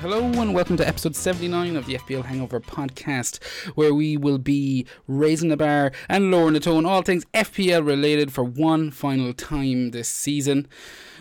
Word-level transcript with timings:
Hello 0.00 0.24
and 0.24 0.52
welcome 0.52 0.76
to 0.76 0.86
episode 0.86 1.14
79 1.14 1.76
of 1.76 1.86
the 1.86 1.94
FPL 1.94 2.24
Hangover 2.24 2.60
podcast, 2.60 3.42
where 3.76 3.94
we 3.94 4.16
will 4.16 4.38
be 4.38 4.86
raising 5.06 5.50
the 5.50 5.56
bar 5.56 5.92
and 6.08 6.32
lowering 6.32 6.54
the 6.54 6.60
tone, 6.60 6.84
all 6.84 7.02
things 7.02 7.24
FPL 7.32 7.86
related 7.86 8.32
for 8.32 8.42
one 8.42 8.90
final 8.90 9.32
time 9.32 9.92
this 9.92 10.08
season. 10.08 10.66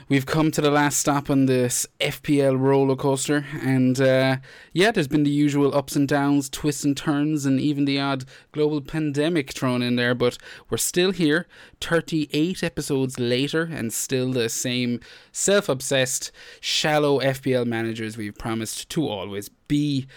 We've 0.09 0.25
come 0.25 0.51
to 0.51 0.61
the 0.61 0.69
last 0.69 0.97
stop 0.97 1.29
on 1.29 1.45
this 1.45 1.87
FPL 2.01 2.59
roller 2.59 2.95
coaster, 2.97 3.45
and 3.61 3.99
uh, 4.01 4.37
yeah, 4.73 4.91
there's 4.91 5.07
been 5.07 5.23
the 5.23 5.31
usual 5.31 5.73
ups 5.73 5.95
and 5.95 6.07
downs, 6.07 6.49
twists 6.49 6.83
and 6.83 6.95
turns, 6.95 7.45
and 7.45 7.59
even 7.59 7.85
the 7.85 7.99
odd 8.01 8.25
global 8.51 8.81
pandemic 8.81 9.53
thrown 9.53 9.81
in 9.81 9.95
there. 9.95 10.13
But 10.13 10.37
we're 10.69 10.77
still 10.77 11.11
here, 11.11 11.47
38 11.83 12.63
episodes 12.63 13.19
later, 13.19 13.63
and 13.63 13.91
still 13.91 14.31
the 14.31 14.49
same 14.49 14.99
self 15.31 15.67
obsessed, 15.67 16.31
shallow 16.61 17.19
FPL 17.19 17.65
managers 17.65 18.17
we've 18.17 18.37
promised 18.37 18.89
to 18.89 19.07
always 19.07 19.49
be. 19.67 20.07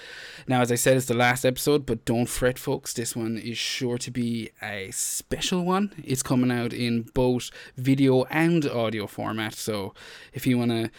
Now, 0.46 0.60
as 0.60 0.70
I 0.70 0.76
said, 0.76 0.96
it's 0.96 1.06
the 1.06 1.14
last 1.14 1.44
episode, 1.44 1.86
but 1.86 2.04
don't 2.04 2.26
fret, 2.26 2.58
folks. 2.58 2.92
This 2.92 3.16
one 3.16 3.36
is 3.36 3.58
sure 3.58 3.98
to 3.98 4.10
be 4.10 4.50
a 4.62 4.90
special 4.92 5.64
one. 5.64 5.92
It's 6.04 6.22
coming 6.22 6.50
out 6.50 6.72
in 6.72 7.02
both 7.14 7.50
video 7.76 8.24
and 8.24 8.64
audio 8.66 9.06
format. 9.06 9.54
So, 9.54 9.94
if 10.32 10.46
you 10.46 10.58
want 10.58 10.70
to 10.70 10.90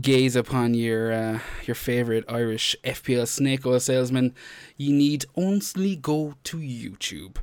gaze 0.00 0.34
upon 0.34 0.74
your 0.74 1.12
uh, 1.12 1.40
your 1.66 1.74
favorite 1.74 2.24
Irish 2.28 2.74
FPL 2.84 3.28
snake 3.28 3.64
oil 3.66 3.80
salesman, 3.80 4.34
you 4.76 4.92
need 4.92 5.24
only 5.36 5.96
go 5.96 6.34
to 6.44 6.56
YouTube. 6.56 7.36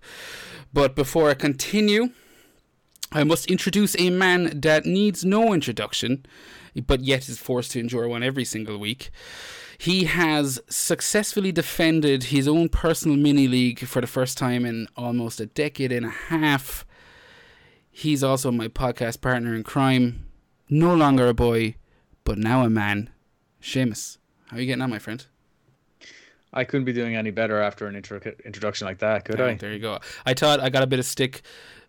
But 0.74 0.96
before 0.96 1.30
I 1.30 1.36
continue, 1.36 2.10
I 3.14 3.24
must 3.24 3.46
introduce 3.48 3.96
a 4.00 4.10
man 4.10 4.60
that 4.62 4.86
needs 4.86 5.24
no 5.24 5.54
introduction, 5.54 6.26
but 6.88 7.02
yet 7.02 7.30
is 7.30 7.38
forced 7.38 7.72
to 7.72 7.80
endure 7.80 8.08
one 8.08 8.24
every 8.24 8.46
single 8.46 8.78
week. 8.80 9.12
He 9.78 10.06
has 10.06 10.60
successfully 10.70 11.52
defended 11.52 12.26
his 12.26 12.48
own 12.48 12.70
personal 12.70 13.18
mini 13.18 13.48
league 13.48 13.80
for 13.86 14.02
the 14.02 14.08
first 14.08 14.38
time 14.38 14.66
in 14.66 14.88
almost 14.96 15.40
a 15.40 15.46
decade 15.46 15.92
and 15.92 16.06
a 16.06 16.10
half. 16.10 16.86
He's 17.92 18.24
also 18.24 18.52
my 18.52 18.68
podcast 18.68 19.22
partner 19.22 19.54
in 19.54 19.64
crime. 19.64 20.26
No 20.70 20.96
longer 20.96 21.28
a 21.28 21.34
boy, 21.34 21.76
but 22.24 22.38
now 22.38 22.64
a 22.64 22.70
man. 22.70 23.10
Seamus, 23.62 24.18
how 24.48 24.58
are 24.58 24.60
you 24.60 24.66
getting 24.66 24.82
on, 24.82 24.90
my 24.90 25.00
friend? 25.00 25.26
I 26.56 26.64
couldn't 26.64 26.86
be 26.86 26.94
doing 26.94 27.16
any 27.16 27.32
better 27.32 27.60
after 27.60 27.88
an 27.88 27.96
intro- 27.96 28.22
introduction 28.46 28.86
like 28.88 29.00
that, 29.00 29.26
could 29.26 29.40
Oh, 29.42 29.48
I? 29.48 29.56
There 29.56 29.74
you 29.74 29.80
go. 29.80 30.00
I 30.26 30.34
thought 30.34 30.60
I 30.60 30.70
got 30.70 30.84
a 30.84 30.88
bit 30.88 31.00
of 31.00 31.06
stick 31.06 31.42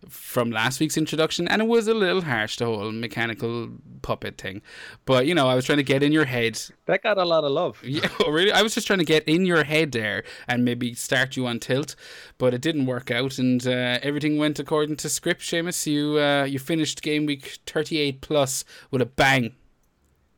from 0.08 0.50
last 0.50 0.80
week's 0.80 0.96
introduction, 0.96 1.48
and 1.48 1.62
it 1.62 1.68
was 1.68 1.88
a 1.88 1.94
little 1.94 2.22
harsh, 2.22 2.56
the 2.56 2.66
whole 2.66 2.92
mechanical 2.92 3.68
puppet 4.02 4.38
thing. 4.38 4.62
But 5.04 5.26
you 5.26 5.34
know, 5.34 5.48
I 5.48 5.54
was 5.54 5.64
trying 5.64 5.78
to 5.78 5.84
get 5.84 6.02
in 6.02 6.12
your 6.12 6.24
head. 6.24 6.60
That 6.86 7.02
got 7.02 7.18
a 7.18 7.24
lot 7.24 7.44
of 7.44 7.52
love. 7.52 7.82
Yeah, 7.94 8.08
oh, 8.20 8.30
really. 8.30 8.50
I 8.50 8.62
was 8.62 8.74
just 8.74 8.86
trying 8.86 8.98
to 8.98 9.04
get 9.04 9.22
in 9.24 9.46
your 9.46 9.62
head 9.62 9.92
there 9.92 10.24
and 10.48 10.64
maybe 10.64 10.94
start 10.94 11.36
you 11.36 11.46
on 11.46 11.60
tilt, 11.60 11.94
but 12.38 12.52
it 12.52 12.60
didn't 12.60 12.86
work 12.86 13.10
out, 13.10 13.38
and 13.38 13.64
uh, 13.66 13.98
everything 14.02 14.36
went 14.36 14.58
according 14.58 14.96
to 14.96 15.08
script. 15.08 15.42
Seamus, 15.42 15.86
you 15.86 16.18
uh, 16.18 16.44
you 16.44 16.58
finished 16.58 17.02
game 17.02 17.26
week 17.26 17.58
thirty 17.66 17.98
eight 17.98 18.20
plus 18.20 18.64
with 18.90 19.00
a 19.00 19.06
bang. 19.06 19.54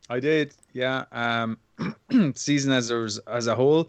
I 0.09 0.21
did, 0.21 0.55
yeah. 0.73 1.05
Um, 1.11 1.59
season 2.35 2.73
as 2.73 2.91
a, 2.91 3.09
as 3.27 3.47
a 3.47 3.55
whole 3.55 3.89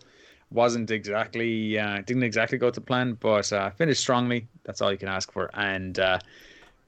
wasn't 0.52 0.92
exactly 0.92 1.78
uh, 1.78 2.02
didn't 2.06 2.24
exactly 2.24 2.58
go 2.58 2.70
to 2.70 2.82
plan, 2.82 3.18
but 3.20 3.52
uh, 3.52 3.70
finished 3.72 4.02
strongly. 4.02 4.48
That's 4.64 4.82
all 4.82 4.92
you 4.92 4.98
can 4.98 5.10
ask 5.10 5.32
for. 5.32 5.50
And 5.54 6.00
uh, 6.00 6.20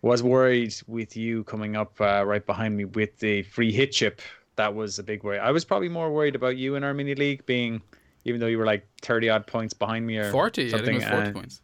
was 0.01 0.23
worried 0.23 0.75
with 0.88 1.17
you 1.17 1.43
coming 1.43 1.75
up 1.75 1.99
uh, 1.99 2.23
right 2.25 2.45
behind 2.45 2.77
me 2.77 2.85
with 2.85 3.19
the 3.19 3.43
free 3.43 3.71
hit 3.71 3.91
chip. 3.91 4.21
That 4.55 4.73
was 4.75 4.99
a 4.99 5.03
big 5.03 5.23
worry. 5.23 5.39
I 5.39 5.51
was 5.51 5.66
probably 5.66 5.89
more 5.89 6.11
worried 6.11 6.35
about 6.35 6.57
you 6.57 6.75
in 6.75 6.83
our 6.83 6.93
mini 6.93 7.16
league 7.16 7.45
being, 7.45 7.81
even 8.25 8.39
though 8.39 8.47
you 8.47 8.57
were 8.57 8.66
like 8.66 8.88
thirty 9.01 9.29
odd 9.29 9.47
points 9.47 9.73
behind 9.73 10.05
me 10.05 10.17
or 10.17 10.31
Forty, 10.31 10.73
I 10.73 10.78
think 10.78 10.88
it 10.88 10.94
was 10.95 11.03
something, 11.03 11.11
forty 11.11 11.25
and- 11.28 11.35
points. 11.35 11.61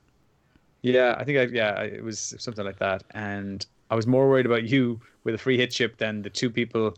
Yeah, 0.81 1.15
I 1.17 1.23
think 1.23 1.39
I 1.39 1.43
yeah, 1.53 1.81
it 1.81 2.03
was 2.03 2.35
something 2.37 2.63
like 2.63 2.77
that. 2.77 3.03
And 3.11 3.65
I 3.89 3.95
was 3.95 4.05
more 4.05 4.29
worried 4.29 4.45
about 4.45 4.65
you 4.65 4.99
with 5.23 5.33
a 5.33 5.37
free 5.37 5.57
hit 5.57 5.71
chip 5.71 5.97
than 5.97 6.21
the 6.21 6.29
two 6.29 6.49
people 6.49 6.95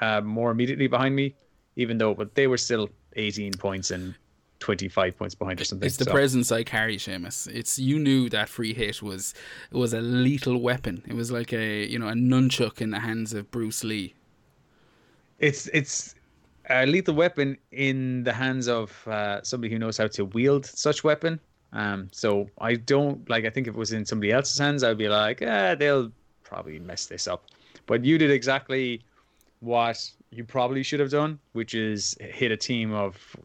uh, 0.00 0.20
more 0.20 0.50
immediately 0.50 0.88
behind 0.88 1.14
me, 1.14 1.34
even 1.76 1.98
though 1.98 2.14
but 2.14 2.34
they 2.34 2.46
were 2.48 2.56
still 2.56 2.90
18 3.16 3.54
points 3.54 3.90
and 3.90 4.14
25 4.60 5.18
points 5.18 5.34
behind 5.34 5.60
or 5.60 5.64
something. 5.64 5.86
It's 5.86 5.96
the 5.96 6.04
so- 6.04 6.12
presence 6.12 6.52
I 6.52 6.62
carry, 6.62 6.96
Seamus. 6.96 7.48
It's 7.52 7.78
you 7.78 7.98
knew 7.98 8.28
that 8.30 8.48
free 8.48 8.72
hit 8.72 9.02
was 9.02 9.34
was 9.72 9.92
a 9.92 10.00
lethal 10.00 10.58
weapon. 10.58 11.02
It 11.06 11.14
was 11.14 11.30
like 11.30 11.52
a 11.52 11.84
you 11.84 11.98
know 11.98 12.08
a 12.08 12.12
nunchuck 12.14 12.80
in 12.80 12.90
the 12.90 13.00
hands 13.00 13.32
of 13.34 13.50
Bruce 13.50 13.82
Lee. 13.82 14.14
It's 15.38 15.66
it's 15.68 16.14
a 16.70 16.86
lethal 16.86 17.14
weapon 17.14 17.58
in 17.72 18.22
the 18.22 18.32
hands 18.32 18.68
of 18.68 19.06
uh, 19.08 19.42
somebody 19.42 19.72
who 19.72 19.78
knows 19.80 19.98
how 19.98 20.06
to 20.06 20.24
wield 20.26 20.64
such 20.64 21.02
weapon. 21.02 21.40
Um, 21.72 22.08
so 22.12 22.48
I 22.58 22.74
don't 22.74 23.28
like. 23.28 23.44
I 23.44 23.50
think 23.50 23.66
if 23.66 23.74
it 23.74 23.78
was 23.78 23.92
in 23.92 24.06
somebody 24.06 24.30
else's 24.30 24.58
hands, 24.58 24.84
I'd 24.84 24.98
be 24.98 25.08
like, 25.08 25.42
eh, 25.42 25.74
they'll 25.74 26.12
probably 26.44 26.78
mess 26.78 27.06
this 27.06 27.26
up. 27.26 27.46
But 27.86 28.04
you 28.04 28.16
did 28.18 28.30
exactly 28.30 29.02
what 29.60 30.08
you 30.32 30.44
probably 30.44 30.82
should 30.82 30.98
have 31.00 31.10
done, 31.10 31.38
which 31.52 31.74
is 31.74 32.16
hit 32.20 32.50
a 32.50 32.56
team 32.56 32.92
of 32.92 33.36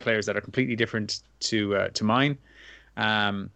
players 0.00 0.26
that 0.26 0.36
are 0.36 0.40
completely 0.40 0.76
different 0.76 1.20
to 1.40 1.76
uh, 1.76 1.88
to 1.90 2.04
mine. 2.04 2.36
Um, 2.96 3.50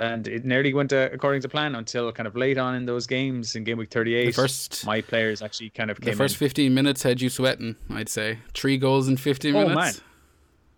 and 0.00 0.26
it 0.26 0.44
nearly 0.44 0.74
went 0.74 0.92
uh, 0.92 1.08
according 1.12 1.42
to 1.42 1.48
plan 1.48 1.76
until 1.76 2.10
kind 2.10 2.26
of 2.26 2.34
late 2.34 2.58
on 2.58 2.74
in 2.74 2.84
those 2.86 3.06
games 3.06 3.54
in 3.54 3.62
game 3.62 3.78
week 3.78 3.90
38. 3.90 4.26
The 4.26 4.32
first 4.32 4.84
my 4.84 5.00
players 5.00 5.40
actually 5.42 5.70
kind 5.70 5.90
of 5.90 6.00
the 6.00 6.12
first 6.12 6.34
in. 6.34 6.38
fifteen 6.38 6.74
minutes 6.74 7.02
had 7.04 7.20
you 7.20 7.28
sweating. 7.30 7.76
I'd 7.90 8.08
say 8.08 8.38
three 8.54 8.76
goals 8.78 9.08
in 9.08 9.16
fifteen 9.16 9.54
Oh, 9.54 9.68
minutes. 9.68 10.00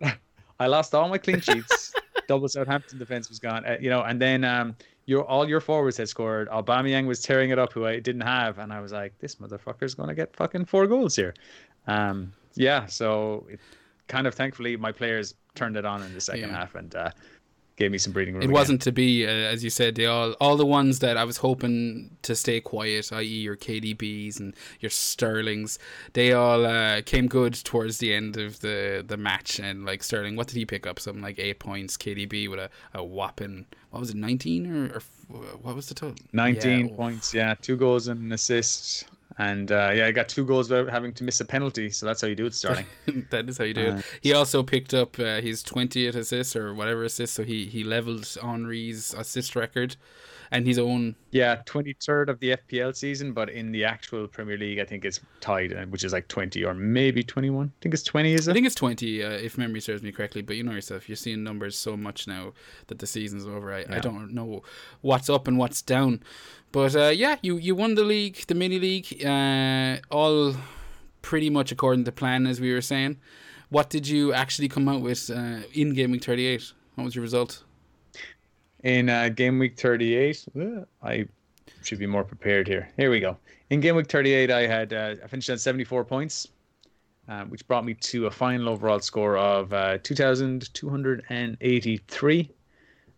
man. 0.01 0.17
I 0.61 0.67
lost 0.67 0.95
all 0.95 1.09
my 1.09 1.19
clean 1.19 1.41
sheets. 1.41 1.93
Double 2.29 2.49
Southampton 2.49 2.99
defense 2.99 3.29
was 3.29 3.39
gone. 3.39 3.65
Uh, 3.67 3.77
you 3.81 3.91
know, 3.91 4.03
and 4.03 4.21
then 4.21 4.45
um, 4.45 4.77
your 5.07 5.25
all 5.25 5.49
your 5.49 5.61
forwards 5.61 5.97
had 5.99 6.09
scored. 6.09 6.49
Aubameyang 6.49 7.07
was 7.07 7.21
tearing 7.21 7.51
it 7.51 7.59
up, 7.59 7.73
who 7.73 7.87
I 7.87 8.01
didn't 8.01 8.23
have, 8.23 8.59
and 8.59 8.73
I 8.73 8.81
was 8.81 8.93
like, 8.93 9.19
this 9.19 9.37
motherfucker's 9.37 9.95
gonna 9.95 10.15
get 10.15 10.35
fucking 10.35 10.65
four 10.67 10.87
goals 10.87 11.15
here. 11.17 11.35
Um, 11.87 12.33
yeah, 12.55 12.87
so 12.87 13.47
it 13.51 13.61
kind 14.09 14.27
of 14.27 14.35
thankfully 14.35 14.77
my 14.77 14.93
players 14.93 15.35
turned 15.55 15.77
it 15.77 15.85
on 15.85 16.03
in 16.03 16.13
the 16.15 16.21
second 16.21 16.51
Yeah. 16.51 16.57
half 16.57 16.75
and 16.75 16.95
uh, 16.95 17.11
gave 17.77 17.91
me 17.91 17.99
some 17.99 18.13
breathing 18.13 18.35
room. 18.35 18.43
It 18.43 18.47
again. 18.47 18.55
wasn't 18.55 18.83
to 18.83 18.93
be, 18.93 19.27
uh, 19.27 19.31
as 19.31 19.65
you 19.65 19.71
said. 19.71 19.95
They 19.97 20.07
all, 20.07 20.33
all 20.41 20.57
the 20.57 20.67
ones 20.67 21.01
that 21.01 21.17
I 21.17 21.25
was 21.25 21.39
hoping 21.39 22.17
to 22.23 22.37
stay 22.37 22.61
quiet, 22.61 23.13
i.e., 23.13 23.25
your 23.25 23.57
KDBs 23.57 24.39
and 24.39 24.55
your 24.81 24.91
Sterlings, 24.91 25.79
they 26.13 26.33
all 26.33 26.65
uh, 26.65 27.03
came 27.03 27.27
good 27.27 27.55
towards 27.55 27.99
the 27.99 28.15
end 28.15 28.37
of 28.37 28.61
the, 28.61 29.05
the 29.07 29.17
match. 29.17 29.59
And 29.59 29.85
like 29.85 30.03
Sterling, 30.03 30.37
what 30.37 30.47
did 30.47 30.57
he 30.57 30.65
pick 30.67 30.87
up? 30.87 31.01
Something 31.01 31.23
like 31.23 31.39
eight 31.39 31.59
points. 31.59 31.97
KDB 31.97 32.49
with 32.49 32.61
a, 32.61 32.71
a 32.95 33.03
whopping, 33.03 33.67
what 33.91 34.01
was 34.01 34.11
it, 34.11 34.17
nineteen 34.17 34.67
or, 34.71 34.97
or 34.97 35.01
what 35.63 35.75
was 35.75 35.87
the 35.89 35.95
total? 35.95 36.17
19 36.33 36.89
Yeah, 36.89 36.97
points, 36.97 37.33
yeah, 37.35 37.55
two 37.61 37.77
goals 37.77 38.09
and 38.09 38.21
an 38.21 38.33
assist. 38.33 39.07
And 39.39 39.73
uh, 39.73 39.91
yeah, 39.95 40.07
I 40.07 40.13
got 40.13 40.29
two 40.29 40.45
goals 40.45 40.71
without 40.71 40.89
having 40.91 41.13
to 41.15 41.25
miss 41.25 41.41
a 41.41 41.45
penalty, 41.45 41.91
so 41.91 42.07
that's 42.07 42.21
how 42.21 42.29
you 42.29 42.37
do 42.37 42.47
it, 42.47 42.55
starting. 42.55 42.87
that 43.31 43.49
is 43.49 43.59
how 43.59 43.65
you 43.65 43.75
do 43.75 43.91
Uh, 43.91 43.97
it. 43.97 44.05
He 44.21 44.33
also 44.33 44.63
picked 44.63 44.95
up 44.95 45.19
uh, 45.19 45.41
his 45.41 45.65
20th 45.65 46.15
assist 46.15 46.55
or 46.55 46.73
whatever 46.73 47.03
assist, 47.05 47.35
so 47.35 47.43
he, 47.43 47.67
he 47.67 47.83
leveled 47.83 48.29
Henry's 48.41 49.13
assist 49.15 49.57
record 49.57 49.97
and 50.53 50.65
his 50.67 50.79
own. 50.79 51.17
Yeah, 51.33 51.63
23rd 51.67 52.29
of 52.29 52.39
the 52.39 52.57
FPL 52.57 52.95
season, 52.95 53.33
but 53.33 53.49
in 53.51 53.73
the 53.73 53.85
actual 53.85 54.29
Premier 54.29 54.57
League, 54.57 54.79
I 54.79 54.85
think 54.85 55.05
it's 55.05 55.19
tied, 55.41 55.73
uh, 55.73 55.87
which 55.87 56.05
is 56.05 56.13
like 56.13 56.29
20 56.29 56.65
or 56.65 56.73
maybe 56.75 57.25
21. 57.25 57.67
I 57.67 57.83
think 57.83 57.93
it's 57.93 58.05
20, 58.05 58.35
is 58.35 58.47
it? 58.47 58.53
I 58.53 58.55
think 58.55 58.67
it's 58.67 58.75
20, 58.77 59.25
uh, 59.25 59.31
if 59.31 59.59
memory 59.59 59.81
serves 59.81 60.03
me 60.05 60.13
correctly, 60.13 60.43
but 60.43 60.55
you 60.55 60.63
know 60.63 60.71
yourself, 60.73 61.09
you're 61.09 61.17
seeing 61.17 61.43
numbers 61.43 61.77
so 61.77 61.97
much 61.97 62.29
now 62.29 62.53
that 62.87 63.01
the 63.01 63.07
season's 63.07 63.47
over. 63.47 63.75
I, 63.75 63.85
I 63.91 63.99
don't 63.99 64.33
know 64.33 64.63
what's 65.01 65.29
up 65.29 65.49
and 65.49 65.59
what's 65.59 65.83
down. 65.83 66.23
But 66.75 66.95
uh, 66.97 67.13
yeah, 67.15 67.37
you, 67.41 67.57
you 67.57 67.75
won 67.77 67.95
the 67.95 68.03
league, 68.03 68.45
the 68.49 68.55
mini 68.57 68.81
league, 68.81 69.25
uh, 69.25 69.99
all 70.11 70.57
pretty 71.23 71.49
much 71.49 71.71
according 71.71 72.03
to 72.03 72.11
plan, 72.11 72.49
as 72.49 72.61
we 72.61 72.75
were 72.75 72.81
saying. 72.81 73.21
What 73.69 73.91
did 73.91 74.09
you 74.09 74.33
actually 74.33 74.67
come 74.67 74.89
out 74.89 75.01
with 75.01 75.31
uh, 75.31 75.59
in 75.73 75.95
Game 75.95 76.11
Week 76.11 76.25
38? 76.25 76.73
What 76.97 77.05
was 77.05 77.15
your 77.15 77.23
result? 77.23 77.63
In 78.83 79.09
uh, 79.09 79.29
game 79.29 79.61
week 79.61 79.79
38, 79.79 80.47
uh, 80.61 80.81
I 81.01 81.29
should 81.85 82.01
be 82.01 82.07
more 82.07 82.25
prepared 82.25 82.67
here. 82.67 82.91
Here 82.97 83.09
we 83.09 83.21
go. 83.21 83.37
In 83.71 83.79
game 83.79 83.95
week 83.95 84.09
38, 84.09 84.51
I 84.51 84.67
had 84.67 84.93
uh, 84.93 85.15
I 85.23 85.29
finished 85.29 85.51
at 85.51 85.61
74 85.61 86.05
points, 86.05 86.49
which 87.51 87.65
brought 87.69 87.85
me 87.85 87.95
to 87.95 88.27
a 88.27 88.33
final 88.33 88.69
overall 88.69 88.99
score 88.99 89.37
of 89.37 89.73
uh, 89.73 89.99
2,283, 90.03 92.51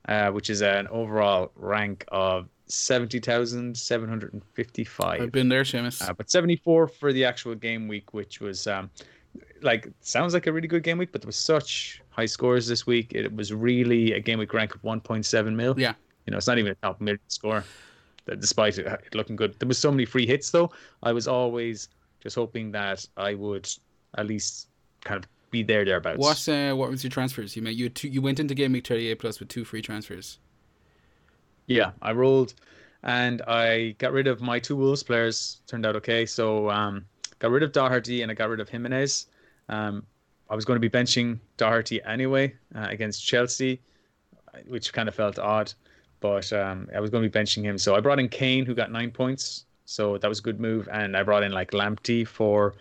uh, 0.08 0.30
which 0.30 0.50
is 0.50 0.60
an 0.60 0.86
overall 0.88 1.50
rank 1.56 2.04
of 2.08 2.50
70,755. 2.68 5.20
I've 5.20 5.32
been 5.32 5.48
there, 5.48 5.62
Seamus. 5.62 6.06
Uh, 6.06 6.12
but 6.12 6.30
74 6.30 6.88
for 6.88 7.12
the 7.12 7.24
actual 7.24 7.54
game 7.54 7.88
week, 7.88 8.12
which 8.14 8.40
was 8.40 8.66
um, 8.66 8.90
like 9.62 9.88
sounds 10.00 10.34
like 10.34 10.46
a 10.46 10.52
really 10.52 10.68
good 10.68 10.82
game 10.82 10.98
week, 10.98 11.10
but 11.12 11.22
there 11.22 11.28
was 11.28 11.36
such 11.36 12.02
high 12.10 12.26
scores 12.26 12.66
this 12.66 12.86
week. 12.86 13.12
It 13.14 13.34
was 13.34 13.52
really 13.52 14.12
a 14.12 14.20
game 14.20 14.38
week 14.38 14.52
rank 14.52 14.74
of 14.74 14.82
1.7 14.82 15.54
mil. 15.54 15.74
yeah. 15.78 15.94
You 16.26 16.32
know, 16.32 16.38
it's 16.38 16.48
not 16.48 16.58
even 16.58 16.72
a 16.72 16.74
top 16.76 17.00
mid 17.00 17.20
score. 17.28 17.62
despite 18.26 18.78
it 18.78 19.14
looking 19.14 19.36
good. 19.36 19.54
There 19.60 19.68
was 19.68 19.78
so 19.78 19.90
many 19.92 20.04
free 20.04 20.26
hits 20.26 20.50
though. 20.50 20.70
I 21.02 21.12
was 21.12 21.28
always 21.28 21.88
just 22.20 22.34
hoping 22.34 22.72
that 22.72 23.06
I 23.16 23.34
would 23.34 23.70
at 24.18 24.26
least 24.26 24.68
kind 25.04 25.22
of 25.22 25.30
be 25.50 25.62
there 25.62 25.84
thereabouts. 25.84 26.18
What 26.18 26.48
uh, 26.48 26.74
what 26.74 26.90
was 26.90 27.04
your 27.04 27.10
transfers? 27.10 27.54
You 27.54 27.62
made 27.62 27.78
you 27.78 27.88
two, 27.88 28.08
you 28.08 28.20
went 28.20 28.40
into 28.40 28.54
game 28.54 28.72
week 28.72 28.86
thirty 28.86 29.08
eight 29.08 29.20
plus 29.20 29.38
with 29.38 29.48
two 29.48 29.64
free 29.64 29.82
transfers. 29.82 30.38
Yeah, 31.66 31.92
I 32.02 32.12
rolled, 32.12 32.54
and 33.02 33.42
I 33.42 33.94
got 33.98 34.12
rid 34.12 34.26
of 34.26 34.40
my 34.40 34.58
two 34.58 34.76
Wolves 34.76 35.02
players. 35.02 35.60
Turned 35.66 35.86
out 35.86 35.96
okay. 35.96 36.26
So 36.26 36.70
um, 36.70 37.04
got 37.38 37.50
rid 37.50 37.62
of 37.62 37.72
Doherty 37.72 38.22
and 38.22 38.30
I 38.30 38.34
got 38.34 38.48
rid 38.48 38.60
of 38.60 38.68
Jimenez. 38.68 39.26
Um, 39.68 40.04
I 40.48 40.54
was 40.54 40.64
going 40.64 40.80
to 40.80 40.88
be 40.88 40.90
benching 40.90 41.38
Doherty 41.56 42.02
anyway 42.04 42.54
uh, 42.74 42.86
against 42.88 43.24
Chelsea, 43.24 43.80
which 44.68 44.92
kind 44.92 45.08
of 45.08 45.14
felt 45.14 45.38
odd, 45.38 45.72
but 46.20 46.52
um, 46.52 46.88
I 46.94 47.00
was 47.00 47.10
going 47.10 47.22
to 47.22 47.28
be 47.28 47.38
benching 47.38 47.62
him. 47.62 47.78
So 47.78 47.94
I 47.96 48.00
brought 48.00 48.20
in 48.20 48.28
Kane, 48.28 48.64
who 48.64 48.74
got 48.74 48.92
nine 48.92 49.10
points. 49.10 49.64
So 49.84 50.18
that 50.18 50.28
was 50.28 50.38
a 50.38 50.42
good 50.42 50.60
move. 50.60 50.88
And 50.92 51.16
I 51.16 51.22
brought 51.22 51.42
in 51.42 51.52
like 51.52 51.72
Lamptey 51.72 52.26
for 52.26 52.74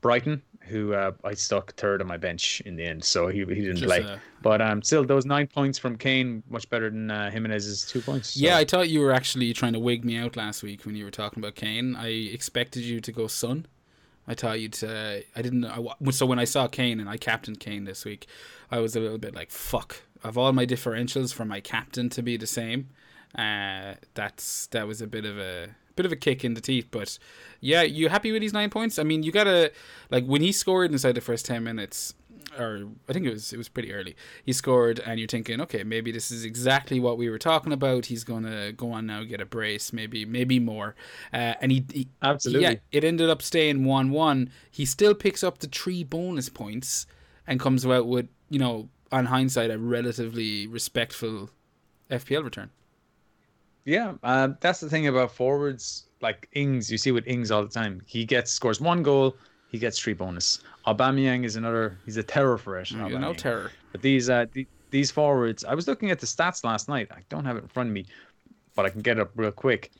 Brighton, 0.00 0.42
who 0.66 0.94
uh, 0.94 1.12
I 1.24 1.34
stuck 1.34 1.74
third 1.74 2.00
on 2.00 2.06
my 2.06 2.16
bench 2.16 2.62
in 2.64 2.76
the 2.76 2.84
end. 2.84 3.04
So 3.04 3.28
he, 3.28 3.40
he 3.40 3.44
didn't 3.44 3.76
Just, 3.76 3.86
play. 3.86 4.02
Uh, 4.02 4.18
but 4.42 4.60
um, 4.60 4.82
still, 4.82 5.04
those 5.04 5.26
nine 5.26 5.46
points 5.46 5.78
from 5.78 5.96
Kane, 5.96 6.42
much 6.48 6.68
better 6.70 6.90
than 6.90 7.10
uh, 7.10 7.30
Jimenez's 7.30 7.86
two 7.86 8.00
points. 8.00 8.30
So. 8.30 8.44
Yeah, 8.44 8.56
I 8.56 8.64
thought 8.64 8.88
you 8.88 9.00
were 9.00 9.12
actually 9.12 9.52
trying 9.52 9.74
to 9.74 9.78
wig 9.78 10.04
me 10.04 10.16
out 10.16 10.36
last 10.36 10.62
week 10.62 10.84
when 10.84 10.96
you 10.96 11.04
were 11.04 11.10
talking 11.10 11.42
about 11.42 11.54
Kane. 11.54 11.96
I 11.96 12.08
expected 12.08 12.82
you 12.82 13.00
to 13.00 13.12
go 13.12 13.26
Son. 13.26 13.66
I 14.26 14.34
thought 14.34 14.60
you'd. 14.60 14.82
Uh, 14.82 15.18
I 15.36 15.42
didn't. 15.42 15.64
I, 15.64 15.82
so 16.10 16.26
when 16.26 16.38
I 16.38 16.44
saw 16.44 16.66
Kane 16.66 16.98
and 16.98 17.08
I 17.08 17.16
captained 17.16 17.60
Kane 17.60 17.84
this 17.84 18.04
week, 18.04 18.26
I 18.70 18.78
was 18.78 18.96
a 18.96 19.00
little 19.00 19.18
bit 19.18 19.34
like, 19.34 19.50
"Fuck!" 19.50 19.96
Of 20.22 20.38
all 20.38 20.52
my 20.52 20.64
differentials 20.64 21.34
for 21.34 21.44
my 21.44 21.60
captain 21.60 22.08
to 22.10 22.22
be 22.22 22.38
the 22.38 22.46
same, 22.46 22.88
uh, 23.34 23.94
that's 24.14 24.66
that 24.68 24.86
was 24.86 25.02
a 25.02 25.06
bit 25.06 25.26
of 25.26 25.38
a 25.38 25.74
bit 25.96 26.06
of 26.06 26.12
a 26.12 26.16
kick 26.16 26.44
in 26.44 26.54
the 26.54 26.60
teeth. 26.60 26.88
But 26.90 27.18
yeah, 27.60 27.82
you 27.82 28.08
happy 28.08 28.32
with 28.32 28.42
these 28.42 28.52
nine 28.52 28.70
points? 28.70 28.98
I 28.98 29.02
mean, 29.02 29.22
you 29.22 29.32
gotta 29.32 29.72
like 30.10 30.24
when 30.26 30.42
he 30.42 30.52
scored 30.52 30.92
inside 30.92 31.14
the 31.14 31.20
first 31.20 31.46
ten 31.46 31.64
minutes 31.64 32.14
or 32.58 32.88
I 33.08 33.12
think 33.12 33.26
it 33.26 33.32
was 33.32 33.52
it 33.52 33.56
was 33.56 33.68
pretty 33.68 33.92
early. 33.92 34.16
He 34.44 34.52
scored, 34.52 35.00
and 35.00 35.18
you're 35.18 35.28
thinking, 35.28 35.60
okay, 35.62 35.84
maybe 35.84 36.12
this 36.12 36.30
is 36.30 36.44
exactly 36.44 37.00
what 37.00 37.18
we 37.18 37.28
were 37.28 37.38
talking 37.38 37.72
about. 37.72 38.06
He's 38.06 38.24
gonna 38.24 38.72
go 38.72 38.92
on 38.92 39.06
now, 39.06 39.24
get 39.24 39.40
a 39.40 39.46
brace, 39.46 39.92
maybe 39.92 40.24
maybe 40.24 40.58
more. 40.58 40.94
Uh, 41.32 41.54
and 41.60 41.72
he, 41.72 41.84
he 41.92 42.08
absolutely 42.22 42.62
yeah, 42.62 42.74
it 42.92 43.04
ended 43.04 43.30
up 43.30 43.42
staying 43.42 43.84
one 43.84 44.10
one. 44.10 44.50
He 44.70 44.84
still 44.84 45.14
picks 45.14 45.42
up 45.42 45.58
the 45.58 45.66
three 45.66 46.04
bonus 46.04 46.48
points 46.48 47.06
and 47.46 47.60
comes 47.60 47.84
out 47.86 48.06
with 48.06 48.28
you 48.48 48.58
know 48.58 48.88
on 49.12 49.26
hindsight 49.26 49.70
a 49.70 49.78
relatively 49.78 50.66
respectful 50.66 51.50
FPL 52.10 52.44
return. 52.44 52.70
Yeah, 53.84 54.14
uh, 54.22 54.48
that's 54.60 54.80
the 54.80 54.88
thing 54.88 55.06
about 55.06 55.32
forwards 55.32 56.06
like 56.20 56.48
Ings. 56.52 56.90
You 56.90 56.98
see 56.98 57.12
with 57.12 57.26
Ings 57.26 57.50
all 57.50 57.62
the 57.62 57.68
time. 57.68 58.00
He 58.06 58.24
gets 58.24 58.50
scores 58.50 58.80
one 58.80 59.02
goal 59.02 59.38
he 59.74 59.80
gets 59.80 59.98
three 59.98 60.12
bonus. 60.12 60.60
Aubameyang 60.86 61.44
is 61.44 61.56
another. 61.56 61.98
He's 62.04 62.16
a 62.16 62.22
terror 62.22 62.58
for 62.58 62.78
it. 62.78 62.86
Mm, 62.90 63.18
no 63.18 63.34
terror. 63.34 63.72
But 63.90 64.02
these 64.02 64.30
uh, 64.30 64.46
th- 64.54 64.68
these 64.92 65.10
forwards, 65.10 65.64
I 65.64 65.74
was 65.74 65.88
looking 65.88 66.12
at 66.12 66.20
the 66.20 66.26
stats 66.26 66.62
last 66.62 66.88
night. 66.88 67.08
I 67.10 67.22
don't 67.28 67.44
have 67.44 67.56
it 67.56 67.64
in 67.64 67.68
front 67.68 67.88
of 67.88 67.92
me, 67.92 68.06
but 68.76 68.86
I 68.86 68.90
can 68.90 69.00
get 69.00 69.18
it 69.18 69.22
up 69.22 69.32
real 69.34 69.50
quick. 69.50 69.90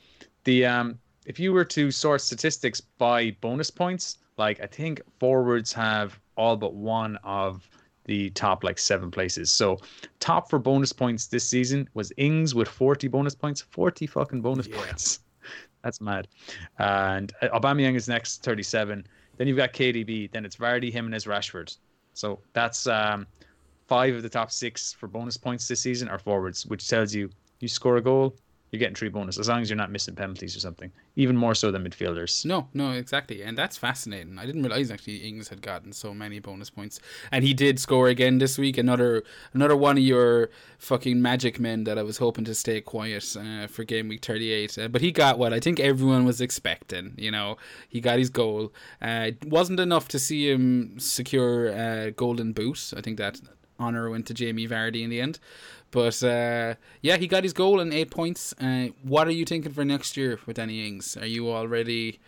The 0.45 0.65
um, 0.65 1.01
if 1.27 1.41
you 1.41 1.53
were 1.53 1.65
to 1.65 1.91
sort 1.91 2.21
statistics 2.21 2.81
by 2.81 3.33
bonus 3.41 3.69
points, 3.69 4.19
like 4.39 4.61
I 4.61 4.67
think 4.67 5.03
forwards 5.19 5.73
have 5.73 6.21
all 6.37 6.57
but 6.57 6.75
one 6.75 7.19
of 7.25 7.69
the 8.05 8.31
top 8.31 8.65
like 8.65 8.79
seven 8.79 9.11
places. 9.11 9.51
So 9.51 9.79
top 10.21 10.51
for 10.51 10.59
bonus 10.59 10.93
points 10.93 11.27
this 11.27 11.49
season 11.49 11.89
was 11.95 12.13
Ings 12.17 12.55
with 12.55 12.69
40 12.69 13.09
bonus 13.09 13.35
points. 13.35 13.63
40 13.63 14.07
fucking 14.07 14.41
bonus 14.43 14.67
yeah. 14.67 14.77
points. 14.77 15.21
That's 15.83 16.01
mad. 16.01 16.29
And 16.79 17.33
uh, 17.43 17.59
Aubameyang 17.59 17.95
is 17.95 18.09
next, 18.09 18.43
37. 18.43 19.07
Then 19.37 19.49
you've 19.49 19.57
got 19.57 19.73
KDB. 19.73 20.31
Then 20.31 20.45
it's 20.45 20.57
Vardy, 20.57 20.91
Jimenez, 20.93 21.27
Rashford. 21.27 21.77
So 22.15 22.41
that's 22.53 22.87
um, 22.87 23.27
five 23.87 24.15
of 24.15 24.23
the 24.23 24.29
top 24.29 24.51
six 24.51 24.93
for 24.93 25.09
bonus 25.09 25.37
points 25.37 25.69
this 25.69 25.81
season 25.81 26.09
are 26.09 26.19
forwards, 26.19 26.65
which 26.65 26.89
tells 26.89 27.15
you 27.15 27.29
you 27.61 27.69
score 27.69 27.97
a 27.97 28.01
goal, 28.01 28.37
you're 28.75 28.81
getting 28.81 28.97
three 28.97 29.09
bonus 29.09 29.39
as 29.39 29.49
long 29.49 29.63
as 29.63 29.71
you're 29.71 29.77
not 29.77 29.93
missing 29.93 30.17
penalties 30.17 30.57
or 30.57 30.61
something. 30.61 30.91
Even 31.15 31.37
more 31.37 31.55
so 31.55 31.71
than 31.71 31.85
midfielders. 31.85 32.45
No, 32.45 32.67
no, 32.75 32.91
exactly, 32.91 33.43
and 33.43 33.57
that's 33.57 33.77
fascinating. 33.77 34.37
I 34.37 34.47
didn't 34.47 34.63
realize 34.63 34.91
actually 34.91 35.19
Ings 35.19 35.49
had 35.49 35.63
gotten 35.63 35.93
so 35.93 36.13
many 36.13 36.41
bonus 36.41 36.71
points, 36.71 36.99
and 37.31 37.45
he 37.45 37.55
did 37.55 37.79
score 37.79 38.09
again 38.09 38.39
this 38.39 38.59
week. 38.59 38.77
Another 38.77 39.23
another 39.53 39.77
one 39.77 39.97
of 39.97 40.03
your 40.03 40.51
fucking 40.79 41.23
magic 41.23 41.61
men 41.61 41.85
that 41.85 41.99
I 41.99 42.03
was 42.03 42.19
hoping 42.19 42.45
to 42.47 42.55
stay 42.55 42.81
quiet 42.81 43.37
uh, 43.39 43.69
for 43.69 43.85
game 43.85 44.09
week 44.09 44.25
38. 44.25 44.77
Uh, 44.77 44.89
but 44.89 45.01
he 45.01 45.13
got 45.13 45.39
what 45.39 45.53
I 45.53 45.61
think 45.61 45.79
everyone 45.79 46.25
was 46.25 46.41
expecting. 46.41 47.15
You 47.17 47.31
know, 47.31 47.57
he 47.89 48.01
got 48.01 48.19
his 48.19 48.31
goal. 48.31 48.73
Uh, 49.01 49.29
it 49.29 49.45
wasn't 49.47 49.79
enough 49.79 50.09
to 50.09 50.19
see 50.19 50.51
him 50.51 50.99
secure 50.99 51.69
a 51.69 52.11
golden 52.11 52.53
boot. 52.53 52.93
I 52.97 53.01
think 53.01 53.19
that 53.19 53.41
honor 53.79 54.11
went 54.11 54.27
to 54.27 54.35
Jamie 54.35 54.69
Vardy 54.69 55.03
in 55.03 55.11
the 55.11 55.21
end. 55.21 55.39
But 55.95 56.25
uh, 56.25 56.75
yeah, 57.03 57.19
he 57.19 57.29
got 57.29 57.45
his 57.45 57.53
goal 57.53 57.79
and 57.79 57.95
eight 57.95 58.11
points. 58.11 58.53
Uh, 58.61 58.89
what 59.05 59.29
are 59.29 59.31
you 59.31 59.45
thinking 59.45 59.71
for 59.71 59.85
next 59.85 60.17
year 60.17 60.41
with 60.45 60.57
Danny 60.57 60.89
Ings? 60.89 61.17
Are 61.17 61.25
you 61.25 61.49
already? 61.53 62.19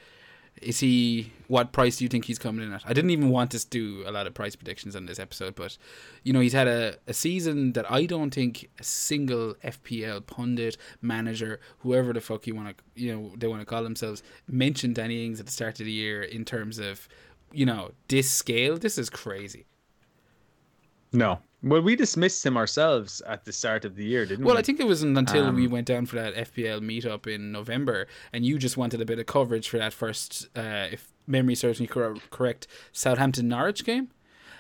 Is 0.63 0.79
he? 0.79 1.33
What 1.49 1.73
price 1.73 1.97
do 1.97 2.05
you 2.05 2.09
think 2.09 2.27
he's 2.27 2.39
coming 2.39 2.65
in 2.65 2.73
at? 2.73 2.85
I 2.87 2.93
didn't 2.93 3.11
even 3.11 3.29
want 3.31 3.51
to 3.51 3.69
do 3.69 4.05
a 4.07 4.13
lot 4.13 4.29
of 4.29 4.35
price 4.35 4.55
predictions 4.55 4.95
on 4.95 5.07
this 5.07 5.19
episode, 5.19 5.57
but 5.57 5.79
you 6.23 6.33
know 6.33 6.39
he's 6.39 6.53
had 6.53 6.69
a, 6.69 6.95
a 7.09 7.13
season 7.13 7.73
that 7.73 7.91
I 7.91 8.07
don't 8.07 8.33
think 8.33 8.71
a 8.79 8.85
single 8.85 9.55
FPL 9.65 10.25
pundit, 10.29 10.77
manager, 11.03 11.59
whoever 11.81 12.13
the 12.13 12.21
fuck 12.21 12.47
you 12.47 12.55
want 12.55 12.79
to, 12.79 12.85
you 12.95 13.13
know, 13.13 13.33
they 13.37 13.49
want 13.49 13.63
to 13.63 13.67
call 13.67 13.83
themselves, 13.83 14.23
mentioned 14.47 14.95
Danny 14.95 15.27
Ings 15.27 15.41
at 15.41 15.47
the 15.47 15.53
start 15.53 15.81
of 15.81 15.87
the 15.87 15.93
year 15.93 16.23
in 16.23 16.45
terms 16.45 16.79
of, 16.79 17.09
you 17.51 17.67
know, 17.67 17.91
this 18.07 18.31
scale. 18.31 18.79
This 18.79 18.97
is 18.97 19.11
crazy. 19.11 19.67
No, 21.17 21.41
well, 21.63 21.81
we 21.81 21.97
dismissed 21.97 22.45
him 22.45 22.57
ourselves 22.57 23.23
at 23.27 23.45
the 23.45 23.53
start 23.53 23.85
of 23.85 23.97
the 23.97 24.05
year, 24.05 24.25
didn't 24.25 24.45
well, 24.45 24.53
we? 24.53 24.53
Well, 24.53 24.59
I 24.59 24.63
think 24.63 24.79
it 24.79 24.87
wasn't 24.87 25.19
until 25.19 25.47
um, 25.47 25.57
we 25.57 25.67
went 25.67 25.87
down 25.87 26.07
for 26.07 26.17
that 26.17 26.35
FPL 26.35 26.81
meetup 26.81 27.27
in 27.27 27.51
November, 27.51 28.07
and 28.33 28.45
you 28.45 28.59
just 28.59 28.77
wanted 28.77 29.01
a 29.01 29.05
bit 29.05 29.19
of 29.19 29.27
coverage 29.27 29.69
for 29.69 29.79
that 29.79 29.93
first, 29.93 30.49
uh, 30.57 30.89
if 30.93 31.13
memory 31.27 31.55
serves 31.55 31.81
me 31.81 31.87
correct, 31.87 32.67
Southampton 32.93 33.49
Norwich 33.49 33.85
game. 33.85 34.11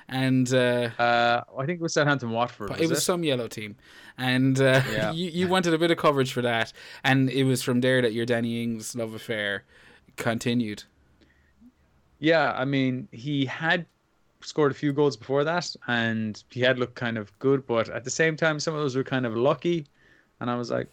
And 0.08 0.52
uh, 0.54 0.90
uh, 0.98 1.44
I 1.58 1.66
think 1.66 1.80
it 1.80 1.82
was 1.82 1.94
Southampton 1.94 2.30
Watford. 2.30 2.70
Was 2.70 2.80
it 2.80 2.88
was 2.88 2.98
it? 2.98 3.02
some 3.02 3.24
yellow 3.24 3.48
team, 3.48 3.76
and 4.16 4.60
uh, 4.60 4.80
yeah. 4.90 5.12
you, 5.12 5.30
you 5.30 5.48
wanted 5.48 5.74
a 5.74 5.78
bit 5.78 5.90
of 5.90 5.98
coverage 5.98 6.32
for 6.32 6.42
that, 6.42 6.72
and 7.04 7.28
it 7.28 7.44
was 7.44 7.62
from 7.62 7.80
there 7.80 8.00
that 8.02 8.12
your 8.12 8.24
Danny 8.24 8.62
Ings 8.62 8.94
love 8.94 9.14
affair 9.14 9.64
continued. 10.16 10.84
Yeah, 12.18 12.52
I 12.52 12.64
mean, 12.64 13.08
he 13.10 13.46
had 13.46 13.86
scored 14.46 14.70
a 14.70 14.74
few 14.74 14.92
goals 14.92 15.16
before 15.16 15.42
that, 15.44 15.74
and 15.88 16.42
he 16.50 16.60
had 16.60 16.78
looked 16.78 16.94
kind 16.94 17.18
of 17.18 17.36
good. 17.38 17.66
But 17.66 17.88
at 17.88 18.04
the 18.04 18.10
same 18.10 18.36
time, 18.36 18.60
some 18.60 18.74
of 18.74 18.80
those 18.80 18.94
were 18.96 19.04
kind 19.04 19.26
of 19.26 19.36
lucky, 19.36 19.86
and 20.40 20.48
I 20.48 20.56
was 20.56 20.70
like, 20.70 20.86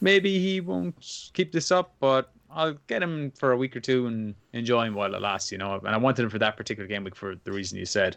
maybe 0.00 0.38
he 0.38 0.60
won't 0.60 1.30
keep 1.32 1.50
this 1.50 1.72
up, 1.72 1.94
but 2.00 2.30
I'll 2.50 2.76
get 2.86 3.02
him 3.02 3.30
for 3.32 3.52
a 3.52 3.56
week 3.56 3.74
or 3.76 3.80
two 3.80 4.06
and 4.06 4.34
enjoy 4.52 4.84
him 4.84 4.94
while 4.94 5.14
it 5.14 5.22
lasts, 5.22 5.50
you 5.50 5.58
know. 5.58 5.74
And 5.74 5.88
I 5.88 5.96
wanted 5.96 6.22
him 6.22 6.30
for 6.30 6.38
that 6.38 6.56
particular 6.56 6.86
game 6.86 7.04
week 7.04 7.16
for 7.16 7.34
the 7.44 7.52
reason 7.52 7.78
you 7.78 7.86
said. 7.86 8.16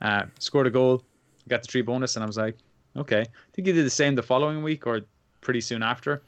Uh, 0.00 0.22
scored 0.38 0.66
a 0.66 0.70
goal, 0.70 1.02
got 1.48 1.62
the 1.62 1.68
three 1.68 1.82
bonus, 1.82 2.16
and 2.16 2.22
I 2.22 2.26
was 2.26 2.38
like, 2.38 2.56
okay. 2.96 3.20
I 3.20 3.50
think 3.52 3.66
he 3.66 3.72
did 3.72 3.86
the 3.86 3.90
same 3.90 4.14
the 4.14 4.22
following 4.22 4.62
week 4.62 4.86
or 4.86 5.02
pretty 5.42 5.60
soon 5.60 5.82
after. 5.82 6.22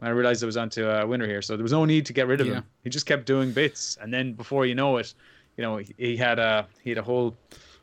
I 0.00 0.10
realized 0.10 0.44
I 0.44 0.46
was 0.46 0.56
onto 0.56 0.88
a 0.88 1.04
winner 1.04 1.26
here, 1.26 1.42
so 1.42 1.56
there 1.56 1.64
was 1.64 1.72
no 1.72 1.84
need 1.84 2.06
to 2.06 2.12
get 2.12 2.28
rid 2.28 2.40
of 2.40 2.46
yeah. 2.46 2.54
him. 2.54 2.64
He 2.84 2.90
just 2.90 3.06
kept 3.06 3.26
doing 3.26 3.50
bits, 3.50 3.98
and 4.00 4.14
then 4.14 4.32
before 4.32 4.64
you 4.64 4.76
know 4.76 4.96
it, 4.98 5.12
you 5.58 5.64
know, 5.64 5.82
he 5.98 6.16
had 6.16 6.38
a 6.38 6.66
he 6.82 6.90
had 6.90 6.98
a 6.98 7.02
whole 7.02 7.36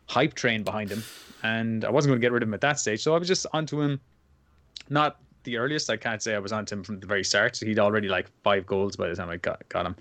hype 0.08 0.34
train 0.34 0.64
behind 0.64 0.90
him, 0.90 1.04
and 1.44 1.84
I 1.84 1.92
wasn't 1.92 2.12
going 2.12 2.22
to 2.22 2.26
get 2.26 2.32
rid 2.32 2.42
of 2.42 2.48
him 2.50 2.54
at 2.54 2.62
that 2.62 2.80
stage. 2.80 3.04
So 3.04 3.14
I 3.14 3.20
was 3.20 3.28
just 3.28 3.46
onto 3.54 3.82
him, 3.82 4.00
not 4.90 5.20
the 5.44 5.58
earliest. 5.58 5.90
I 5.90 5.98
can't 5.98 6.24
say 6.24 6.34
I 6.34 6.40
was 6.40 6.54
onto 6.54 6.74
him 6.74 6.84
from 6.84 7.02
the 7.02 7.06
very 7.06 7.24
start. 7.24 7.58
So 7.58 7.66
he'd 7.66 7.78
already 7.78 8.08
like 8.08 8.28
five 8.44 8.66
goals 8.66 8.96
by 8.96 9.10
the 9.10 9.16
time 9.16 9.30
I 9.30 9.38
got 9.38 9.68
got 9.68 9.86
him. 9.86 9.96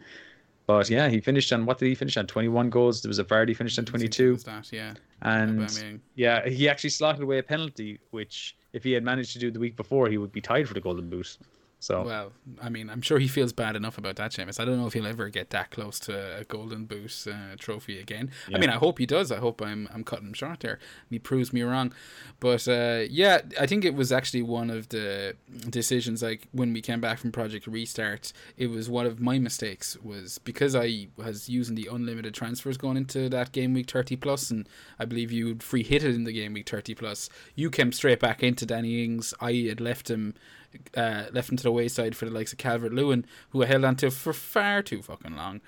But 0.66 0.88
yeah, 0.88 1.08
he 1.08 1.20
finished 1.20 1.52
on 1.52 1.66
what 1.66 1.78
did 1.78 1.88
he 1.88 1.96
finish 1.96 2.16
on? 2.16 2.28
Twenty 2.28 2.48
one 2.48 2.70
goals. 2.70 3.02
There 3.02 3.10
was 3.10 3.18
a 3.18 3.24
Vardy 3.24 3.56
finished 3.56 3.78
on 3.78 3.84
twenty 3.84 4.08
two. 4.08 4.36
That 4.36 4.72
yeah, 4.72 4.94
and 5.22 6.00
yeah, 6.14 6.48
he 6.48 6.68
actually 6.68 6.90
slotted 6.90 7.22
away 7.22 7.38
a 7.38 7.42
penalty, 7.42 7.98
which 8.12 8.56
if 8.72 8.84
he 8.84 8.92
had 8.92 9.02
managed 9.02 9.32
to 9.32 9.40
do 9.40 9.50
the 9.50 9.58
week 9.58 9.76
before, 9.76 10.08
he 10.08 10.16
would 10.16 10.32
be 10.32 10.40
tied 10.40 10.68
for 10.68 10.74
the 10.74 10.80
golden 10.80 11.10
boot. 11.10 11.36
So 11.84 12.02
well, 12.02 12.32
I 12.62 12.70
mean, 12.70 12.88
I'm 12.88 13.02
sure 13.02 13.18
he 13.18 13.28
feels 13.28 13.52
bad 13.52 13.76
enough 13.76 13.98
about 13.98 14.16
that, 14.16 14.30
Seamus. 14.30 14.58
I 14.58 14.64
don't 14.64 14.78
know 14.80 14.86
if 14.86 14.94
he'll 14.94 15.06
ever 15.06 15.28
get 15.28 15.50
that 15.50 15.70
close 15.70 16.00
to 16.00 16.38
a 16.38 16.44
Golden 16.44 16.86
Boot 16.86 17.26
uh, 17.30 17.56
trophy 17.58 18.00
again. 18.00 18.30
Yeah. 18.48 18.56
I 18.56 18.60
mean, 18.60 18.70
I 18.70 18.76
hope 18.76 18.98
he 18.98 19.04
does. 19.04 19.30
I 19.30 19.36
hope 19.36 19.60
I'm 19.60 19.86
I'm 19.92 20.02
cutting 20.02 20.28
him 20.28 20.32
short 20.32 20.60
there. 20.60 20.78
He 21.10 21.18
proves 21.18 21.52
me 21.52 21.60
wrong, 21.60 21.92
but 22.40 22.66
uh, 22.66 23.02
yeah, 23.10 23.42
I 23.60 23.66
think 23.66 23.84
it 23.84 23.94
was 23.94 24.12
actually 24.12 24.40
one 24.40 24.70
of 24.70 24.88
the 24.88 25.36
decisions. 25.68 26.22
Like 26.22 26.48
when 26.52 26.72
we 26.72 26.80
came 26.80 27.02
back 27.02 27.18
from 27.18 27.32
Project 27.32 27.66
Restart, 27.66 28.32
it 28.56 28.68
was 28.68 28.88
one 28.88 29.04
of 29.04 29.20
my 29.20 29.38
mistakes 29.38 29.98
was 30.02 30.38
because 30.38 30.74
I 30.74 31.08
was 31.16 31.50
using 31.50 31.74
the 31.74 31.90
unlimited 31.92 32.32
transfers 32.32 32.78
going 32.78 32.96
into 32.96 33.28
that 33.28 33.52
game 33.52 33.74
week 33.74 33.90
30 33.90 34.16
plus, 34.16 34.50
and 34.50 34.66
I 34.98 35.04
believe 35.04 35.30
you 35.30 35.56
free 35.56 35.82
hit 35.82 36.02
it 36.02 36.14
in 36.14 36.24
the 36.24 36.32
game 36.32 36.54
week 36.54 36.66
30 36.66 36.94
plus. 36.94 37.28
You 37.54 37.68
came 37.68 37.92
straight 37.92 38.20
back 38.20 38.42
into 38.42 38.64
Danny 38.64 39.04
Ings. 39.04 39.34
I 39.38 39.52
had 39.68 39.82
left 39.82 40.08
him 40.08 40.32
uh, 40.96 41.24
left 41.32 41.50
into 41.50 41.62
the 41.62 41.72
wayside 41.72 42.16
for 42.16 42.24
the 42.24 42.30
likes 42.30 42.52
of 42.52 42.58
Calvert 42.58 42.92
Lewin, 42.92 43.26
who 43.50 43.62
I 43.62 43.66
held 43.66 43.84
on 43.84 43.96
to 43.96 44.10
for 44.10 44.32
far 44.32 44.82
too 44.82 45.02
fucking 45.02 45.36
long. 45.36 45.60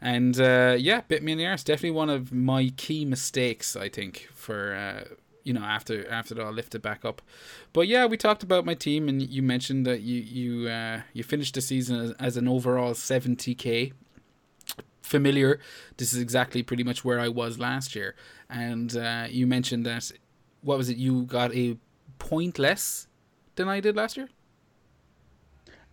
And 0.00 0.40
uh, 0.40 0.76
yeah, 0.78 1.02
bit 1.02 1.22
me 1.22 1.32
in 1.32 1.38
the 1.38 1.46
arse. 1.46 1.62
Definitely 1.62 1.92
one 1.92 2.10
of 2.10 2.32
my 2.32 2.72
key 2.76 3.04
mistakes, 3.04 3.76
I 3.76 3.88
think, 3.88 4.28
for 4.34 4.74
uh, 4.74 5.14
you 5.44 5.52
know 5.52 5.62
after 5.62 6.08
after 6.10 6.34
it 6.34 6.40
all 6.40 6.52
lifted 6.52 6.82
back 6.82 7.04
up. 7.04 7.22
But 7.72 7.86
yeah, 7.86 8.06
we 8.06 8.16
talked 8.16 8.42
about 8.42 8.64
my 8.64 8.74
team, 8.74 9.08
and 9.08 9.22
you 9.22 9.42
mentioned 9.42 9.86
that 9.86 10.00
you 10.00 10.20
you 10.20 10.68
uh, 10.68 11.02
you 11.12 11.22
finished 11.22 11.54
the 11.54 11.60
season 11.60 12.00
as, 12.00 12.12
as 12.12 12.36
an 12.36 12.48
overall 12.48 12.94
seventy 12.94 13.54
k. 13.54 13.92
Familiar. 15.02 15.60
This 15.98 16.12
is 16.12 16.20
exactly 16.20 16.62
pretty 16.62 16.84
much 16.84 17.04
where 17.04 17.20
I 17.20 17.28
was 17.28 17.58
last 17.58 17.94
year, 17.94 18.14
and 18.48 18.96
uh, 18.96 19.26
you 19.28 19.46
mentioned 19.46 19.84
that 19.84 20.10
what 20.62 20.78
was 20.78 20.88
it? 20.88 20.96
You 20.96 21.24
got 21.24 21.54
a 21.54 21.76
point 22.18 22.58
less 22.58 23.08
than 23.56 23.68
I 23.68 23.80
did 23.80 23.94
last 23.96 24.16
year. 24.16 24.28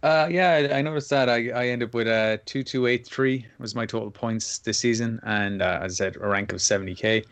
Uh, 0.02 0.28
yeah, 0.32 0.52
I, 0.52 0.78
I 0.78 0.82
noticed 0.82 1.10
that. 1.10 1.30
I, 1.30 1.50
I 1.50 1.68
ended 1.68 1.90
up 1.90 1.94
with 1.94 2.08
a 2.08 2.40
two 2.46 2.64
two 2.64 2.88
eight 2.88 3.06
three 3.06 3.46
was 3.60 3.76
my 3.76 3.86
total 3.86 4.12
points 4.12 4.60
this 4.60 4.80
season, 4.80 5.20
and 5.24 5.62
uh, 5.62 5.80
as 5.82 6.00
I 6.00 6.06
said, 6.06 6.16
a 6.16 6.28
rank 6.28 6.54
of 6.54 6.62
seventy 6.62 6.96
k. 6.96 7.26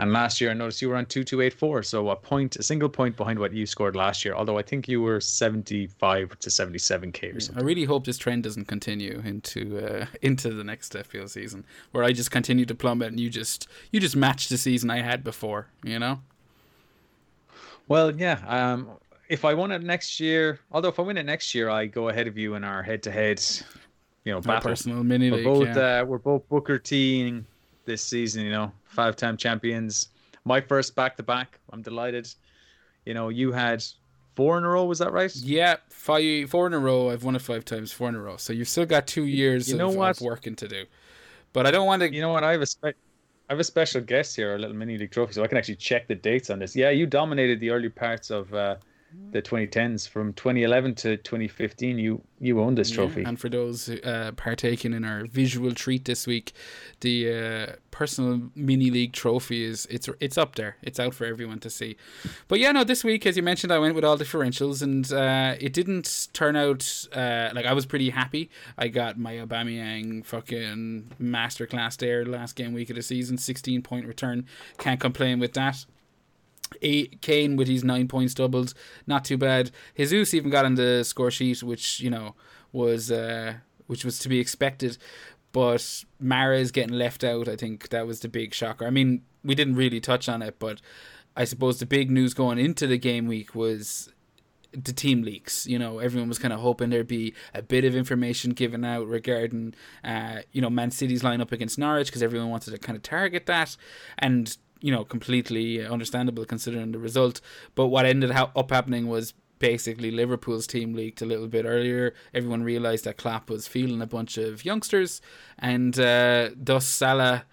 And 0.00 0.12
last 0.12 0.40
year, 0.40 0.50
I 0.50 0.54
noticed 0.54 0.80
you 0.80 0.88
were 0.88 0.96
on 0.96 1.06
two 1.06 1.22
two 1.22 1.40
eight 1.40 1.54
four, 1.54 1.82
so 1.82 2.08
a 2.10 2.16
point, 2.16 2.56
a 2.56 2.62
single 2.62 2.88
point 2.88 3.16
behind 3.16 3.38
what 3.38 3.52
you 3.52 3.66
scored 3.66 3.94
last 3.94 4.24
year. 4.24 4.34
Although 4.34 4.58
I 4.58 4.62
think 4.62 4.88
you 4.88 5.00
were 5.00 5.20
seventy 5.20 5.86
five 5.86 6.36
to 6.40 6.50
seventy 6.50 6.78
seven 6.78 7.12
k 7.12 7.28
or 7.28 7.38
something. 7.38 7.62
I 7.62 7.66
really 7.66 7.84
hope 7.84 8.04
this 8.04 8.18
trend 8.18 8.42
doesn't 8.42 8.66
continue 8.66 9.22
into 9.24 9.78
uh, 9.78 10.06
into 10.22 10.50
the 10.50 10.64
next 10.64 10.94
FPL 10.94 11.28
season, 11.28 11.64
where 11.92 12.02
I 12.02 12.12
just 12.12 12.32
continue 12.32 12.64
to 12.66 12.74
plummet 12.74 13.08
and 13.08 13.20
you 13.20 13.30
just 13.30 13.68
you 13.92 14.00
just 14.00 14.16
match 14.16 14.48
the 14.48 14.58
season 14.58 14.90
I 14.90 15.02
had 15.02 15.22
before. 15.22 15.68
You 15.84 16.00
know. 16.00 16.20
Well, 17.86 18.14
yeah. 18.14 18.40
Um, 18.46 18.90
if 19.28 19.44
I 19.44 19.54
win 19.54 19.70
it 19.72 19.82
next 19.82 20.20
year, 20.20 20.60
although 20.72 20.88
if 20.88 20.98
I 20.98 21.02
win 21.02 21.16
it 21.16 21.26
next 21.26 21.54
year, 21.54 21.68
I 21.68 21.86
go 21.86 22.08
ahead 22.08 22.26
of 22.26 22.38
you 22.38 22.54
in 22.54 22.64
our 22.64 22.82
head-to-head, 22.82 23.42
you 24.24 24.32
know, 24.32 24.40
battle. 24.40 24.70
personal 24.70 25.04
mini 25.04 25.30
we're 25.30 25.44
both 25.44 25.68
yeah. 25.68 26.00
uh, 26.00 26.04
we're 26.04 26.18
both 26.18 26.48
Booker 26.48 26.78
T 26.78 27.42
this 27.84 28.02
season. 28.02 28.44
You 28.44 28.50
know, 28.50 28.72
five-time 28.84 29.36
champions. 29.36 30.08
My 30.44 30.60
first 30.60 30.94
back-to-back. 30.94 31.58
I'm 31.72 31.82
delighted. 31.82 32.28
You 33.04 33.14
know, 33.14 33.28
you 33.28 33.52
had 33.52 33.84
four 34.34 34.56
in 34.56 34.64
a 34.64 34.68
row. 34.68 34.84
Was 34.84 34.98
that 35.00 35.12
right? 35.12 35.34
Yeah, 35.36 35.76
five, 35.88 36.48
four 36.48 36.66
in 36.66 36.72
a 36.72 36.78
row. 36.78 37.10
I've 37.10 37.24
won 37.24 37.36
it 37.36 37.42
five 37.42 37.64
times, 37.64 37.92
four 37.92 38.08
in 38.08 38.14
a 38.14 38.20
row. 38.20 38.36
So 38.36 38.52
you've 38.52 38.68
still 38.68 38.86
got 38.86 39.06
two 39.06 39.24
years 39.24 39.68
You 39.68 39.74
of, 39.74 39.78
know 39.78 39.90
what? 39.90 40.16
of 40.16 40.22
working 40.22 40.56
to 40.56 40.68
do. 40.68 40.84
But 41.52 41.66
I 41.66 41.70
don't 41.70 41.86
want 41.86 42.00
to. 42.00 42.14
You 42.14 42.20
know 42.22 42.32
what? 42.32 42.44
I 42.44 42.52
have 42.52 42.62
a 42.62 42.66
spe- 42.66 42.84
I 42.84 43.52
have 43.52 43.60
a 43.60 43.64
special 43.64 44.00
guest 44.00 44.36
here, 44.36 44.54
a 44.54 44.58
little 44.58 44.76
mini 44.76 44.98
league 44.98 45.10
trophy, 45.10 45.32
so 45.32 45.42
I 45.42 45.46
can 45.46 45.56
actually 45.56 45.76
check 45.76 46.06
the 46.06 46.14
dates 46.14 46.50
on 46.50 46.58
this. 46.58 46.76
Yeah, 46.76 46.90
you 46.90 47.06
dominated 47.06 47.60
the 47.60 47.70
early 47.70 47.88
parts 47.88 48.30
of 48.30 48.52
uh, 48.52 48.76
the 49.30 49.42
2010s 49.42 50.08
from 50.08 50.32
2011 50.34 50.94
to 50.96 51.16
2015. 51.16 51.98
You 51.98 52.22
you 52.40 52.60
owned 52.60 52.78
this 52.78 52.90
trophy. 52.90 53.24
And 53.24 53.38
for 53.38 53.48
those 53.48 53.88
uh, 53.88 54.32
partaking 54.36 54.92
in 54.92 55.04
our 55.04 55.24
visual 55.26 55.72
treat 55.72 56.04
this 56.04 56.26
week, 56.26 56.52
the 57.00 57.32
uh, 57.32 57.72
personal 57.90 58.50
mini 58.54 58.90
league 58.90 59.12
trophy 59.12 59.64
is 59.64 59.86
it's 59.90 60.08
it's 60.20 60.38
up 60.38 60.54
there. 60.54 60.76
It's 60.82 61.00
out 61.00 61.14
for 61.14 61.24
everyone 61.24 61.58
to 61.60 61.70
see. 61.70 61.96
But 62.48 62.60
yeah, 62.60 62.72
no, 62.72 62.84
this 62.84 63.02
week, 63.02 63.26
as 63.26 63.36
you 63.36 63.42
mentioned, 63.42 63.72
I 63.72 63.78
went 63.78 63.94
with 63.94 64.04
all 64.04 64.16
differentials, 64.16 64.82
and 64.82 65.10
uh, 65.12 65.56
it 65.60 65.72
didn't 65.72 66.28
turn 66.32 66.56
out 66.56 67.06
uh, 67.12 67.50
like 67.54 67.66
I 67.66 67.72
was 67.72 67.86
pretty 67.86 68.10
happy. 68.10 68.50
I 68.76 68.88
got 68.88 69.18
my 69.18 69.34
Aubameyang 69.34 70.24
fucking 70.24 71.12
masterclass 71.20 71.96
there 71.96 72.24
last 72.24 72.56
game 72.56 72.72
week 72.72 72.90
of 72.90 72.96
the 72.96 73.02
season, 73.02 73.38
sixteen 73.38 73.82
point 73.82 74.06
return. 74.06 74.46
Can't 74.78 75.00
complain 75.00 75.38
with 75.38 75.54
that. 75.54 75.84
Eight, 76.82 77.20
Kane 77.20 77.56
with 77.56 77.68
his 77.68 77.84
nine 77.84 78.08
points 78.08 78.34
doubled, 78.34 78.74
not 79.06 79.24
too 79.24 79.36
bad. 79.36 79.70
Jesus 79.96 80.34
even 80.34 80.50
got 80.50 80.64
on 80.64 80.74
the 80.74 81.04
score 81.04 81.30
sheet, 81.30 81.62
which 81.62 82.00
you 82.00 82.10
know 82.10 82.34
was 82.72 83.10
uh, 83.10 83.54
which 83.86 84.04
was 84.04 84.18
to 84.20 84.28
be 84.28 84.40
expected. 84.40 84.98
But 85.52 86.04
Mahrez 86.22 86.72
getting 86.72 86.96
left 86.96 87.24
out, 87.24 87.48
I 87.48 87.56
think 87.56 87.88
that 87.88 88.06
was 88.06 88.20
the 88.20 88.28
big 88.28 88.52
shocker. 88.52 88.86
I 88.86 88.90
mean, 88.90 89.22
we 89.42 89.54
didn't 89.54 89.76
really 89.76 90.00
touch 90.00 90.28
on 90.28 90.42
it, 90.42 90.58
but 90.58 90.80
I 91.36 91.44
suppose 91.44 91.78
the 91.78 91.86
big 91.86 92.10
news 92.10 92.34
going 92.34 92.58
into 92.58 92.86
the 92.86 92.98
game 92.98 93.26
week 93.26 93.54
was 93.54 94.12
the 94.72 94.92
team 94.92 95.22
leaks. 95.22 95.66
You 95.66 95.78
know, 95.78 95.98
everyone 95.98 96.28
was 96.28 96.38
kind 96.38 96.52
of 96.52 96.60
hoping 96.60 96.90
there'd 96.90 97.08
be 97.08 97.34
a 97.54 97.62
bit 97.62 97.84
of 97.84 97.94
information 97.94 98.52
given 98.52 98.84
out 98.84 99.06
regarding, 99.06 99.74
uh, 100.04 100.40
you 100.52 100.60
know, 100.60 100.70
Man 100.70 100.90
City's 100.90 101.22
lineup 101.22 101.52
against 101.52 101.78
Norwich 101.78 102.08
because 102.08 102.22
everyone 102.22 102.50
wanted 102.50 102.72
to 102.72 102.78
kind 102.78 102.96
of 102.96 103.02
target 103.02 103.46
that, 103.46 103.76
and 104.18 104.56
you 104.80 104.92
know, 104.92 105.04
completely 105.04 105.84
understandable 105.84 106.44
considering 106.44 106.92
the 106.92 106.98
result. 106.98 107.40
But 107.74 107.88
what 107.88 108.06
ended 108.06 108.30
up 108.30 108.70
happening 108.70 109.08
was 109.08 109.34
basically 109.58 110.10
Liverpool's 110.10 110.66
team 110.66 110.94
leaked 110.94 111.22
a 111.22 111.26
little 111.26 111.48
bit 111.48 111.64
earlier. 111.64 112.14
Everyone 112.32 112.62
realised 112.62 113.04
that 113.04 113.16
Klopp 113.16 113.50
was 113.50 113.66
feeling 113.66 114.00
a 114.00 114.06
bunch 114.06 114.38
of 114.38 114.64
youngsters, 114.64 115.20
and 115.58 115.98
uh, 115.98 116.50
thus 116.54 116.86
Salah 116.86 117.44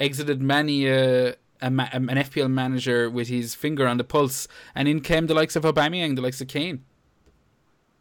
exited 0.00 0.40
many 0.40 0.86
a, 0.86 1.30
a, 1.30 1.34
an 1.60 2.08
FPL 2.08 2.50
manager 2.50 3.10
with 3.10 3.28
his 3.28 3.54
finger 3.54 3.86
on 3.86 3.98
the 3.98 4.04
pulse, 4.04 4.48
and 4.74 4.88
in 4.88 5.00
came 5.00 5.26
the 5.26 5.34
likes 5.34 5.56
of 5.56 5.64
Aubameyang, 5.64 6.16
the 6.16 6.22
likes 6.22 6.40
of 6.40 6.48
Kane. 6.48 6.84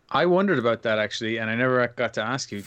I 0.09 0.25
wondered 0.25 0.59
about 0.59 0.83
that 0.83 0.99
actually, 0.99 1.37
and 1.37 1.49
I 1.49 1.55
never 1.55 1.85
got 1.87 2.13
to 2.13 2.21
ask 2.21 2.51
you. 2.51 2.63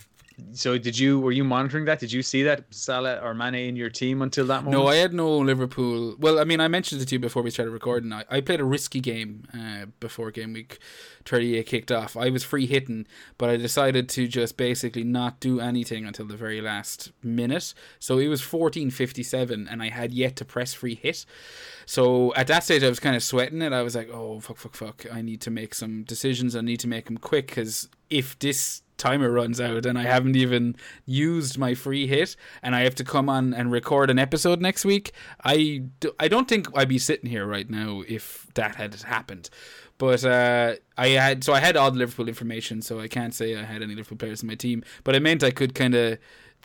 So 0.52 0.78
did 0.78 0.98
you? 0.98 1.20
Were 1.20 1.32
you 1.32 1.44
monitoring 1.44 1.84
that? 1.86 1.98
Did 2.00 2.12
you 2.12 2.22
see 2.22 2.42
that 2.44 2.64
Salah 2.70 3.20
or 3.22 3.34
Mane 3.34 3.54
in 3.54 3.76
your 3.76 3.90
team 3.90 4.22
until 4.22 4.46
that 4.46 4.64
moment? 4.64 4.82
No, 4.82 4.88
I 4.88 4.96
had 4.96 5.12
no 5.12 5.38
Liverpool. 5.38 6.16
Well, 6.18 6.38
I 6.38 6.44
mean, 6.44 6.60
I 6.60 6.68
mentioned 6.68 7.00
it 7.02 7.06
to 7.06 7.14
you 7.14 7.18
before 7.18 7.42
we 7.42 7.50
started 7.50 7.70
recording. 7.70 8.12
I, 8.12 8.24
I 8.30 8.40
played 8.40 8.60
a 8.60 8.64
risky 8.64 9.00
game 9.00 9.44
uh, 9.54 9.86
before 10.00 10.30
game 10.30 10.52
week 10.52 10.78
38 11.24 11.66
kicked 11.66 11.92
off. 11.92 12.16
I 12.16 12.30
was 12.30 12.44
free 12.44 12.66
hitting, 12.66 13.06
but 13.38 13.50
I 13.50 13.56
decided 13.56 14.08
to 14.10 14.26
just 14.26 14.56
basically 14.56 15.04
not 15.04 15.40
do 15.40 15.60
anything 15.60 16.04
until 16.04 16.26
the 16.26 16.36
very 16.36 16.60
last 16.60 17.12
minute. 17.22 17.74
So 17.98 18.18
it 18.18 18.28
was 18.28 18.40
14:57, 18.42 19.66
and 19.70 19.82
I 19.82 19.88
had 19.88 20.12
yet 20.12 20.36
to 20.36 20.44
press 20.44 20.74
free 20.74 20.94
hit. 20.94 21.24
So 21.86 22.34
at 22.34 22.46
that 22.48 22.64
stage, 22.64 22.82
I 22.82 22.88
was 22.88 23.00
kind 23.00 23.16
of 23.16 23.22
sweating 23.22 23.62
it. 23.62 23.72
I 23.72 23.82
was 23.82 23.94
like, 23.94 24.08
"Oh 24.10 24.40
fuck, 24.40 24.56
fuck, 24.56 24.74
fuck! 24.74 25.06
I 25.12 25.22
need 25.22 25.40
to 25.42 25.50
make 25.50 25.74
some 25.74 26.02
decisions. 26.04 26.56
I 26.56 26.60
need 26.60 26.80
to 26.80 26.88
make 26.88 27.06
them 27.06 27.18
quick 27.18 27.48
because 27.48 27.88
if 28.10 28.38
this 28.38 28.82
timer 29.00 29.30
runs 29.30 29.60
out 29.60 29.86
and 29.86 29.98
I 29.98 30.02
haven't 30.02 30.36
even 30.36 30.76
used 31.06 31.58
my 31.58 31.74
free 31.74 32.06
hit 32.06 32.36
and 32.62 32.76
I 32.76 32.82
have 32.82 32.94
to 32.96 33.04
come 33.04 33.28
on 33.28 33.54
and 33.54 33.72
record 33.72 34.10
an 34.10 34.18
episode 34.18 34.60
next 34.60 34.84
week, 34.84 35.12
I, 35.42 35.82
do, 35.98 36.12
I 36.20 36.28
don't 36.28 36.46
think 36.46 36.68
I'd 36.76 36.88
be 36.88 36.98
sitting 36.98 37.30
here 37.30 37.46
right 37.46 37.68
now 37.68 38.02
if 38.06 38.46
that 38.54 38.76
had 38.76 38.94
happened. 39.02 39.50
But 39.98 40.24
uh, 40.24 40.76
I 40.96 41.08
had 41.08 41.44
so 41.44 41.52
I 41.52 41.60
had 41.60 41.76
all 41.76 41.90
the 41.90 41.98
Liverpool 41.98 42.26
information, 42.26 42.80
so 42.80 43.00
I 43.00 43.06
can't 43.06 43.34
say 43.34 43.54
I 43.54 43.64
had 43.64 43.82
any 43.82 43.94
Liverpool 43.94 44.16
players 44.16 44.42
in 44.42 44.48
my 44.48 44.54
team. 44.54 44.82
But 45.04 45.14
it 45.14 45.20
meant 45.20 45.44
I 45.44 45.50
could 45.50 45.74
kind 45.74 45.94
of 45.94 46.18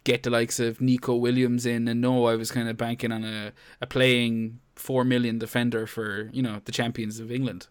get 0.06 0.24
the 0.24 0.30
likes 0.30 0.58
of 0.60 0.80
Neco 0.80 1.16
Williams 1.16 1.66
in 1.66 1.90
and 1.90 2.00
know 2.00 2.28
I 2.28 2.36
was 2.36 2.50
kind 2.50 2.70
of 2.70 2.78
banking 2.78 3.12
on 3.12 3.26
a, 3.26 3.52
a 3.82 3.88
playing 3.88 4.60
four 4.76 5.04
million 5.04 5.38
defender 5.38 5.86
for 5.86 6.30
you 6.32 6.42
know 6.42 6.62
the 6.64 6.72
champions 6.72 7.20
of 7.20 7.30
England. 7.30 7.68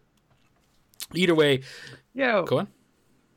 Either 1.15 1.35
way, 1.35 1.63
Yeah, 2.13 2.43
go 2.47 2.59
on. 2.59 2.69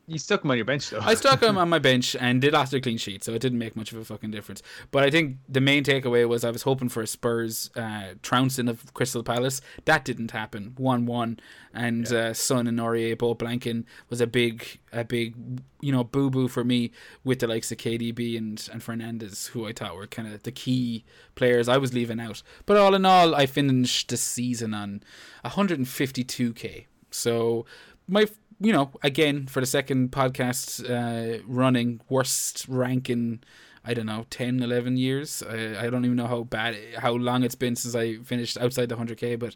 You 0.08 0.18
stuck 0.18 0.42
him 0.42 0.50
on 0.50 0.56
your 0.56 0.64
bench 0.64 0.88
though. 0.88 1.00
I 1.02 1.14
stuck 1.14 1.42
him 1.42 1.58
on 1.62 1.68
my 1.68 1.78
bench 1.78 2.16
and 2.18 2.40
did 2.40 2.54
after 2.54 2.80
clean 2.80 2.96
sheet, 2.96 3.22
so 3.22 3.34
it 3.34 3.40
didn't 3.40 3.58
make 3.58 3.76
much 3.76 3.92
of 3.92 3.98
a 3.98 4.04
fucking 4.04 4.30
difference. 4.30 4.62
But 4.90 5.04
I 5.04 5.10
think 5.10 5.36
the 5.46 5.60
main 5.60 5.84
takeaway 5.84 6.26
was 6.26 6.44
I 6.44 6.50
was 6.50 6.62
hoping 6.62 6.88
for 6.88 7.02
a 7.02 7.06
Spurs 7.06 7.70
uh, 7.76 8.14
trouncing 8.22 8.68
of 8.68 8.94
Crystal 8.94 9.22
Palace. 9.22 9.60
That 9.84 10.06
didn't 10.06 10.30
happen. 10.30 10.72
One 10.78 11.04
one, 11.04 11.38
and 11.74 12.10
uh, 12.10 12.32
Son 12.32 12.66
and 12.66 12.78
Aurier 12.78 13.18
both 13.18 13.36
blanking 13.36 13.84
was 14.08 14.22
a 14.22 14.26
big, 14.26 14.80
a 14.94 15.04
big, 15.04 15.34
you 15.82 15.92
know, 15.92 16.04
boo 16.04 16.30
boo 16.30 16.48
for 16.48 16.64
me 16.64 16.90
with 17.22 17.40
the 17.40 17.46
likes 17.46 17.70
of 17.70 17.76
KDB 17.76 18.38
and 18.38 18.66
and 18.72 18.80
Fernandes, 18.80 19.48
who 19.48 19.66
I 19.66 19.74
thought 19.74 19.94
were 19.94 20.06
kind 20.06 20.32
of 20.32 20.42
the 20.42 20.52
key 20.52 21.04
players 21.34 21.68
I 21.68 21.76
was 21.76 21.92
leaving 21.92 22.18
out. 22.18 22.42
But 22.64 22.78
all 22.78 22.94
in 22.94 23.04
all, 23.04 23.34
I 23.34 23.44
finished 23.44 24.08
the 24.08 24.16
season 24.16 24.72
on 24.72 25.02
152k. 25.44 26.86
So 27.10 27.66
my 28.08 28.26
you 28.60 28.72
know, 28.72 28.90
again, 29.02 29.46
for 29.46 29.60
the 29.60 29.66
second 29.66 30.10
podcast 30.10 30.88
uh, 30.88 31.42
running, 31.46 32.00
worst 32.08 32.66
ranking, 32.68 33.42
I 33.84 33.94
don't 33.94 34.06
know, 34.06 34.26
10, 34.30 34.62
11 34.62 34.96
years. 34.96 35.42
I, 35.42 35.86
I 35.86 35.90
don't 35.90 36.04
even 36.04 36.16
know 36.16 36.26
how 36.26 36.42
bad, 36.42 36.76
how 36.98 37.12
long 37.12 37.42
it's 37.42 37.54
been 37.54 37.76
since 37.76 37.94
I 37.94 38.16
finished 38.18 38.58
outside 38.58 38.88
the 38.88 38.96
100k, 38.96 39.38
but, 39.38 39.54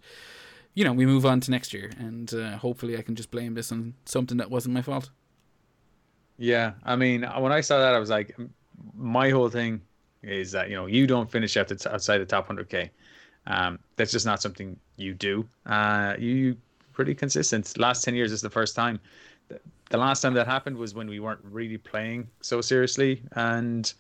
you 0.75 0.85
know, 0.85 0.93
we 0.93 1.07
move 1.07 1.27
on 1.27 1.41
to 1.41 1.51
next 1.51 1.75
year, 1.75 1.91
and 1.99 2.33
uh, 2.33 2.57
hopefully 2.57 2.97
I 2.97 3.03
can 3.03 3.15
just 3.17 3.31
blame 3.31 3.55
this 3.55 3.73
on 3.73 3.95
something 4.05 4.39
that 4.39 4.51
wasn't 4.51 4.75
my 4.75 4.83
fault. 4.83 5.11
Yeah, 6.39 6.73
I 6.85 6.97
mean, 6.97 7.23
when 7.23 7.53
I 7.53 7.61
saw 7.61 7.79
that, 7.79 7.95
I 7.95 7.99
was 7.99 8.11
like, 8.11 8.37
my 8.95 9.31
whole 9.31 9.49
thing 9.49 9.83
is 10.23 10.53
that 10.53 10.71
you 10.71 10.77
know 10.77 10.87
you 10.87 11.07
don't 11.07 11.31
finish 11.31 11.55
the, 11.55 11.91
outside 11.93 12.19
the 12.19 12.27
top 12.27 12.49
100k. 12.49 12.91
Um, 13.47 13.79
that's 13.97 14.13
just 14.13 14.25
not 14.25 14.41
something 14.41 14.79
you 14.97 15.15
do. 15.15 15.49
Uh, 15.67 16.15
you 16.19 16.57
pretty 16.93 17.15
consistent. 17.15 17.79
Last 17.79 18.05
10 18.05 18.15
years 18.15 18.33
is 18.33 18.41
the 18.41 18.51
first 18.51 18.75
time. 18.75 19.01
The, 19.91 19.99
last 19.99 20.23
time 20.23 20.35
that 20.35 20.47
happened 20.47 20.77
was 20.77 20.95
when 20.95 21.09
we 21.09 21.21
weren't 21.21 21.41
really 21.45 21.77
playing 21.77 22.29
so 22.41 22.61
seriously, 22.61 23.23
and 23.33 23.93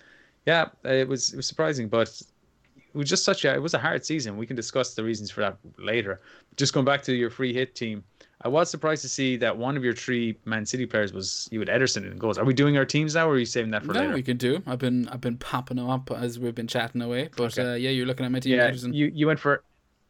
yeah, 0.46 0.68
it 0.84 1.06
was 1.06 1.34
it 1.34 1.36
was 1.36 1.46
surprising, 1.46 1.88
but 1.88 2.08
it 2.08 2.96
was 2.96 3.08
just 3.08 3.24
such 3.24 3.44
a 3.44 3.54
it 3.54 3.60
was 3.60 3.74
a 3.74 3.78
hard 3.78 4.04
season. 4.04 4.38
We 4.38 4.46
can 4.46 4.56
discuss 4.56 4.94
the 4.94 5.04
reasons 5.04 5.30
for 5.30 5.42
that 5.42 5.58
later. 5.78 6.20
Just 6.56 6.72
going 6.72 6.86
back 6.86 7.02
to 7.02 7.14
your 7.14 7.28
free 7.28 7.52
hit 7.52 7.74
team, 7.74 8.02
I 8.44 8.48
was 8.48 8.70
surprised 8.70 9.02
to 9.02 9.08
see 9.08 9.36
that 9.36 9.56
one 9.56 9.76
of 9.76 9.84
your 9.84 9.94
three 9.94 10.36
Man 10.44 10.66
City 10.66 10.84
players 10.84 11.12
was 11.12 11.48
you 11.52 11.60
had 11.60 11.68
Ederson 11.68 12.10
in 12.10 12.18
goals. 12.18 12.38
Are 12.38 12.44
we 12.44 12.54
doing 12.54 12.76
our 12.76 12.84
teams 12.84 13.14
now, 13.14 13.28
or 13.28 13.34
are 13.34 13.38
you 13.38 13.44
saving 13.44 13.70
that 13.70 13.84
for 13.84 13.92
no, 13.92 14.00
later? 14.00 14.14
we 14.14 14.22
can 14.22 14.36
do. 14.36 14.62
I've 14.66 14.78
been 14.78 15.08
I've 15.08 15.20
been 15.20 15.38
popping 15.38 15.76
them 15.76 15.88
up 15.88 16.10
as 16.10 16.38
we've 16.38 16.54
been 16.54 16.66
chatting 16.66 17.02
away. 17.02 17.28
But 17.36 17.58
okay. 17.58 17.72
uh, 17.72 17.74
yeah, 17.74 17.90
you're 17.90 18.06
looking 18.06 18.26
at 18.26 18.32
my 18.32 18.40
team. 18.40 18.56
Yeah, 18.56 18.70
Ederson. 18.70 18.94
you 18.94 19.12
you 19.14 19.26
went 19.26 19.38
for 19.38 19.62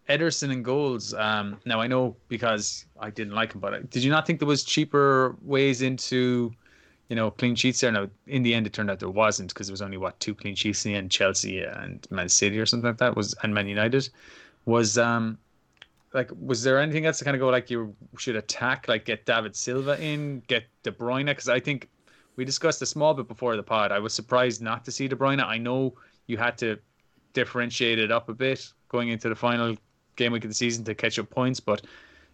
Ederson 0.08 0.50
and 0.50 0.64
goals. 0.64 1.14
Um, 1.14 1.58
now 1.64 1.80
I 1.80 1.86
know 1.86 2.16
because 2.28 2.86
I 2.98 3.10
didn't 3.10 3.34
like 3.34 3.54
him, 3.54 3.60
but 3.60 3.74
uh, 3.74 3.80
did 3.90 4.02
you 4.02 4.10
not 4.10 4.26
think 4.26 4.40
there 4.40 4.48
was 4.48 4.64
cheaper 4.64 5.36
ways 5.42 5.82
into, 5.82 6.52
you 7.08 7.16
know, 7.16 7.30
clean 7.30 7.54
sheets 7.54 7.80
there? 7.80 7.92
Now 7.92 8.08
in 8.26 8.42
the 8.42 8.54
end, 8.54 8.66
it 8.66 8.72
turned 8.72 8.90
out 8.90 8.98
there 8.98 9.10
wasn't 9.10 9.50
because 9.50 9.68
there 9.68 9.72
was 9.72 9.82
only 9.82 9.96
what 9.96 10.18
two 10.20 10.34
clean 10.34 10.54
sheets 10.54 10.84
in 10.84 10.92
the 10.92 10.98
end, 10.98 11.10
Chelsea 11.10 11.62
and 11.62 12.06
Man 12.10 12.28
City 12.28 12.58
or 12.58 12.66
something 12.66 12.88
like 12.88 12.98
that 12.98 13.16
was 13.16 13.34
and 13.42 13.54
Man 13.54 13.68
United 13.68 14.08
was 14.64 14.98
um 14.98 15.38
like 16.12 16.30
was 16.40 16.62
there 16.62 16.78
anything 16.78 17.06
else 17.06 17.18
to 17.18 17.24
kind 17.24 17.34
of 17.34 17.40
go 17.40 17.48
like 17.48 17.70
you 17.70 17.94
should 18.18 18.36
attack 18.36 18.86
like 18.88 19.04
get 19.04 19.24
David 19.24 19.56
Silva 19.56 20.00
in 20.02 20.42
get 20.46 20.64
De 20.82 20.90
Bruyne 20.92 21.26
because 21.26 21.48
I 21.48 21.60
think 21.60 21.88
we 22.36 22.44
discussed 22.44 22.82
a 22.82 22.86
small 22.86 23.14
bit 23.14 23.28
before 23.28 23.56
the 23.56 23.62
pod 23.62 23.92
I 23.92 23.98
was 23.98 24.14
surprised 24.14 24.62
not 24.62 24.84
to 24.84 24.92
see 24.92 25.08
De 25.08 25.16
Bruyne 25.16 25.42
I 25.42 25.58
know 25.58 25.94
you 26.26 26.36
had 26.36 26.58
to 26.58 26.78
differentiate 27.32 27.98
it 27.98 28.10
up 28.10 28.28
a 28.28 28.34
bit 28.34 28.70
going 28.88 29.08
into 29.08 29.28
the 29.28 29.34
final 29.34 29.76
game 30.16 30.32
week 30.32 30.44
of 30.44 30.50
the 30.50 30.54
season 30.54 30.84
to 30.84 30.94
catch 30.94 31.18
up 31.18 31.28
points 31.30 31.60
but 31.60 31.82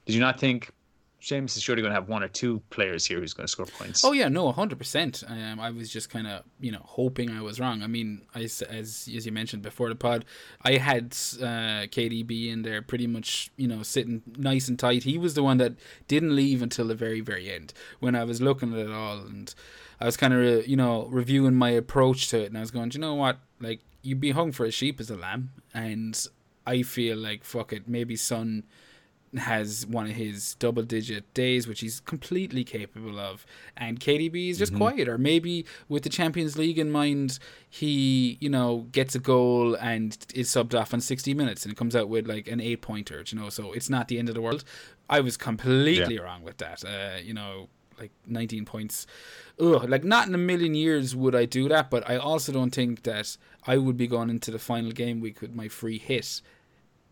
did 0.07 0.15
you 0.15 0.21
not 0.21 0.39
think 0.39 0.73
James 1.21 1.57
is 1.57 1.63
surely 1.63 1.83
going 1.83 1.91
to 1.91 1.97
have 1.97 2.09
one 2.09 2.23
or 2.23 2.29
two 2.29 2.63
players 2.71 3.05
here 3.05 3.19
who's 3.19 3.35
going 3.35 3.47
to 3.47 3.51
score 3.51 3.67
points. 3.67 4.05
Oh 4.05 4.13
yeah, 4.13 4.29
no, 4.29 4.53
hundred 4.53 4.77
um, 4.77 4.79
percent. 4.79 5.25
I 5.29 5.71
was 5.71 5.91
just 5.91 6.11
kind 6.11 6.29
of 6.29 6.45
you 6.61 6.71
know 6.71 6.83
hoping 6.85 7.31
I 7.31 7.43
was 7.43 7.59
wrong. 7.59 7.83
I 7.83 7.89
mean, 7.89 8.23
I, 8.35 8.43
as 8.43 8.63
as 8.63 9.09
you 9.09 9.33
mentioned 9.33 9.63
before 9.63 9.89
the 9.89 9.97
pod, 9.97 10.25
I 10.63 10.77
had 10.77 11.07
uh, 11.41 11.91
KDB 11.91 12.53
in 12.53 12.63
there 12.63 12.83
pretty 12.83 13.09
much 13.09 13.51
you 13.57 13.67
know 13.67 13.83
sitting 13.83 14.23
nice 14.37 14.69
and 14.69 14.79
tight. 14.79 15.03
He 15.03 15.19
was 15.19 15.35
the 15.35 15.43
one 15.43 15.59
that 15.59 15.75
didn't 16.07 16.37
leave 16.37 16.63
until 16.63 16.87
the 16.87 16.95
very 16.95 17.21
very 17.21 17.51
end 17.51 17.73
when 17.99 18.15
I 18.15 18.23
was 18.23 18.41
looking 18.41 18.73
at 18.73 18.79
it 18.79 18.93
all, 18.93 19.19
and 19.19 19.53
I 20.01 20.07
was 20.07 20.17
kind 20.17 20.33
of 20.33 20.39
re- 20.39 20.65
you 20.67 20.77
know 20.77 21.07
reviewing 21.07 21.57
my 21.57 21.71
approach 21.71 22.29
to 22.29 22.43
it, 22.43 22.47
and 22.47 22.57
I 22.57 22.61
was 22.61 22.71
going, 22.71 22.93
you 22.93 23.01
know 23.01 23.15
what, 23.15 23.39
like 23.61 23.81
you'd 24.03 24.21
be 24.21 24.31
hung 24.31 24.53
for 24.53 24.65
a 24.65 24.71
sheep 24.71 25.01
as 25.01 25.11
a 25.11 25.17
lamb, 25.17 25.51
and 25.75 26.29
I 26.69 26.83
feel 26.83 27.17
like 27.17 27.45
fuck 27.45 27.73
it, 27.73 27.89
maybe 27.89 28.15
Son 28.15 28.65
has 29.37 29.87
one 29.87 30.07
of 30.07 30.13
his 30.13 30.55
double 30.55 30.83
digit 30.83 31.33
days, 31.35 31.67
which 31.67 31.81
he's 31.81 32.01
completely 32.01 32.65
capable 32.65 33.19
of, 33.19 33.45
and 33.77 34.01
KDB 34.01 34.51
is 34.51 34.59
just 34.59 34.73
mm-hmm. 34.73 34.83
quiet. 34.83 35.09
Or 35.09 35.19
maybe 35.19 35.65
with 35.89 36.03
the 36.03 36.09
Champions 36.09 36.57
League 36.59 36.79
in 36.79 36.91
mind, 36.91 37.39
he 37.69 38.37
you 38.41 38.51
know 38.51 38.87
gets 38.93 39.15
a 39.15 39.19
goal 39.19 39.75
and 39.77 40.17
is 40.35 40.49
subbed 40.51 40.79
off 40.79 40.93
in 40.93 41.01
sixty 41.01 41.35
minutes 41.35 41.65
and 41.65 41.73
it 41.73 41.77
comes 41.77 41.97
out 41.97 42.09
with 42.09 42.27
like 42.27 42.49
an 42.49 42.61
eight 42.61 42.83
pointer. 42.83 43.25
You 43.27 43.39
know, 43.39 43.49
so 43.49 43.73
it's 43.73 43.91
not 43.91 44.09
the 44.09 44.19
end 44.19 44.29
of 44.29 44.35
the 44.35 44.43
world. 44.43 44.65
I 45.09 45.21
was 45.21 45.37
completely 45.37 46.17
yeah. 46.17 46.21
wrong 46.21 46.43
with 46.43 46.59
that. 46.59 46.85
Uh, 46.85 47.19
you 47.23 47.33
know, 47.33 47.69
like 47.99 48.13
19 48.27 48.65
points. 48.65 49.07
Ugh, 49.61 49.89
like 49.89 50.05
not 50.05 50.29
in 50.29 50.35
a 50.35 50.39
million 50.39 50.75
years 50.75 51.17
would 51.17 51.35
I 51.35 51.47
do 51.47 51.69
that, 51.69 51.91
but 51.91 52.09
I 52.09 52.17
also 52.17 52.53
don't 52.53 52.71
think 52.71 53.03
that 53.03 53.37
I 53.67 53.77
would 53.79 53.97
be 53.97 54.07
going 54.07 54.31
into 54.31 54.51
the 54.51 54.59
final 54.59 54.93
game 54.93 55.21
week 55.21 55.41
with 55.41 55.55
my 55.55 55.69
free 55.69 55.99
hit 55.99 56.43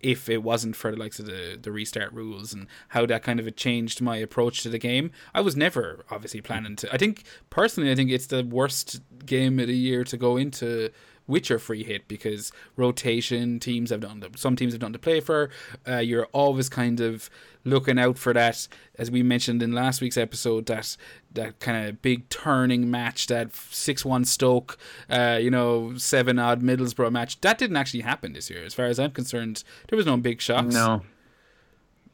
if 0.01 0.29
it 0.29 0.43
wasn't 0.43 0.77
for 0.77 0.91
the 0.91 0.97
likes 0.97 1.19
of 1.19 1.27
the, 1.27 1.59
the 1.61 1.73
restart 1.73 2.13
rules 2.13 2.53
and 2.53 2.67
how 2.89 3.07
that 3.07 3.23
kind 3.23 3.41
of 3.41 3.57
changed 3.57 4.01
my 4.01 4.17
approach 4.17 4.63
to 4.63 4.69
the 4.69 4.79
game. 4.79 5.11
I 5.35 5.41
was 5.41 5.57
never 5.57 6.05
obviously 6.11 6.41
planning 6.41 6.77
to. 6.77 6.93
I 6.93 6.99
think 6.99 7.25
personally, 7.51 7.91
I 7.91 7.95
think 7.95 8.11
it's 8.11 8.27
the 8.27 8.45
worst 8.45 9.01
game 9.25 9.59
of 9.59 9.69
the 9.69 9.77
year 9.77 10.05
to 10.05 10.17
go 10.17 10.37
into 10.37 10.91
with 11.27 11.51
your 11.51 11.59
free 11.59 11.83
hit 11.83 12.07
because 12.09 12.53
rotation 12.77 13.59
teams 13.59 13.91
have 13.91 14.01
done 14.01 14.21
the, 14.21 14.31
some 14.37 14.57
teams 14.57 14.73
have 14.73 14.81
done 14.81 14.93
to 14.93 14.99
play 14.99 15.21
for. 15.21 15.51
Uh, 15.87 15.99
you're 15.99 16.27
always 16.27 16.69
kind 16.69 17.01
of 17.01 17.29
looking 17.65 17.99
out 17.99 18.17
for 18.17 18.33
that, 18.33 18.69
as 18.97 19.11
we 19.11 19.23
mentioned 19.23 19.63
in 19.63 19.73
last 19.73 20.01
week's 20.01 20.17
episode, 20.17 20.67
that 20.67 20.97
that 21.33 21.59
kind 21.59 21.89
of 21.89 22.01
big 22.01 22.29
turning 22.29 22.91
match, 22.91 23.27
that 23.27 23.55
six 23.55 24.05
one 24.05 24.25
Stoke, 24.25 24.79
uh, 25.11 25.39
you 25.41 25.51
know, 25.51 25.97
seven 25.97 26.39
odd 26.39 26.63
Middlesbrough 26.63 27.13
match. 27.13 27.41
That 27.41 27.59
didn't 27.59 27.77
actually 27.77 28.01
happen 28.01 28.33
this 28.33 28.49
year, 28.49 28.65
as 28.65 28.75
far 28.75 28.87
as 28.87 28.99
I'm 28.99 29.11
concerned. 29.11 29.65
There 29.89 29.97
was 29.97 30.07
no 30.07 30.17
big 30.17 30.41
shocks. 30.41 30.73
No, 30.73 31.03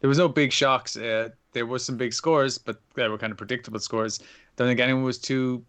there 0.01 0.09
was 0.09 0.19
no 0.19 0.29
big 0.29 0.53
shocks. 0.53 0.97
Uh, 0.97 1.29
there 1.53 1.67
was 1.67 1.85
some 1.85 1.97
big 1.97 2.15
scores, 2.15 2.59
but 2.59 2.81
they 2.95 3.07
were 3.09 3.19
kind 3.19 3.31
of 3.31 3.37
predictable 3.37 3.79
scores. 3.79 4.21
Don't 4.57 4.69
think 4.69 4.81
anyone 4.81 5.05
was 5.05 5.19
too, 5.19 5.63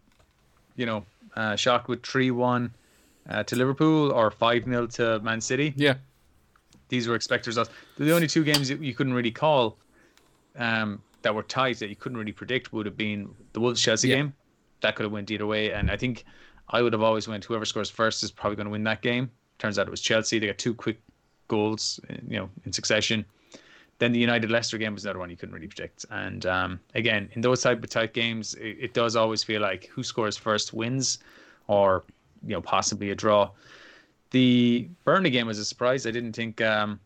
you 0.76 0.86
know, 0.86 1.04
uh, 1.36 1.56
shocked 1.56 1.88
with 1.88 2.02
three 2.02 2.30
one 2.30 2.72
uh, 3.28 3.42
to 3.44 3.56
Liverpool 3.56 4.12
or 4.12 4.30
5 4.30 4.64
0 4.64 4.86
to 4.86 5.20
Man 5.20 5.40
City. 5.40 5.74
Yeah. 5.76 5.94
These 6.88 7.08
were 7.08 7.14
expected 7.14 7.48
results. 7.48 7.70
The 7.96 8.14
only 8.14 8.26
two 8.26 8.44
games 8.44 8.68
that 8.68 8.80
you 8.80 8.94
couldn't 8.94 9.14
really 9.14 9.30
call 9.30 9.78
um, 10.56 11.02
that 11.22 11.34
were 11.34 11.42
tight 11.42 11.78
that 11.78 11.88
you 11.88 11.96
couldn't 11.96 12.18
really 12.18 12.32
predict 12.32 12.72
would 12.72 12.86
have 12.86 12.96
been 12.96 13.34
the 13.52 13.60
Wolves 13.60 13.80
Chelsea 13.80 14.08
yeah. 14.08 14.16
game. 14.16 14.34
That 14.82 14.94
could 14.96 15.04
have 15.04 15.12
went 15.12 15.30
either 15.30 15.46
way. 15.46 15.72
And 15.72 15.90
I 15.90 15.96
think 15.96 16.24
I 16.68 16.82
would 16.82 16.92
have 16.92 17.02
always 17.02 17.26
went 17.26 17.44
whoever 17.44 17.64
scores 17.64 17.90
first 17.90 18.22
is 18.22 18.30
probably 18.30 18.56
going 18.56 18.66
to 18.66 18.70
win 18.70 18.84
that 18.84 19.02
game. 19.02 19.30
Turns 19.58 19.78
out 19.78 19.86
it 19.86 19.90
was 19.90 20.00
Chelsea. 20.00 20.38
They 20.38 20.48
got 20.48 20.58
two 20.58 20.74
quick 20.74 21.00
goals, 21.48 22.00
you 22.28 22.38
know, 22.38 22.50
in 22.64 22.72
succession. 22.72 23.24
Then 23.98 24.12
the 24.12 24.18
United 24.18 24.50
Leicester 24.50 24.76
game 24.76 24.94
was 24.94 25.04
another 25.04 25.20
one 25.20 25.30
you 25.30 25.36
couldn't 25.36 25.54
really 25.54 25.68
predict. 25.68 26.04
And 26.10 26.44
um, 26.46 26.80
again, 26.94 27.28
in 27.32 27.40
those 27.40 27.62
type 27.62 27.82
of 27.82 27.90
tight 27.90 28.12
games, 28.12 28.54
it, 28.54 28.76
it, 28.80 28.94
does 28.94 29.14
always 29.14 29.44
feel 29.44 29.62
like 29.62 29.86
who 29.86 30.02
scores 30.02 30.36
first 30.36 30.74
wins, 30.74 31.18
or 31.68 32.04
you 32.46 32.54
know 32.54 32.60
possibly 32.60 33.10
a 33.10 33.14
draw. 33.14 33.50
The 34.30 34.88
Burnley 35.04 35.30
game 35.30 35.46
was 35.46 35.58
a 35.58 35.64
surprise. 35.64 36.06
I 36.06 36.10
didn't 36.10 36.32
think 36.32 36.60
um, 36.60 36.98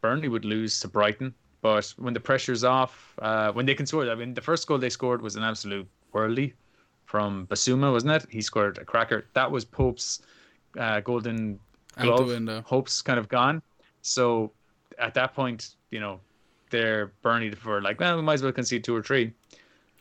Burnley 0.00 0.28
would 0.28 0.44
lose 0.44 0.80
to 0.80 0.88
Brighton, 0.88 1.34
but 1.62 1.92
when 1.98 2.14
the 2.14 2.20
pressure's 2.20 2.64
off, 2.64 3.14
uh, 3.20 3.52
when 3.52 3.66
they 3.66 3.74
can 3.74 3.86
score, 3.86 4.08
I 4.10 4.14
mean, 4.14 4.34
the 4.34 4.40
first 4.40 4.66
goal 4.66 4.78
they 4.78 4.90
scored 4.90 5.22
was 5.22 5.36
an 5.36 5.44
absolute 5.44 5.88
worldly 6.12 6.54
from 7.04 7.46
Bissouma, 7.48 7.92
wasn't 7.92 8.12
it? 8.12 8.26
He 8.30 8.40
scored 8.40 8.78
a 8.78 8.84
cracker. 8.84 9.26
That 9.34 9.50
was 9.50 9.64
Pope's 9.64 10.22
uh, 10.78 11.00
golden 11.00 11.58
glove. 11.98 12.64
Hope's 12.64 13.02
kind 13.02 13.18
of 13.18 13.28
gone. 13.28 13.62
So 14.02 14.52
at 14.98 15.14
that 15.14 15.34
point, 15.34 15.74
you 15.90 16.00
know, 16.00 16.20
they're 16.70 17.12
Burnley 17.22 17.50
for 17.50 17.82
like, 17.82 18.00
well, 18.00 18.16
we 18.16 18.22
might 18.22 18.34
as 18.34 18.42
well 18.42 18.52
concede 18.52 18.84
two 18.84 18.94
or 18.94 19.02
three. 19.02 19.32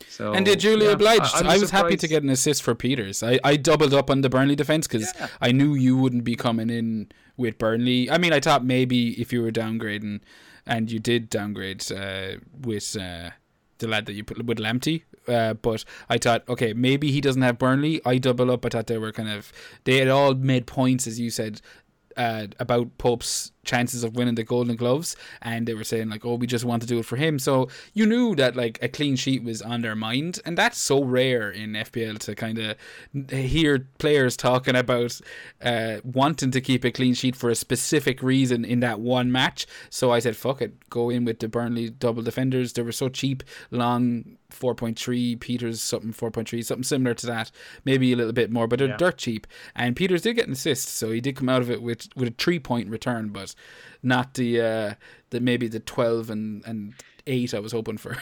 So, 0.07 0.33
and 0.33 0.45
did 0.45 0.59
Julia 0.59 0.87
yeah, 0.87 0.93
obliged? 0.93 1.35
I, 1.35 1.55
I, 1.55 1.57
was 1.57 1.71
happy 1.71 1.97
to 1.97 2.07
get 2.07 2.23
an 2.23 2.29
assist 2.29 2.63
for 2.63 2.73
Pieters. 2.75 3.25
I, 3.25 3.39
I 3.43 3.55
doubled 3.57 3.93
up 3.93 4.09
on 4.09 4.21
the 4.21 4.29
Burnley 4.29 4.55
defense 4.55 4.87
because 4.87 5.13
yeah. 5.19 5.27
I 5.41 5.51
knew 5.51 5.75
you 5.75 5.97
wouldn't 5.97 6.23
be 6.23 6.35
coming 6.35 6.69
in 6.69 7.11
with 7.37 7.57
Burnley. 7.57 8.09
I 8.09 8.17
mean, 8.17 8.33
I 8.33 8.39
thought 8.39 8.63
maybe 8.63 9.19
if 9.19 9.33
you 9.33 9.41
were 9.41 9.51
downgrading, 9.51 10.21
and 10.65 10.91
you 10.91 10.99
did 10.99 11.29
downgrade 11.29 11.91
uh, 11.91 12.37
with 12.61 12.95
uh, 12.95 13.31
the 13.79 13.87
lad 13.87 14.05
that 14.05 14.13
you 14.13 14.23
put 14.23 14.45
with 14.45 14.57
Lamptey. 14.57 15.03
Uh, 15.27 15.53
but 15.53 15.83
I 16.09 16.17
thought, 16.17 16.47
okay, 16.47 16.73
maybe 16.73 17.11
he 17.11 17.21
doesn't 17.21 17.41
have 17.41 17.57
Burnley. 17.57 18.01
I 18.05 18.17
double 18.17 18.51
up. 18.51 18.65
I 18.65 18.69
thought 18.69 18.87
they 18.87 18.97
were 18.97 19.11
kind 19.11 19.29
of 19.29 19.51
they 19.83 19.97
had 19.97 20.07
all 20.07 20.33
made 20.33 20.65
points, 20.65 21.07
as 21.07 21.19
you 21.19 21.29
said, 21.29 21.61
uh, 22.17 22.47
about 22.59 22.97
Pope's 22.97 23.51
chances 23.63 24.03
of 24.03 24.15
winning 24.15 24.35
the 24.35 24.43
Golden 24.43 24.75
Gloves, 24.75 25.15
and 25.41 25.67
they 25.67 25.73
were 25.73 25.83
saying 25.83 26.09
like, 26.09 26.25
"Oh, 26.25 26.35
we 26.35 26.47
just 26.47 26.65
want 26.65 26.81
to 26.81 26.87
do 26.87 26.99
it 26.99 27.05
for 27.05 27.17
him." 27.17 27.39
So 27.39 27.69
you 27.93 28.05
knew 28.05 28.35
that 28.35 28.55
like 28.55 28.79
a 28.81 28.87
clean 28.87 29.15
sheet 29.15 29.43
was 29.43 29.61
on 29.61 29.81
their 29.81 29.95
mind, 29.95 30.39
and 30.45 30.57
that's 30.57 30.77
so 30.77 31.03
rare 31.03 31.49
in 31.51 31.73
FPL 31.73 32.19
to 32.19 32.35
kind 32.35 32.57
of 32.59 32.77
hear 33.29 33.87
players 33.97 34.37
talking 34.37 34.75
about 34.75 35.19
uh, 35.61 35.97
wanting 36.03 36.51
to 36.51 36.61
keep 36.61 36.83
a 36.83 36.91
clean 36.91 37.13
sheet 37.13 37.35
for 37.35 37.49
a 37.49 37.55
specific 37.55 38.21
reason 38.23 38.65
in 38.65 38.79
that 38.79 38.99
one 38.99 39.31
match. 39.31 39.67
So 39.89 40.11
I 40.11 40.19
said, 40.19 40.35
"Fuck 40.35 40.61
it, 40.61 40.89
go 40.89 41.09
in 41.09 41.25
with 41.25 41.39
the 41.39 41.47
Burnley 41.47 41.89
double 41.89 42.23
defenders." 42.23 42.73
They 42.73 42.81
were 42.81 42.91
so 42.91 43.09
cheap, 43.09 43.43
long 43.71 44.37
4.3 44.51 45.37
Pieters 45.37 45.77
something 45.77 46.11
4.3 46.11 46.65
something 46.65 46.83
similar 46.83 47.13
to 47.13 47.27
that 47.27 47.51
maybe 47.85 48.11
a 48.11 48.15
little 48.15 48.33
bit 48.33 48.51
more 48.51 48.67
but 48.67 48.79
they're 48.79 48.89
yeah. 48.89 48.97
dirt 48.97 49.17
cheap 49.17 49.45
and 49.75 49.95
Pieters 49.95 50.23
did 50.23 50.35
get 50.35 50.47
an 50.47 50.53
assist 50.53 50.89
so 50.89 51.11
he 51.11 51.21
did 51.21 51.35
come 51.35 51.49
out 51.49 51.61
of 51.61 51.69
it 51.69 51.81
with 51.81 52.07
with 52.15 52.29
a 52.29 52.31
3 52.31 52.59
point 52.59 52.89
return 52.89 53.29
but 53.29 53.48
not 54.03 54.33
the 54.33 54.61
uh 54.61 54.93
the 55.29 55.39
maybe 55.39 55.67
the 55.67 55.79
12 55.79 56.29
and 56.29 56.65
and 56.65 56.93
8 57.27 57.53
I 57.53 57.59
was 57.59 57.71
hoping 57.71 57.97
for 57.97 58.17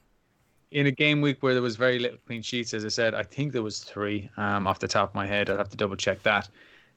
in 0.70 0.86
a 0.86 0.90
game 0.90 1.20
week 1.20 1.42
where 1.42 1.54
there 1.54 1.62
was 1.62 1.76
very 1.76 1.98
little 1.98 2.18
clean 2.26 2.42
sheets 2.42 2.74
as 2.74 2.84
I 2.84 2.88
said 2.88 3.14
I 3.14 3.22
think 3.22 3.52
there 3.52 3.62
was 3.62 3.80
3 3.80 4.30
um 4.36 4.66
off 4.66 4.78
the 4.78 4.88
top 4.88 5.10
of 5.10 5.14
my 5.14 5.26
head 5.26 5.50
I'd 5.50 5.58
have 5.58 5.70
to 5.70 5.76
double 5.76 5.96
check 5.96 6.22
that 6.22 6.48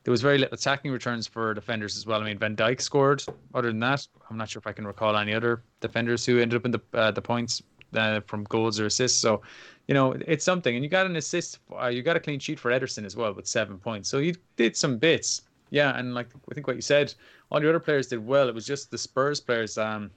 there 0.03 0.11
was 0.11 0.21
very 0.21 0.37
little 0.37 0.55
attacking 0.55 0.91
returns 0.91 1.27
for 1.27 1.53
defenders 1.53 1.95
as 1.95 2.07
well. 2.07 2.21
I 2.21 2.25
mean, 2.25 2.39
Van 2.39 2.55
Dijk 2.55 2.81
scored. 2.81 3.23
Other 3.53 3.67
than 3.67 3.79
that, 3.81 4.07
I'm 4.29 4.37
not 4.37 4.49
sure 4.49 4.59
if 4.59 4.65
I 4.65 4.71
can 4.71 4.87
recall 4.87 5.15
any 5.15 5.33
other 5.33 5.61
defenders 5.79 6.25
who 6.25 6.39
ended 6.39 6.57
up 6.57 6.65
in 6.65 6.71
the 6.71 6.81
uh, 6.93 7.11
the 7.11 7.21
points 7.21 7.61
uh, 7.95 8.21
from 8.21 8.43
goals 8.45 8.79
or 8.79 8.85
assists. 8.87 9.19
So, 9.19 9.41
you 9.87 9.93
know, 9.93 10.13
it's 10.27 10.43
something. 10.45 10.75
And 10.75 10.83
you 10.83 10.89
got 10.89 11.05
an 11.05 11.15
assist, 11.15 11.59
uh, 11.79 11.87
you 11.87 12.01
got 12.01 12.15
a 12.15 12.19
clean 12.19 12.39
sheet 12.39 12.59
for 12.59 12.71
Ederson 12.71 13.05
as 13.05 13.15
well 13.15 13.33
with 13.33 13.47
seven 13.47 13.77
points. 13.77 14.09
So 14.09 14.17
you 14.17 14.35
did 14.55 14.75
some 14.75 14.97
bits. 14.97 15.43
Yeah, 15.69 15.97
and 15.97 16.13
like 16.13 16.27
I 16.49 16.53
think 16.53 16.67
what 16.67 16.75
you 16.75 16.81
said, 16.81 17.13
all 17.51 17.59
the 17.59 17.69
other 17.69 17.79
players 17.79 18.07
did 18.07 18.25
well. 18.25 18.47
It 18.47 18.55
was 18.55 18.65
just 18.65 18.91
the 18.91 18.97
Spurs 18.97 19.39
players, 19.39 19.77
um, 19.77 20.09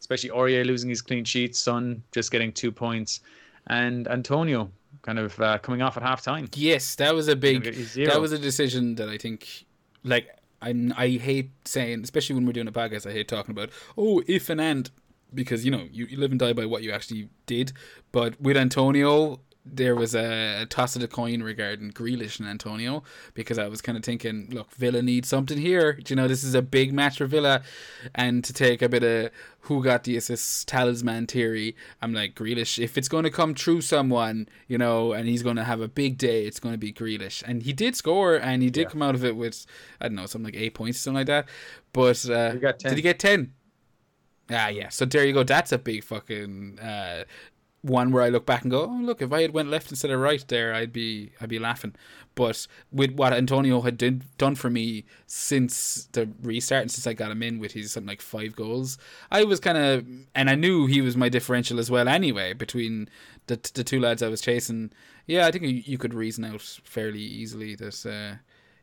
especially 0.00 0.30
Aurier 0.30 0.64
losing 0.64 0.88
his 0.88 1.02
clean 1.02 1.24
sheet, 1.24 1.56
Son 1.56 2.02
just 2.12 2.30
getting 2.30 2.52
two 2.52 2.72
points, 2.72 3.20
and 3.66 4.06
Antonio 4.08 4.70
kind 5.02 5.18
of 5.18 5.38
uh, 5.40 5.58
coming 5.58 5.82
off 5.82 5.96
at 5.96 6.02
half 6.02 6.22
time. 6.22 6.48
Yes, 6.54 6.94
that 6.96 7.14
was 7.14 7.28
a 7.28 7.36
big. 7.36 7.64
That 7.94 8.20
was 8.20 8.32
a 8.32 8.38
decision 8.38 8.94
that 8.96 9.08
I 9.08 9.18
think, 9.18 9.66
like, 10.04 10.28
I 10.62 10.74
I 10.96 11.08
hate 11.10 11.50
saying, 11.64 12.02
especially 12.02 12.36
when 12.36 12.46
we're 12.46 12.52
doing 12.52 12.68
a 12.68 12.72
podcast. 12.72 13.08
I 13.08 13.12
hate 13.12 13.28
talking 13.28 13.52
about 13.52 13.70
oh 13.96 14.22
if 14.26 14.48
and 14.48 14.60
and 14.60 14.90
because 15.34 15.64
you 15.64 15.70
know 15.70 15.86
you, 15.90 16.06
you 16.06 16.18
live 16.18 16.30
and 16.30 16.40
die 16.40 16.52
by 16.52 16.66
what 16.66 16.82
you 16.82 16.92
actually 16.92 17.28
did. 17.46 17.72
But 18.12 18.40
with 18.40 18.56
Antonio, 18.56 19.40
there 19.72 19.94
was 19.94 20.14
a, 20.14 20.62
a 20.62 20.66
toss 20.66 20.96
of 20.96 21.02
the 21.02 21.08
coin 21.08 21.42
regarding 21.42 21.92
Grealish 21.92 22.38
and 22.38 22.48
Antonio 22.48 23.02
because 23.34 23.58
I 23.58 23.68
was 23.68 23.80
kind 23.80 23.96
of 23.96 24.04
thinking, 24.04 24.48
look, 24.50 24.70
Villa 24.72 25.02
needs 25.02 25.28
something 25.28 25.58
here. 25.58 25.92
Do 25.94 26.12
you 26.12 26.16
know, 26.16 26.28
this 26.28 26.44
is 26.44 26.54
a 26.54 26.62
big 26.62 26.92
match 26.92 27.18
for 27.18 27.26
Villa, 27.26 27.62
and 28.14 28.44
to 28.44 28.52
take 28.52 28.82
a 28.82 28.88
bit 28.88 29.02
of 29.02 29.30
who 29.62 29.82
got 29.82 30.04
the 30.04 30.16
assist 30.16 30.66
talisman 30.68 31.26
theory, 31.26 31.76
I'm 32.00 32.14
like 32.14 32.34
Grealish. 32.34 32.82
If 32.82 32.96
it's 32.96 33.08
going 33.08 33.24
to 33.24 33.30
come 33.30 33.54
through 33.54 33.82
someone, 33.82 34.48
you 34.66 34.78
know, 34.78 35.12
and 35.12 35.28
he's 35.28 35.42
going 35.42 35.56
to 35.56 35.64
have 35.64 35.80
a 35.80 35.88
big 35.88 36.16
day, 36.16 36.46
it's 36.46 36.60
going 36.60 36.74
to 36.74 36.78
be 36.78 36.92
Grealish, 36.92 37.42
and 37.46 37.62
he 37.62 37.72
did 37.72 37.96
score, 37.96 38.36
and 38.36 38.62
he 38.62 38.70
did 38.70 38.82
yeah. 38.82 38.88
come 38.88 39.02
out 39.02 39.14
of 39.14 39.24
it 39.24 39.36
with 39.36 39.66
I 40.00 40.08
don't 40.08 40.16
know 40.16 40.26
something 40.26 40.52
like 40.52 40.60
eight 40.60 40.74
points, 40.74 40.98
or 40.98 41.02
something 41.02 41.18
like 41.18 41.26
that. 41.26 41.48
But 41.92 42.28
uh, 42.28 42.52
did 42.52 42.94
he 42.94 43.02
get 43.02 43.18
ten? 43.18 43.52
Ah, 44.50 44.68
yeah. 44.68 44.88
So 44.88 45.04
there 45.04 45.26
you 45.26 45.32
go. 45.32 45.44
That's 45.44 45.72
a 45.72 45.78
big 45.78 46.02
fucking 46.04 46.78
uh, 46.80 47.24
one 47.82 48.10
where 48.10 48.22
I 48.22 48.28
look 48.28 48.44
back 48.44 48.62
and 48.62 48.70
go, 48.70 48.82
oh 48.82 49.00
look, 49.02 49.22
if 49.22 49.32
I 49.32 49.42
had 49.42 49.52
went 49.52 49.70
left 49.70 49.90
instead 49.90 50.10
of 50.10 50.20
right 50.20 50.44
there, 50.48 50.74
I'd 50.74 50.92
be 50.92 51.32
I'd 51.40 51.48
be 51.48 51.58
laughing. 51.58 51.94
But 52.34 52.66
with 52.92 53.12
what 53.12 53.32
Antonio 53.32 53.80
had 53.80 53.96
did, 53.96 54.22
done 54.36 54.54
for 54.54 54.70
me 54.70 55.04
since 55.26 56.08
the 56.12 56.28
restart 56.42 56.82
and 56.82 56.90
since 56.90 57.06
I 57.06 57.12
got 57.12 57.30
him 57.30 57.42
in 57.42 57.58
with 57.58 57.72
his 57.72 57.92
something 57.92 58.08
like 58.08 58.22
five 58.22 58.54
goals, 58.54 58.98
I 59.30 59.44
was 59.44 59.60
kind 59.60 59.78
of 59.78 60.06
and 60.34 60.50
I 60.50 60.54
knew 60.54 60.86
he 60.86 61.00
was 61.00 61.16
my 61.16 61.28
differential 61.28 61.78
as 61.78 61.90
well 61.90 62.08
anyway 62.08 62.52
between 62.52 63.08
the 63.46 63.58
the 63.74 63.84
two 63.84 64.00
lads 64.00 64.22
I 64.22 64.28
was 64.28 64.40
chasing. 64.40 64.92
Yeah, 65.26 65.46
I 65.46 65.50
think 65.50 65.64
you, 65.64 65.82
you 65.84 65.98
could 65.98 66.14
reason 66.14 66.44
out 66.44 66.62
fairly 66.84 67.20
easily 67.20 67.74
that. 67.76 68.06
Uh, 68.06 68.38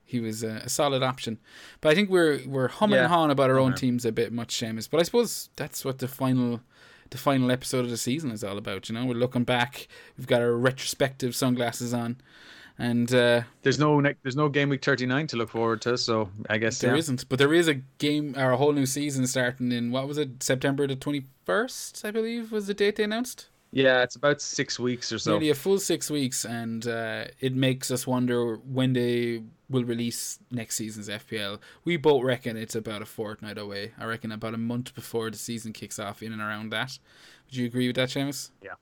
he 0.07 0.19
was 0.19 0.43
a, 0.43 0.57
a, 0.57 0.69
solid 0.69 1.01
option, 1.01 1.39
but 1.81 1.89
I 1.89 1.95
think 1.95 2.11
we're 2.11 2.39
we're 2.45 2.67
humming 2.67 2.97
yeah. 2.97 3.05
and 3.05 3.11
hawing 3.11 3.31
about 3.31 3.49
our 3.49 3.57
own 3.57 3.73
teams 3.73 4.05
a 4.05 4.11
bit 4.11 4.31
much, 4.31 4.55
Seamus. 4.55 4.87
But 4.87 4.99
I 4.99 5.03
suppose 5.03 5.49
that's 5.55 5.83
what 5.83 5.97
the 5.97 6.07
final 6.07 6.61
the 7.09 7.17
final 7.17 7.51
episode 7.51 7.85
of 7.85 7.89
the 7.89 7.97
season 7.97 8.31
is 8.31 8.43
all 8.43 8.57
about. 8.57 8.89
You 8.89 8.95
know, 8.95 9.05
we're 9.05 9.13
looking 9.13 9.43
back. 9.43 9.87
We've 10.17 10.27
got 10.27 10.41
our 10.41 10.53
retrospective 10.53 11.35
sunglasses 11.35 11.93
on, 11.93 12.17
and 12.77 13.13
uh, 13.13 13.41
there's 13.61 13.79
no 13.79 14.01
there's 14.23 14.35
no 14.35 14.49
game 14.49 14.69
week 14.69 14.83
39 14.83 15.27
to 15.27 15.37
look 15.37 15.49
forward 15.49 15.81
to. 15.83 15.97
So 15.97 16.29
I 16.49 16.57
guess 16.57 16.79
there 16.79 16.95
yeah. 16.95 17.01
not 17.07 17.25
But 17.29 17.39
there 17.39 17.53
is 17.53 17.67
a 17.67 17.75
game 17.97 18.35
or 18.37 18.51
a 18.51 18.57
whole 18.57 18.73
new 18.73 18.85
season 18.85 19.27
starting 19.27 19.71
in 19.71 19.91
what 19.91 20.07
was 20.07 20.17
it 20.17 20.43
September 20.43 20.87
the 20.87 20.95
21st, 20.95 22.05
I 22.05 22.11
believe, 22.11 22.51
was 22.51 22.67
the 22.67 22.73
date 22.73 22.95
they 22.97 23.03
announced. 23.03 23.47
Yeah, 23.75 24.03
it's 24.03 24.15
about 24.15 24.39
six 24.39 24.79
weeks 24.79 25.11
or 25.11 25.19
so. 25.19 25.31
Nearly 25.31 25.49
a 25.49 25.53
full 25.53 25.79
six 25.79 26.09
weeks, 26.09 26.45
and 26.45 26.87
uh, 26.87 27.25
it 27.41 27.53
makes 27.53 27.91
us 27.91 28.07
wonder 28.07 28.55
when 28.55 28.93
they 28.93 29.43
will 29.69 29.83
release 29.83 30.39
next 30.49 30.77
season's 30.77 31.09
FPL. 31.09 31.59
We 31.83 31.97
both 31.97 32.23
reckon 32.23 32.55
it's 32.55 32.75
about 32.75 33.01
a 33.01 33.05
fortnight 33.05 33.57
away. 33.57 33.91
I 33.97 34.05
reckon 34.05 34.31
about 34.31 34.53
a 34.53 34.57
month 34.57 34.95
before 34.95 35.29
the 35.29 35.37
season 35.37 35.73
kicks 35.73 35.99
off, 35.99 36.23
in 36.23 36.31
and 36.31 36.41
around 36.41 36.69
that. 36.71 36.97
Would 37.47 37.57
you 37.57 37.65
agree 37.65 37.87
with 37.87 37.97
that, 37.97 38.07
Seamus? 38.07 38.51
Yeah. 38.63 38.75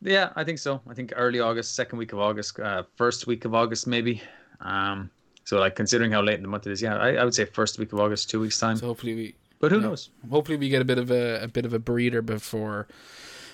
Yeah, 0.00 0.30
I 0.36 0.44
think 0.44 0.60
so. 0.60 0.80
I 0.88 0.94
think 0.94 1.12
early 1.16 1.40
August, 1.40 1.74
second 1.74 1.98
week 1.98 2.12
of 2.12 2.20
August, 2.20 2.60
uh, 2.60 2.84
first 2.94 3.26
week 3.26 3.44
of 3.44 3.56
August, 3.56 3.88
maybe. 3.88 4.22
Um, 4.60 5.10
so, 5.42 5.58
like, 5.58 5.74
considering 5.74 6.12
how 6.12 6.22
late 6.22 6.36
in 6.36 6.42
the 6.42 6.48
month 6.48 6.68
it 6.68 6.70
is, 6.70 6.80
yeah, 6.80 6.96
I, 6.96 7.14
I 7.14 7.24
would 7.24 7.34
say 7.34 7.44
first 7.44 7.80
week 7.80 7.92
of 7.92 7.98
August, 7.98 8.30
two 8.30 8.38
weeks 8.38 8.60
time. 8.60 8.76
So 8.76 8.86
hopefully 8.86 9.16
we. 9.16 9.34
But 9.58 9.72
who 9.72 9.78
yeah, 9.78 9.86
knows? 9.86 10.10
Hopefully 10.30 10.58
we 10.58 10.68
get 10.68 10.80
a 10.80 10.84
bit 10.84 10.98
of 10.98 11.10
a, 11.10 11.42
a 11.42 11.48
bit 11.48 11.66
of 11.66 11.72
a 11.72 11.80
breather 11.80 12.22
before 12.22 12.86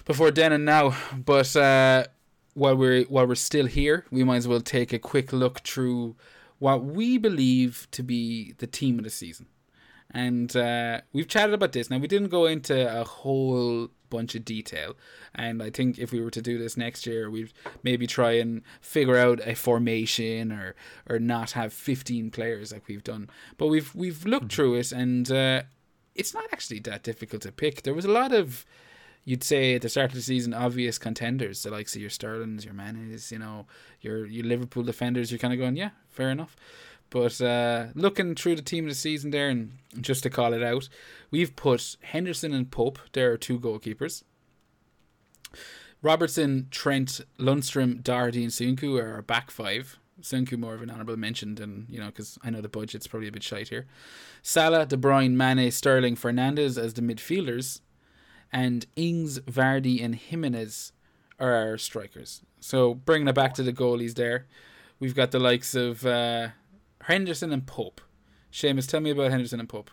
before 0.04 0.30
then 0.30 0.52
and 0.52 0.64
now. 0.64 0.96
But 1.16 1.54
uh, 1.56 2.04
while 2.54 2.76
we're 2.76 3.04
while 3.04 3.26
we're 3.26 3.34
still 3.34 3.66
here, 3.66 4.04
we 4.10 4.24
might 4.24 4.36
as 4.36 4.48
well 4.48 4.60
take 4.60 4.92
a 4.92 4.98
quick 4.98 5.32
look 5.32 5.60
through 5.60 6.16
what 6.58 6.84
we 6.84 7.18
believe 7.18 7.88
to 7.92 8.02
be 8.02 8.54
the 8.58 8.66
team 8.66 8.98
of 8.98 9.04
the 9.04 9.10
season. 9.10 9.46
And 10.12 10.54
uh, 10.56 11.02
we've 11.12 11.28
chatted 11.28 11.54
about 11.54 11.72
this. 11.72 11.88
Now 11.88 11.98
we 11.98 12.08
didn't 12.08 12.30
go 12.30 12.46
into 12.46 13.00
a 13.00 13.04
whole 13.04 13.88
bunch 14.10 14.34
of 14.34 14.44
detail, 14.44 14.96
and 15.36 15.62
I 15.62 15.70
think 15.70 15.98
if 16.00 16.10
we 16.10 16.20
were 16.20 16.32
to 16.32 16.42
do 16.42 16.58
this 16.58 16.76
next 16.76 17.06
year, 17.06 17.30
we'd 17.30 17.52
maybe 17.84 18.08
try 18.08 18.32
and 18.32 18.62
figure 18.80 19.16
out 19.16 19.40
a 19.46 19.54
formation 19.54 20.50
or 20.50 20.74
or 21.08 21.20
not 21.20 21.52
have 21.52 21.72
fifteen 21.72 22.30
players 22.32 22.72
like 22.72 22.88
we've 22.88 23.04
done. 23.04 23.30
But 23.56 23.68
we've 23.68 23.94
we've 23.94 24.26
looked 24.26 24.48
mm-hmm. 24.48 24.56
through 24.56 24.74
it, 24.74 24.90
and 24.90 25.30
uh, 25.30 25.62
it's 26.16 26.34
not 26.34 26.44
actually 26.52 26.80
that 26.80 27.04
difficult 27.04 27.42
to 27.42 27.52
pick. 27.52 27.82
There 27.82 27.94
was 27.94 28.04
a 28.04 28.10
lot 28.10 28.32
of 28.32 28.66
you'd 29.24 29.44
say 29.44 29.74
at 29.74 29.82
the 29.82 29.88
start 29.88 30.10
of 30.10 30.16
the 30.16 30.22
season 30.22 30.54
obvious 30.54 30.98
contenders, 30.98 31.62
the 31.62 31.70
likes 31.70 31.94
of 31.94 32.00
your 32.00 32.10
Sterlings, 32.10 32.64
your 32.64 32.74
Manes, 32.74 33.30
you 33.30 33.38
know, 33.38 33.66
your 34.00 34.26
your 34.26 34.44
Liverpool 34.44 34.82
defenders. 34.82 35.30
You're 35.30 35.38
kind 35.38 35.52
of 35.52 35.58
going, 35.58 35.76
yeah, 35.76 35.90
fair 36.08 36.30
enough. 36.30 36.56
But 37.10 37.40
uh, 37.40 37.86
looking 37.94 38.36
through 38.36 38.54
the 38.54 38.62
team 38.62 38.84
of 38.84 38.90
the 38.90 38.94
season 38.94 39.32
there, 39.32 39.48
and 39.48 39.72
just 40.00 40.22
to 40.22 40.30
call 40.30 40.52
it 40.52 40.62
out, 40.62 40.88
we've 41.30 41.54
put 41.56 41.96
Henderson 42.02 42.54
and 42.54 42.70
Pope. 42.70 43.00
There 43.12 43.32
are 43.32 43.36
two 43.36 43.58
goalkeepers. 43.58 44.22
Robertson, 46.02 46.68
Trent, 46.70 47.20
Lundstram, 47.38 48.02
Doherty, 48.02 48.42
and 48.42 48.52
Soyuncu 48.52 48.98
are 49.00 49.14
our 49.14 49.22
back 49.22 49.50
five. 49.50 49.98
Soyuncu 50.22 50.58
more 50.58 50.74
of 50.74 50.82
an 50.82 50.90
honourable 50.90 51.16
mention 51.16 51.56
than, 51.56 51.86
you 51.90 51.98
know, 51.98 52.06
because 52.06 52.38
I 52.44 52.50
know 52.50 52.60
the 52.60 52.68
budget's 52.68 53.06
probably 53.06 53.28
a 53.28 53.32
bit 53.32 53.42
shite 53.42 53.68
here. 53.68 53.86
Salah, 54.42 54.86
De 54.86 54.96
Bruyne, 54.96 55.32
Mane, 55.32 55.70
Sterling, 55.70 56.16
Fernandes 56.16 56.78
as 56.78 56.94
the 56.94 57.02
midfielders 57.02 57.80
and 58.52 58.86
Ings, 58.96 59.40
Vardy, 59.40 60.02
and 60.02 60.14
Jimenez 60.14 60.92
are 61.38 61.54
our 61.54 61.78
strikers. 61.78 62.42
So 62.60 62.94
bringing 62.94 63.28
it 63.28 63.34
back 63.34 63.54
to 63.54 63.62
the 63.62 63.72
goalies 63.72 64.14
there, 64.14 64.46
we've 64.98 65.14
got 65.14 65.30
the 65.30 65.38
likes 65.38 65.74
of 65.74 66.04
uh, 66.04 66.48
Henderson 67.02 67.52
and 67.52 67.66
Pope. 67.66 68.00
Seamus, 68.52 68.88
tell 68.88 69.00
me 69.00 69.10
about 69.10 69.30
Henderson 69.30 69.60
and 69.60 69.68
Pope. 69.68 69.90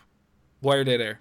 Why 0.60 0.76
are 0.76 0.84
they 0.84 0.96
there? 0.96 1.20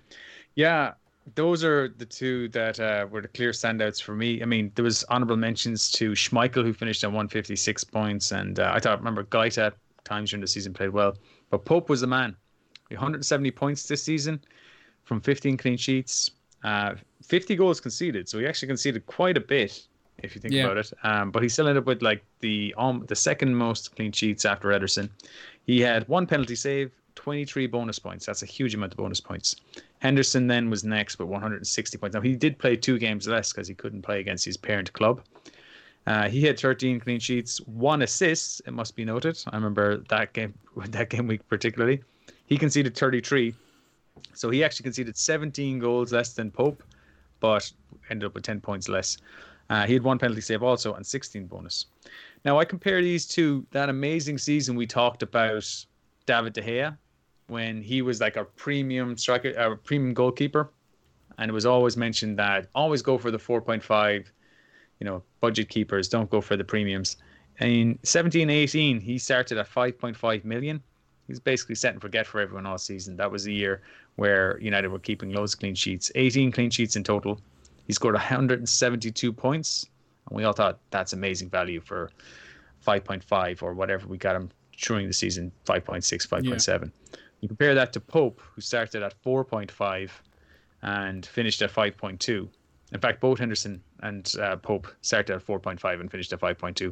Yeah, 0.56 0.94
those 1.36 1.64
are 1.64 1.90
the 1.90 2.06
two 2.06 2.50
that 2.50 2.80
uh, 2.80 3.08
were 3.10 3.22
the 3.22 3.28
clear 3.28 3.52
standouts 3.52 4.02
for 4.02 4.16
me. 4.16 4.42
I 4.42 4.46
mean, 4.46 4.72
there 4.76 4.84
was 4.84 5.04
honorable 5.06 5.38
mentions 5.38 5.92
to 5.92 6.12
Schmeichel, 6.12 6.64
who 6.64 6.74
finished 6.74 7.04
on 7.04 7.12
156 7.12 7.84
points, 7.86 8.32
and 8.32 8.60
uh, 8.60 8.72
I 8.74 8.80
thought, 8.80 9.00
remember, 9.00 9.24
Guaita 9.24 9.74
times 10.04 10.32
during 10.32 10.42
the 10.42 10.48
season 10.48 10.74
played 10.74 10.90
well, 10.90 11.18
but 11.50 11.66
Pope 11.66 11.90
was 11.90 12.02
the 12.02 12.08
man. 12.08 12.36
170 12.90 13.52
points 13.52 13.84
this 13.84 14.02
season 14.02 14.40
from 15.04 15.20
15 15.20 15.58
clean 15.58 15.78
sheets, 15.78 16.32
uh, 16.68 16.96
50 17.24 17.56
goals 17.56 17.80
conceded, 17.80 18.28
so 18.28 18.40
he 18.40 18.46
actually 18.46 18.68
conceded 18.68 19.06
quite 19.06 19.38
a 19.38 19.40
bit 19.40 19.88
if 20.24 20.36
you 20.36 20.42
think 20.42 20.54
yeah. 20.54 20.66
about 20.66 20.78
it. 20.78 20.92
Um, 21.04 21.32
but 21.32 21.44
he 21.44 21.50
still 21.50 21.68
ended 21.68 21.84
up 21.84 21.88
with 21.88 22.02
like 22.02 22.24
the 22.42 22.74
um, 22.78 23.06
the 23.08 23.16
second 23.16 23.56
most 23.56 23.96
clean 23.96 24.12
sheets 24.12 24.44
after 24.46 24.70
Ederson. 24.70 25.10
He 25.66 25.80
had 25.80 26.08
one 26.08 26.26
penalty 26.28 26.56
save, 26.56 26.92
23 27.16 27.68
bonus 27.68 28.00
points. 28.00 28.26
That's 28.26 28.44
a 28.44 28.46
huge 28.46 28.74
amount 28.76 28.94
of 28.94 28.98
bonus 28.98 29.22
points. 29.22 29.56
Henderson 30.00 30.48
then 30.48 30.70
was 30.70 30.84
next 30.84 31.20
with 31.20 31.30
160 31.30 31.98
points. 31.98 32.14
Now 32.14 32.22
he 32.22 32.36
did 32.36 32.58
play 32.58 32.76
two 32.76 32.98
games 33.00 33.28
less 33.28 33.52
because 33.52 33.68
he 33.68 33.74
couldn't 33.74 34.02
play 34.02 34.20
against 34.20 34.44
his 34.44 34.58
parent 34.58 34.92
club. 34.94 35.22
Uh, 36.06 36.30
he 36.30 36.42
had 36.44 36.60
13 36.60 37.00
clean 37.00 37.20
sheets, 37.20 37.60
one 37.68 38.02
assist. 38.02 38.62
It 38.66 38.72
must 38.72 38.96
be 38.96 39.04
noted. 39.04 39.38
I 39.48 39.56
remember 39.56 39.98
that 40.10 40.34
game, 40.34 40.54
that 40.88 41.10
game 41.10 41.28
week 41.28 41.48
particularly. 41.48 42.02
He 42.46 42.58
conceded 42.58 42.96
33, 42.96 43.54
so 44.34 44.50
he 44.50 44.64
actually 44.64 44.84
conceded 44.84 45.18
17 45.18 45.80
goals 45.80 46.14
less 46.14 46.34
than 46.34 46.52
Pope, 46.52 46.84
but 47.40 47.72
ended 48.10 48.28
up 48.28 48.34
with 48.34 48.44
10 48.44 48.62
points 48.62 48.88
less. 48.88 49.18
Uh, 49.70 49.86
he 49.86 49.94
had 49.94 50.04
one 50.04 50.18
penalty 50.18 50.42
save 50.42 50.64
also 50.64 50.94
and 50.94 51.06
16 51.06 51.46
bonus. 51.48 51.88
Now 52.46 52.60
I 52.60 52.66
compare 52.66 53.02
these 53.02 53.26
to 53.30 53.66
that 53.72 53.90
amazing 53.90 54.38
season 54.38 54.76
we 54.76 54.88
talked 54.88 55.24
about 55.24 55.68
David 56.26 56.54
De 56.54 56.62
Gea 56.62 56.98
when 57.48 57.82
he 57.82 58.02
was 58.02 58.22
like 58.22 58.36
a 58.38 58.46
premium 58.46 59.18
striker, 59.18 59.50
a 59.52 59.76
premium 59.76 60.14
goalkeeper, 60.14 60.72
and 61.38 61.50
it 61.50 61.54
was 61.54 61.66
always 61.66 61.98
mentioned 61.98 62.38
that 62.40 62.68
always 62.76 63.02
go 63.02 63.18
for 63.18 63.32
the 63.32 63.38
4.5, 63.38 64.26
you 65.00 65.06
know, 65.06 65.24
budget 65.42 65.70
keepers. 65.70 66.10
Don't 66.10 66.30
go 66.30 66.42
for 66.42 66.58
the 66.58 66.64
premiums. 66.64 67.18
In 67.60 67.98
17 68.04 68.50
18, 68.50 69.00
he 69.00 69.18
started 69.18 69.58
at 69.58 69.70
5.5 69.70 70.44
million. 70.46 70.82
He's 71.28 71.40
basically 71.40 71.76
set 71.76 71.94
and 71.94 72.02
forget 72.02 72.26
for 72.26 72.40
everyone 72.40 72.66
all 72.66 72.78
season. 72.78 73.18
That 73.18 73.32
was 73.32 73.44
the 73.44 73.54
year 73.54 73.82
where 74.18 74.60
United 74.60 74.90
were 74.90 75.00
keeping 75.00 75.32
loads 75.32 75.54
of 75.54 75.60
clean 75.60 75.76
sheets, 75.76 76.12
18 76.16 76.52
clean 76.52 76.70
sheets 76.70 76.96
in 76.96 77.04
total. 77.04 77.40
He 77.86 77.94
scored 77.94 78.16
172 78.16 79.32
points, 79.32 79.86
and 80.28 80.36
we 80.36 80.44
all 80.44 80.54
thought 80.54 80.80
that's 80.90 81.14
amazing 81.14 81.50
value 81.50 81.80
for 81.80 82.10
5.5 82.86 83.64
or 83.64 83.74
whatever 83.74 84.08
we 84.08 84.18
got 84.18 84.36
him 84.36 84.50
during 84.76 85.08
the 85.08 85.14
season 85.14 85.52
5.6, 85.66 86.28
5.7. 86.28 86.68
Yeah. 86.68 87.20
You 87.42 87.48
compare 87.48 87.76
that 87.76 87.94
to 87.94 88.00
Pope, 88.00 88.42
who 88.54 88.62
started 88.62 89.04
at 89.04 89.14
4.5 89.24 90.10
and 90.82 91.26
finished 91.26 91.62
at 91.62 91.72
5.2. 91.72 92.50
In 92.94 93.00
fact, 93.00 93.22
both 93.22 93.38
Henderson 93.38 93.82
and 94.02 94.34
uh, 94.42 94.56
Pope 94.56 94.88
started 95.02 95.36
at 95.36 95.46
4.5 95.46 96.00
and 96.00 96.10
finished 96.10 96.34
at 96.34 96.40
5.2. 96.40 96.92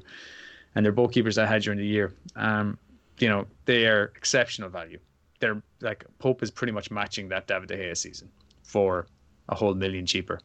And 0.75 0.85
they're 0.85 0.91
both 0.91 1.11
keepers 1.11 1.39
I 1.39 1.47
had 1.47 1.63
during 1.63 1.79
the 1.79 1.87
year. 1.87 2.13
Um, 2.35 2.77
you 3.17 3.29
know, 3.29 3.47
they 3.65 3.87
are 3.87 4.11
exceptional 4.15 4.69
value 4.69 4.99
they're 5.39 5.61
like 5.81 6.05
Pope 6.19 6.43
is 6.43 6.51
pretty 6.51 6.73
much 6.73 6.91
matching 6.91 7.29
that 7.29 7.47
David 7.47 7.69
De 7.69 7.77
Gea 7.77 7.97
season 7.97 8.29
for 8.63 9.07
a 9.49 9.55
whole 9.55 9.73
million 9.73 10.05
cheaper. 10.05 10.39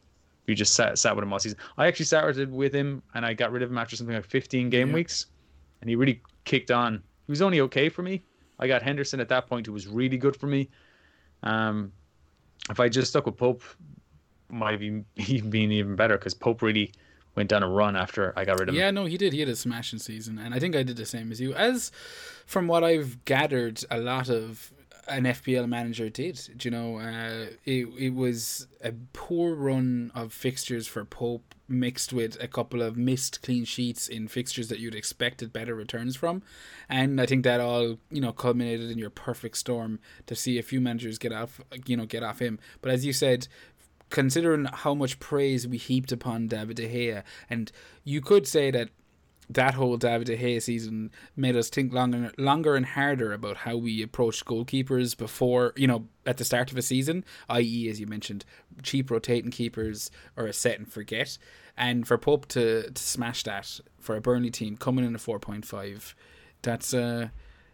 You 0.46 0.54
just 0.54 0.74
sat, 0.74 0.98
sat 0.98 1.14
with 1.14 1.22
him 1.22 1.32
all 1.32 1.38
season. 1.38 1.58
I 1.78 1.86
actually 1.86 2.06
started 2.06 2.50
with 2.52 2.74
him 2.74 3.02
and 3.14 3.24
I 3.24 3.34
got 3.34 3.52
rid 3.52 3.62
of 3.62 3.70
him 3.70 3.78
after 3.78 3.96
something 3.96 4.14
like 4.14 4.24
15 4.24 4.68
game 4.70 4.88
yeah. 4.88 4.94
weeks, 4.94 5.26
and 5.80 5.88
he 5.88 5.96
really 5.96 6.20
kicked 6.44 6.70
on. 6.70 7.02
He 7.26 7.32
was 7.32 7.42
only 7.42 7.60
okay 7.62 7.88
for 7.88 8.02
me. 8.02 8.22
I 8.58 8.66
got 8.66 8.82
Henderson 8.82 9.20
at 9.20 9.28
that 9.28 9.46
point, 9.46 9.66
who 9.66 9.72
was 9.72 9.86
really 9.86 10.18
good 10.18 10.36
for 10.36 10.46
me. 10.46 10.68
Um, 11.42 11.92
if 12.68 12.80
I 12.80 12.88
just 12.88 13.10
stuck 13.10 13.26
with 13.26 13.36
Pope, 13.36 13.62
might 14.50 14.72
have 14.72 14.82
even 15.16 15.50
been 15.50 15.72
even 15.72 15.96
better 15.96 16.18
because 16.18 16.34
Pope 16.34 16.62
really 16.62 16.92
went 17.36 17.48
down 17.48 17.62
a 17.62 17.68
run 17.68 17.96
after 17.96 18.32
I 18.36 18.44
got 18.44 18.58
rid 18.58 18.68
of 18.68 18.74
him. 18.74 18.80
yeah, 18.80 18.90
no, 18.90 19.04
he 19.04 19.16
did. 19.16 19.32
He 19.32 19.40
had 19.40 19.48
a 19.48 19.56
smashing 19.56 19.98
season, 19.98 20.38
and 20.38 20.52
I 20.52 20.58
think 20.58 20.74
I 20.74 20.82
did 20.82 20.96
the 20.96 21.06
same 21.06 21.30
as 21.30 21.40
you. 21.40 21.54
As 21.54 21.92
from 22.46 22.66
what 22.66 22.82
I've 22.84 23.24
gathered, 23.24 23.82
a 23.90 23.98
lot 23.98 24.28
of 24.28 24.72
an 25.10 25.24
FPL 25.24 25.68
manager 25.68 26.08
did. 26.08 26.40
Do 26.56 26.68
you 26.68 26.70
know, 26.70 26.98
uh, 26.98 27.46
it 27.64 27.88
it 27.98 28.14
was 28.14 28.66
a 28.82 28.92
poor 29.12 29.54
run 29.54 30.10
of 30.14 30.32
fixtures 30.32 30.86
for 30.86 31.04
Pope 31.04 31.54
mixed 31.68 32.12
with 32.12 32.36
a 32.42 32.48
couple 32.48 32.82
of 32.82 32.96
missed 32.96 33.42
clean 33.42 33.64
sheets 33.64 34.08
in 34.08 34.26
fixtures 34.26 34.68
that 34.68 34.80
you'd 34.80 34.94
expected 34.94 35.52
better 35.52 35.74
returns 35.74 36.16
from, 36.16 36.42
and 36.88 37.20
I 37.20 37.26
think 37.26 37.44
that 37.44 37.60
all 37.60 37.98
you 38.10 38.20
know 38.20 38.32
culminated 38.32 38.90
in 38.90 38.98
your 38.98 39.10
perfect 39.10 39.56
storm 39.56 39.98
to 40.26 40.34
see 40.34 40.58
a 40.58 40.62
few 40.62 40.80
managers 40.80 41.18
get 41.18 41.32
off 41.32 41.60
you 41.86 41.96
know 41.96 42.06
get 42.06 42.22
off 42.22 42.40
him. 42.40 42.58
But 42.80 42.92
as 42.92 43.04
you 43.04 43.12
said, 43.12 43.48
considering 44.10 44.66
how 44.66 44.94
much 44.94 45.18
praise 45.20 45.66
we 45.66 45.76
heaped 45.76 46.12
upon 46.12 46.48
David 46.48 46.76
De 46.76 46.88
Gea, 46.88 47.22
and 47.48 47.70
you 48.04 48.20
could 48.20 48.46
say 48.46 48.70
that 48.70 48.90
that 49.50 49.74
whole 49.74 49.96
David 49.96 50.28
De 50.28 50.36
Gea 50.36 50.62
season 50.62 51.10
made 51.36 51.56
us 51.56 51.68
think 51.68 51.92
longer, 51.92 52.32
longer 52.38 52.76
and 52.76 52.86
harder 52.86 53.32
about 53.32 53.58
how 53.58 53.76
we 53.76 54.00
approach 54.02 54.44
goalkeepers 54.44 55.16
before, 55.16 55.72
you 55.76 55.88
know, 55.88 56.06
at 56.24 56.36
the 56.36 56.44
start 56.44 56.70
of 56.70 56.78
a 56.78 56.82
season, 56.82 57.24
i.e., 57.48 57.88
as 57.88 57.98
you 57.98 58.06
mentioned, 58.06 58.44
cheap 58.82 59.10
rotating 59.10 59.50
keepers 59.50 60.10
or 60.36 60.46
a 60.46 60.52
set 60.52 60.78
and 60.78 60.90
forget. 60.90 61.36
And 61.76 62.06
for 62.06 62.16
Pope 62.16 62.46
to, 62.48 62.90
to 62.90 63.02
smash 63.02 63.42
that 63.42 63.80
for 63.98 64.14
a 64.14 64.20
Burnley 64.20 64.50
team 64.50 64.76
coming 64.76 65.04
in 65.04 65.14
a 65.16 65.18
4.5, 65.18 66.14
that's 66.62 66.94
a, 66.94 67.32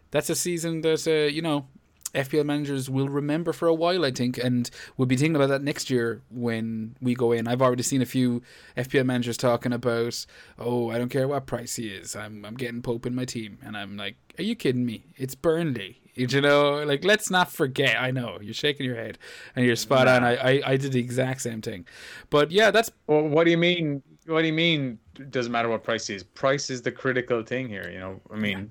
that's 0.09 0.29
a 0.31 0.35
season 0.35 0.81
that, 0.81 1.07
uh, 1.07 1.31
you 1.31 1.43
know, 1.43 1.67
FPL 2.13 2.45
managers 2.45 2.89
will 2.89 3.09
remember 3.09 3.53
for 3.53 3.67
a 3.67 3.73
while, 3.73 4.05
I 4.05 4.11
think, 4.11 4.37
and 4.37 4.69
we'll 4.95 5.05
be 5.05 5.15
thinking 5.15 5.35
about 5.35 5.49
that 5.49 5.63
next 5.63 5.89
year 5.89 6.21
when 6.29 6.95
we 7.01 7.13
go 7.13 7.31
in. 7.31 7.47
I've 7.47 7.61
already 7.61 7.83
seen 7.83 8.01
a 8.01 8.05
few 8.05 8.41
FPL 8.75 9.05
managers 9.05 9.37
talking 9.37 9.73
about, 9.73 10.25
oh, 10.57 10.89
I 10.89 10.97
don't 10.97 11.09
care 11.09 11.27
what 11.27 11.45
price 11.45 11.75
he 11.75 11.89
is, 11.89 12.15
I'm 12.15 12.45
I'm 12.45 12.55
getting 12.55 12.81
Pope 12.81 13.05
in 13.05 13.15
my 13.15 13.25
team, 13.25 13.57
and 13.63 13.75
I'm 13.75 13.97
like, 13.97 14.15
are 14.39 14.43
you 14.43 14.55
kidding 14.55 14.85
me? 14.85 15.05
It's 15.15 15.35
Burnley, 15.35 16.01
you 16.15 16.27
know. 16.41 16.83
Like, 16.83 17.03
let's 17.03 17.29
not 17.29 17.51
forget. 17.51 17.97
I 17.99 18.11
know 18.11 18.37
you're 18.41 18.53
shaking 18.53 18.85
your 18.85 18.95
head, 18.95 19.17
and 19.55 19.65
you're 19.65 19.75
spot 19.75 20.07
on. 20.07 20.23
I, 20.23 20.35
I 20.35 20.61
I 20.65 20.77
did 20.77 20.93
the 20.93 20.99
exact 20.99 21.41
same 21.41 21.61
thing, 21.61 21.85
but 22.29 22.51
yeah, 22.51 22.71
that's. 22.71 22.91
Well, 23.07 23.27
what 23.27 23.43
do 23.43 23.51
you 23.51 23.57
mean? 23.57 24.01
What 24.25 24.41
do 24.41 24.47
you 24.47 24.53
mean? 24.53 24.99
Doesn't 25.29 25.51
matter 25.51 25.69
what 25.69 25.83
price 25.83 26.07
he 26.07 26.15
is. 26.15 26.23
Price 26.23 26.69
is 26.69 26.81
the 26.81 26.91
critical 26.91 27.43
thing 27.43 27.67
here. 27.67 27.89
You 27.89 27.99
know, 27.99 28.21
I 28.31 28.35
mean. 28.35 28.57
Yeah 28.59 28.65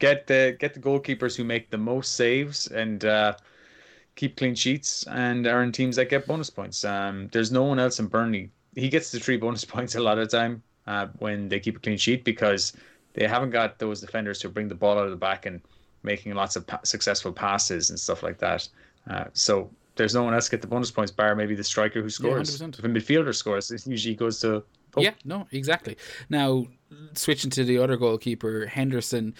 get 0.00 0.26
the 0.26 0.56
get 0.58 0.74
the 0.74 0.80
goalkeepers 0.80 1.36
who 1.36 1.44
make 1.44 1.70
the 1.70 1.78
most 1.78 2.16
saves 2.16 2.66
and 2.66 3.04
uh, 3.04 3.36
keep 4.16 4.36
clean 4.36 4.54
sheets 4.56 5.06
and 5.06 5.46
earn 5.46 5.70
teams 5.70 5.96
that 5.96 6.10
get 6.10 6.26
bonus 6.26 6.50
points. 6.50 6.84
Um, 6.84 7.28
there's 7.32 7.52
no 7.52 7.62
one 7.62 7.78
else 7.78 8.00
in 8.00 8.06
Burnley. 8.06 8.50
He 8.74 8.88
gets 8.88 9.12
the 9.12 9.20
three 9.20 9.36
bonus 9.44 9.64
points 9.64 9.94
a 9.94 10.00
lot 10.00 10.18
of 10.18 10.28
the 10.28 10.36
time 10.36 10.62
uh, 10.88 11.06
when 11.18 11.48
they 11.48 11.60
keep 11.60 11.76
a 11.76 11.80
clean 11.80 11.98
sheet 11.98 12.24
because 12.24 12.72
they 13.14 13.28
haven't 13.28 13.50
got 13.50 13.78
those 13.78 14.00
defenders 14.00 14.40
to 14.40 14.48
bring 14.48 14.68
the 14.68 14.74
ball 14.74 14.98
out 14.98 15.04
of 15.04 15.10
the 15.10 15.16
back 15.16 15.46
and 15.46 15.60
making 16.02 16.34
lots 16.34 16.56
of 16.56 16.66
pa- 16.66 16.80
successful 16.82 17.32
passes 17.32 17.90
and 17.90 18.00
stuff 18.00 18.22
like 18.22 18.38
that. 18.38 18.68
Uh, 19.08 19.24
so 19.32 19.70
there's 19.96 20.14
no 20.14 20.22
one 20.22 20.34
else 20.34 20.48
get 20.48 20.62
the 20.62 20.66
bonus 20.66 20.90
points 20.90 21.12
bar 21.12 21.34
maybe 21.36 21.54
the 21.54 21.64
striker 21.64 22.00
who 22.02 22.08
scores. 22.08 22.60
Yeah, 22.60 22.68
if 22.68 22.78
a 22.78 22.88
midfielder 22.88 23.34
scores, 23.34 23.70
it 23.70 23.86
usually 23.86 24.14
goes 24.14 24.40
to 24.40 24.64
Oh. 24.96 25.00
Yeah, 25.00 25.12
no, 25.24 25.46
exactly. 25.52 25.96
Now, 26.28 26.66
switching 27.14 27.50
to 27.50 27.64
the 27.64 27.78
other 27.78 27.96
goalkeeper, 27.96 28.66
Henderson, 28.66 29.34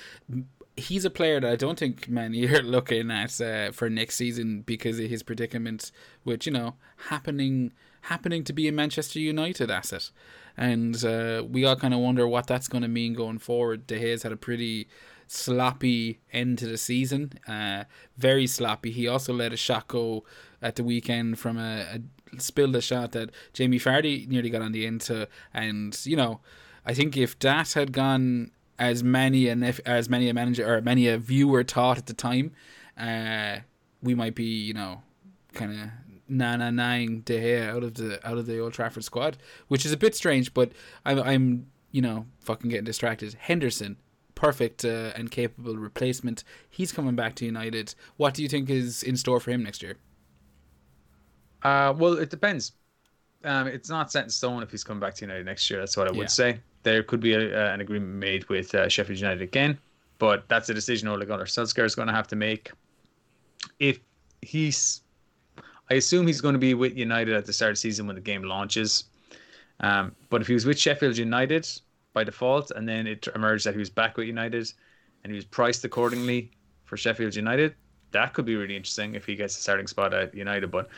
he's 0.76 1.04
a 1.04 1.10
player 1.10 1.40
that 1.40 1.52
I 1.52 1.56
don't 1.56 1.78
think 1.78 2.08
many 2.08 2.46
are 2.54 2.62
looking 2.62 3.10
at 3.10 3.40
uh, 3.40 3.72
for 3.72 3.88
next 3.90 4.16
season 4.16 4.62
because 4.62 4.98
of 4.98 5.08
his 5.08 5.22
predicament, 5.22 5.92
which 6.24 6.46
you 6.46 6.52
know 6.52 6.74
happening 7.08 7.72
happening 8.02 8.42
to 8.44 8.52
be 8.52 8.66
a 8.66 8.72
Manchester 8.72 9.18
United 9.18 9.70
asset, 9.70 10.10
and 10.56 11.04
uh, 11.04 11.44
we 11.48 11.64
all 11.64 11.76
kind 11.76 11.94
of 11.94 12.00
wonder 12.00 12.26
what 12.26 12.46
that's 12.46 12.68
going 12.68 12.82
to 12.82 12.88
mean 12.88 13.14
going 13.14 13.38
forward. 13.38 13.86
De 13.86 13.98
Gea's 13.98 14.22
had 14.22 14.32
a 14.32 14.36
pretty 14.36 14.88
sloppy 15.26 16.18
end 16.32 16.58
to 16.58 16.66
the 16.66 16.78
season, 16.78 17.32
uh, 17.46 17.84
very 18.16 18.46
sloppy. 18.46 18.90
He 18.90 19.06
also 19.06 19.32
let 19.32 19.52
a 19.52 19.56
shot 19.56 19.86
go 19.86 20.24
at 20.60 20.76
the 20.76 20.84
weekend 20.84 21.38
from 21.38 21.56
a, 21.56 22.00
a 22.34 22.40
spilled 22.40 22.76
a 22.76 22.80
shot 22.80 23.12
that 23.12 23.30
Jamie 23.52 23.78
Vardy 23.78 24.26
nearly 24.28 24.50
got 24.50 24.62
on 24.62 24.72
the 24.72 24.86
into, 24.86 25.28
and 25.52 25.98
you 26.04 26.16
know, 26.16 26.40
I 26.90 26.94
think 26.94 27.16
if 27.16 27.38
that 27.38 27.74
had 27.74 27.92
gone 27.92 28.50
as 28.76 29.04
many 29.04 29.46
and 29.46 29.64
if 29.64 29.78
as 29.86 30.08
many 30.08 30.28
a 30.28 30.34
manager 30.34 30.68
or 30.68 30.80
many 30.80 31.06
a 31.06 31.18
viewer 31.18 31.62
thought 31.62 31.98
at 31.98 32.06
the 32.06 32.14
time, 32.14 32.50
uh, 32.98 33.60
we 34.02 34.16
might 34.16 34.34
be 34.34 34.42
you 34.42 34.74
know, 34.74 35.00
kind 35.52 35.70
of 35.70 35.90
na 36.28 36.56
na 36.56 36.70
nine 36.70 37.22
De 37.24 37.38
Gea 37.38 37.68
out 37.68 37.84
of 37.84 37.94
the 37.94 38.28
out 38.28 38.38
of 38.38 38.46
the 38.46 38.58
Old 38.58 38.72
Trafford 38.72 39.04
squad, 39.04 39.38
which 39.68 39.86
is 39.86 39.92
a 39.92 39.96
bit 39.96 40.16
strange, 40.16 40.52
but 40.52 40.72
I'm 41.04 41.20
I'm 41.20 41.66
you 41.92 42.02
know 42.02 42.26
fucking 42.40 42.70
getting 42.70 42.86
distracted. 42.86 43.34
Henderson. 43.34 43.96
Perfect 44.34 44.86
uh, 44.86 45.12
and 45.14 45.30
capable 45.30 45.76
replacement. 45.76 46.44
He's 46.70 46.92
coming 46.92 47.14
back 47.14 47.34
to 47.36 47.44
United. 47.44 47.94
What 48.16 48.32
do 48.32 48.42
you 48.42 48.48
think 48.48 48.70
is 48.70 49.02
in 49.02 49.18
store 49.18 49.38
for 49.38 49.50
him 49.50 49.62
next 49.62 49.82
year? 49.82 49.98
Uh, 51.62 51.92
well, 51.94 52.14
it 52.14 52.30
depends. 52.30 52.72
Um, 53.44 53.66
it's 53.66 53.90
not 53.90 54.10
set 54.10 54.24
in 54.24 54.30
stone 54.30 54.62
if 54.62 54.70
he's 54.70 54.82
coming 54.82 54.98
back 54.98 55.14
to 55.16 55.26
United 55.26 55.44
next 55.44 55.68
year. 55.68 55.78
That's 55.78 55.94
what 55.94 56.08
I 56.08 56.12
would 56.12 56.22
yeah. 56.22 56.26
say. 56.26 56.60
There 56.82 57.02
could 57.02 57.20
be 57.20 57.34
a, 57.34 57.72
an 57.72 57.80
agreement 57.80 58.14
made 58.14 58.48
with 58.48 58.74
uh, 58.74 58.88
Sheffield 58.88 59.18
United 59.18 59.42
again, 59.42 59.78
but 60.18 60.48
that's 60.48 60.68
a 60.68 60.74
decision 60.74 61.08
Ole 61.08 61.24
Gunnar 61.24 61.44
Solskjaer 61.44 61.84
is 61.84 61.94
going 61.94 62.08
to 62.08 62.14
have 62.14 62.28
to 62.28 62.36
make. 62.36 62.72
If 63.78 64.00
he's, 64.42 65.02
I 65.90 65.94
assume 65.94 66.26
he's 66.26 66.40
going 66.40 66.54
to 66.54 66.58
be 66.58 66.74
with 66.74 66.96
United 66.96 67.34
at 67.34 67.44
the 67.44 67.52
start 67.52 67.70
of 67.70 67.76
the 67.76 67.80
season 67.80 68.06
when 68.06 68.16
the 68.16 68.22
game 68.22 68.42
launches. 68.42 69.04
Um, 69.80 70.14
but 70.28 70.40
if 70.40 70.46
he 70.46 70.54
was 70.54 70.66
with 70.66 70.78
Sheffield 70.78 71.16
United 71.16 71.68
by 72.12 72.24
default, 72.24 72.70
and 72.70 72.88
then 72.88 73.06
it 73.06 73.28
emerged 73.34 73.66
that 73.66 73.74
he 73.74 73.78
was 73.78 73.90
back 73.90 74.16
with 74.16 74.26
United, 74.26 74.72
and 75.22 75.30
he 75.32 75.36
was 75.36 75.44
priced 75.44 75.84
accordingly 75.84 76.50
for 76.84 76.96
Sheffield 76.96 77.36
United, 77.36 77.74
that 78.12 78.34
could 78.34 78.44
be 78.44 78.56
really 78.56 78.76
interesting 78.76 79.14
if 79.14 79.24
he 79.24 79.36
gets 79.36 79.56
a 79.56 79.60
starting 79.60 79.86
spot 79.86 80.12
at 80.12 80.34
United. 80.34 80.70
But 80.70 80.88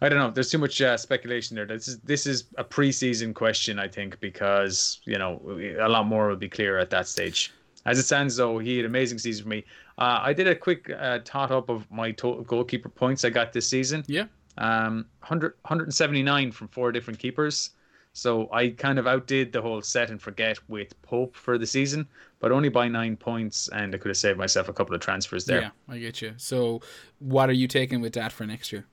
I 0.00 0.08
don't 0.08 0.18
know. 0.18 0.30
There's 0.30 0.50
too 0.50 0.58
much 0.58 0.80
uh, 0.80 0.96
speculation 0.96 1.54
there. 1.56 1.66
This 1.66 1.88
is 1.88 1.98
this 2.00 2.26
is 2.26 2.44
a 2.58 2.64
preseason 2.64 3.34
question, 3.34 3.78
I 3.78 3.88
think, 3.88 4.20
because 4.20 5.00
you 5.04 5.18
know 5.18 5.40
a 5.80 5.88
lot 5.88 6.06
more 6.06 6.28
will 6.28 6.36
be 6.36 6.48
clear 6.48 6.78
at 6.78 6.90
that 6.90 7.08
stage. 7.08 7.52
As 7.86 7.98
it 7.98 8.04
stands, 8.04 8.36
though, 8.36 8.58
he 8.58 8.76
had 8.76 8.86
an 8.86 8.90
amazing 8.90 9.18
season 9.18 9.44
for 9.44 9.50
me. 9.50 9.64
Uh, 9.98 10.20
I 10.22 10.32
did 10.32 10.48
a 10.48 10.54
quick 10.54 10.90
uh, 10.90 11.18
tot 11.24 11.50
up 11.50 11.68
of 11.68 11.90
my 11.90 12.12
total 12.12 12.42
goalkeeper 12.42 12.88
points 12.88 13.24
I 13.24 13.30
got 13.30 13.52
this 13.52 13.68
season. 13.68 14.04
Yeah. 14.06 14.24
Um, 14.56 15.06
100, 15.20 15.54
179 15.62 16.52
from 16.52 16.68
four 16.68 16.92
different 16.92 17.18
keepers. 17.18 17.70
So 18.14 18.48
I 18.52 18.68
kind 18.68 18.98
of 18.98 19.06
outdid 19.06 19.52
the 19.52 19.60
whole 19.60 19.82
set 19.82 20.10
and 20.10 20.22
forget 20.22 20.58
with 20.68 21.00
Pope 21.02 21.34
for 21.34 21.58
the 21.58 21.66
season, 21.66 22.06
but 22.38 22.52
only 22.52 22.68
by 22.68 22.86
nine 22.86 23.16
points, 23.16 23.68
and 23.72 23.92
I 23.92 23.98
could 23.98 24.08
have 24.08 24.16
saved 24.16 24.38
myself 24.38 24.68
a 24.68 24.72
couple 24.72 24.94
of 24.94 25.00
transfers 25.00 25.44
there. 25.44 25.62
Yeah, 25.62 25.70
I 25.88 25.98
get 25.98 26.22
you. 26.22 26.32
So, 26.36 26.80
what 27.18 27.50
are 27.50 27.54
you 27.54 27.66
taking 27.66 28.00
with 28.00 28.12
that 28.12 28.30
for 28.30 28.46
next 28.46 28.72
year? 28.72 28.86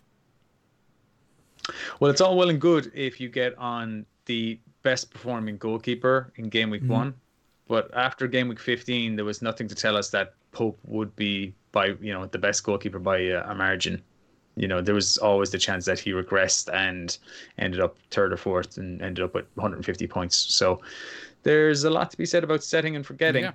Well, 2.00 2.12
it's 2.12 2.22
all 2.22 2.38
well 2.38 2.50
and 2.50 2.60
good 2.60 2.92
if 2.94 3.20
you 3.20 3.30
get 3.30 3.58
on 3.58 4.06
the 4.26 4.60
best 4.84 5.12
performing 5.12 5.58
goalkeeper 5.58 6.32
in 6.36 6.50
game 6.50 6.70
week 6.70 6.82
mm-hmm. 6.84 6.94
one, 6.94 7.14
but 7.68 7.90
after 7.96 8.28
game 8.28 8.48
week 8.48 8.60
15, 8.60 9.16
there 9.16 9.26
was 9.26 9.42
nothing 9.42 9.68
to 9.68 9.76
tell 9.76 9.96
us 9.96 10.10
that 10.10 10.34
Pope 10.52 10.80
would 10.86 11.16
be 11.16 11.54
by 11.72 11.96
you 12.02 12.14
know 12.14 12.26
the 12.26 12.38
best 12.38 12.64
goalkeeper 12.64 13.00
by 13.00 13.18
a 13.18 13.56
margin. 13.56 14.02
You 14.56 14.68
know, 14.68 14.82
there 14.82 14.96
was 14.96 15.18
always 15.18 15.52
the 15.52 15.58
chance 15.58 15.86
that 15.86 15.98
he 15.98 16.12
regressed 16.12 16.70
and 16.74 17.18
ended 17.58 17.80
up 17.80 17.96
third 18.10 18.34
or 18.34 18.38
fourth 18.38 18.78
and 18.78 19.02
ended 19.02 19.24
up 19.24 19.34
with 19.34 19.46
150 19.56 20.08
points. 20.08 20.36
So 20.36 20.82
there's 21.44 21.86
a 21.86 21.90
lot 21.90 22.12
to 22.12 22.18
be 22.18 22.26
said 22.26 22.44
about 22.44 22.64
setting 22.64 22.96
and 22.98 23.06
forgetting. 23.06 23.44
Yeah. 23.46 23.54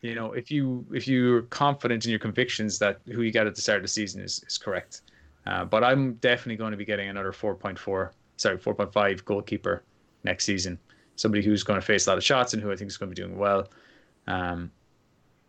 You 0.00 0.14
know, 0.14 0.32
if 0.32 0.50
you 0.50 0.84
if 0.92 1.06
you're 1.06 1.42
confident 1.42 2.04
in 2.06 2.10
your 2.10 2.18
convictions 2.18 2.78
that 2.78 3.00
who 3.06 3.22
you 3.22 3.30
got 3.30 3.46
at 3.46 3.54
the 3.54 3.60
start 3.60 3.76
of 3.76 3.82
the 3.82 3.88
season 3.88 4.22
is, 4.22 4.42
is 4.46 4.58
correct, 4.58 5.02
uh, 5.46 5.64
but 5.64 5.82
I'm 5.82 6.14
definitely 6.14 6.56
going 6.56 6.70
to 6.72 6.76
be 6.76 6.84
getting 6.84 7.08
another 7.08 7.32
4.4, 7.32 8.10
sorry, 8.36 8.58
4.5 8.58 9.24
goalkeeper 9.24 9.82
next 10.24 10.44
season. 10.44 10.78
Somebody 11.16 11.44
who's 11.44 11.62
going 11.62 11.80
to 11.80 11.84
face 11.84 12.06
a 12.06 12.10
lot 12.10 12.18
of 12.18 12.24
shots 12.24 12.54
and 12.54 12.62
who 12.62 12.70
I 12.70 12.76
think 12.76 12.90
is 12.90 12.96
going 12.96 13.10
to 13.10 13.14
be 13.14 13.26
doing 13.26 13.38
well. 13.38 13.68
Um, 14.26 14.70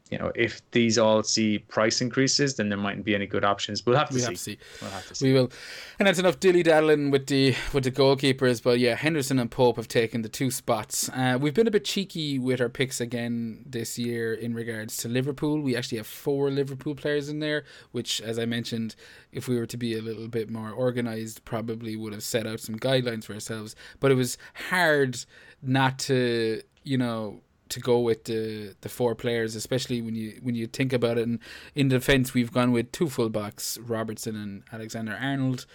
you 0.10 0.20
know, 0.20 0.32
if 0.36 0.62
these 0.72 0.98
all 0.98 1.24
see 1.24 1.60
price 1.60 2.00
increases, 2.02 2.56
then 2.56 2.70
there 2.70 2.78
mightn't 2.78 3.06
be 3.06 3.16
any 3.16 3.26
good 3.26 3.44
options. 3.44 3.86
We'll 3.86 3.96
have 3.96 4.10
to, 4.10 4.14
we 4.14 4.20
see. 4.20 4.26
Have 4.26 4.34
to 4.34 4.38
see. 4.38 4.58
We'll 4.82 4.92
have 4.92 5.08
to 5.08 5.16
see. 5.16 5.28
We 5.28 5.34
will, 5.34 5.52
and 5.98 6.08
that's 6.08 6.20
enough 6.20 6.40
dilly 6.40 6.62
daddling 6.62 7.10
with 7.10 7.28
the 7.28 7.56
with 7.74 7.86
the 7.86 7.92
goalkeepers. 7.92 8.62
But 8.62 8.80
yeah, 8.80 8.96
Henderson 8.96 9.40
and 9.40 9.50
Pope 9.50 9.78
have 9.78 9.88
taken 9.88 10.22
the 10.22 10.30
two 10.30 10.52
spots. 10.52 11.10
Uh, 11.10 11.38
we've 11.40 11.54
been 11.54 11.68
a 11.68 11.72
bit 11.72 11.86
cheeky 11.86 12.38
with 12.38 12.62
our 12.62 12.70
picks 12.70 13.02
again 13.02 13.64
this 13.66 13.98
year 13.98 14.34
in 14.34 14.54
regards 14.54 14.98
to 14.98 15.08
Liverpool. 15.08 15.62
We 15.62 15.76
actually 15.76 15.98
have 15.98 16.08
four 16.08 16.52
Liverpool 16.52 16.96
players 16.96 17.30
in 17.30 17.40
there, 17.40 17.64
which, 17.92 18.22
as 18.22 18.38
I 18.38 18.46
mentioned, 18.46 18.96
if 19.32 19.48
we 19.48 19.58
were 19.58 19.66
to 19.66 19.78
be 19.78 19.98
a 19.98 20.02
little 20.02 20.28
bit 20.28 20.50
more 20.50 20.72
organized, 20.72 21.44
probably 21.46 21.96
would 21.96 22.14
have 22.14 22.24
set 22.24 22.46
out 22.46 22.60
some 22.60 22.78
guidelines 22.78 23.24
for 23.24 23.34
ourselves. 23.34 23.76
But 24.00 24.12
it 24.12 24.16
was 24.16 24.38
hard 24.70 25.26
not 25.62 25.98
to, 26.00 26.62
you 26.84 26.98
know 26.98 27.42
to 27.74 27.80
go 27.80 28.00
with 28.00 28.26
the 28.26 28.76
the 28.82 28.90
four 28.90 29.16
players, 29.16 29.56
especially 29.56 30.02
when 30.02 30.16
you 30.16 30.40
when 30.42 30.56
you 30.56 30.68
think 30.68 30.94
about 30.94 31.18
it. 31.18 31.28
And 31.28 31.40
in 31.76 31.90
defence, 31.90 32.34
we've 32.34 32.52
gone 32.52 32.72
with 32.72 32.92
two 32.92 33.06
fullbacks, 33.06 33.80
Robertson 33.82 34.36
and 34.36 34.64
Alexander 34.72 35.18
Arnold. 35.20 35.66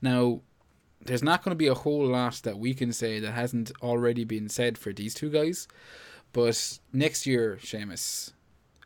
Now, 0.00 0.42
there's 1.04 1.22
not 1.22 1.42
going 1.42 1.52
to 1.52 1.56
be 1.56 1.66
a 1.66 1.74
whole 1.74 2.06
lot 2.06 2.40
that 2.44 2.58
we 2.58 2.74
can 2.74 2.92
say 2.92 3.20
that 3.20 3.32
hasn't 3.32 3.72
already 3.82 4.24
been 4.24 4.48
said 4.48 4.76
for 4.76 4.92
these 4.92 5.14
two 5.14 5.30
guys. 5.30 5.66
But 6.32 6.78
next 6.92 7.26
year, 7.26 7.58
Seamus, 7.62 8.32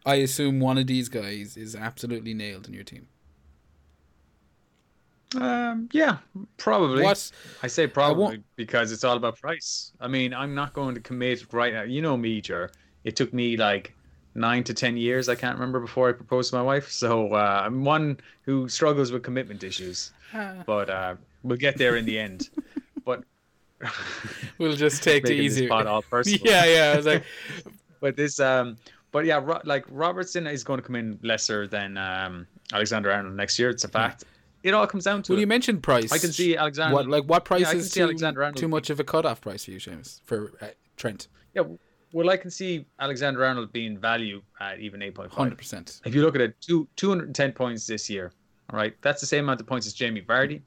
I 0.07 0.17
assume 0.17 0.61
one 0.61 0.79
of 0.79 0.87
these 0.87 1.09
guys 1.09 1.57
is 1.57 1.75
absolutely 1.75 2.35
nailed 2.35 2.69
in 2.69 2.75
your 2.75 2.85
team. 2.85 3.09
Um, 5.37 5.89
yeah, 5.93 6.19
probably. 6.57 7.03
What 7.05 7.31
I 7.63 7.67
say 7.69 7.87
probably 7.87 8.43
because 8.57 8.91
it's 8.93 9.05
all 9.05 9.17
about 9.17 9.39
price. 9.41 9.93
I 10.01 10.09
mean, 10.09 10.35
I'm 10.35 10.55
not 10.55 10.73
going 10.73 10.95
to 10.95 11.01
commit 11.01 11.53
right 11.53 11.73
now. 11.73 11.83
You 11.83 12.03
know 12.03 12.17
me, 12.17 12.41
Jer. 12.41 12.71
It 13.05 13.17
took 13.17 13.33
me 13.33 13.57
like 13.57 13.95
nine 14.35 14.65
to 14.65 14.75
ten 14.75 14.97
years. 14.97 15.29
I 15.29 15.35
can't 15.35 15.55
remember 15.55 15.81
before 15.81 16.09
I 16.09 16.13
proposed 16.13 16.51
to 16.51 16.57
my 16.57 16.63
wife. 16.63 16.91
So 16.91 17.29
uh, 17.35 17.63
I'm 17.65 17.85
one 17.85 18.19
who 18.43 18.69
struggles 18.69 19.13
with 19.13 19.23
commitment 19.23 19.63
issues. 19.63 20.13
but 20.67 20.91
uh, 20.91 21.15
we'll 21.43 21.59
get 21.59 21.77
there 21.79 21.97
in 21.97 22.05
the 22.05 22.19
end. 22.19 22.51
but 23.05 23.25
we'll 24.59 24.77
just 24.77 25.03
take 25.03 25.25
the 25.25 25.33
easy 25.33 25.67
spot 25.67 25.87
all 25.87 26.03
personal. 26.11 26.41
Yeah, 26.45 26.65
yeah. 26.65 26.93
I 26.93 26.97
was 26.97 27.07
like, 27.07 27.25
but 28.01 28.17
this, 28.17 28.41
um, 28.41 28.77
but 29.13 29.25
yeah, 29.25 29.41
Ro- 29.43 29.61
like 29.65 29.85
Robertson 29.91 30.47
is 30.47 30.65
going 30.65 30.81
to 30.81 30.87
come 30.87 30.97
in 30.97 31.19
lesser 31.23 31.67
than 31.67 31.97
um, 31.97 32.47
Alexander 32.73 33.13
Arnold 33.13 33.37
next 33.37 33.59
year. 33.59 33.71
It's 33.71 33.85
a 33.85 33.89
fact. 33.89 34.25
It 34.63 34.75
all 34.75 34.87
comes 34.87 35.05
down 35.05 35.23
to. 35.23 35.33
Well, 35.33 35.39
it. 35.39 35.41
you 35.41 35.47
mentioned 35.47 35.83
price. 35.83 36.13
I 36.13 36.19
can 36.19 36.33
see 36.33 36.57
Alexander. 36.57 36.95
What 36.95 37.09
like 37.09 37.25
what 37.25 37.45
price 37.45 37.63
Yeah, 37.63 37.73
is 37.73 37.91
too, 37.91 38.15
too 38.55 38.69
much 38.69 38.91
of 38.91 39.01
a 39.01 39.05
cutoff 39.05 39.41
price 39.41 39.65
for 39.65 39.71
you, 39.71 39.79
Seamus, 39.79 40.21
for 40.25 40.53
uh, 40.61 40.67
Trent? 40.97 41.29
Yeah, 41.55 41.63
well, 42.13 42.31
I 42.31 42.37
can 42.37 42.51
see 42.51 42.87
Alexander 42.99 43.45
Arnold 43.45 43.73
being 43.73 43.97
value 43.97 44.43
at 44.61 44.81
even 44.81 45.01
eight 45.03 45.15
point 45.15 45.33
Hundred 45.33 45.51
five. 45.51 45.59
percent. 45.59 46.01
If 46.05 46.15
you 46.15 46.23
look 46.23 46.35
at 46.35 46.41
it, 46.41 46.61
two 46.61 46.89
two 46.97 47.09
hundred 47.09 47.27
and 47.27 47.35
ten 47.35 47.53
points 47.53 47.87
this 47.87 48.11
year. 48.11 48.33
All 48.71 48.77
right, 48.77 48.95
that's 49.03 49.21
the 49.21 49.27
same 49.27 49.45
amount 49.45 49.61
of 49.61 49.67
points 49.67 49.87
as 49.87 49.95
Jamie 49.95 50.23
Vardy. 50.23 50.61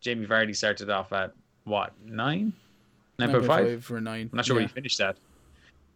Jamie 0.00 0.26
Vardy 0.26 0.54
started 0.54 0.90
off 0.90 1.12
at 1.12 1.32
what 1.64 1.92
nine, 2.04 2.52
nine 3.18 3.30
point 3.30 3.46
five. 3.46 3.84
for 3.84 4.00
nine. 4.00 4.28
I'm 4.32 4.36
not 4.36 4.46
sure 4.46 4.54
where 4.54 4.62
yeah. 4.62 4.68
he 4.68 4.74
finished 4.74 5.00
at. 5.00 5.16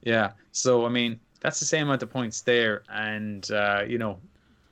Yeah, 0.02 0.32
so 0.52 0.86
I 0.86 0.88
mean 0.88 1.18
that's 1.40 1.60
the 1.60 1.66
same 1.66 1.84
amount 1.84 2.02
of 2.02 2.10
points 2.10 2.42
there, 2.42 2.82
and 2.90 3.50
uh, 3.50 3.82
you 3.86 3.98
know, 3.98 4.18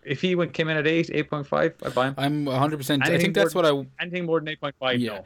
if 0.09 0.21
he 0.21 0.35
went 0.35 0.53
came 0.53 0.69
in 0.69 0.77
at 0.77 0.87
eight, 0.87 1.11
eight 1.13 1.29
point 1.31 1.47
five, 1.47 1.75
I'd 1.85 1.95
buy 1.95 2.09
him. 2.09 2.15
I'm 2.19 2.47
hundred 2.47 2.79
percent. 2.79 3.03
I 3.05 3.19
think 3.19 3.35
that's 3.35 3.55
more- 3.55 3.63
what 3.65 3.87
I 3.99 4.03
Anything 4.03 4.27
more 4.27 4.41
than 4.41 4.49
eight 4.49 4.61
point 4.61 4.75
five, 4.81 5.01
Yeah. 5.01 5.19
no, 5.19 5.25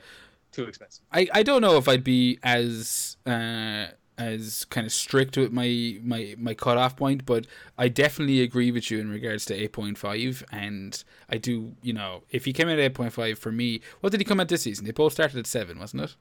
too 0.53 0.65
expensive. 0.65 1.05
I, 1.13 1.29
I 1.33 1.43
don't 1.43 1.63
know 1.63 1.77
if 1.79 1.89
I'd 1.89 2.05
be 2.05 2.39
as 2.43 3.17
uh, 3.27 3.87
as 4.19 4.67
kind 4.67 4.87
of 4.87 4.93
strict 4.93 5.37
with 5.37 5.53
my 5.53 5.99
my 6.03 6.35
my 6.39 6.55
cutoff 6.55 6.97
point, 6.97 7.25
but 7.25 7.47
I 7.79 7.89
definitely 7.89 8.43
agree 8.43 8.71
with 8.71 8.91
you 8.91 8.99
in 9.01 9.11
regards 9.11 9.45
to 9.47 9.55
eight 9.55 9.73
point 9.73 9.97
five, 9.99 10.45
and 10.53 11.03
I 11.29 11.39
do 11.39 11.75
you 11.83 11.93
know 11.93 12.23
if 12.31 12.45
he 12.45 12.53
came 12.53 12.69
in 12.69 12.79
at 12.79 12.83
eight 12.85 12.95
point 12.95 13.13
five 13.13 13.39
for 13.39 13.51
me, 13.53 13.81
what 14.01 14.11
did 14.11 14.21
he 14.21 14.25
come 14.25 14.41
at 14.41 14.49
this 14.49 14.63
season? 14.63 14.85
They 14.85 14.93
both 14.93 15.15
started 15.15 15.39
at 15.39 15.47
seven, 15.47 15.79
wasn't 15.79 16.03
it? 16.03 16.17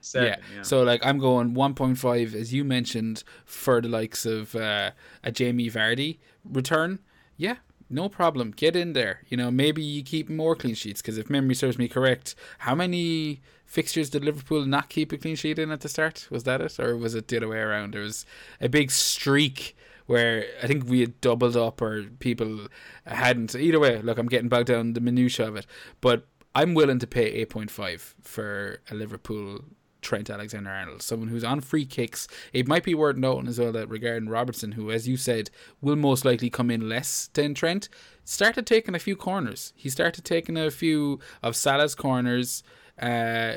Seven, 0.00 0.28
yeah. 0.28 0.36
yeah. 0.56 0.62
So 0.62 0.82
like 0.82 1.04
I'm 1.04 1.18
going 1.18 1.54
1.5 1.54 2.34
as 2.34 2.52
you 2.52 2.62
mentioned 2.62 3.24
for 3.46 3.80
the 3.80 3.88
likes 3.88 4.26
of 4.26 4.54
uh, 4.54 4.90
a 5.22 5.32
Jamie 5.32 5.70
Vardy 5.70 6.18
return. 6.44 6.98
Yeah, 7.36 7.56
no 7.90 8.08
problem. 8.08 8.50
Get 8.50 8.76
in 8.76 8.92
there. 8.92 9.22
You 9.28 9.36
know, 9.36 9.50
maybe 9.50 9.82
you 9.82 10.02
keep 10.02 10.28
more 10.28 10.54
clean 10.56 10.74
sheets 10.74 11.02
because 11.02 11.18
if 11.18 11.30
memory 11.30 11.54
serves 11.54 11.78
me 11.78 11.88
correct, 11.88 12.34
how 12.58 12.74
many 12.74 13.40
fixtures 13.66 14.10
did 14.10 14.24
Liverpool 14.24 14.64
not 14.64 14.88
keep 14.88 15.12
a 15.12 15.16
clean 15.16 15.36
sheet 15.36 15.58
in 15.58 15.70
at 15.70 15.80
the 15.80 15.88
start? 15.88 16.26
Was 16.30 16.44
that 16.44 16.60
it, 16.60 16.78
or 16.78 16.96
was 16.96 17.14
it 17.14 17.28
the 17.28 17.36
other 17.38 17.48
way 17.48 17.58
around? 17.58 17.94
There 17.94 18.02
was 18.02 18.24
a 18.60 18.68
big 18.68 18.90
streak 18.90 19.76
where 20.06 20.44
I 20.62 20.66
think 20.66 20.88
we 20.88 21.00
had 21.00 21.20
doubled 21.20 21.56
up 21.56 21.80
or 21.80 22.04
people 22.18 22.68
hadn't. 23.06 23.54
Either 23.54 23.80
way, 23.80 24.00
look, 24.02 24.18
I'm 24.18 24.28
getting 24.28 24.48
bogged 24.48 24.68
down 24.68 24.92
the 24.92 25.00
minutia 25.00 25.48
of 25.48 25.56
it, 25.56 25.66
but 26.00 26.26
I'm 26.54 26.74
willing 26.74 26.98
to 27.00 27.06
pay 27.06 27.44
8.5 27.46 28.14
for 28.22 28.80
a 28.90 28.94
Liverpool 28.94 29.64
Trent 30.04 30.30
Alexander 30.30 30.70
Arnold, 30.70 31.02
someone 31.02 31.28
who's 31.28 31.42
on 31.42 31.60
free 31.60 31.84
kicks. 31.86 32.28
It 32.52 32.68
might 32.68 32.84
be 32.84 32.94
worth 32.94 33.16
noting 33.16 33.48
as 33.48 33.58
well 33.58 33.72
that 33.72 33.88
regarding 33.88 34.28
Robertson, 34.28 34.72
who, 34.72 34.90
as 34.92 35.08
you 35.08 35.16
said, 35.16 35.50
will 35.80 35.96
most 35.96 36.24
likely 36.24 36.50
come 36.50 36.70
in 36.70 36.88
less 36.88 37.28
than 37.32 37.54
Trent, 37.54 37.88
started 38.24 38.66
taking 38.66 38.94
a 38.94 38.98
few 39.00 39.16
corners. 39.16 39.72
He 39.74 39.88
started 39.88 40.24
taking 40.24 40.56
a 40.56 40.70
few 40.70 41.18
of 41.42 41.56
Salah's 41.56 41.94
corners. 41.94 42.62
Uh, 43.00 43.54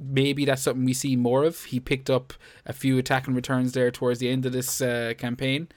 maybe 0.00 0.44
that's 0.44 0.62
something 0.62 0.84
we 0.84 0.94
see 0.94 1.16
more 1.16 1.44
of. 1.44 1.64
He 1.64 1.80
picked 1.80 2.08
up 2.08 2.32
a 2.64 2.72
few 2.72 2.96
attacking 2.98 3.34
returns 3.34 3.72
there 3.72 3.90
towards 3.90 4.20
the 4.20 4.28
end 4.30 4.46
of 4.46 4.52
this 4.52 4.80
uh, 4.80 5.12
campaign. 5.18 5.68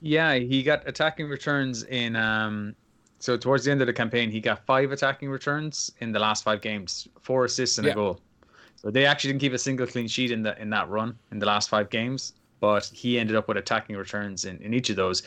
Yeah, 0.00 0.34
he 0.34 0.62
got 0.62 0.86
attacking 0.86 1.28
returns 1.28 1.82
in. 1.84 2.14
Um, 2.16 2.74
so 3.20 3.36
towards 3.36 3.64
the 3.64 3.72
end 3.72 3.80
of 3.80 3.88
the 3.88 3.92
campaign, 3.92 4.30
he 4.30 4.40
got 4.40 4.64
five 4.64 4.92
attacking 4.92 5.28
returns 5.28 5.90
in 5.98 6.12
the 6.12 6.20
last 6.20 6.44
five 6.44 6.60
games, 6.60 7.08
four 7.20 7.44
assists 7.46 7.78
and 7.78 7.86
Yeah. 7.86 7.92
a 7.92 7.96
goal. 7.96 8.20
So 8.80 8.90
they 8.90 9.06
actually 9.06 9.32
didn't 9.32 9.40
keep 9.40 9.52
a 9.52 9.58
single 9.58 9.86
clean 9.86 10.06
sheet 10.06 10.30
in 10.30 10.42
the 10.42 10.60
in 10.60 10.70
that 10.70 10.88
run 10.88 11.18
in 11.32 11.38
the 11.40 11.46
last 11.46 11.68
five 11.68 11.90
games, 11.90 12.34
but 12.60 12.86
he 12.94 13.18
ended 13.18 13.34
up 13.36 13.48
with 13.48 13.56
attacking 13.56 13.96
returns 13.96 14.44
in, 14.44 14.58
in 14.58 14.72
each 14.72 14.88
of 14.88 14.96
those. 14.96 15.24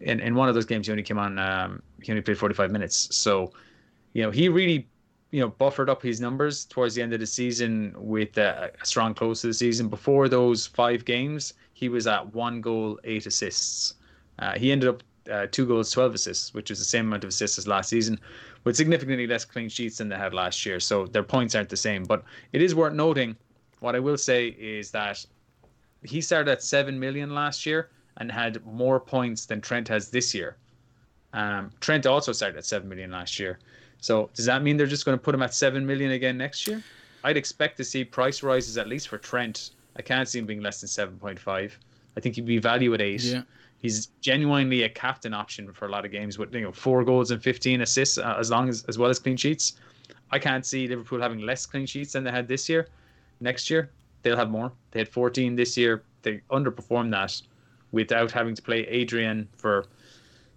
In 0.00 0.20
in 0.20 0.34
one 0.34 0.48
of 0.48 0.54
those 0.54 0.64
games, 0.64 0.86
he 0.86 0.90
only 0.90 1.02
came 1.02 1.18
on. 1.18 1.38
Um, 1.38 1.82
he 2.02 2.10
only 2.12 2.22
played 2.22 2.38
forty 2.38 2.54
five 2.54 2.70
minutes. 2.70 3.14
So, 3.14 3.52
you 4.14 4.22
know, 4.22 4.30
he 4.30 4.48
really, 4.48 4.88
you 5.32 5.40
know, 5.40 5.48
buffered 5.48 5.90
up 5.90 6.02
his 6.02 6.18
numbers 6.18 6.64
towards 6.64 6.94
the 6.94 7.02
end 7.02 7.12
of 7.12 7.20
the 7.20 7.26
season 7.26 7.94
with 7.96 8.38
a, 8.38 8.70
a 8.80 8.86
strong 8.86 9.12
close 9.12 9.42
to 9.42 9.48
the 9.48 9.54
season. 9.54 9.88
Before 9.88 10.28
those 10.28 10.66
five 10.66 11.04
games, 11.04 11.52
he 11.74 11.90
was 11.90 12.06
at 12.06 12.32
one 12.34 12.62
goal, 12.62 12.98
eight 13.04 13.26
assists. 13.26 13.94
Uh, 14.38 14.58
he 14.58 14.72
ended 14.72 14.88
up 14.88 15.02
uh, 15.30 15.46
two 15.50 15.66
goals, 15.66 15.90
12 15.90 16.14
assists, 16.14 16.54
which 16.54 16.70
was 16.70 16.78
the 16.78 16.84
same 16.84 17.06
amount 17.06 17.24
of 17.24 17.28
assists 17.28 17.58
as 17.58 17.66
last 17.66 17.88
season, 17.88 18.18
with 18.64 18.76
significantly 18.76 19.26
less 19.26 19.44
clean 19.44 19.68
sheets 19.68 19.98
than 19.98 20.08
they 20.08 20.16
had 20.16 20.34
last 20.34 20.64
year. 20.66 20.80
So 20.80 21.06
their 21.06 21.22
points 21.22 21.54
aren't 21.54 21.68
the 21.68 21.76
same. 21.76 22.04
But 22.04 22.24
it 22.52 22.62
is 22.62 22.74
worth 22.74 22.94
noting. 22.94 23.36
What 23.80 23.94
I 23.94 24.00
will 24.00 24.16
say 24.18 24.48
is 24.48 24.90
that 24.92 25.24
he 26.02 26.20
started 26.20 26.50
at 26.50 26.62
7 26.62 26.98
million 26.98 27.34
last 27.34 27.66
year 27.66 27.90
and 28.16 28.30
had 28.30 28.64
more 28.64 28.98
points 29.00 29.46
than 29.46 29.60
Trent 29.60 29.88
has 29.88 30.10
this 30.10 30.34
year. 30.34 30.56
Um, 31.32 31.70
Trent 31.80 32.06
also 32.06 32.32
started 32.32 32.56
at 32.56 32.64
7 32.64 32.88
million 32.88 33.10
last 33.10 33.38
year. 33.38 33.58
So 34.00 34.30
does 34.34 34.46
that 34.46 34.62
mean 34.62 34.76
they're 34.76 34.86
just 34.86 35.04
going 35.04 35.18
to 35.18 35.22
put 35.22 35.34
him 35.34 35.42
at 35.42 35.54
7 35.54 35.84
million 35.84 36.12
again 36.12 36.38
next 36.38 36.66
year? 36.66 36.82
I'd 37.24 37.36
expect 37.36 37.76
to 37.78 37.84
see 37.84 38.04
price 38.04 38.42
rises 38.42 38.78
at 38.78 38.86
least 38.86 39.08
for 39.08 39.18
Trent. 39.18 39.70
I 39.96 40.02
can't 40.02 40.28
see 40.28 40.38
him 40.38 40.46
being 40.46 40.60
less 40.60 40.80
than 40.80 40.88
7.5. 40.88 41.72
I 42.16 42.20
think 42.20 42.34
he'd 42.36 42.46
be 42.46 42.58
value 42.58 42.92
at 42.94 43.00
8 43.00 43.22
Yeah. 43.22 43.42
He's 43.84 44.06
genuinely 44.22 44.84
a 44.84 44.88
captain 44.88 45.34
option 45.34 45.70
for 45.70 45.84
a 45.84 45.90
lot 45.90 46.06
of 46.06 46.10
games 46.10 46.38
with 46.38 46.54
you 46.54 46.62
know 46.62 46.72
four 46.72 47.04
goals 47.04 47.30
and 47.30 47.42
15 47.42 47.82
assists 47.82 48.16
uh, 48.16 48.34
as 48.38 48.50
long 48.50 48.70
as 48.70 48.82
as 48.88 48.96
well 48.96 49.10
as 49.10 49.18
clean 49.18 49.36
sheets. 49.36 49.74
I 50.30 50.38
can't 50.38 50.64
see 50.64 50.88
liverpool 50.88 51.20
having 51.20 51.40
less 51.40 51.66
clean 51.66 51.84
sheets 51.84 52.12
than 52.14 52.24
they 52.24 52.30
had 52.30 52.48
this 52.48 52.66
year. 52.66 52.88
Next 53.40 53.68
year 53.68 53.90
they'll 54.22 54.38
have 54.38 54.50
more. 54.50 54.72
They 54.90 55.00
had 55.00 55.08
14 55.10 55.54
this 55.54 55.76
year. 55.76 56.02
They 56.22 56.40
underperformed 56.50 57.10
that 57.10 57.42
without 57.92 58.30
having 58.30 58.54
to 58.54 58.62
play 58.62 58.80
adrian 58.88 59.46
for 59.54 59.84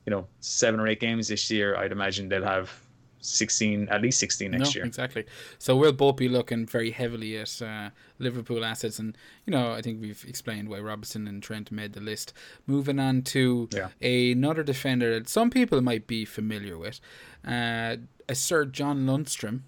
you 0.06 0.12
know 0.12 0.26
seven 0.40 0.80
or 0.80 0.88
eight 0.88 1.02
games 1.02 1.28
this 1.28 1.52
year. 1.52 1.76
I'd 1.76 1.92
imagine 1.92 2.30
they'll 2.30 2.52
have 2.56 2.72
16 3.20 3.90
at 3.90 4.02
least 4.02 4.20
16 4.20 4.52
next 4.52 4.64
no, 4.64 4.72
year 4.80 4.86
exactly. 4.86 5.26
So 5.60 5.76
we'll 5.76 5.92
both 5.92 6.16
be 6.18 6.30
looking 6.30 6.66
very 6.66 6.92
heavily 6.92 7.38
at 7.38 7.62
uh, 7.62 7.90
Liverpool 8.20 8.64
assets, 8.64 9.00
and 9.00 9.18
you 9.46 9.52
know 9.52 9.72
I 9.72 9.82
think 9.82 10.02
we've 10.02 10.24
explained 10.28 10.70
why 10.70 10.80
Robertson 10.80 11.28
and 11.28 11.42
Trent 11.42 11.72
made 11.72 11.94
the 11.94 12.02
list. 12.02 12.34
Moving 12.66 13.00
on 13.00 13.22
to 13.24 13.70
Yeah. 13.74 13.90
another 14.08 14.64
defender 14.64 15.14
that 15.20 15.30
some 15.30 15.50
people 15.50 15.82
might 15.82 16.08
be 16.08 16.26
familiar 16.26 16.78
with, 16.78 17.00
uh, 17.46 17.98
a 18.30 18.36
Sir 18.36 18.66
John 18.66 19.06
Lundstram, 19.06 19.62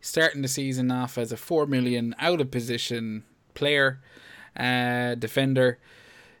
starting 0.00 0.42
the 0.42 0.48
season 0.48 0.90
off 0.90 1.16
as 1.18 1.32
a 1.32 1.36
four 1.36 1.66
million 1.66 2.14
out 2.18 2.40
of 2.40 2.50
position 2.50 3.24
player, 3.54 4.00
uh, 4.56 5.14
defender. 5.14 5.78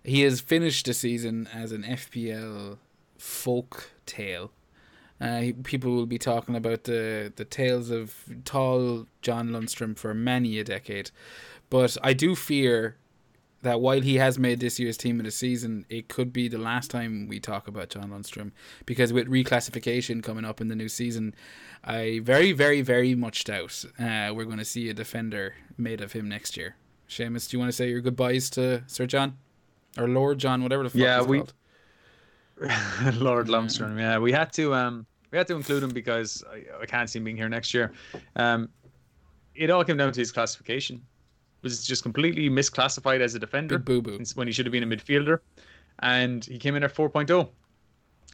He 0.02 0.22
has 0.22 0.40
finished 0.40 0.86
the 0.86 0.94
season 0.94 1.46
as 1.52 1.72
an 1.72 1.84
FPL 1.84 2.78
folk 3.18 3.90
tale. 4.06 4.50
Uh, 5.20 5.52
people 5.64 5.92
will 5.94 6.06
be 6.06 6.18
talking 6.18 6.56
about 6.56 6.84
the 6.84 7.32
the 7.36 7.44
tales 7.44 7.90
of 7.90 8.14
tall 8.44 9.06
John 9.22 9.50
Lundstram 9.50 9.96
for 9.96 10.14
many 10.14 10.58
a 10.58 10.64
decade, 10.64 11.10
but 11.68 11.96
I 12.02 12.12
do 12.14 12.34
fear 12.34 12.96
that 13.62 13.82
while 13.82 14.00
he 14.00 14.14
has 14.16 14.38
made 14.38 14.58
this 14.60 14.80
year's 14.80 14.96
team 14.96 15.20
of 15.20 15.26
the 15.26 15.30
season, 15.30 15.84
it 15.90 16.08
could 16.08 16.32
be 16.32 16.48
the 16.48 16.56
last 16.56 16.90
time 16.90 17.28
we 17.28 17.38
talk 17.38 17.68
about 17.68 17.90
John 17.90 18.08
Lundstram 18.10 18.52
because 18.86 19.12
with 19.12 19.28
reclassification 19.28 20.22
coming 20.22 20.46
up 20.46 20.62
in 20.62 20.68
the 20.68 20.74
new 20.74 20.88
season, 20.88 21.34
I 21.84 22.20
very 22.22 22.52
very 22.52 22.80
very 22.80 23.14
much 23.14 23.44
doubt 23.44 23.84
uh, 23.98 24.32
we're 24.34 24.46
going 24.46 24.56
to 24.56 24.64
see 24.64 24.88
a 24.88 24.94
defender 24.94 25.54
made 25.76 26.00
of 26.00 26.12
him 26.12 26.26
next 26.26 26.56
year. 26.56 26.76
Seamus, 27.10 27.50
do 27.50 27.56
you 27.56 27.58
want 27.58 27.68
to 27.70 27.76
say 27.76 27.90
your 27.90 28.00
goodbyes 28.00 28.48
to 28.50 28.82
Sir 28.86 29.04
John 29.04 29.36
or 29.98 30.08
Lord 30.08 30.38
John, 30.38 30.62
whatever 30.62 30.84
the 30.84 30.90
fuck 30.90 30.98
Yeah, 31.00 31.18
he's 31.18 31.26
we- 31.26 31.38
called? 31.38 31.52
Lord 33.16 33.48
Lundstram. 33.48 33.98
Yeah, 33.98 34.18
we 34.18 34.32
had 34.32 34.52
to 34.54 34.74
um 34.74 35.06
we 35.30 35.38
had 35.38 35.46
to 35.48 35.56
include 35.56 35.82
him 35.82 35.90
because 35.90 36.42
I, 36.52 36.64
I 36.82 36.86
can't 36.86 37.08
see 37.08 37.18
him 37.18 37.24
being 37.24 37.36
here 37.36 37.48
next 37.48 37.72
year. 37.74 37.92
Um, 38.36 38.68
it 39.54 39.70
all 39.70 39.84
came 39.84 39.96
down 39.96 40.12
to 40.12 40.20
his 40.20 40.32
classification. 40.32 41.00
Was 41.62 41.86
just 41.86 42.02
completely 42.02 42.48
misclassified 42.48 43.20
as 43.20 43.34
a 43.34 43.38
defender 43.38 43.78
boo 43.78 44.00
boo. 44.00 44.18
when 44.34 44.46
he 44.46 44.52
should 44.52 44.64
have 44.64 44.72
been 44.72 44.82
a 44.82 44.86
midfielder, 44.86 45.40
and 45.98 46.42
he 46.44 46.58
came 46.58 46.74
in 46.74 46.82
at 46.82 46.94
4.0. 46.94 47.48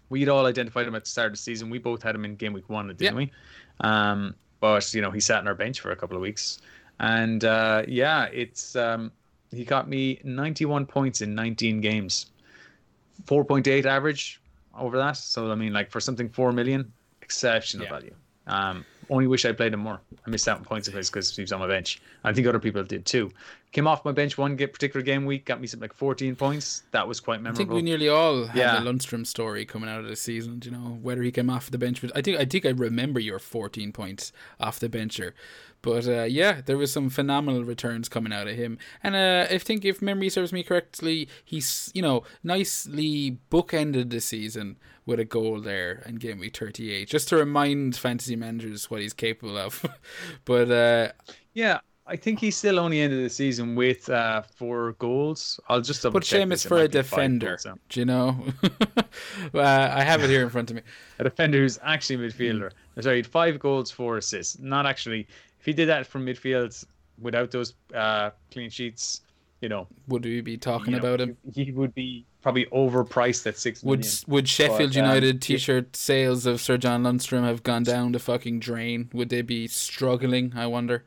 We'd 0.08 0.28
all 0.28 0.46
identified 0.46 0.86
him 0.86 0.94
at 0.94 1.02
the 1.02 1.10
start 1.10 1.26
of 1.26 1.32
the 1.32 1.38
season. 1.38 1.68
We 1.68 1.78
both 1.78 2.04
had 2.04 2.14
him 2.14 2.24
in 2.24 2.36
game 2.36 2.52
week 2.52 2.68
one, 2.70 2.86
didn't 2.86 3.00
Yeah. 3.02 3.12
we? 3.14 3.32
Um, 3.80 4.36
but 4.60 4.94
you 4.94 5.02
know 5.02 5.10
he 5.10 5.18
sat 5.18 5.38
on 5.40 5.48
our 5.48 5.54
bench 5.56 5.80
for 5.80 5.90
a 5.90 5.96
couple 5.96 6.16
of 6.16 6.22
weeks, 6.22 6.60
and 7.00 7.44
uh, 7.44 7.82
yeah, 7.88 8.26
it's 8.26 8.76
um, 8.76 9.10
he 9.50 9.64
got 9.64 9.88
me 9.88 10.20
91 10.22 10.86
points 10.86 11.20
in 11.20 11.34
19 11.34 11.80
games, 11.80 12.26
4.8 13.26 13.84
average 13.86 14.40
over 14.78 14.96
that. 14.98 15.16
So 15.16 15.50
I 15.50 15.54
mean, 15.54 15.72
like 15.72 15.90
for 15.90 16.00
something 16.00 16.28
four 16.28 16.52
million, 16.52 16.92
exceptional 17.22 17.84
Yeah. 17.86 17.90
value. 17.92 18.14
Um, 18.48 18.84
only 19.10 19.26
wish 19.26 19.44
I 19.44 19.50
played 19.50 19.72
him 19.72 19.80
more. 19.80 20.00
I 20.24 20.30
missed 20.30 20.46
out 20.46 20.58
on 20.58 20.64
points 20.64 20.86
of 20.86 20.94
his 20.94 21.10
because 21.10 21.34
he 21.34 21.42
was 21.42 21.50
on 21.52 21.58
my 21.58 21.66
bench. 21.66 22.00
I 22.22 22.32
think 22.32 22.46
other 22.46 22.60
people 22.60 22.82
did 22.84 23.04
too. 23.04 23.32
Came 23.72 23.88
off 23.88 24.04
my 24.04 24.12
bench 24.12 24.38
one 24.38 24.54
get 24.54 24.72
particular 24.72 25.02
game 25.02 25.26
week, 25.26 25.44
got 25.44 25.60
me 25.60 25.66
something 25.66 25.82
like 25.88 25.92
14 25.92 26.36
points. 26.36 26.84
That 26.92 27.06
was 27.08 27.18
quite 27.18 27.42
memorable. 27.42 27.56
I 27.62 27.66
think 27.66 27.70
we 27.74 27.82
nearly 27.82 28.08
all 28.08 28.46
had 28.46 28.56
Yeah. 28.56 28.80
the 28.80 28.88
Lundstram 28.90 29.26
story 29.26 29.64
coming 29.64 29.90
out 29.90 29.98
of 30.00 30.06
the 30.06 30.14
season. 30.16 30.62
You 30.64 30.70
know 30.70 30.98
whether 31.02 31.22
he 31.22 31.32
came 31.32 31.50
off 31.50 31.70
the 31.72 31.76
bench, 31.78 32.00
but 32.00 32.12
I 32.16 32.22
think 32.22 32.38
I 32.38 32.44
think 32.44 32.64
I 32.64 32.70
remember 32.70 33.18
your 33.18 33.40
14 33.40 33.90
points 33.92 34.32
off 34.60 34.78
the 34.78 34.88
bencher. 34.88 35.34
But 35.86 36.08
uh, 36.08 36.24
yeah, 36.24 36.62
there 36.66 36.76
was 36.76 36.90
some 36.90 37.10
phenomenal 37.10 37.62
returns 37.62 38.08
coming 38.08 38.32
out 38.32 38.48
of 38.48 38.56
him, 38.56 38.76
and 39.04 39.14
uh, 39.14 39.46
I 39.48 39.58
think 39.58 39.84
if 39.84 40.02
memory 40.02 40.28
serves 40.28 40.52
me 40.52 40.64
correctly, 40.64 41.28
he's 41.44 41.92
you 41.94 42.02
know 42.02 42.24
nicely 42.42 43.38
bookended 43.52 44.10
the 44.10 44.20
season 44.20 44.78
with 45.06 45.20
a 45.20 45.24
goal 45.24 45.60
there 45.60 46.02
in 46.04 46.16
game 46.16 46.40
week 46.40 46.56
38, 46.56 47.08
just 47.08 47.28
to 47.28 47.36
remind 47.36 47.94
fantasy 47.94 48.34
managers 48.34 48.90
what 48.90 49.00
he's 49.00 49.12
capable 49.12 49.56
of. 49.56 49.86
but 50.44 50.68
uh, 50.72 51.12
yeah, 51.54 51.78
I 52.08 52.16
think 52.16 52.40
he 52.40 52.50
still 52.50 52.80
only 52.80 53.00
ended 53.00 53.24
the 53.24 53.30
season 53.30 53.76
with 53.76 54.10
uh, 54.10 54.42
four 54.56 54.94
goals. 54.94 55.60
I'll 55.68 55.80
just 55.80 56.02
double 56.02 56.14
But 56.14 56.24
check 56.24 56.42
Seamus 56.42 56.66
for 56.66 56.78
a 56.78 56.80
might 56.80 56.90
be 56.90 57.02
five 57.02 57.04
defender, 57.04 57.58
goals 57.62 57.78
do 57.90 58.00
you 58.00 58.06
know? 58.06 58.44
uh, 59.54 59.60
I 59.60 60.02
have 60.02 60.24
it 60.24 60.30
here 60.30 60.42
in 60.42 60.50
front 60.50 60.70
of 60.70 60.74
me. 60.74 60.82
a 61.20 61.24
defender 61.24 61.58
who's 61.58 61.78
actually 61.84 62.24
a 62.24 62.28
midfielder. 62.28 62.72
Hmm. 62.96 63.00
Sorry, 63.02 63.16
he 63.16 63.18
had 63.18 63.26
five 63.28 63.60
goals, 63.60 63.92
four 63.92 64.16
assists. 64.16 64.58
Not 64.58 64.84
actually. 64.84 65.28
If 65.66 65.70
he 65.70 65.74
did 65.74 65.88
that 65.88 66.06
from 66.06 66.24
midfield 66.24 66.84
without 67.20 67.50
those 67.50 67.74
uh, 67.92 68.30
clean 68.52 68.70
sheets, 68.70 69.22
you 69.60 69.68
know, 69.68 69.88
Would 70.06 70.24
we 70.24 70.40
be 70.40 70.56
talking 70.56 70.94
you 70.94 71.00
know, 71.00 71.08
about 71.08 71.20
him? 71.20 71.36
He, 71.52 71.64
he 71.64 71.72
would 71.72 71.92
be 71.92 72.24
probably 72.40 72.66
overpriced 72.66 73.48
at 73.48 73.58
six 73.58 73.82
Would 73.82 73.98
million. 73.98 74.16
would 74.28 74.48
Sheffield 74.48 74.90
But, 74.90 74.98
um, 74.98 75.04
United 75.06 75.34
yeah. 75.34 75.56
T-shirt 75.56 75.96
sales 75.96 76.46
of 76.46 76.60
Sir 76.60 76.76
John 76.76 77.02
Lundstram 77.02 77.42
have 77.42 77.64
gone 77.64 77.82
down 77.82 78.12
the 78.12 78.20
fucking 78.20 78.60
drain? 78.60 79.10
Would 79.12 79.28
they 79.28 79.42
be 79.42 79.66
struggling? 79.66 80.52
I 80.54 80.68
wonder. 80.68 81.02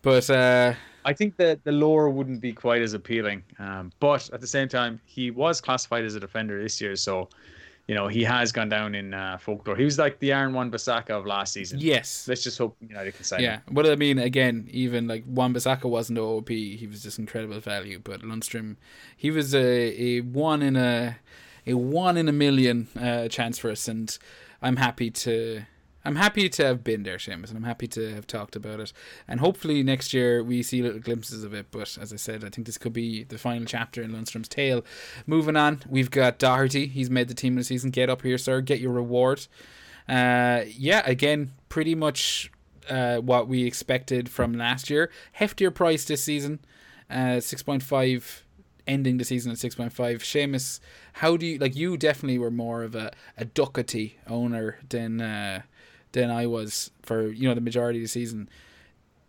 But 0.00 0.30
uh, 0.30 0.72
I 1.04 1.12
think 1.12 1.36
that 1.36 1.62
the 1.64 1.72
lore 1.72 2.08
wouldn't 2.08 2.40
be 2.40 2.54
quite 2.54 2.80
as 2.80 2.94
appealing. 2.94 3.42
Um, 3.58 3.92
but 4.00 4.30
at 4.32 4.40
the 4.40 4.46
same 4.46 4.66
time, 4.66 4.98
he 5.04 5.30
was 5.30 5.60
classified 5.60 6.06
as 6.06 6.14
a 6.14 6.20
defender 6.20 6.62
this 6.62 6.80
year, 6.80 6.96
so 6.96 7.28
you 7.86 7.94
know 7.94 8.08
he 8.08 8.24
has 8.24 8.52
gone 8.52 8.68
down 8.68 8.94
in 8.94 9.12
uh, 9.12 9.38
folklore. 9.38 9.76
He 9.76 9.84
was 9.84 9.98
like 9.98 10.18
the 10.18 10.32
Aaron 10.32 10.54
Wan 10.54 10.70
Bissaka 10.70 11.10
of 11.10 11.26
last 11.26 11.52
season. 11.52 11.80
yes, 11.80 12.26
Let's 12.26 12.42
just 12.42 12.56
hope 12.56 12.76
United 12.80 13.14
can 13.14 13.24
sign 13.24 13.40
yeah. 13.42 13.56
him. 13.56 13.74
What 13.74 13.86
I 13.86 13.96
mean 13.96 14.18
again, 14.18 14.68
even 14.70 15.06
like 15.06 15.24
Wan-Bissaka 15.26 15.84
wasn't 15.84 16.18
OOP. 16.18 16.48
He 16.48 16.86
was 16.88 17.02
just 17.02 17.18
incredible 17.18 17.60
value. 17.60 18.00
But 18.02 18.22
Lundstram, 18.22 18.76
he 19.16 19.30
was 19.30 19.54
a, 19.54 19.60
a 20.00 20.20
one 20.20 20.62
in 20.62 20.76
a 20.76 21.16
a 21.66 21.74
one 21.74 22.16
in 22.16 22.28
a 22.28 22.32
million 22.32 22.88
uh, 22.98 23.28
chance 23.28 23.58
for 23.58 23.70
us, 23.70 23.88
and 23.88 24.16
I'm 24.62 24.76
happy 24.76 25.10
to. 25.10 25.62
I'm 26.04 26.16
happy 26.16 26.48
to 26.48 26.64
have 26.66 26.84
been 26.84 27.02
there, 27.02 27.16
Seamus, 27.16 27.48
and 27.48 27.56
I'm 27.56 27.64
happy 27.64 27.86
to 27.88 28.14
have 28.14 28.26
talked 28.26 28.56
about 28.56 28.80
it. 28.80 28.92
And 29.26 29.40
hopefully 29.40 29.82
next 29.82 30.12
year 30.12 30.42
we 30.42 30.62
see 30.62 30.82
little 30.82 31.00
glimpses 31.00 31.44
of 31.44 31.54
it. 31.54 31.66
But 31.70 31.96
as 32.00 32.12
I 32.12 32.16
said, 32.16 32.44
I 32.44 32.50
think 32.50 32.66
this 32.66 32.76
could 32.78 32.92
be 32.92 33.24
the 33.24 33.38
final 33.38 33.64
chapter 33.66 34.02
in 34.02 34.12
Lundstram's 34.12 34.48
tale. 34.48 34.84
Moving 35.26 35.56
on, 35.56 35.82
we've 35.88 36.10
got 36.10 36.38
Doherty. 36.38 36.86
He's 36.86 37.08
made 37.08 37.28
the 37.28 37.34
team 37.34 37.54
the 37.54 37.64
season. 37.64 37.90
Get 37.90 38.10
up 38.10 38.22
here, 38.22 38.38
sir. 38.38 38.60
Get 38.60 38.80
your 38.80 38.92
reward. 38.92 39.46
Uh, 40.06 40.64
yeah, 40.76 41.02
again, 41.06 41.52
pretty 41.70 41.94
much 41.94 42.52
uh, 42.90 43.16
what 43.16 43.48
we 43.48 43.64
expected 43.64 44.28
from 44.28 44.52
last 44.52 44.90
year. 44.90 45.10
Heftier 45.40 45.74
price 45.74 46.04
this 46.04 46.22
season, 46.22 46.58
uh, 47.08 47.40
six 47.40 47.62
point 47.62 47.82
five, 47.82 48.44
ending 48.86 49.16
the 49.16 49.24
season 49.24 49.50
at 49.50 49.58
six 49.58 49.74
point 49.74 49.94
five. 49.94 50.18
Seamus, 50.18 50.80
how 51.14 51.38
do 51.38 51.46
you 51.46 51.58
like? 51.58 51.74
You 51.74 51.96
definitely 51.96 52.38
were 52.38 52.50
more 52.50 52.82
of 52.82 52.94
a 52.94 53.12
a 53.38 53.46
Doherty 53.46 54.18
owner 54.26 54.78
than 54.90 55.22
uh, 55.22 55.62
than 56.14 56.30
I 56.30 56.46
was 56.46 56.90
for 57.02 57.28
you 57.28 57.46
know 57.46 57.54
the 57.54 57.60
majority 57.60 57.98
of 57.98 58.04
the 58.04 58.08
season. 58.08 58.48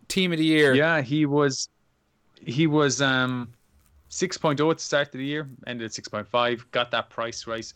Team 0.08 0.32
of 0.32 0.38
the 0.38 0.44
year, 0.44 0.74
Yeah, 0.74 1.02
he 1.02 1.26
was 1.26 1.68
he 2.42 2.66
was 2.66 3.02
um 3.02 3.52
6.0 4.10 4.70
at 4.70 4.78
the 4.78 4.82
start 4.82 5.08
of 5.08 5.18
the 5.18 5.24
year, 5.24 5.48
ended 5.66 5.84
at 5.84 5.90
6.5, 5.90 6.64
got 6.70 6.90
that 6.92 7.10
price 7.10 7.46
rise. 7.46 7.74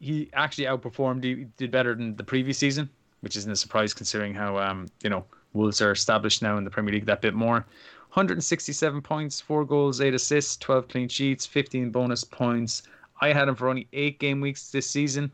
He 0.00 0.28
actually 0.32 0.64
outperformed, 0.64 1.22
he 1.22 1.46
did 1.56 1.70
better 1.70 1.94
than 1.94 2.16
the 2.16 2.24
previous 2.24 2.58
season, 2.58 2.88
which 3.20 3.36
isn't 3.36 3.50
a 3.50 3.56
surprise 3.56 3.94
considering 3.94 4.34
how 4.34 4.58
um, 4.58 4.88
you 5.04 5.10
know, 5.10 5.24
Wolves 5.52 5.80
are 5.80 5.92
established 5.92 6.42
now 6.42 6.56
in 6.56 6.64
the 6.64 6.70
Premier 6.70 6.94
League 6.94 7.06
that 7.06 7.20
bit 7.20 7.34
more. 7.34 7.66
167 8.12 9.02
points, 9.02 9.40
4 9.40 9.64
goals, 9.64 10.00
8 10.00 10.14
assists, 10.14 10.56
12 10.56 10.88
clean 10.88 11.08
sheets, 11.08 11.46
15 11.46 11.90
bonus 11.90 12.24
points. 12.24 12.82
I 13.20 13.32
had 13.32 13.48
him 13.48 13.54
for 13.54 13.68
only 13.68 13.86
8 13.92 14.18
game 14.18 14.40
weeks 14.40 14.70
this 14.70 14.88
season. 14.88 15.30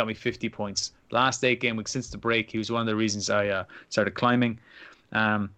Got 0.00 0.06
me 0.06 0.14
50 0.14 0.48
points. 0.48 0.92
Last 1.10 1.44
8 1.44 1.60
game 1.60 1.76
weeks 1.76 1.90
since 1.90 2.08
the 2.08 2.16
break, 2.16 2.50
he 2.50 2.56
was 2.56 2.72
one 2.72 2.80
of 2.80 2.86
the 2.86 2.96
reasons 2.96 3.28
I 3.28 3.48
uh, 3.48 3.64
started 3.90 4.12
climbing. 4.12 4.58
Um, 5.12 5.50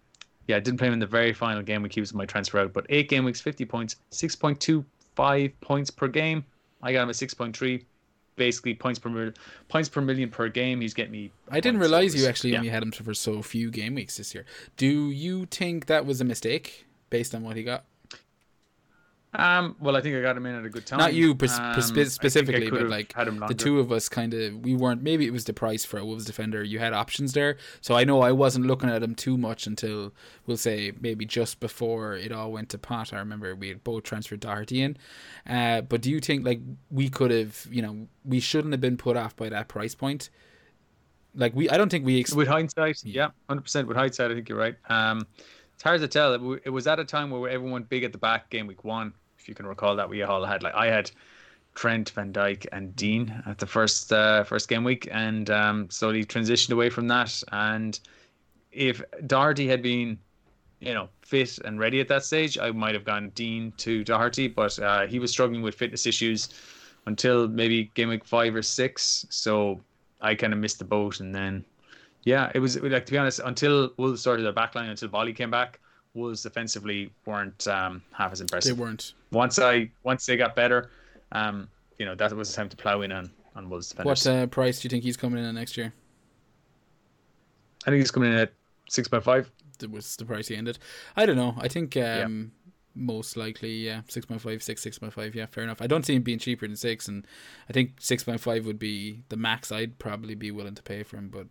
yeah, 0.47 0.57
I 0.57 0.59
didn't 0.59 0.79
play 0.79 0.87
him 0.87 0.93
in 0.93 0.99
the 0.99 1.07
very 1.07 1.31
final 1.31 1.63
game 1.63 1.81
week. 1.81 1.93
He 1.93 2.01
was 2.01 2.13
my 2.13 2.25
transfer 2.25 2.59
out, 2.59 2.73
but 2.73 2.85
eight 2.89 3.07
game 3.07 3.23
weeks, 3.23 3.39
50 3.39 3.63
points, 3.63 3.95
6.25 4.11 5.53
points 5.61 5.89
per 5.89 6.09
game. 6.09 6.43
I 6.81 6.91
got 6.91 7.03
him 7.03 7.09
at 7.09 7.15
6.3, 7.15 7.85
basically 8.35 8.73
points 8.73 8.99
per 8.99 9.07
mil- 9.07 9.31
points 9.69 9.87
per 9.87 10.01
million 10.01 10.29
per 10.29 10.49
game. 10.49 10.81
He's 10.81 10.93
getting 10.93 11.13
me. 11.13 11.31
I 11.49 11.61
didn't 11.61 11.79
realize 11.79 12.13
you 12.13 12.27
actually 12.27 12.51
yeah. 12.51 12.57
only 12.57 12.69
had 12.69 12.83
him 12.83 12.91
for 12.91 13.13
so 13.13 13.41
few 13.41 13.71
game 13.71 13.95
weeks 13.95 14.17
this 14.17 14.35
year. 14.35 14.43
Do 14.75 15.09
you 15.09 15.45
think 15.45 15.85
that 15.85 16.05
was 16.05 16.19
a 16.19 16.25
mistake 16.25 16.85
based 17.09 17.33
on 17.33 17.43
what 17.43 17.55
he 17.55 17.63
got? 17.63 17.85
Um, 19.35 19.75
well, 19.79 19.95
I 19.95 20.01
think 20.01 20.15
I 20.15 20.21
got 20.21 20.37
him 20.37 20.45
in 20.45 20.55
at 20.55 20.63
a 20.65 20.69
good 20.69 20.85
time. 20.85 20.99
Not 20.99 21.13
you 21.13 21.33
pers- 21.33 21.57
Um, 21.57 21.73
pers- 21.73 21.91
I 21.91 22.01
I 22.01 22.03
specifically, 22.03 22.69
but 22.69 22.87
like 22.87 23.13
the 23.15 23.55
two 23.55 23.79
of 23.79 23.91
us 23.91 24.07
kind 24.07 24.33
of 24.33 24.59
we 24.63 24.75
weren't. 24.75 25.01
Maybe 25.01 25.25
it 25.25 25.31
was 25.33 25.45
the 25.45 25.53
price 25.53 25.83
for 25.83 25.97
a 25.97 26.05
Wolves 26.05 26.25
defender. 26.25 26.63
You 26.63 26.79
had 26.79 26.93
options 26.93 27.33
there, 27.33 27.57
so 27.81 27.95
I 27.95 28.03
know 28.03 28.21
I 28.21 28.31
wasn't 28.31 28.67
looking 28.67 28.89
at 28.89 29.01
him 29.01 29.15
too 29.15 29.37
much 29.37 29.65
until 29.65 30.13
we'll 30.45 30.57
say 30.57 30.91
maybe 30.99 31.25
just 31.25 31.59
before 31.59 32.13
it 32.15 32.31
all 32.31 32.51
went 32.51 32.69
to 32.69 32.77
pot. 32.77 33.11
I 33.11 33.17
remember 33.17 33.55
we 33.55 33.69
had 33.69 33.83
both 33.83 34.03
transferred 34.03 34.39
Doherty 34.41 34.81
in. 34.81 34.97
Uh, 35.47 35.81
but 35.81 36.01
do 36.01 36.11
you 36.11 36.19
think 36.19 36.45
like 36.45 36.61
we 36.91 37.09
could 37.09 37.31
have, 37.31 37.67
you 37.71 37.81
know, 37.81 38.07
we 38.23 38.39
shouldn't 38.39 38.73
have 38.73 38.81
been 38.81 38.97
put 38.97 39.17
off 39.17 39.35
by 39.35 39.49
that 39.49 39.67
price 39.67 39.95
point? 39.95 40.29
Like 41.35 41.55
we, 41.55 41.69
I 41.69 41.77
don't 41.77 41.89
think 41.89 42.05
we. 42.05 42.19
Ex- 42.19 42.33
With 42.33 42.47
hindsight, 42.47 43.03
yeah, 43.03 43.29
hundred 43.49 43.61
percent. 43.61 43.87
With 43.87 43.97
hindsight, 43.97 44.29
I 44.29 44.35
think 44.35 44.47
you're 44.47 44.57
right. 44.59 44.75
Um, 44.89 45.25
it's 45.73 45.81
hard 45.81 45.99
to 46.01 46.07
tell. 46.07 46.55
It, 46.63 46.69
was 46.69 46.85
at 46.85 46.99
a 46.99 47.03
time 47.05 47.31
where 47.31 47.49
everyone 47.49 47.81
big 47.83 48.03
at 48.03 48.11
the 48.11 48.19
back 48.19 48.51
game 48.51 48.67
week 48.67 48.83
one, 48.83 49.13
if 49.43 49.49
you 49.49 49.55
can 49.55 49.67
recall 49.67 49.95
that. 49.97 50.09
We 50.09 50.23
all 50.23 50.45
had 50.45 50.63
like 50.63 50.73
I 50.73 50.87
had 50.87 51.11
Trent, 51.75 52.09
Van 52.11 52.31
Dijk, 52.31 52.65
and 52.71 52.95
Dean 52.95 53.43
at 53.45 53.57
the 53.57 53.67
first 53.67 54.11
uh, 54.11 54.43
first 54.43 54.69
game 54.69 54.83
week, 54.83 55.07
and 55.11 55.49
um, 55.49 55.89
slowly 55.89 56.23
transitioned 56.23 56.71
away 56.71 56.89
from 56.89 57.07
that. 57.09 57.43
And 57.51 57.99
if 58.71 59.01
Doherty 59.27 59.67
had 59.67 59.81
been, 59.81 60.17
you 60.79 60.93
know, 60.93 61.09
fit 61.21 61.59
and 61.59 61.79
ready 61.79 61.99
at 61.99 62.07
that 62.07 62.23
stage, 62.23 62.57
I 62.57 62.71
might 62.71 62.93
have 62.95 63.03
gone 63.03 63.31
Dean 63.35 63.73
to 63.77 64.03
Doherty, 64.03 64.47
but 64.47 64.79
uh, 64.79 65.05
he 65.07 65.19
was 65.19 65.31
struggling 65.31 65.61
with 65.61 65.75
fitness 65.75 66.05
issues 66.05 66.49
until 67.05 67.47
maybe 67.49 67.91
game 67.95 68.09
week 68.09 68.23
five 68.23 68.55
or 68.55 68.61
six. 68.61 69.25
So 69.29 69.81
I 70.21 70.35
kind 70.35 70.53
of 70.53 70.59
missed 70.59 70.79
the 70.79 70.85
boat, 70.85 71.19
and 71.19 71.35
then 71.35 71.65
yeah, 72.23 72.49
it 72.55 72.59
was 72.59 72.81
like 72.81 73.05
to 73.07 73.11
be 73.11 73.17
honest, 73.17 73.41
until 73.43 73.91
Wolves 73.97 74.21
started 74.21 74.43
their 74.43 74.53
backline, 74.53 74.89
until 74.89 75.09
Boly 75.09 75.35
came 75.35 75.51
back, 75.51 75.79
Wolves 76.13 76.43
defensively 76.43 77.11
weren't 77.25 77.67
um, 77.67 78.01
half 78.11 78.31
as 78.31 78.41
impressive. 78.41 78.75
they 78.75 78.81
weren't. 78.81 79.13
Once 79.31 79.59
I 79.59 79.89
once 80.03 80.25
they 80.25 80.37
got 80.37 80.55
better, 80.55 80.89
um, 81.31 81.67
you 81.97 82.05
know 82.05 82.15
that 82.15 82.31
was 82.33 82.49
the 82.49 82.55
time 82.55 82.69
to 82.69 82.77
plow 82.77 83.01
in 83.01 83.11
on 83.11 83.31
on 83.55 83.69
Wolves 83.69 83.89
defenders. 83.89 84.25
What 84.25 84.33
uh, 84.33 84.47
price 84.47 84.79
do 84.79 84.85
you 84.85 84.89
think 84.89 85.03
he's 85.03 85.17
coming 85.17 85.39
in 85.39 85.45
at 85.45 85.55
next 85.55 85.75
year? 85.77 85.93
I 87.85 87.89
think 87.89 87.99
he's 87.99 88.11
coming 88.11 88.31
in 88.31 88.37
at 88.37 88.53
six 88.89 89.07
point 89.07 89.23
five. 89.23 89.49
That 89.79 89.91
was 89.91 90.15
the 90.15 90.25
price 90.25 90.47
he 90.47 90.55
ended. 90.55 90.77
I 91.15 91.25
don't 91.25 91.35
know. 91.35 91.55
I 91.57 91.67
think 91.67 91.97
um, 91.97 92.51
most 92.95 93.35
likely, 93.37 93.85
yeah, 93.85 94.01
6.5, 94.07 94.61
6, 94.61 94.85
6.5. 94.85 95.33
Yeah, 95.35 95.45
fair 95.47 95.63
enough. 95.63 95.81
I 95.81 95.87
don't 95.87 96.05
see 96.05 96.15
him 96.15 96.21
being 96.21 96.39
cheaper 96.39 96.67
than 96.67 96.75
6, 96.75 97.07
and 97.07 97.25
I 97.69 97.73
think 97.73 97.99
6.5 97.99 98.65
would 98.65 98.79
be 98.79 99.23
the 99.29 99.37
max 99.37 99.71
I'd 99.71 99.97
probably 99.99 100.35
be 100.35 100.51
willing 100.51 100.75
to 100.75 100.83
pay 100.83 101.03
for 101.03 101.17
him. 101.17 101.29
But, 101.29 101.47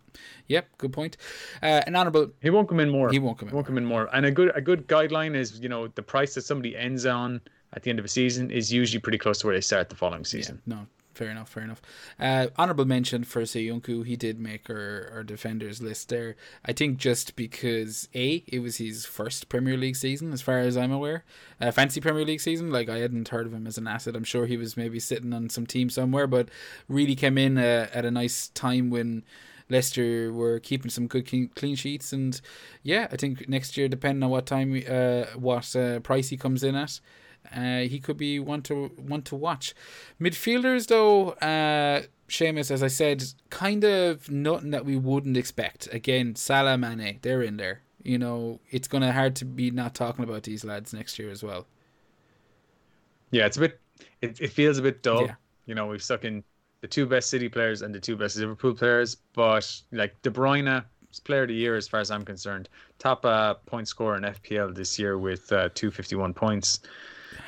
yep, 0.47 0.67
good 0.77 0.93
point. 0.93 1.17
Uh, 1.61 1.81
an 1.85 1.95
honourable. 1.95 2.31
He 2.41 2.49
won't 2.49 2.69
come 2.69 2.79
in 2.79 2.89
more. 2.89 3.09
He 3.11 3.19
won't 3.19 3.37
come 3.37 3.49
in 3.49 3.51
He 3.51 3.55
won't 3.55 3.67
come 3.67 3.77
in 3.77 3.85
more. 3.85 4.09
And 4.13 4.25
a 4.25 4.31
good 4.31 4.51
a 4.55 4.61
good 4.61 4.87
guideline 4.87 5.35
is 5.35 5.59
you 5.59 5.69
know 5.69 5.87
the 5.87 6.03
price 6.03 6.33
that 6.35 6.43
somebody 6.43 6.75
ends 6.77 7.05
on 7.05 7.41
at 7.73 7.83
the 7.83 7.89
end 7.89 7.99
of 7.99 8.05
a 8.05 8.07
season 8.09 8.51
is 8.51 8.71
usually 8.71 8.99
pretty 8.99 9.17
close 9.17 9.39
to 9.39 9.47
where 9.47 9.55
they 9.55 9.61
start 9.61 9.89
the 9.89 9.95
following 9.95 10.21
Yeah, 10.21 10.27
season. 10.27 10.61
no, 10.65 10.85
fair 11.13 11.29
enough, 11.29 11.49
fair 11.49 11.63
enough. 11.63 11.81
Uh, 12.19 12.47
honorable 12.57 12.85
mention 12.85 13.23
for 13.23 13.41
Söyüncü, 13.41 14.05
he 14.05 14.15
did 14.15 14.39
make 14.39 14.69
our, 14.69 15.09
our 15.13 15.23
defenders 15.23 15.81
list 15.81 16.09
there. 16.09 16.35
I 16.65 16.73
think 16.73 16.97
just 16.97 17.35
because 17.35 18.09
A, 18.13 18.43
it 18.47 18.59
was 18.59 18.77
his 18.77 19.05
first 19.05 19.49
Premier 19.49 19.77
League 19.77 19.95
season, 19.95 20.33
as 20.33 20.41
far 20.41 20.59
as 20.59 20.77
I'm 20.77 20.91
aware. 20.91 21.23
Uh, 21.61 21.71
fancy 21.71 22.01
Premier 22.01 22.25
League 22.25 22.41
season, 22.41 22.71
like 22.71 22.89
I 22.89 22.97
hadn't 22.97 23.29
heard 23.29 23.45
of 23.45 23.53
him 23.53 23.67
as 23.67 23.77
an 23.77 23.87
asset. 23.87 24.15
I'm 24.15 24.23
sure 24.23 24.45
he 24.45 24.57
was 24.57 24.75
maybe 24.77 24.99
sitting 24.99 25.33
on 25.33 25.49
some 25.49 25.65
team 25.65 25.89
somewhere, 25.89 26.27
but 26.27 26.49
really 26.87 27.15
came 27.15 27.37
in 27.37 27.57
uh, 27.57 27.87
at 27.93 28.05
a 28.05 28.11
nice 28.11 28.49
time 28.49 28.89
when 28.89 29.23
Leicester 29.69 30.31
were 30.31 30.59
keeping 30.59 30.91
some 30.91 31.07
good 31.07 31.25
clean, 31.55 31.75
sheets, 31.75 32.13
and 32.13 32.39
yeah, 32.83 33.07
I 33.11 33.15
think 33.15 33.47
next 33.47 33.77
year, 33.77 33.87
depending 33.87 34.23
on 34.23 34.29
what 34.29 34.45
time, 34.45 34.83
uh, 34.87 35.23
what 35.37 35.75
uh, 35.75 35.99
price 36.01 36.29
he 36.29 36.37
comes 36.37 36.63
in 36.63 36.75
at, 36.75 36.99
uh, 37.55 37.79
he 37.79 37.99
could 37.99 38.17
be 38.17 38.39
one 38.39 38.61
to 38.63 38.87
one 38.97 39.21
to 39.23 39.35
watch. 39.35 39.73
Midfielders, 40.19 40.87
though, 40.87 41.31
uh, 41.31 42.03
Seamus, 42.29 42.71
as 42.71 42.83
I 42.83 42.87
said, 42.87 43.23
kind 43.49 43.83
of 43.83 44.29
nothing 44.29 44.71
that 44.71 44.85
we 44.85 44.95
wouldn't 44.95 45.37
expect. 45.37 45.87
Again, 45.93 46.35
Salah, 46.35 46.77
Mane, 46.77 47.19
they're 47.21 47.41
in 47.41 47.57
there. 47.57 47.81
You 48.01 48.17
know, 48.17 48.59
it's 48.69 48.87
gonna 48.87 49.11
hard 49.11 49.35
to 49.37 49.45
be 49.45 49.71
not 49.71 49.95
talking 49.95 50.23
about 50.23 50.43
these 50.43 50.65
lads 50.65 50.93
next 50.93 51.17
year 51.19 51.29
as 51.29 51.43
well. 51.43 51.67
Yeah, 53.31 53.45
it's 53.45 53.57
a 53.57 53.61
bit. 53.61 53.79
It, 54.21 54.39
it 54.39 54.51
feels 54.51 54.77
a 54.77 54.81
bit 54.81 55.03
dull. 55.03 55.25
Yeah. 55.25 55.35
You 55.65 55.75
know, 55.75 55.87
we've 55.87 56.03
stuck 56.03 56.25
in 56.25 56.43
the 56.81 56.87
two 56.87 57.05
best 57.05 57.29
City 57.29 57.47
players 57.47 57.81
and 57.81 57.95
the 57.95 57.99
two 57.99 58.17
best 58.17 58.35
Liverpool 58.37 58.73
players, 58.73 59.15
but 59.33 59.81
like 59.91 60.21
De 60.21 60.29
Bruyne 60.29 60.83
player 61.19 61.43
of 61.43 61.47
the 61.47 61.53
year 61.53 61.75
as 61.75 61.87
far 61.87 61.99
as 61.99 62.11
I'm 62.11 62.25
concerned. 62.25 62.69
Top 62.99 63.25
uh, 63.25 63.55
point 63.65 63.87
scorer 63.87 64.17
in 64.17 64.23
FPL 64.23 64.73
this 64.75 64.97
year 64.97 65.17
with 65.17 65.51
uh, 65.51 65.69
251 65.73 66.33
points. 66.33 66.81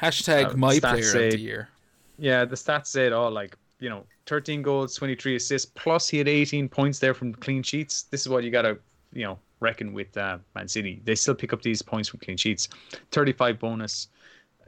Hashtag 0.01 0.53
uh, 0.53 0.57
my 0.57 0.79
player 0.79 1.03
say, 1.03 1.27
of 1.27 1.33
the 1.33 1.39
year. 1.39 1.69
Yeah, 2.17 2.45
the 2.45 2.55
stats 2.55 2.87
say 2.87 3.05
it 3.05 3.13
all. 3.13 3.31
Like 3.31 3.55
you 3.79 3.89
know, 3.89 4.05
13 4.25 4.61
goals, 4.61 4.95
23 4.95 5.35
assists, 5.35 5.71
plus 5.75 6.07
he 6.07 6.17
had 6.17 6.27
18 6.27 6.69
points 6.69 6.99
there 6.99 7.13
from 7.13 7.33
clean 7.33 7.61
sheets. 7.61 8.03
This 8.03 8.21
is 8.21 8.29
what 8.29 8.43
you 8.43 8.51
got 8.51 8.63
to 8.63 8.77
you 9.13 9.23
know 9.23 9.39
reckon 9.59 9.93
with 9.93 10.15
uh, 10.17 10.37
Man 10.53 10.67
City. 10.67 11.01
They 11.03 11.15
still 11.15 11.35
pick 11.35 11.53
up 11.53 11.61
these 11.61 11.81
points 11.81 12.09
from 12.09 12.19
clean 12.19 12.37
sheets. 12.37 12.69
35 13.11 13.59
bonus, 13.59 14.07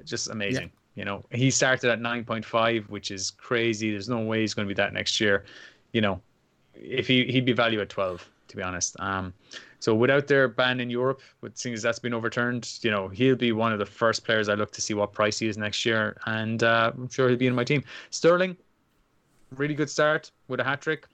just 0.04 0.30
amazing. 0.30 0.64
Yeah. 0.64 0.70
You 0.96 1.06
know, 1.06 1.24
he 1.32 1.52
started 1.52 1.92
at 1.92 2.00
9.5, 2.00 2.90
which 2.90 3.12
is 3.12 3.30
crazy. 3.30 3.92
There's 3.92 4.10
no 4.10 4.20
way 4.20 4.42
he's 4.42 4.56
going 4.56 4.68
to 4.68 4.74
be 4.74 4.78
that 4.82 4.94
next 4.94 5.22
year. 5.22 5.46
You 5.92 6.02
know, 6.02 6.20
if 6.74 7.08
he 7.08 7.26
he'd 7.26 7.46
be 7.46 7.54
value 7.54 7.80
at 7.82 7.90
12, 7.90 8.28
to 8.48 8.56
be 8.56 8.64
honest. 8.64 8.96
Um, 9.00 9.34
so 9.80 9.94
without 9.94 10.28
their 10.28 10.48
ban 10.48 10.80
in 10.80 10.90
Europe, 10.90 11.22
with 11.42 11.58
seeing 11.58 11.76
as 11.76 11.82
that's 11.82 12.00
been 12.00 12.14
overturned, 12.14 12.80
you 12.82 12.90
know, 12.90 13.08
he'll 13.08 13.36
be 13.36 13.52
one 13.52 13.72
of 13.72 13.80
the 13.80 13.86
first 13.86 14.26
players 14.26 14.50
I 14.50 14.56
look 14.56 14.72
to 14.72 14.82
see 14.82 14.94
what 14.94 15.14
price 15.14 15.38
he 15.40 15.48
is 15.48 15.58
next 15.58 15.86
year, 15.86 16.18
and 16.26 16.64
uh, 16.64 16.92
I'm 16.96 17.10
sure 17.10 17.30
he'll 17.30 17.38
be 17.38 17.48
in 17.48 17.56
my 17.56 17.64
team. 17.64 17.84
Sterling, 18.10 18.58
really 19.56 19.76
good 19.76 19.90
start 19.90 20.32
with 20.48 20.60
a 20.60 20.64
hat 20.64 20.82
trick. 20.82 21.08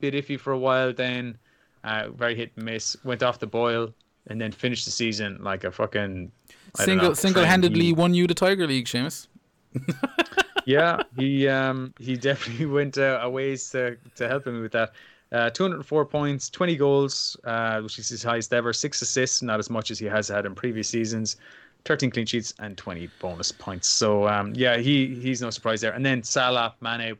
Bit 0.00 0.14
iffy 0.14 0.38
for 0.38 0.52
a 0.52 0.58
while, 0.58 0.92
then 0.92 1.38
uh, 1.84 2.08
very 2.10 2.34
hit 2.34 2.52
and 2.56 2.64
miss. 2.64 2.96
Went 3.04 3.22
off 3.22 3.38
the 3.38 3.46
boil, 3.46 3.94
and 4.26 4.40
then 4.40 4.50
finished 4.50 4.84
the 4.84 4.90
season 4.90 5.38
like 5.42 5.64
a 5.64 5.70
fucking 5.70 6.32
single 6.76 7.14
single 7.14 7.44
handedly 7.44 7.92
won 7.92 8.14
you 8.14 8.26
the 8.26 8.34
Tiger 8.34 8.66
League, 8.66 8.86
Seamus. 8.86 9.28
yeah, 10.66 11.02
he 11.16 11.48
um 11.48 11.94
he 11.98 12.16
definitely 12.16 12.66
went 12.78 12.98
uh, 12.98 13.20
a 13.22 13.30
ways 13.30 13.70
to 13.70 13.96
to 14.16 14.28
help 14.28 14.46
him 14.46 14.60
with 14.60 14.72
that. 14.72 14.92
Uh, 15.34 15.50
204 15.50 16.06
points, 16.06 16.48
20 16.48 16.76
goals, 16.76 17.36
uh, 17.42 17.80
which 17.80 17.98
is 17.98 18.08
his 18.08 18.22
highest 18.22 18.54
ever. 18.54 18.72
Six 18.72 19.02
assists, 19.02 19.42
not 19.42 19.58
as 19.58 19.68
much 19.68 19.90
as 19.90 19.98
he 19.98 20.06
has 20.06 20.28
had 20.28 20.46
in 20.46 20.54
previous 20.54 20.88
seasons. 20.88 21.38
13 21.86 22.12
clean 22.12 22.24
sheets 22.24 22.54
and 22.60 22.78
20 22.78 23.10
bonus 23.18 23.50
points. 23.50 23.88
So 23.88 24.28
um, 24.28 24.52
yeah, 24.54 24.76
he 24.76 25.12
he's 25.16 25.42
no 25.42 25.50
surprise 25.50 25.80
there. 25.80 25.92
And 25.92 26.06
then 26.06 26.22
Salah, 26.22 26.74
Mane. 26.80 27.16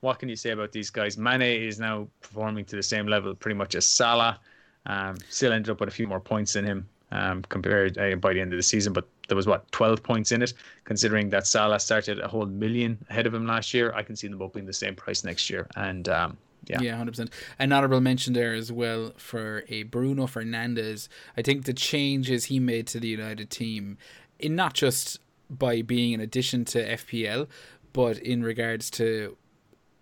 What 0.00 0.18
can 0.18 0.28
you 0.28 0.36
say 0.36 0.50
about 0.50 0.70
these 0.70 0.90
guys? 0.90 1.16
Mane 1.16 1.40
is 1.40 1.80
now 1.80 2.06
performing 2.20 2.66
to 2.66 2.76
the 2.76 2.82
same 2.82 3.06
level 3.06 3.34
pretty 3.34 3.56
much 3.56 3.74
as 3.74 3.86
Salah. 3.86 4.38
Um, 4.84 5.16
still 5.30 5.52
ended 5.52 5.70
up 5.70 5.80
with 5.80 5.88
a 5.88 5.92
few 5.92 6.06
more 6.06 6.20
points 6.20 6.52
than 6.52 6.66
him 6.66 6.86
um, 7.10 7.42
compared 7.48 7.96
uh, 7.96 8.16
by 8.16 8.34
the 8.34 8.40
end 8.40 8.52
of 8.52 8.58
the 8.58 8.62
season. 8.62 8.92
But 8.92 9.08
there 9.28 9.36
was 9.36 9.46
what 9.46 9.72
12 9.72 10.02
points 10.02 10.30
in 10.30 10.42
it, 10.42 10.52
considering 10.84 11.30
that 11.30 11.46
Salah 11.46 11.80
started 11.80 12.20
a 12.20 12.28
whole 12.28 12.44
million 12.44 12.98
ahead 13.08 13.26
of 13.26 13.32
him 13.32 13.46
last 13.46 13.72
year. 13.72 13.92
I 13.94 14.02
can 14.02 14.14
see 14.14 14.28
them 14.28 14.36
both 14.36 14.52
being 14.52 14.66
the 14.66 14.72
same 14.74 14.94
price 14.94 15.24
next 15.24 15.48
year, 15.48 15.66
and 15.74 16.08
um, 16.10 16.36
yeah, 16.66 16.80
yeah, 16.80 16.96
hundred 16.96 17.12
percent. 17.12 17.30
An 17.58 17.72
honorable 17.72 18.00
mention 18.00 18.32
there 18.32 18.54
as 18.54 18.72
well 18.72 19.12
for 19.16 19.64
a 19.68 19.84
Bruno 19.84 20.26
Fernandes. 20.26 21.08
I 21.36 21.42
think 21.42 21.64
the 21.64 21.72
changes 21.72 22.46
he 22.46 22.58
made 22.58 22.86
to 22.88 23.00
the 23.00 23.08
United 23.08 23.50
team, 23.50 23.98
in 24.38 24.56
not 24.56 24.74
just 24.74 25.20
by 25.48 25.82
being 25.82 26.14
an 26.14 26.20
addition 26.20 26.64
to 26.66 26.96
FPL, 26.96 27.46
but 27.92 28.18
in 28.18 28.42
regards 28.42 28.90
to 28.90 29.36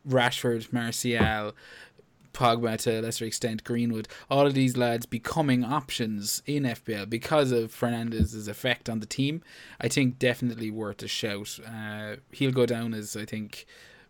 Rashford, 0.09 0.73
Martial, 0.73 1.53
Pogba 2.33 2.77
to 2.79 2.99
a 2.99 3.03
lesser 3.03 3.25
extent 3.25 3.65
Greenwood, 3.65 4.09
all 4.29 4.47
of 4.47 4.55
these 4.55 4.77
lads 4.77 5.07
becoming 5.07 5.65
options 5.65 6.43
in 6.47 6.65
FPL 6.65 7.09
because 7.09 7.53
of 7.53 7.73
Fernandes's 7.73 8.49
effect 8.49 8.91
on 8.91 9.01
the 9.01 9.07
team, 9.07 9.43
I 9.81 9.89
think 9.89 10.19
definitely 10.19 10.71
worth 10.71 11.03
a 11.03 11.09
shout. 11.09 11.59
Uh, 11.67 12.17
he'll 12.33 12.53
go 12.53 12.67
down 12.67 12.93
as 12.93 13.17
I 13.17 13.25
think 13.25 13.67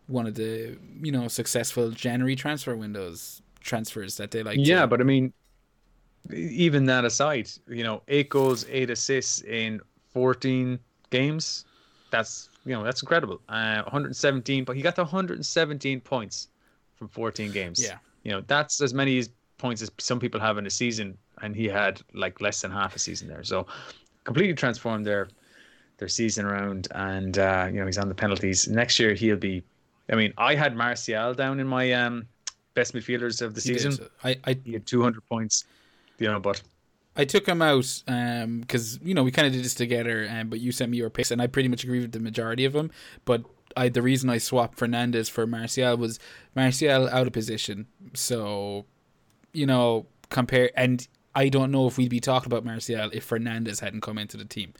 one 0.07 0.27
of 0.27 0.35
the 0.35 0.77
you 1.01 1.11
know 1.11 1.27
successful 1.27 1.91
January 1.91 2.35
transfer 2.35 2.75
windows 2.75 3.41
transfers 3.61 4.17
that 4.17 4.31
they 4.31 4.43
like. 4.43 4.57
Yeah, 4.59 4.81
to. 4.81 4.87
but 4.87 5.01
I 5.01 5.03
mean, 5.03 5.33
even 6.33 6.85
that 6.85 7.05
aside, 7.05 7.49
you 7.67 7.83
know, 7.83 8.01
eight 8.07 8.29
goals, 8.29 8.65
eight 8.69 8.89
assists 8.89 9.41
in 9.41 9.81
fourteen 10.09 10.79
games. 11.09 11.65
That's 12.11 12.49
you 12.65 12.73
know 12.73 12.83
that's 12.83 13.01
incredible. 13.01 13.41
Uh, 13.49 13.81
117, 13.83 14.63
but 14.63 14.75
he 14.75 14.81
got 14.81 14.95
to 14.95 15.01
117 15.01 16.01
points 16.01 16.49
from 16.95 17.07
14 17.09 17.51
games. 17.51 17.83
Yeah, 17.83 17.97
you 18.23 18.31
know, 18.31 18.41
that's 18.47 18.81
as 18.81 18.93
many 18.93 19.23
points 19.57 19.81
as 19.81 19.91
some 19.97 20.19
people 20.19 20.39
have 20.39 20.57
in 20.57 20.65
a 20.65 20.69
season, 20.69 21.17
and 21.41 21.55
he 21.55 21.65
had 21.65 22.01
like 22.13 22.41
less 22.41 22.61
than 22.61 22.71
half 22.71 22.95
a 22.95 22.99
season 22.99 23.27
there. 23.27 23.43
So 23.43 23.67
completely 24.23 24.53
transformed 24.53 25.05
their 25.05 25.29
their 25.97 26.07
season 26.07 26.45
around, 26.45 26.87
and 26.91 27.37
uh, 27.37 27.67
you 27.71 27.79
know 27.79 27.85
he's 27.85 27.97
on 27.97 28.09
the 28.09 28.15
penalties. 28.15 28.67
Next 28.67 28.99
year 28.99 29.13
he'll 29.13 29.37
be. 29.37 29.63
I 30.09 30.15
mean, 30.15 30.33
I 30.37 30.55
had 30.55 30.75
Martial 30.75 31.33
down 31.33 31.59
in 31.59 31.67
my 31.67 31.91
um, 31.93 32.27
best 32.73 32.93
midfielders 32.93 33.41
of 33.41 33.55
the 33.55 33.61
he 33.61 33.73
season. 33.73 33.95
Did. 33.95 34.09
I, 34.23 34.37
I 34.43 34.57
he 34.63 34.73
had 34.73 34.85
200 34.85 35.25
points, 35.27 35.65
you 36.19 36.27
know, 36.27 36.39
but 36.39 36.61
I 37.15 37.25
took 37.25 37.47
him 37.47 37.61
out 37.61 38.01
because 38.05 38.95
um, 38.95 39.01
you 39.03 39.13
know 39.13 39.23
we 39.23 39.31
kind 39.31 39.47
of 39.47 39.53
did 39.53 39.63
this 39.63 39.73
together, 39.73 40.27
um, 40.29 40.49
but 40.49 40.59
you 40.59 40.71
sent 40.71 40.91
me 40.91 40.97
your 40.97 41.09
picks, 41.09 41.31
and 41.31 41.41
I 41.41 41.47
pretty 41.47 41.69
much 41.69 41.83
agree 41.83 41.99
with 41.99 42.11
the 42.11 42.19
majority 42.19 42.65
of 42.65 42.73
them. 42.73 42.91
But 43.23 43.43
I 43.77 43.89
the 43.89 44.01
reason 44.01 44.29
I 44.29 44.37
swapped 44.37 44.77
Fernandes 44.77 45.29
for 45.29 45.47
Martial 45.47 45.97
was 45.97 46.19
Martial 46.55 47.07
out 47.09 47.27
of 47.27 47.33
position. 47.33 47.87
So, 48.13 48.85
you 49.53 49.65
know, 49.65 50.07
compare 50.29 50.71
and 50.75 51.07
I 51.33 51.49
don't 51.49 51.71
know 51.71 51.87
if 51.87 51.97
we'd 51.97 52.09
be 52.09 52.19
talking 52.19 52.47
about 52.47 52.65
Martial 52.65 53.09
if 53.13 53.29
Fernandes 53.29 53.79
hadn't 53.79 54.01
come 54.01 54.17
into 54.17 54.37
the 54.37 54.45
team. 54.45 54.73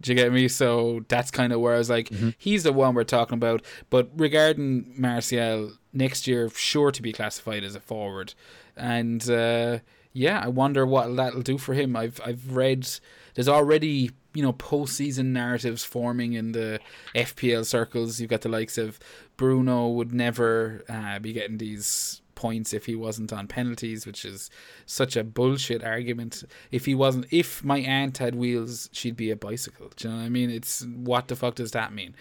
Do 0.00 0.12
you 0.12 0.16
get 0.16 0.32
me? 0.32 0.48
So 0.48 1.04
that's 1.08 1.30
kind 1.30 1.52
of 1.52 1.60
where 1.60 1.74
I 1.74 1.78
was 1.78 1.90
like, 1.90 2.08
mm-hmm. 2.10 2.30
he's 2.38 2.62
the 2.62 2.72
one 2.72 2.94
we're 2.94 3.04
talking 3.04 3.34
about. 3.34 3.64
But 3.90 4.10
regarding 4.16 4.94
Martial, 4.96 5.72
next 5.92 6.26
year 6.26 6.48
sure 6.50 6.92
to 6.92 7.02
be 7.02 7.12
classified 7.12 7.64
as 7.64 7.74
a 7.74 7.80
forward, 7.80 8.34
and 8.76 9.28
uh, 9.28 9.78
yeah, 10.12 10.40
I 10.42 10.48
wonder 10.48 10.86
what 10.86 11.16
that'll 11.16 11.42
do 11.42 11.58
for 11.58 11.74
him. 11.74 11.96
I've 11.96 12.20
I've 12.24 12.54
read 12.54 12.88
there's 13.34 13.48
already 13.48 14.10
you 14.34 14.42
know 14.42 14.52
postseason 14.52 15.26
narratives 15.26 15.84
forming 15.84 16.34
in 16.34 16.52
the 16.52 16.80
FPL 17.14 17.64
circles. 17.64 18.20
You've 18.20 18.30
got 18.30 18.42
the 18.42 18.48
likes 18.48 18.78
of 18.78 18.98
Bruno 19.36 19.88
would 19.88 20.12
never 20.12 20.84
uh, 20.88 21.18
be 21.18 21.32
getting 21.32 21.58
these 21.58 22.20
points 22.38 22.72
if 22.72 22.86
he 22.86 22.94
wasn't 22.94 23.32
on 23.32 23.48
penalties, 23.48 24.06
which 24.06 24.24
is 24.24 24.48
such 24.86 25.16
a 25.16 25.24
bullshit 25.24 25.82
argument. 25.82 26.44
If 26.70 26.84
he 26.84 26.94
wasn't, 26.94 27.26
if 27.32 27.64
my 27.64 27.78
aunt 27.78 28.18
had 28.18 28.36
wheels, 28.36 28.88
she'd 28.92 29.16
be 29.16 29.32
a 29.32 29.36
bicycle. 29.36 29.90
Do 29.96 30.06
you 30.06 30.14
know 30.14 30.20
what 30.20 30.26
I 30.26 30.28
mean? 30.28 30.48
It's 30.48 30.86
what 30.86 31.26
the 31.26 31.34
fuck 31.34 31.56
does 31.56 31.72
that 31.72 31.92
mean? 31.92 32.14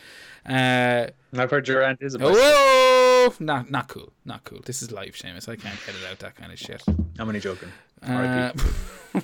Uh, 0.43 1.07
I've 1.38 1.51
heard 1.51 1.68
your 1.68 1.84
aunt 1.84 1.99
is 2.01 2.15
a 2.15 2.20
bicycle. 2.20 2.41
Whoa! 2.41 3.34
Not 3.39 3.70
not 3.70 3.89
cool. 3.89 4.11
Not 4.26 4.43
cool. 4.43 4.61
This 4.65 4.82
is 4.82 4.91
live, 4.91 5.13
Seamus. 5.13 5.47
I 5.47 5.55
can't 5.55 5.80
edit 5.88 6.01
out 6.09 6.18
that 6.20 6.36
kind 6.36 6.51
of 6.51 6.57
shit. 6.57 6.82
I'm 7.20 7.28
only 7.28 7.39
joking. 7.39 7.70
Uh, 8.01 8.51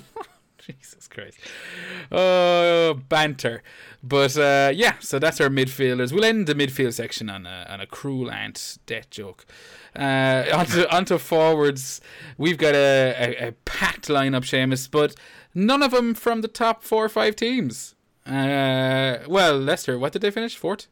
Jesus 0.66 1.08
Christ. 1.08 1.38
Oh, 2.10 3.00
banter. 3.08 3.62
But 4.02 4.36
uh, 4.36 4.72
yeah, 4.74 4.94
so 5.00 5.18
that's 5.18 5.40
our 5.40 5.48
midfielders. 5.48 6.12
We'll 6.12 6.24
end 6.24 6.46
the 6.46 6.54
midfield 6.54 6.94
section 6.94 7.30
on 7.30 7.46
a, 7.46 7.66
on 7.68 7.80
a 7.80 7.86
cruel 7.86 8.30
ant 8.30 8.78
death 8.86 9.10
joke. 9.10 9.46
Uh, 9.96 10.44
onto, 10.52 10.86
onto 10.88 11.18
forwards, 11.18 12.00
we've 12.36 12.58
got 12.58 12.74
a, 12.74 13.14
a, 13.18 13.48
a 13.48 13.52
packed 13.64 14.08
lineup, 14.08 14.42
Seamus, 14.42 14.90
but 14.90 15.14
none 15.54 15.82
of 15.82 15.92
them 15.92 16.14
from 16.14 16.40
the 16.40 16.48
top 16.48 16.82
four 16.82 17.04
or 17.04 17.08
five 17.08 17.36
teams. 17.36 17.94
Uh, 18.26 19.18
well, 19.28 19.58
Leicester, 19.58 19.98
what 19.98 20.12
did 20.12 20.22
they 20.22 20.30
finish? 20.30 20.56
Fourth? 20.56 20.88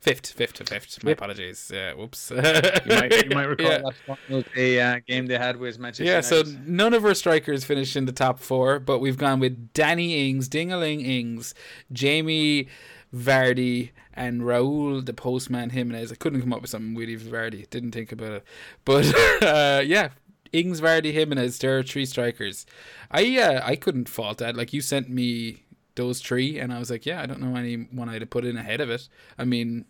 Fifth, 0.00 0.28
fifth, 0.28 0.68
fifth. 0.68 1.02
My 1.02 1.10
apologies. 1.10 1.72
Yeah, 1.74 1.92
whoops. 1.94 2.30
you, 2.34 2.40
might, 2.40 3.24
you 3.24 3.30
might 3.30 3.48
recall 3.48 3.66
yeah. 3.66 4.16
that 4.28 4.46
a 4.56 4.80
uh, 4.80 5.00
game 5.06 5.26
they 5.26 5.36
had 5.36 5.56
with 5.56 5.78
Manchester. 5.80 6.04
Yeah, 6.04 6.22
United. 6.22 6.46
so 6.46 6.58
none 6.66 6.94
of 6.94 7.04
our 7.04 7.14
strikers 7.14 7.64
finished 7.64 7.96
in 7.96 8.04
the 8.04 8.12
top 8.12 8.38
four, 8.38 8.78
but 8.78 9.00
we've 9.00 9.18
gone 9.18 9.40
with 9.40 9.72
Danny 9.72 10.28
Ings, 10.28 10.48
Dingaling 10.48 11.04
Ings, 11.04 11.52
Jamie 11.90 12.68
Vardy, 13.12 13.90
and 14.14 14.42
Raul 14.42 15.04
the 15.04 15.14
Postman 15.14 15.70
Jimenez. 15.70 16.12
I 16.12 16.14
couldn't 16.14 16.42
come 16.42 16.52
up 16.52 16.60
with 16.60 16.70
something 16.70 16.94
for 17.18 17.30
Vardy. 17.30 17.68
Didn't 17.68 17.90
think 17.92 18.12
about 18.12 18.32
it, 18.32 18.44
but 18.84 19.04
uh, 19.42 19.82
yeah, 19.84 20.10
Ings, 20.52 20.80
Vardy, 20.80 21.12
Jimenez. 21.12 21.58
There 21.58 21.76
are 21.76 21.82
three 21.82 22.06
strikers. 22.06 22.66
I 23.10 23.36
uh, 23.38 23.62
I 23.64 23.74
couldn't 23.74 24.08
fault 24.08 24.38
that. 24.38 24.56
Like 24.56 24.72
you 24.72 24.80
sent 24.80 25.08
me 25.08 25.64
those 25.98 26.20
three, 26.22 26.58
and 26.58 26.72
I 26.72 26.78
was 26.78 26.90
like, 26.90 27.04
yeah, 27.04 27.20
I 27.20 27.26
don't 27.26 27.40
know 27.40 27.54
anyone 27.56 28.08
I'd 28.08 28.22
have 28.22 28.30
put 28.30 28.46
in 28.46 28.56
ahead 28.56 28.80
of 28.80 28.88
it. 28.88 29.08
I 29.36 29.44
mean, 29.44 29.84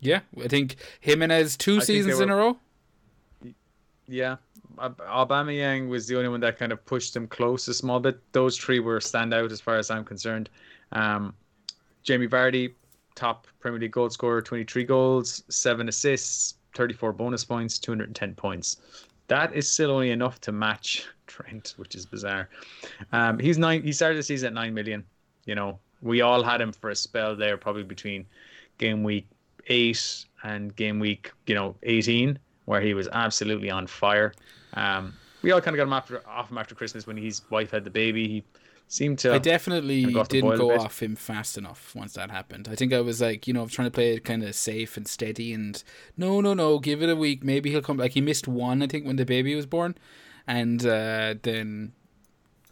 yeah, 0.00 0.20
I 0.42 0.48
think 0.48 0.76
Jimenez 1.00 1.56
two 1.58 1.76
I 1.76 1.80
seasons 1.80 2.16
were, 2.16 2.22
in 2.22 2.30
a 2.30 2.36
row. 2.36 2.56
yeah, 4.06 4.36
Aubameyang 4.78 5.88
was 5.88 6.06
the 6.06 6.16
only 6.16 6.28
one 6.28 6.40
that 6.40 6.58
kind 6.58 6.72
of 6.72 6.84
pushed 6.86 7.14
him 7.14 7.26
close 7.26 7.68
a 7.68 7.74
small 7.74 8.00
bit. 8.00 8.18
Those 8.32 8.56
three 8.56 8.80
were 8.80 9.00
stand 9.00 9.34
out 9.34 9.52
as 9.52 9.60
far 9.60 9.76
as 9.76 9.90
I'm 9.90 10.04
concerned. 10.04 10.48
Um, 10.92 11.34
Jamie 12.02 12.28
Vardy, 12.28 12.74
top 13.14 13.46
Premier 13.60 13.80
League 13.80 13.92
goal 13.92 14.10
scorer, 14.10 14.42
23 14.42 14.84
goals, 14.84 15.44
seven 15.48 15.88
assists, 15.88 16.54
34 16.74 17.12
bonus 17.12 17.44
points, 17.44 17.78
210 17.78 18.34
points. 18.34 18.78
That 19.28 19.54
is 19.54 19.68
still 19.68 19.90
only 19.90 20.10
enough 20.10 20.40
to 20.42 20.52
match 20.52 21.06
Trent, 21.26 21.74
which 21.76 21.94
is 21.94 22.04
bizarre. 22.04 22.50
Um, 23.12 23.38
he's 23.38 23.56
nine. 23.56 23.82
He 23.82 23.92
started 23.92 24.18
the 24.18 24.22
season 24.22 24.48
at 24.48 24.52
nine 24.54 24.74
million. 24.74 25.04
You 25.44 25.54
know, 25.54 25.78
we 26.00 26.20
all 26.20 26.42
had 26.42 26.60
him 26.60 26.72
for 26.72 26.90
a 26.90 26.96
spell 26.96 27.36
there, 27.36 27.56
probably 27.56 27.82
between 27.82 28.26
game 28.78 29.02
week 29.02 29.26
eight 29.68 30.24
and 30.42 30.74
game 30.74 30.98
week, 30.98 31.32
you 31.46 31.54
know, 31.54 31.76
18, 31.84 32.38
where 32.64 32.80
he 32.80 32.94
was 32.94 33.08
absolutely 33.12 33.70
on 33.70 33.86
fire. 33.86 34.32
Um, 34.74 35.14
we 35.42 35.52
all 35.52 35.60
kind 35.60 35.74
of 35.74 35.78
got 35.78 35.86
him 35.86 35.92
after 35.92 36.28
off 36.28 36.50
him 36.50 36.58
after 36.58 36.74
Christmas 36.74 37.06
when 37.06 37.16
his 37.16 37.42
wife 37.50 37.70
had 37.70 37.84
the 37.84 37.90
baby. 37.90 38.28
He 38.28 38.44
seemed 38.88 39.18
to. 39.20 39.34
I 39.34 39.38
definitely 39.38 40.04
kind 40.04 40.16
of 40.16 40.28
didn't 40.28 40.56
go 40.56 40.78
off 40.78 41.02
him 41.02 41.16
fast 41.16 41.58
enough 41.58 41.94
once 41.94 42.14
that 42.14 42.30
happened. 42.30 42.68
I 42.70 42.76
think 42.76 42.92
I 42.92 43.00
was 43.00 43.20
like, 43.20 43.46
you 43.46 43.54
know, 43.54 43.66
trying 43.66 43.86
to 43.86 43.92
play 43.92 44.14
it 44.14 44.24
kind 44.24 44.44
of 44.44 44.54
safe 44.54 44.96
and 44.96 45.06
steady, 45.06 45.52
and 45.52 45.82
no, 46.16 46.40
no, 46.40 46.54
no, 46.54 46.78
give 46.78 47.02
it 47.02 47.10
a 47.10 47.16
week. 47.16 47.42
Maybe 47.42 47.70
he'll 47.70 47.82
come. 47.82 47.96
Like 47.96 48.12
he 48.12 48.20
missed 48.20 48.46
one, 48.46 48.82
I 48.82 48.86
think, 48.86 49.04
when 49.04 49.16
the 49.16 49.24
baby 49.24 49.54
was 49.54 49.66
born, 49.66 49.96
and 50.46 50.84
uh, 50.86 51.34
then 51.42 51.92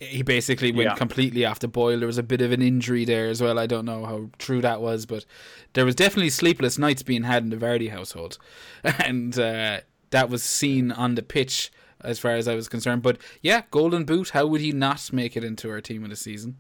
he 0.00 0.22
basically 0.22 0.72
went 0.72 0.90
yeah. 0.90 0.94
completely 0.94 1.44
off 1.44 1.58
the 1.58 1.68
boil. 1.68 1.98
There 1.98 2.06
was 2.06 2.18
a 2.18 2.22
bit 2.22 2.40
of 2.40 2.52
an 2.52 2.62
injury 2.62 3.04
there 3.04 3.28
as 3.28 3.42
well. 3.42 3.58
I 3.58 3.66
don't 3.66 3.84
know 3.84 4.06
how 4.06 4.30
true 4.38 4.62
that 4.62 4.80
was, 4.80 5.04
but 5.04 5.26
there 5.74 5.84
was 5.84 5.94
definitely 5.94 6.30
sleepless 6.30 6.78
nights 6.78 7.02
being 7.02 7.24
had 7.24 7.42
in 7.42 7.50
the 7.50 7.56
Vardy 7.56 7.90
household, 7.90 8.38
and 8.84 9.38
uh, 9.38 9.80
that 10.10 10.30
was 10.30 10.42
seen 10.42 10.90
on 10.90 11.14
the 11.14 11.22
pitch 11.22 11.70
as 12.02 12.18
far 12.18 12.32
as 12.32 12.48
I 12.48 12.54
was 12.54 12.68
concerned. 12.68 13.02
But 13.02 13.18
yeah, 13.42 13.62
Golden 13.70 14.04
Boot. 14.04 14.30
How 14.30 14.46
would 14.46 14.62
he 14.62 14.72
not 14.72 15.12
make 15.12 15.36
it 15.36 15.44
into 15.44 15.70
our 15.70 15.82
team 15.82 16.02
of 16.02 16.10
the 16.10 16.16
season? 16.16 16.56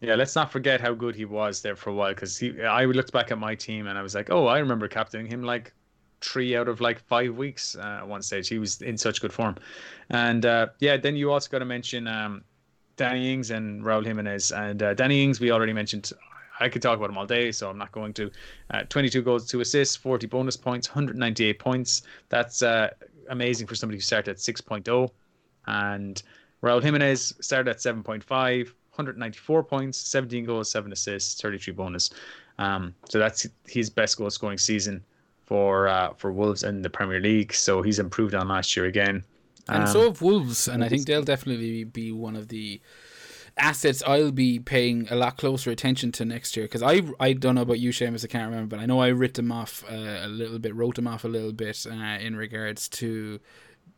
Yeah, 0.00 0.14
let's 0.14 0.36
not 0.36 0.52
forget 0.52 0.80
how 0.80 0.92
good 0.92 1.16
he 1.16 1.24
was 1.24 1.62
there 1.62 1.76
for 1.76 1.90
a 1.90 1.94
while. 1.94 2.14
Because 2.14 2.42
I 2.42 2.84
looked 2.84 3.12
back 3.12 3.32
at 3.32 3.38
my 3.38 3.54
team 3.54 3.86
and 3.86 3.98
I 3.98 4.02
was 4.02 4.14
like, 4.14 4.30
oh, 4.30 4.46
I 4.46 4.58
remember 4.58 4.86
captaining 4.86 5.26
him 5.26 5.42
like 5.42 5.72
three 6.24 6.56
out 6.56 6.68
of 6.68 6.80
like 6.80 6.98
five 6.98 7.36
weeks 7.36 7.76
uh, 7.76 7.98
at 8.00 8.08
one 8.08 8.22
stage. 8.22 8.48
He 8.48 8.58
was 8.58 8.80
in 8.80 8.96
such 8.96 9.20
good 9.20 9.32
form, 9.32 9.56
and 10.10 10.44
uh, 10.46 10.68
yeah, 10.80 10.96
then 10.96 11.16
you 11.16 11.30
also 11.30 11.50
got 11.50 11.58
to 11.58 11.64
mention 11.64 12.08
um, 12.08 12.42
Danny 12.96 13.32
Ings 13.32 13.50
and 13.50 13.82
Raul 13.82 14.04
Jimenez. 14.04 14.52
And 14.52 14.82
uh, 14.82 14.94
Danny 14.94 15.22
Ings, 15.22 15.40
we 15.40 15.50
already 15.50 15.72
mentioned. 15.72 16.12
I 16.60 16.68
could 16.68 16.82
talk 16.82 16.96
about 16.96 17.10
him 17.10 17.18
all 17.18 17.26
day, 17.26 17.50
so 17.50 17.68
I'm 17.68 17.78
not 17.78 17.90
going 17.90 18.12
to. 18.14 18.30
Uh, 18.70 18.84
22 18.84 19.22
goals, 19.22 19.48
two 19.48 19.60
assists, 19.60 19.96
40 19.96 20.28
bonus 20.28 20.56
points, 20.56 20.88
198 20.88 21.58
points. 21.58 22.02
That's 22.28 22.62
uh, 22.62 22.90
amazing 23.28 23.66
for 23.66 23.74
somebody 23.74 23.96
who 23.96 24.02
started 24.02 24.30
at 24.30 24.36
6.0. 24.36 25.10
And 25.66 26.22
Raul 26.62 26.80
Jimenez 26.80 27.34
started 27.40 27.70
at 27.70 27.78
7.5, 27.78 28.24
194 28.28 29.64
points, 29.64 29.98
17 29.98 30.44
goals, 30.44 30.70
7 30.70 30.92
assists, 30.92 31.40
33 31.40 31.74
bonus. 31.74 32.10
Um, 32.58 32.94
so 33.08 33.18
that's 33.18 33.48
his 33.66 33.90
best 33.90 34.16
goal 34.16 34.30
scoring 34.30 34.58
season 34.58 35.04
for 35.44 35.88
uh, 35.88 36.14
for 36.14 36.32
Wolves 36.32 36.62
in 36.62 36.82
the 36.82 36.90
Premier 36.90 37.20
League. 37.20 37.54
So 37.54 37.82
he's 37.82 37.98
improved 37.98 38.34
on 38.34 38.48
last 38.48 38.76
year 38.76 38.86
again. 38.86 39.24
And 39.68 39.84
um, 39.84 39.88
so 39.88 40.02
have 40.04 40.20
Wolves, 40.20 40.68
and 40.68 40.84
I 40.84 40.88
think 40.88 41.06
they'll 41.06 41.22
definitely 41.22 41.84
be 41.84 42.12
one 42.12 42.36
of 42.36 42.48
the 42.48 42.80
assets 43.56 44.02
I'll 44.06 44.32
be 44.32 44.58
paying 44.58 45.06
a 45.10 45.16
lot 45.16 45.36
closer 45.36 45.70
attention 45.70 46.10
to 46.12 46.24
next 46.24 46.56
year 46.56 46.66
because 46.66 46.82
I 46.82 47.02
I 47.20 47.32
don't 47.32 47.54
know 47.54 47.62
about 47.62 47.78
you, 47.78 47.90
Seamus, 47.90 48.24
I 48.24 48.28
can't 48.28 48.50
remember, 48.50 48.76
but 48.76 48.82
I 48.82 48.86
know 48.86 49.00
I 49.00 49.08
writ 49.08 49.34
them 49.34 49.52
off 49.52 49.84
uh, 49.90 49.94
a 50.22 50.28
little 50.28 50.58
bit, 50.58 50.74
wrote 50.74 50.96
them 50.96 51.06
off 51.06 51.24
a 51.24 51.28
little 51.28 51.52
bit 51.52 51.86
uh, 51.90 51.94
in 51.94 52.36
regards 52.36 52.88
to 52.90 53.40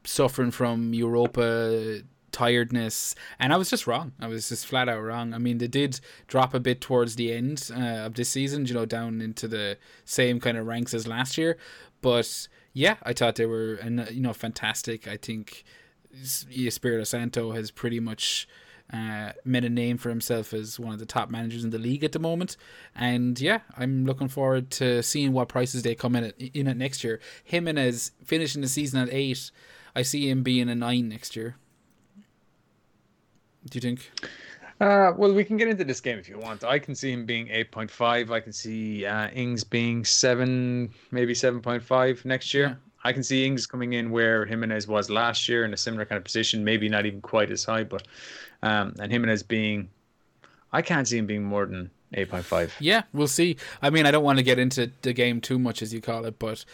suffering 0.05 0.51
from 0.51 0.95
Europa 0.95 2.03
tiredness, 2.37 3.15
and 3.39 3.53
I 3.53 3.57
was 3.57 3.71
just 3.71 3.87
wrong. 3.87 4.13
I 4.21 4.27
was 4.27 4.51
just 4.51 4.67
flat 4.67 4.89
out 4.89 5.03
wrong. 5.03 5.33
I 5.33 5.39
mean, 5.39 5.59
they 5.59 5.69
did 5.69 6.01
drop 6.27 6.53
a 6.53 6.61
bit 6.61 6.83
towards 6.83 7.17
the 7.17 7.33
end 7.33 7.71
uh, 7.75 8.05
of 8.07 8.15
this 8.15 8.29
season, 8.29 8.67
you 8.67 8.75
know, 8.75 8.85
down 8.85 9.23
into 9.23 9.49
the 9.49 9.79
same 10.05 10.39
kind 10.39 10.59
of 10.59 10.67
ranks 10.67 10.93
as 10.93 11.07
last 11.07 11.39
year, 11.39 11.57
but 12.03 12.49
yeah, 12.75 12.97
I 13.03 13.15
thought 13.15 13.37
they 13.37 13.47
were, 13.47 13.75
and 13.77 14.07
you 14.11 14.21
know, 14.21 14.35
fantastic. 14.35 15.09
I 15.09 15.17
think 15.17 15.65
Espirito 16.15 17.05
Santo 17.05 17.53
has 17.53 17.71
pretty 17.71 18.01
much 18.01 18.47
uh, 18.93 19.33
made 19.45 19.65
a 19.65 19.71
name 19.71 19.97
for 19.99 20.11
himself 20.11 20.53
as 20.53 20.79
one 20.79 20.93
of 20.93 20.99
the 20.99 21.07
top 21.07 21.31
managers 21.31 21.65
in 21.65 21.71
the 21.71 21.79
league 21.79 22.05
at 22.05 22.13
the 22.13 22.19
moment. 22.19 22.57
And 22.95 23.41
yeah, 23.41 23.61
I'm 23.77 24.05
looking 24.05 24.29
forward 24.29 24.71
to 24.73 25.03
seeing 25.03 25.33
what 25.33 25.49
prices 25.49 25.83
they 25.83 25.95
come 25.95 26.15
in 26.17 26.25
at, 26.25 26.41
in 26.41 26.69
at 26.69 26.77
next 26.77 27.03
year. 27.03 27.19
Jimenez 27.45 28.13
finishing 28.25 28.61
the 28.61 28.69
season 28.69 29.01
at 29.01 29.09
eight. 29.13 29.51
I 29.95 30.03
see 30.03 30.29
him 30.29 30.43
being 30.43 30.69
a 30.69 30.75
nine 30.75 31.09
next 31.09 31.35
year. 31.35 31.57
Do 33.71 33.77
you 33.77 33.81
think? 33.81 34.11
Uh, 34.81 35.13
well, 35.17 35.33
we 35.33 35.43
can 35.43 35.57
get 35.57 35.69
into 35.69 35.85
this 35.85 36.01
game 36.01 36.19
if 36.19 36.29
you 36.29 36.39
want. 36.39 36.63
I 36.63 36.79
can 36.79 36.95
see 36.95 37.11
him 37.11 37.25
being 37.25 37.47
8.5. 37.49 38.31
I 38.31 38.41
can 38.41 38.53
see 38.53 39.07
uh, 39.07 39.29
Ings 39.29 39.65
being 39.65 40.05
7, 40.05 40.91
maybe 41.11 41.33
7.5 41.33 42.25
next 42.25 42.53
year. 42.53 42.67
Yeah. 42.69 42.75
I 43.03 43.13
can 43.13 43.23
see 43.23 43.47
Ings 43.47 43.67
coming 43.67 43.95
in 43.95 44.11
where 44.11 44.45
Jimenez 44.45 44.87
was 44.87 45.09
last 45.09 45.49
year 45.49 45.65
in 45.65 45.73
a 45.73 45.77
similar 45.77 46.05
kind 46.05 46.19
of 46.19 46.25
position, 46.25 46.65
maybe 46.65 46.89
not 46.89 47.07
even 47.07 47.21
quite 47.23 47.51
as 47.51 47.65
high, 47.65 47.85
but 47.85 48.07
um, 48.63 48.95
and 48.99 49.11
Jimenez 49.11 49.45
being, 49.45 49.89
I 50.73 50.83
can't 50.83 51.07
see 51.09 51.19
him 51.19 51.27
being 51.27 51.45
more 51.45 51.67
than 51.67 51.91
8.5. 52.15 52.73
Yeah, 52.81 53.03
we'll 53.13 53.29
see. 53.29 53.57
I 53.81 53.91
mean, 53.91 54.07
I 54.07 54.11
don't 54.11 54.25
want 54.25 54.39
to 54.39 54.45
get 54.45 54.59
into 54.59 54.91
the 55.03 55.13
game 55.13 55.41
too 55.41 55.59
much, 55.59 55.83
as 55.83 55.95
you 55.95 56.01
call 56.01 56.25
it, 56.25 56.39
but 56.39 56.65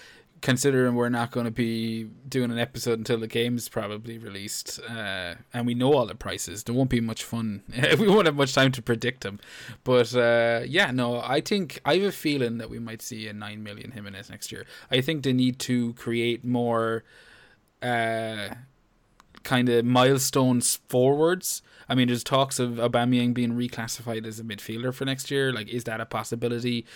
considering 0.42 0.94
we're 0.94 1.08
not 1.08 1.30
going 1.30 1.46
to 1.46 1.52
be 1.52 2.04
doing 2.28 2.50
an 2.50 2.58
episode 2.58 2.98
until 2.98 3.18
the 3.18 3.26
game 3.28 3.56
is 3.56 3.68
probably 3.68 4.18
released, 4.18 4.80
uh, 4.90 5.36
and 5.54 5.66
we 5.66 5.74
know 5.74 5.94
all 5.94 6.04
the 6.04 6.14
prices, 6.14 6.64
there 6.64 6.74
won't 6.74 6.90
be 6.90 7.00
much 7.00 7.24
fun. 7.24 7.62
we 7.98 8.08
won't 8.08 8.26
have 8.26 8.34
much 8.34 8.52
time 8.52 8.72
to 8.72 8.82
predict 8.82 9.22
them. 9.22 9.40
But 9.84 10.14
uh, 10.14 10.62
yeah, 10.66 10.90
no, 10.90 11.22
I 11.22 11.40
think 11.40 11.80
I 11.84 11.96
have 11.96 12.04
a 12.04 12.12
feeling 12.12 12.58
that 12.58 12.68
we 12.68 12.78
might 12.78 13.00
see 13.00 13.28
a 13.28 13.32
nine 13.32 13.62
million 13.62 13.92
Jimenez 13.92 14.28
next 14.28 14.52
year. 14.52 14.66
I 14.90 15.00
think 15.00 15.22
they 15.22 15.32
need 15.32 15.58
to 15.60 15.94
create 15.94 16.44
more. 16.44 17.04
Uh, 17.80 18.50
kind 19.42 19.68
of 19.68 19.84
milestones 19.84 20.80
forwards 20.88 21.62
I 21.92 21.94
mean, 21.94 22.08
there's 22.08 22.24
talks 22.24 22.58
of 22.58 22.72
Aubameyang 22.72 23.34
being 23.34 23.52
reclassified 23.52 24.26
as 24.26 24.40
a 24.40 24.44
midfielder 24.44 24.94
for 24.94 25.04
next 25.04 25.30
year. 25.30 25.52
Like, 25.52 25.68
is 25.68 25.84
that 25.84 26.00
a 26.00 26.06
possibility? 26.06 26.86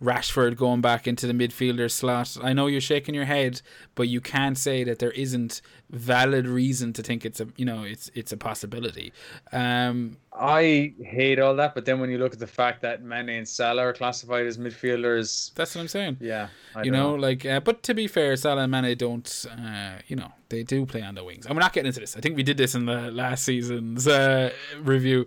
Rashford 0.00 0.56
going 0.56 0.80
back 0.80 1.08
into 1.08 1.26
the 1.26 1.32
midfielder 1.32 1.90
slot. 1.90 2.36
I 2.40 2.52
know 2.52 2.68
you're 2.68 2.80
shaking 2.80 3.16
your 3.16 3.24
head, 3.24 3.62
but 3.96 4.06
you 4.06 4.20
can't 4.20 4.56
say 4.56 4.84
that 4.84 5.00
there 5.00 5.10
isn't 5.10 5.60
valid 5.90 6.46
reason 6.46 6.92
to 6.92 7.02
think 7.02 7.24
it's 7.24 7.40
a 7.40 7.48
you 7.56 7.64
know 7.64 7.82
it's 7.82 8.10
it's 8.14 8.32
a 8.32 8.36
possibility. 8.36 9.12
Um, 9.52 10.18
I 10.36 10.92
hate 11.00 11.38
all 11.38 11.54
that, 11.56 11.76
but 11.76 11.84
then 11.84 12.00
when 12.00 12.10
you 12.10 12.18
look 12.18 12.32
at 12.32 12.40
the 12.40 12.46
fact 12.46 12.82
that 12.82 13.02
Mane 13.02 13.28
and 13.28 13.48
Salah 13.48 13.82
are 13.82 13.92
classified 13.92 14.46
as 14.46 14.58
midfielders, 14.58 15.54
that's 15.54 15.76
what 15.76 15.82
I'm 15.82 15.88
saying. 15.88 16.16
Yeah, 16.20 16.48
I 16.74 16.82
you 16.82 16.90
know, 16.90 17.10
know, 17.10 17.14
like, 17.14 17.46
uh, 17.46 17.60
but 17.60 17.84
to 17.84 17.94
be 17.94 18.08
fair, 18.08 18.34
Salah 18.34 18.62
and 18.62 18.72
Mane 18.72 18.96
don't, 18.96 19.46
uh, 19.48 19.92
you 20.08 20.16
know, 20.16 20.32
they 20.48 20.64
do 20.64 20.86
play 20.86 21.02
on 21.02 21.14
the 21.14 21.22
wings. 21.22 21.46
And 21.46 21.54
we're 21.54 21.60
not 21.60 21.72
getting 21.72 21.86
into 21.86 22.00
this. 22.00 22.16
I 22.16 22.20
think 22.20 22.34
we 22.34 22.42
did 22.42 22.56
this 22.56 22.74
in 22.74 22.86
the 22.86 23.12
last 23.12 23.44
season's 23.44 24.08
uh, 24.08 24.50
review. 24.80 25.24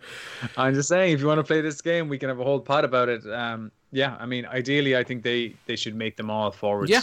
I'm 0.58 0.74
just 0.74 0.90
saying, 0.90 1.14
if 1.14 1.22
you 1.22 1.28
want 1.28 1.40
to 1.40 1.44
play 1.44 1.62
this 1.62 1.80
game, 1.80 2.10
we 2.10 2.18
can 2.18 2.28
have 2.28 2.42
a 2.42 2.44
whole 2.44 2.60
pod 2.60 2.84
about 2.84 3.08
it. 3.08 3.26
Um, 3.32 3.72
yeah, 3.92 4.18
I 4.20 4.26
mean, 4.26 4.46
ideally, 4.46 4.98
I 4.98 5.06
think 5.06 5.24
they 5.24 5.56
they 5.68 5.78
should 5.78 5.96
make 5.96 6.18
them 6.18 6.30
all 6.30 6.52
forwards. 6.52 6.92
Yeah, 6.92 7.02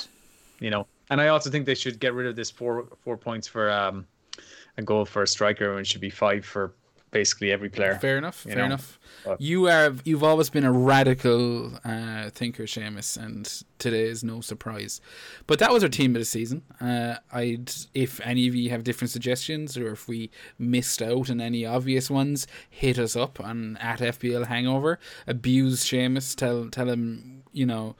you 0.60 0.68
know, 0.68 0.86
and 1.08 1.22
I 1.22 1.28
also 1.28 1.48
think 1.48 1.64
they 1.64 1.74
should 1.74 2.00
get 2.00 2.12
rid 2.12 2.26
of 2.26 2.36
this 2.36 2.50
four 2.50 2.86
four 3.02 3.16
points 3.16 3.48
for 3.48 3.70
um, 3.70 4.06
a 4.76 4.82
goal 4.82 5.06
for 5.06 5.22
a 5.22 5.26
striker, 5.26 5.70
and 5.70 5.80
it 5.80 5.86
should 5.86 6.02
be 6.02 6.10
five 6.10 6.44
for 6.44 6.74
basically 7.14 7.52
every 7.52 7.70
player. 7.70 7.94
Fair 7.94 8.18
enough. 8.18 8.40
Fair 8.40 8.56
know? 8.56 8.64
enough. 8.64 8.98
But, 9.24 9.40
you 9.40 9.64
have 9.64 10.02
you've 10.04 10.24
always 10.24 10.50
been 10.50 10.64
a 10.64 10.72
radical 10.72 11.72
uh, 11.84 12.28
thinker, 12.30 12.64
Seamus, 12.64 13.16
and 13.16 13.50
today 13.78 14.02
is 14.02 14.22
no 14.22 14.42
surprise. 14.42 15.00
But 15.46 15.60
that 15.60 15.72
was 15.72 15.82
our 15.82 15.88
team 15.88 16.14
of 16.14 16.20
the 16.20 16.26
season. 16.26 16.62
Uh, 16.78 17.14
I'd 17.32 17.70
if 17.94 18.20
any 18.20 18.46
of 18.48 18.54
you 18.54 18.68
have 18.68 18.84
different 18.84 19.12
suggestions 19.12 19.78
or 19.78 19.92
if 19.92 20.08
we 20.08 20.30
missed 20.58 21.00
out 21.00 21.30
on 21.30 21.40
any 21.40 21.64
obvious 21.64 22.10
ones, 22.10 22.46
hit 22.68 22.98
us 22.98 23.16
up 23.16 23.40
on 23.40 23.78
at 23.78 24.00
FPL 24.00 24.48
Hangover. 24.48 24.98
Abuse 25.26 25.84
Seamus. 25.84 26.34
Tell 26.34 26.68
tell 26.68 26.90
him 26.90 27.44
you 27.52 27.64
know 27.64 27.94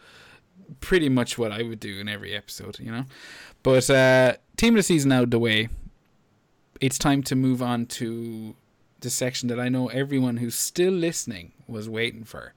pretty 0.81 1.09
much 1.09 1.39
what 1.39 1.53
I 1.53 1.63
would 1.63 1.81
do 1.81 2.01
in 2.01 2.09
every 2.09 2.35
episode. 2.35 2.81
You 2.81 2.91
know, 2.91 3.05
but 3.63 3.89
uh, 3.89 4.35
team 4.57 4.75
of 4.75 4.79
the 4.79 4.83
season 4.83 5.13
out 5.13 5.23
of 5.23 5.31
the 5.31 5.39
way. 5.39 5.69
It's 6.81 6.99
time 6.99 7.23
to 7.23 7.37
move 7.37 7.63
on 7.63 7.87
to 7.87 8.57
the 9.05 9.11
section 9.11 9.49
that 9.51 9.61
I 9.61 9.69
know 9.69 9.89
everyone 9.89 10.39
who's 10.39 10.57
still 10.57 10.93
listening 10.93 11.53
was 11.69 11.89
waiting 11.89 12.25
for. 12.25 12.55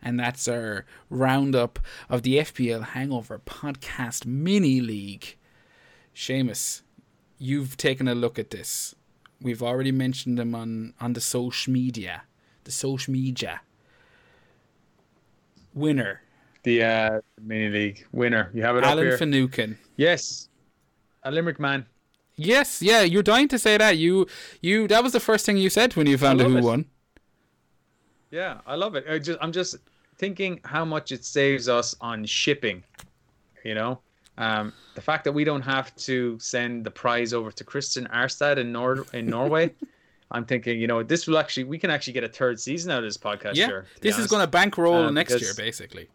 And 0.00 0.18
that's 0.18 0.48
our 0.48 0.86
roundup 1.10 1.78
of 2.08 2.22
the 2.22 2.38
FPL 2.38 2.82
Hangover 2.94 3.40
Podcast 3.44 4.24
Mini 4.24 4.80
League. 4.80 5.36
Seamus, 6.14 6.82
you've 7.36 7.76
taken 7.76 8.08
a 8.08 8.14
look 8.14 8.38
at 8.38 8.50
this. 8.50 8.94
We've 9.42 9.62
already 9.62 9.92
mentioned 9.92 10.38
them 10.38 10.54
on, 10.54 10.94
on 11.00 11.12
the 11.12 11.20
social 11.20 11.72
media. 11.72 12.22
The 12.64 12.70
social 12.70 13.12
media. 13.12 13.60
Winner. 15.74 16.22
The 16.62 16.84
uh, 16.84 17.20
mini 17.40 17.68
league 17.68 18.06
winner. 18.12 18.50
You 18.54 18.62
have 18.62 18.76
it 18.76 18.84
Alan 18.84 18.98
up 18.98 19.10
here. 19.10 19.18
Finucane. 19.18 19.78
Yes. 19.96 20.48
A 21.24 21.30
Limerick 21.30 21.58
man 21.58 21.86
Yes, 22.40 22.80
yeah, 22.80 23.02
you're 23.02 23.24
dying 23.24 23.48
to 23.48 23.58
say 23.58 23.76
that. 23.76 23.96
You, 23.98 24.26
you, 24.62 24.86
that 24.88 25.02
was 25.02 25.12
the 25.12 25.18
first 25.20 25.44
thing 25.44 25.56
you 25.56 25.68
said 25.68 25.96
when 25.96 26.06
you 26.06 26.16
found 26.16 26.40
out 26.40 26.48
who 26.50 26.56
it. 26.58 26.62
won. 26.64 26.84
Yeah, 28.30 28.58
I 28.64 28.76
love 28.76 28.94
it. 28.94 29.04
I 29.10 29.18
just, 29.18 29.38
I'm 29.42 29.50
just 29.52 29.76
thinking 30.18 30.60
how 30.64 30.84
much 30.84 31.10
it 31.12 31.24
saves 31.24 31.68
us 31.68 31.96
on 32.00 32.24
shipping. 32.24 32.84
You 33.64 33.74
know, 33.74 33.98
um, 34.38 34.72
the 34.94 35.00
fact 35.00 35.24
that 35.24 35.32
we 35.32 35.42
don't 35.42 35.62
have 35.62 35.94
to 35.96 36.38
send 36.38 36.84
the 36.84 36.90
prize 36.92 37.32
over 37.34 37.50
to 37.50 37.64
Christian 37.64 38.06
Arstad 38.14 38.56
in 38.58 38.70
Nor 38.72 39.04
in 39.12 39.26
Norway. 39.26 39.74
I'm 40.30 40.44
thinking, 40.44 40.78
you 40.78 40.86
know, 40.86 41.02
this 41.02 41.26
will 41.26 41.38
actually 41.38 41.64
we 41.64 41.78
can 41.78 41.90
actually 41.90 42.12
get 42.12 42.22
a 42.22 42.28
third 42.28 42.60
season 42.60 42.92
out 42.92 42.98
of 42.98 43.04
this 43.04 43.16
podcast. 43.16 43.56
Yeah, 43.56 43.66
sure, 43.66 43.82
to 43.82 44.00
be 44.00 44.08
this 44.08 44.18
is 44.18 44.26
going 44.28 44.42
to 44.42 44.46
bankroll 44.46 44.94
Um, 45.06 45.14
next 45.14 45.32
because- 45.34 45.42
year, 45.42 45.54
basically. 45.66 46.08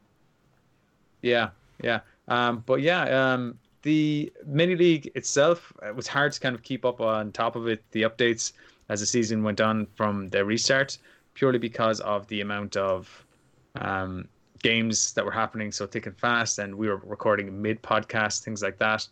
Yeah, 1.22 1.50
yeah. 1.82 2.02
Um, 2.28 2.64
but 2.66 2.82
yeah, 2.82 3.34
um, 3.34 3.58
the 3.84 4.32
mini 4.46 4.76
league 4.76 5.12
itself 5.14 5.72
it 5.84 5.96
was 5.96 6.08
hard 6.08 6.32
to 6.34 6.40
kind 6.40 6.56
of 6.56 6.64
keep 6.64 6.84
up 6.84 7.00
on 7.00 7.32
top 7.32 7.56
of 7.56 7.68
it. 7.68 7.84
The 7.92 8.04
updates 8.04 8.54
as 8.90 9.00
the 9.00 9.06
season 9.06 9.44
went 9.44 9.62
on 9.62 9.88
from 9.96 10.30
the 10.30 10.44
restart, 10.44 10.98
purely 11.36 11.60
because 11.60 12.00
of 12.02 12.28
the 12.28 12.42
amount 12.42 12.76
of 12.76 13.26
um, 13.76 14.28
games 14.62 15.14
that 15.14 15.24
were 15.24 15.32
happening 15.32 15.72
so 15.72 15.86
thick 15.86 16.06
and 16.06 16.18
fast, 16.18 16.60
and 16.60 16.76
we 16.76 16.88
were 16.88 16.98
recording 16.98 17.62
mid 17.62 17.82
podcast, 17.82 18.44
things 18.44 18.62
like 18.62 18.78
that. 18.80 19.08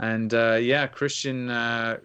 And 0.00 0.34
uh, 0.34 0.58
yeah, 0.60 0.86
Christian, 0.86 1.50
uh, 1.50 1.98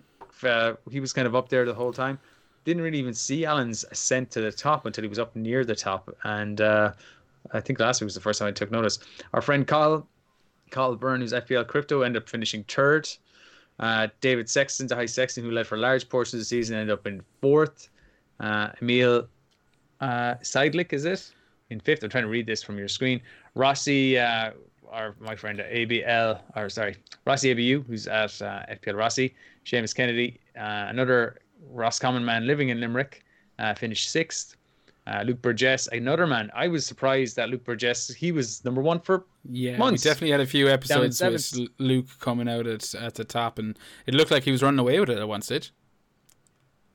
uh, 0.43 0.73
he 0.89 0.99
was 0.99 1.13
kind 1.13 1.27
of 1.27 1.35
up 1.35 1.49
there 1.49 1.65
the 1.65 1.73
whole 1.73 1.93
time. 1.93 2.19
Didn't 2.63 2.83
really 2.83 2.99
even 2.99 3.13
see 3.13 3.45
Alan's 3.45 3.83
ascent 3.91 4.29
to 4.31 4.41
the 4.41 4.51
top 4.51 4.85
until 4.85 5.03
he 5.03 5.07
was 5.07 5.19
up 5.19 5.35
near 5.35 5.65
the 5.65 5.75
top, 5.75 6.15
and 6.23 6.61
uh, 6.61 6.93
I 7.51 7.59
think 7.59 7.79
last 7.79 8.01
week 8.01 8.05
was 8.05 8.15
the 8.15 8.21
first 8.21 8.39
time 8.39 8.49
I 8.49 8.51
took 8.51 8.71
notice. 8.71 8.99
Our 9.33 9.41
friend 9.41 9.65
Carl, 9.65 10.07
Carl 10.71 10.95
Byrne, 10.95 11.21
who's 11.21 11.33
FPL 11.33 11.67
Crypto, 11.67 12.01
ended 12.01 12.23
up 12.23 12.29
finishing 12.29 12.63
third. 12.63 13.07
Uh, 13.79 14.07
David 14.21 14.49
Sexton, 14.49 14.87
the 14.87 14.95
high 14.95 15.05
Sexton, 15.05 15.43
who 15.43 15.51
led 15.51 15.67
for 15.67 15.77
large 15.77 16.07
portions 16.09 16.35
of 16.35 16.39
the 16.39 16.45
season, 16.45 16.75
ended 16.75 16.93
up 16.93 17.07
in 17.07 17.21
fourth. 17.41 17.89
Uh, 18.39 18.69
Emil 18.81 19.27
uh, 20.01 20.35
is 20.41 21.05
it? 21.05 21.31
In 21.69 21.79
fifth. 21.79 22.03
I'm 22.03 22.09
trying 22.09 22.23
to 22.23 22.29
read 22.29 22.45
this 22.45 22.61
from 22.61 22.77
your 22.77 22.87
screen. 22.87 23.21
Rossi, 23.55 24.17
uh, 24.19 24.51
our 24.89 25.15
my 25.21 25.35
friend 25.35 25.59
at 25.59 25.71
ABL, 25.71 26.39
or 26.55 26.69
sorry, 26.69 26.97
Rossi 27.25 27.51
ABU, 27.51 27.83
who's 27.83 28.07
at 28.07 28.41
uh, 28.41 28.65
FPL 28.69 28.97
Rossi. 28.97 29.33
Seamus 29.65 29.95
Kennedy, 29.95 30.39
uh, 30.57 30.87
another 30.89 31.39
Roscommon 31.69 32.25
man 32.25 32.47
living 32.47 32.69
in 32.69 32.79
Limerick, 32.79 33.23
uh, 33.59 33.73
finished 33.73 34.11
sixth. 34.11 34.57
Uh, 35.11 35.23
Luke 35.23 35.41
Burgess, 35.41 35.87
another 35.91 36.25
man. 36.25 36.49
I 36.55 36.69
was 36.69 36.85
surprised 36.85 37.35
that 37.35 37.49
Luke 37.49 37.65
Burgess, 37.65 38.07
he 38.13 38.31
was 38.31 38.63
number 38.63 38.81
one 38.81 38.99
for 39.01 39.25
Yeah, 39.43 39.75
months. 39.77 40.05
we 40.05 40.09
definitely 40.09 40.31
had 40.31 40.39
a 40.39 40.45
few 40.45 40.69
episodes 40.69 41.21
with 41.21 41.67
Luke 41.79 42.05
coming 42.19 42.47
out 42.47 42.65
at 42.65 42.95
at 42.95 43.15
the 43.15 43.25
top, 43.25 43.59
and 43.59 43.77
it 44.05 44.13
looked 44.13 44.31
like 44.31 44.43
he 44.43 44.51
was 44.51 44.63
running 44.63 44.79
away 44.79 44.99
with 45.01 45.09
it 45.09 45.17
at 45.17 45.27
one 45.27 45.41
stage. 45.41 45.73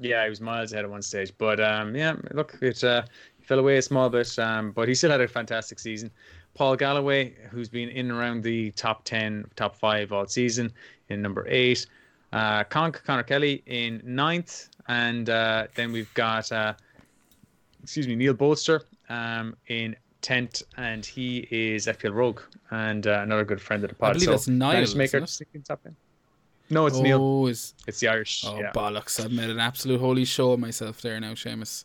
Yeah, 0.00 0.24
he 0.24 0.30
was 0.30 0.40
miles 0.40 0.72
ahead 0.72 0.84
at 0.84 0.90
one 0.90 1.02
stage, 1.02 1.32
but 1.36 1.60
um, 1.60 1.94
yeah, 1.94 2.16
look, 2.32 2.56
it 2.62 2.82
uh, 2.82 3.02
he 3.38 3.44
fell 3.44 3.58
away 3.58 3.76
a 3.76 3.82
small 3.82 4.08
bit, 4.08 4.38
um, 4.38 4.72
but 4.72 4.88
he 4.88 4.94
still 4.94 5.10
had 5.10 5.20
a 5.20 5.28
fantastic 5.28 5.78
season. 5.78 6.10
Paul 6.54 6.76
Galloway, 6.76 7.34
who's 7.50 7.68
been 7.68 7.90
in 7.90 8.10
and 8.10 8.18
around 8.18 8.42
the 8.42 8.70
top 8.72 9.04
ten, 9.04 9.44
top 9.56 9.76
five 9.76 10.12
all 10.12 10.26
season, 10.26 10.72
in 11.10 11.20
number 11.20 11.46
eight. 11.48 11.86
Uh, 12.32 12.64
Conk 12.64 13.02
Connor 13.04 13.22
Kelly 13.24 13.62
in 13.66 14.00
ninth, 14.04 14.68
and 14.88 15.28
uh, 15.28 15.66
then 15.74 15.92
we've 15.92 16.12
got 16.14 16.50
uh, 16.50 16.74
excuse 17.82 18.06
me, 18.08 18.14
Neil 18.14 18.34
Bolster 18.34 18.82
um, 19.08 19.56
in 19.68 19.96
tenth, 20.22 20.62
and 20.76 21.04
he 21.04 21.46
is 21.50 21.86
FPL 21.86 22.14
Rogue 22.14 22.40
and 22.70 23.06
uh, 23.06 23.20
another 23.22 23.44
good 23.44 23.60
friend 23.60 23.82
of 23.84 23.90
the 23.90 23.96
pod. 23.96 24.10
I 24.10 24.12
believe 24.14 24.24
so 24.24 24.30
that's 24.32 24.48
Niall, 24.48 24.72
managed 24.72 24.96
make 24.96 25.14
our 25.14 25.20
it? 25.20 25.64
top 25.64 25.82
ten. 25.82 25.96
No, 26.68 26.86
it's 26.86 26.98
Neil. 26.98 27.20
oh, 27.22 27.46
is 27.46 27.74
It's 27.86 28.00
the 28.00 28.08
Irish. 28.08 28.44
oh 28.46 28.58
yeah. 28.58 28.72
bollocks! 28.72 29.22
I've 29.24 29.30
made 29.30 29.50
an 29.50 29.60
absolute 29.60 30.00
holy 30.00 30.24
show 30.24 30.52
of 30.52 30.60
myself 30.60 31.00
there 31.00 31.18
now, 31.20 31.34
Seamus. 31.34 31.84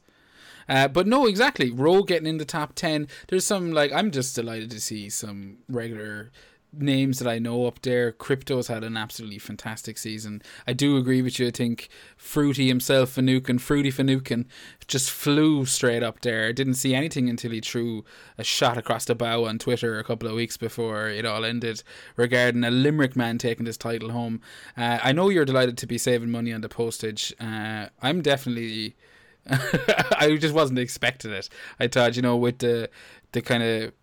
Uh, 0.67 0.87
but 0.87 1.05
no, 1.05 1.25
exactly. 1.25 1.69
Rowe 1.71 2.03
getting 2.03 2.27
in 2.27 2.37
the 2.37 2.45
top 2.45 2.73
ten. 2.73 3.07
There's 3.27 3.45
some 3.45 3.71
like 3.73 3.91
I'm 3.91 4.11
just 4.11 4.35
delighted 4.35 4.71
to 4.71 4.79
see 4.81 5.09
some 5.09 5.57
regular 5.69 6.31
names 6.73 7.19
that 7.19 7.27
I 7.27 7.39
know 7.39 7.65
up 7.65 7.81
there. 7.81 8.11
Crypto's 8.11 8.67
had 8.67 8.83
an 8.83 8.95
absolutely 8.95 9.39
fantastic 9.39 9.97
season. 9.97 10.41
I 10.65 10.73
do 10.73 10.97
agree 10.97 11.21
with 11.21 11.39
you. 11.39 11.47
I 11.47 11.51
think 11.51 11.89
Fruity 12.15 12.67
himself, 12.67 13.11
Finucane, 13.11 13.59
Fruity 13.59 13.91
Finucane, 13.91 14.47
just 14.87 15.11
flew 15.11 15.65
straight 15.65 16.03
up 16.03 16.21
there. 16.21 16.47
I 16.47 16.51
didn't 16.51 16.75
see 16.75 16.95
anything 16.95 17.29
until 17.29 17.51
he 17.51 17.61
threw 17.61 18.05
a 18.37 18.43
shot 18.43 18.77
across 18.77 19.05
the 19.05 19.15
bow 19.15 19.45
on 19.45 19.59
Twitter 19.59 19.99
a 19.99 20.03
couple 20.03 20.27
of 20.27 20.35
weeks 20.35 20.57
before 20.57 21.09
it 21.09 21.25
all 21.25 21.45
ended 21.45 21.83
regarding 22.15 22.63
a 22.63 22.71
Limerick 22.71 23.15
man 23.15 23.37
taking 23.37 23.65
this 23.65 23.77
title 23.77 24.11
home. 24.11 24.41
Uh, 24.77 24.99
I 25.03 25.11
know 25.11 25.29
you're 25.29 25.45
delighted 25.45 25.77
to 25.79 25.87
be 25.87 25.97
saving 25.97 26.31
money 26.31 26.53
on 26.53 26.61
the 26.61 26.69
postage. 26.69 27.33
Uh, 27.39 27.87
I'm 28.01 28.21
definitely. 28.21 28.95
I 29.49 30.37
just 30.39 30.53
wasn't 30.53 30.77
expecting 30.77 31.31
it. 31.31 31.49
I 31.79 31.87
thought, 31.87 32.15
you 32.15 32.21
know, 32.21 32.37
with 32.37 32.59
the 32.59 32.91
the 33.31 33.41
kind 33.41 33.63
of 33.63 33.93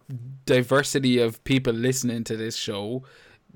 diversity 0.47 1.19
of 1.19 1.43
people 1.45 1.73
listening 1.73 2.25
to 2.25 2.37
this 2.37 2.57
show, 2.57 3.05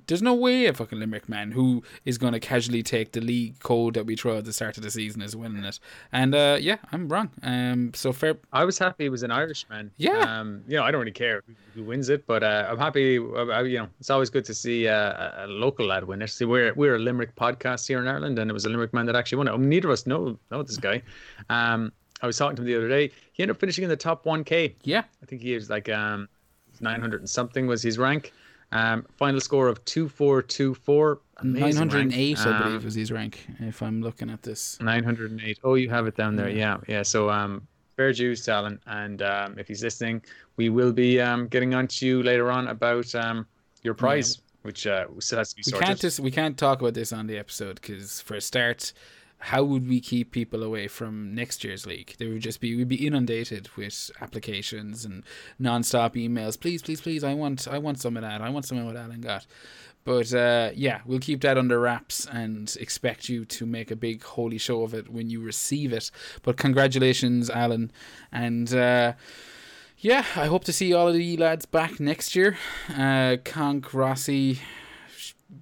there's 0.07 0.23
no 0.23 0.35
way 0.35 0.67
a 0.67 0.73
fucking 0.73 0.99
Limerick 0.99 1.29
man 1.29 1.53
who 1.53 1.83
is 2.05 2.19
going 2.19 2.33
to 2.33 2.41
casually 2.41 2.83
take 2.83 3.13
the 3.13 3.21
league 3.21 3.59
code 3.61 3.95
that 3.95 4.05
we 4.05 4.17
throw 4.17 4.39
at 4.39 4.45
the 4.45 4.53
start 4.53 4.77
of 4.77 4.83
the 4.83 4.91
season 4.91 5.23
is 5.23 5.37
winning 5.37 5.65
it. 5.65 5.79
And 6.13 6.35
uh, 6.35 6.59
yeah, 6.61 6.77
I'm 6.93 7.09
wrong. 7.09 7.31
Um, 7.43 7.93
so 7.95 8.13
fair. 8.13 8.37
I 8.53 8.65
was 8.65 8.79
happy 8.79 9.07
it 9.07 9.11
was 9.11 9.23
an 9.23 9.31
Irishman. 9.31 9.91
Yeah. 9.97 10.19
Um, 10.19 10.63
you 10.67 10.77
know, 10.77 10.83
I 10.83 10.91
don't 10.91 11.01
really 11.01 11.13
care 11.13 11.43
who, 11.75 11.85
wins 11.85 12.09
it, 12.09 12.27
but 12.27 12.43
uh, 12.43 12.67
I'm 12.69 12.79
happy. 12.79 13.19
Uh, 13.19 13.63
you 13.63 13.79
know, 13.79 13.89
it's 14.01 14.11
always 14.11 14.31
good 14.31 14.45
to 14.47 14.55
see 14.55 14.89
uh, 14.89 15.43
a, 15.43 15.45
a 15.45 15.47
local 15.47 15.87
lad 15.87 16.05
win 16.05 16.21
it. 16.23 16.29
See, 16.29 16.45
we're 16.45 16.75
we're 16.75 16.97
a 16.97 16.99
Limerick 16.99 17.35
podcast 17.37 17.87
here 17.87 18.01
in 18.01 18.09
Ireland, 18.09 18.39
and 18.39 18.51
it 18.51 18.55
was 18.55 18.65
a 18.65 18.69
Limerick 18.69 18.93
man 18.93 19.07
that 19.07 19.17
actually 19.17 19.39
won 19.39 19.49
it. 19.49 19.53
I 19.53 19.57
mean, 19.57 19.69
neither 19.69 19.89
of 19.89 19.93
us 19.93 20.07
know 20.07 20.39
know 20.51 20.63
this 20.63 20.77
guy. 20.77 21.03
Um, 21.49 21.93
I 22.23 22.27
was 22.27 22.37
talking 22.39 22.57
to 22.57 22.63
him 22.63 22.67
the 22.67 22.77
other 22.77 22.89
day. 22.89 23.11
He 23.33 23.43
ended 23.43 23.57
up 23.57 23.61
finishing 23.61 23.85
in 23.85 23.91
the 23.91 23.97
top 23.97 24.25
1K. 24.25 24.75
Yeah, 24.85 25.03
I 25.23 25.27
think 25.27 25.43
he 25.43 25.55
was 25.55 25.69
like 25.69 25.89
um, 25.89 26.29
900 26.81 27.21
and 27.21 27.29
something 27.29 27.67
was 27.67 27.83
his 27.83 27.99
rank. 27.99 28.33
Um, 28.71 29.05
final 29.19 29.41
score 29.41 29.69
of 29.69 29.85
2424. 29.85 31.21
Amazing 31.39 31.89
rank. 31.89 31.93
908, 32.11 32.39
I 32.39 32.51
Um, 32.51 32.63
believe, 32.63 32.85
was 32.85 32.95
his 32.95 33.13
rank. 33.13 33.47
If 33.59 33.83
I'm 33.83 34.01
looking 34.01 34.31
at 34.31 34.43
this. 34.43 34.79
908. 34.81 35.59
Oh, 35.65 35.75
you 35.75 35.91
have 35.91 36.07
it 36.07 36.17
down 36.17 36.37
there. 36.37 36.49
Yeah, 36.49 36.79
yeah. 36.89 37.03
So, 37.03 37.29
um, 37.29 37.67
fair 37.97 38.13
dues 38.13 38.49
Alan. 38.49 38.79
And 38.87 39.21
um, 39.23 39.59
if 39.59 39.69
he's 39.69 39.83
listening, 39.83 40.23
we 40.57 40.69
will 40.71 40.93
be 40.93 41.21
um, 41.21 41.49
getting 41.49 41.75
on 41.75 41.87
to 41.89 42.07
you 42.07 42.23
later 42.23 42.51
on 42.51 42.69
about 42.69 43.15
um, 43.15 43.47
your 43.83 43.95
prize, 43.95 44.39
which 44.63 44.87
uh, 44.87 45.07
still 45.19 45.39
has 45.39 45.51
to 45.51 45.57
be 45.57 45.63
We 45.67 45.71
sorted. 45.73 45.87
can't 45.89 46.01
just 46.01 46.21
we 46.21 46.31
can't 46.31 46.57
talk 46.57 46.81
about 46.81 46.95
this 46.95 47.13
on 47.13 47.27
the 47.27 47.37
episode 47.37 47.81
because 47.81 48.21
for 48.23 48.37
a 48.37 48.41
start, 48.41 48.93
how 49.45 49.65
would 49.65 49.89
we 49.89 50.01
keep 50.01 50.31
people 50.31 50.63
away 50.63 50.87
from 50.87 51.35
next 51.35 51.65
year's 51.65 51.85
league? 51.85 52.15
They 52.19 52.29
would 52.29 52.43
just 52.43 52.61
be 52.61 52.77
we'd 52.77 52.89
be 52.89 53.07
inundated 53.07 53.69
with 53.77 54.11
applications 54.21 55.05
and 55.05 55.25
non-stop 55.59 56.15
emails. 56.15 56.59
Please, 56.59 56.81
please, 56.81 57.01
please! 57.01 57.25
I 57.25 57.35
want 57.35 57.67
I 57.67 57.79
want 57.79 58.01
some 58.01 58.17
of 58.17 58.23
that. 58.23 58.41
I 58.41 58.51
want 58.51 58.67
some 58.67 58.79
of 58.79 58.87
what 58.87 58.97
Alan 58.97 59.21
got. 59.21 59.47
But 60.05 60.33
uh, 60.33 60.71
yeah, 60.75 61.01
we'll 61.05 61.19
keep 61.19 61.41
that 61.41 61.59
under 61.59 61.81
wraps 61.81 62.25
and 62.27 62.75
expect 62.81 63.29
you 63.29 63.45
to 63.47 63.67
make 63.67 63.91
a 63.91 63.97
big 63.97 64.23
holy 64.23 64.59
show 64.59 64.83
of 64.85 64.95
it 64.95 65.09
when 65.09 65.29
you 65.29 65.41
receive 65.41 65.93
it. 65.93 66.11
But 66.43 66.57
congratulations, 66.57 67.51
Alan, 67.51 67.91
and. 68.31 68.73
Uh, 68.73 69.15
yeah, 69.99 70.25
I 70.35 70.47
hope 70.47 70.65
to 70.65 70.73
see 70.73 70.93
all 70.93 71.07
of 71.07 71.15
you 71.15 71.37
lads 71.37 71.65
back 71.65 72.01
next 72.01 72.35
year. 72.35 72.59
Uh, 72.99 73.37
Conk, 73.45 73.95
Rossi, 73.95 74.59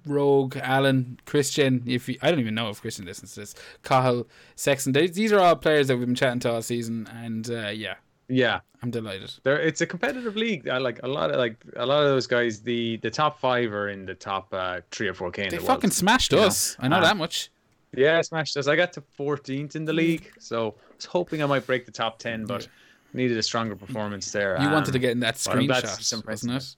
Rogue, 0.05 0.57
Alan, 0.57 1.19
Christian. 1.25 1.83
If 1.85 2.07
you, 2.09 2.17
I 2.21 2.29
don't 2.31 2.39
even 2.39 2.55
know 2.55 2.69
if 2.69 2.81
Christian 2.81 3.05
listens 3.05 3.33
to 3.33 3.41
this, 3.41 3.55
Cahill, 3.83 4.27
Sexton. 4.55 4.93
They, 4.93 5.07
these 5.07 5.31
are 5.31 5.39
all 5.39 5.55
players 5.55 5.87
that 5.87 5.97
we've 5.97 6.05
been 6.05 6.15
chatting 6.15 6.39
to 6.41 6.51
all 6.53 6.61
season, 6.61 7.07
and 7.13 7.49
uh, 7.49 7.69
yeah, 7.69 7.95
Yeah, 8.27 8.61
I'm 8.81 8.91
delighted. 8.91 9.31
there. 9.43 9.59
It's 9.59 9.81
a 9.81 9.85
competitive 9.85 10.35
league. 10.35 10.67
I 10.67 10.77
like 10.77 10.99
a 11.03 11.07
lot 11.07 11.29
of 11.31 11.37
like 11.37 11.57
a 11.75 11.85
lot 11.85 12.01
of 12.03 12.09
those 12.09 12.27
guys. 12.27 12.61
The 12.61 12.97
the 12.97 13.09
top 13.11 13.39
five 13.39 13.71
are 13.73 13.89
in 13.89 14.05
the 14.05 14.15
top 14.15 14.53
uh, 14.53 14.81
three 14.91 15.07
or 15.07 15.13
four 15.13 15.31
K 15.31 15.43
They 15.49 15.57
the 15.57 15.63
fucking 15.63 15.89
world. 15.89 15.93
smashed 15.93 16.31
you 16.31 16.39
know, 16.39 16.45
us. 16.47 16.75
I 16.79 16.87
know 16.87 16.97
uh, 16.97 17.01
that 17.01 17.17
much. 17.17 17.51
Yeah, 17.95 18.21
smashed 18.21 18.55
us. 18.55 18.67
I 18.67 18.77
got 18.77 18.93
to 18.93 19.01
14th 19.19 19.75
in 19.75 19.83
the 19.83 19.91
league, 19.91 20.31
so 20.39 20.75
I 20.91 20.95
was 20.95 21.05
hoping 21.05 21.43
I 21.43 21.45
might 21.45 21.65
break 21.67 21.85
the 21.85 21.91
top 21.91 22.19
10, 22.19 22.45
but 22.45 22.65
needed 23.13 23.37
a 23.37 23.43
stronger 23.43 23.75
performance 23.75 24.31
there. 24.31 24.57
You 24.61 24.69
wanted 24.69 24.93
to 24.93 24.97
Um, 24.97 25.01
get 25.01 25.11
in 25.11 25.19
that 25.19 25.41
but 25.45 25.57
I'm 25.57 25.65
glad 25.67 25.81
to 25.81 25.87
see 25.87 26.15
screenshot, 26.15 26.25
wasn't 26.25 26.53
it? 26.53 26.75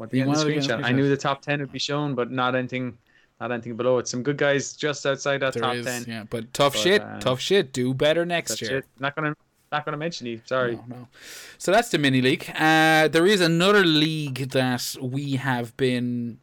What 0.00 0.08
the 0.08 0.22
end 0.22 0.30
of 0.30 0.38
the 0.38 0.44
wanted 0.46 0.62
to 0.62 0.68
get 0.68 0.78
screenshot. 0.80 0.94
knew 0.94 1.08
the 1.10 1.16
top 1.18 1.42
ten 1.42 1.60
would 1.60 1.70
be 1.70 1.78
shown, 1.78 2.14
but 2.14 2.30
not 2.30 2.54
anything, 2.54 2.96
not 3.38 3.52
anything 3.52 3.76
below 3.76 3.98
it. 3.98 4.08
Some 4.08 4.22
good 4.22 4.38
guys 4.38 4.72
just 4.72 5.04
outside 5.04 5.40
that 5.42 5.52
There 5.52 5.62
top 5.62 5.74
is, 5.74 5.84
ten. 5.84 6.04
yeah. 6.08 6.24
But 6.28 6.54
tough 6.54 6.72
But, 6.72 6.80
shit, 6.80 7.02
uh, 7.02 7.20
tough 7.20 7.38
shit. 7.38 7.74
Do 7.74 7.92
better 7.92 8.24
next 8.24 8.62
year. 8.62 8.82
Not 8.98 9.14
gonna, 9.14 9.36
not 9.70 9.84
gonna 9.84 9.98
mention 9.98 10.26
you. 10.26 10.40
Sorry. 10.46 10.76
No, 10.76 10.84
no. 10.88 11.08
So 11.58 11.70
that's 11.70 11.90
the 11.90 11.98
mini 11.98 12.22
league. 12.22 12.50
Uh, 12.58 13.08
there 13.08 13.26
is 13.26 13.42
another 13.42 13.84
league 13.84 14.50
that 14.52 14.96
we 15.02 15.32
have 15.32 15.76
been 15.76 16.38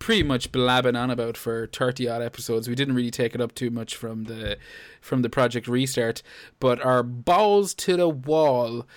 pretty 0.00 0.24
much 0.24 0.50
blabbing 0.50 0.96
on 0.96 1.08
about 1.10 1.36
for 1.36 1.68
30 1.68 2.08
odd 2.08 2.20
episodes. 2.20 2.68
We 2.68 2.74
didn't 2.74 2.96
really 2.96 3.12
take 3.12 3.36
it 3.36 3.40
up 3.40 3.54
too 3.54 3.70
much 3.70 3.94
from 3.94 4.24
the 4.24 4.58
from 5.00 5.22
the 5.22 5.30
project 5.30 5.68
restart, 5.68 6.20
but 6.58 6.84
our 6.84 7.04
balls 7.04 7.74
to 7.74 7.96
the 7.96 8.08
wall 8.08 8.88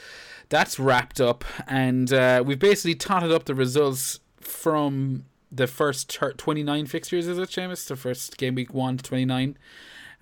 that's 0.50 0.80
wrapped 0.80 1.20
up 1.22 1.44
and 1.68 2.12
uh, 2.14 2.44
we've 2.46 2.60
basically 2.60 2.96
totted 2.96 3.32
up 3.32 3.46
the 3.46 3.56
results 3.56 4.20
from 4.40 5.26
the 5.52 5.68
first 5.68 6.10
ter- 6.10 6.34
29 6.34 6.86
fixtures, 6.88 7.28
is 7.28 7.38
it, 7.38 7.50
Seamus? 7.50 7.88
The 7.88 7.96
first 7.96 8.38
game 8.38 8.56
week 8.56 8.74
1 8.74 8.98
to 8.98 9.04
29. 9.04 9.58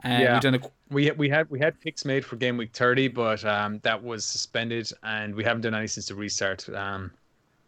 Uh, 0.03 0.07
Yeah. 0.07 0.33
We've 0.33 0.41
done 0.41 0.55
a, 0.55 0.59
We 0.89 1.09
we 1.11 1.29
had 1.29 1.49
we 1.49 1.59
had 1.59 1.79
picks 1.79 2.05
made 2.05 2.23
for 2.25 2.35
game 2.35 2.57
week 2.57 2.71
thirty, 2.73 3.07
but 3.07 3.43
um, 3.45 3.79
that 3.83 4.03
was 4.03 4.25
suspended, 4.25 4.91
and 5.01 5.33
we 5.33 5.43
haven't 5.43 5.61
done 5.61 5.73
any 5.73 5.87
since 5.87 6.07
the 6.07 6.15
restart. 6.15 6.67
Um, 6.69 7.11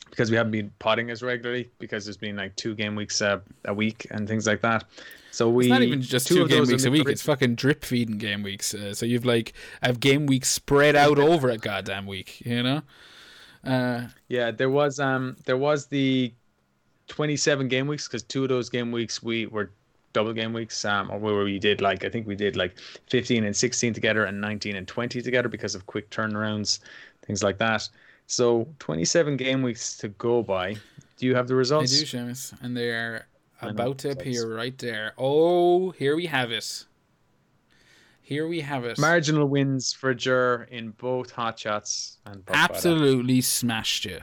because 0.09 0.31
we 0.31 0.37
haven't 0.37 0.51
been 0.51 0.71
potting 0.79 1.09
as 1.09 1.21
regularly 1.21 1.69
because 1.79 2.05
there's 2.05 2.17
been 2.17 2.35
like 2.37 2.55
two 2.55 2.73
game 2.75 2.95
weeks 2.95 3.21
uh, 3.21 3.39
a 3.65 3.73
week 3.73 4.07
and 4.11 4.27
things 4.27 4.47
like 4.47 4.61
that. 4.61 4.85
So 5.31 5.49
we 5.49 5.65
it's 5.65 5.69
not 5.69 5.81
even 5.81 6.01
just 6.01 6.27
two, 6.27 6.43
of 6.43 6.49
game 6.49 6.65
weeks 6.65 6.85
a 6.85 6.91
week. 6.91 7.05
mid- 7.05 7.11
It's 7.13 7.21
fucking 7.21 7.55
drip 7.55 7.83
feeding 7.83 8.17
game 8.17 8.41
weeks. 8.41 8.73
Uh, 8.73 8.93
so 8.93 9.05
you've 9.05 9.25
like 9.25 9.53
have 9.83 9.99
game 9.99 10.25
weeks 10.27 10.49
spread 10.49 10.95
out 10.95 11.19
over 11.19 11.49
a 11.49 11.57
goddamn 11.57 12.05
week. 12.05 12.41
You 12.45 12.63
know. 12.63 12.81
Uh, 13.63 14.07
Yeah, 14.29 14.51
there 14.51 14.69
was 14.69 14.99
um 14.99 15.35
there 15.45 15.57
was 15.57 15.87
the 15.87 16.33
27 17.07 17.67
game 17.67 17.87
weeks 17.87 18.07
because 18.07 18.23
two 18.23 18.43
of 18.43 18.49
those 18.49 18.69
game 18.69 18.91
weeks 18.91 19.21
we 19.21 19.45
were 19.47 19.71
double 20.13 20.31
game 20.33 20.53
weeks 20.53 20.85
um 20.85 21.11
or 21.11 21.19
where 21.19 21.43
we 21.43 21.59
did 21.59 21.81
like 21.81 22.05
I 22.05 22.09
think 22.09 22.25
we 22.25 22.35
did 22.35 22.55
like 22.55 22.77
15 23.09 23.43
and 23.43 23.55
16 23.55 23.93
together 23.93 24.23
and 24.25 24.39
19 24.39 24.75
and 24.77 24.87
20 24.87 25.21
together 25.21 25.49
because 25.49 25.75
of 25.75 25.85
quick 25.85 26.09
turnarounds 26.09 26.79
things 27.25 27.43
like 27.43 27.57
that. 27.57 27.87
So 28.27 28.67
27 28.79 29.37
game 29.37 29.61
weeks 29.61 29.97
to 29.97 30.09
go 30.09 30.41
by. 30.41 30.75
Do 31.17 31.25
you 31.25 31.35
have 31.35 31.47
the 31.47 31.55
results? 31.55 31.93
I 31.93 32.01
results? 32.01 32.11
do, 32.11 32.17
Seamus, 32.17 32.63
and 32.63 32.75
they 32.75 32.89
are 32.89 33.27
about 33.61 33.99
to 33.99 34.11
appear 34.11 34.53
right 34.53 34.77
there. 34.77 35.13
Oh, 35.17 35.91
here 35.91 36.15
we 36.15 36.25
have 36.25 36.51
it. 36.51 36.85
Here 38.21 38.47
we 38.47 38.61
have 38.61 38.85
it. 38.85 38.97
Marginal 38.97 39.47
wins 39.47 39.93
for 39.93 40.13
Jur 40.15 40.67
in 40.71 40.91
both 40.91 41.31
hot 41.31 41.59
shots 41.59 42.17
and 42.25 42.43
Puck 42.45 42.55
Fada. 42.55 42.73
Absolutely 42.73 43.41
smashed 43.41 44.05
you. 44.05 44.19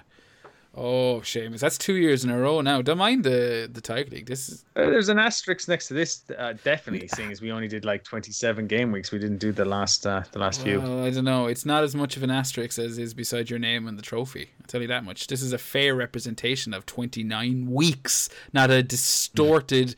Oh, 0.75 1.21
Seamus, 1.23 1.59
that's 1.61 1.77
two 1.77 1.97
years 1.97 2.25
in 2.25 2.31
a 2.31 2.39
row 2.39 2.63
now. 2.63 2.81
Don't 2.81 2.97
mind 2.97 3.25
the 3.25 3.69
the 3.71 3.83
Tiger 3.83 4.09
League. 4.09 4.25
This 4.27 4.49
is 4.49 4.65
Uh, 4.75 4.87
there's 4.87 5.11
an 5.11 5.19
asterisk 5.19 5.69
next 5.69 5.89
to 5.89 5.95
this, 5.95 6.23
uh, 6.39 6.55
definitely, 6.65 7.09
seeing 7.09 7.31
as 7.31 7.43
we 7.43 7.53
only 7.53 7.69
did 7.69 7.85
like 7.85 8.05
27 8.05 8.67
game 8.69 8.91
weeks. 8.91 9.13
We 9.13 9.19
didn't 9.19 9.37
do 9.37 9.53
the 9.53 9.67
last 9.67 10.07
uh, 10.07 10.23
the 10.33 10.39
last 10.39 10.63
few. 10.63 10.81
I 10.81 11.11
don't 11.11 11.25
know. 11.27 11.47
It's 11.47 11.67
not 11.67 11.85
as 11.85 11.95
much 11.95 12.17
of 12.17 12.23
an 12.23 12.31
asterisk 12.31 12.79
as 12.79 12.97
is 12.97 13.13
beside 13.13 13.51
your 13.51 13.59
name 13.59 13.87
and 13.87 13.99
the 13.99 14.03
trophy. 14.03 14.49
I'll 14.63 14.67
tell 14.67 14.81
you 14.81 14.89
that 14.89 15.05
much. 15.05 15.27
This 15.27 15.43
is 15.43 15.53
a 15.53 15.59
fair 15.59 15.95
representation 15.95 16.73
of 16.73 16.87
29 16.87 17.71
weeks, 17.71 18.31
not 18.55 18.71
a 18.71 18.83
distorted 18.83 19.95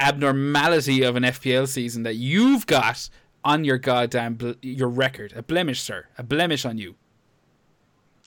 abnormality 0.00 1.02
of 1.02 1.14
an 1.14 1.22
FPL 1.22 1.68
season 1.68 2.02
that 2.02 2.14
you've 2.16 2.66
got 2.66 3.08
on 3.44 3.64
your 3.64 3.78
goddamn 3.78 4.34
bl- 4.34 4.52
your 4.60 4.88
record. 4.88 5.32
A 5.36 5.42
blemish, 5.42 5.80
sir. 5.80 6.06
A 6.18 6.24
blemish 6.24 6.64
on 6.64 6.78
you. 6.78 6.96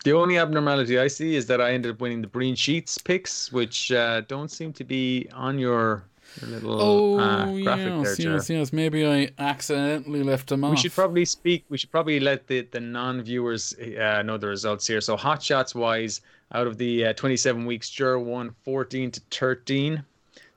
The 0.05 0.13
only 0.13 0.37
abnormality 0.37 0.97
I 0.97 1.07
see 1.07 1.35
is 1.35 1.45
that 1.47 1.59
I 1.59 1.73
ended 1.73 1.91
up 1.93 1.99
winning 2.01 2.21
the 2.21 2.27
Breen 2.27 2.55
Sheets 2.55 2.97
picks, 2.97 3.51
which 3.51 3.91
uh, 3.91 4.21
don't 4.21 4.49
seem 4.49 4.71
to 4.73 4.83
be 4.85 5.27
on 5.33 5.59
your, 5.59 6.03
your 6.39 6.49
little 6.51 6.81
Oh, 6.81 7.19
uh, 7.19 7.45
graphic 7.63 7.85
there, 7.85 7.97
yes, 8.03 8.17
Ger. 8.17 8.31
yes, 8.35 8.49
yes. 8.49 8.73
Maybe 8.73 9.05
I 9.05 9.29
accidentally 9.39 10.23
left 10.23 10.47
them 10.47 10.63
off. 10.63 10.71
We 10.71 10.77
should 10.77 10.93
probably 10.93 11.25
speak. 11.25 11.65
We 11.69 11.77
should 11.77 11.91
probably 11.91 12.19
let 12.21 12.47
the, 12.47 12.61
the 12.71 12.79
non-viewers 12.79 13.73
uh, 13.77 14.21
know 14.21 14.37
the 14.37 14.47
results 14.47 14.87
here. 14.87 15.01
So 15.01 15.17
hot 15.17 15.43
shots 15.43 15.75
wise, 15.75 16.21
out 16.53 16.65
of 16.65 16.77
the 16.77 17.07
uh, 17.07 17.13
27 17.13 17.65
weeks, 17.65 17.89
Jur 17.89 18.17
won 18.19 18.55
14 18.63 19.11
to 19.11 19.21
13. 19.31 20.01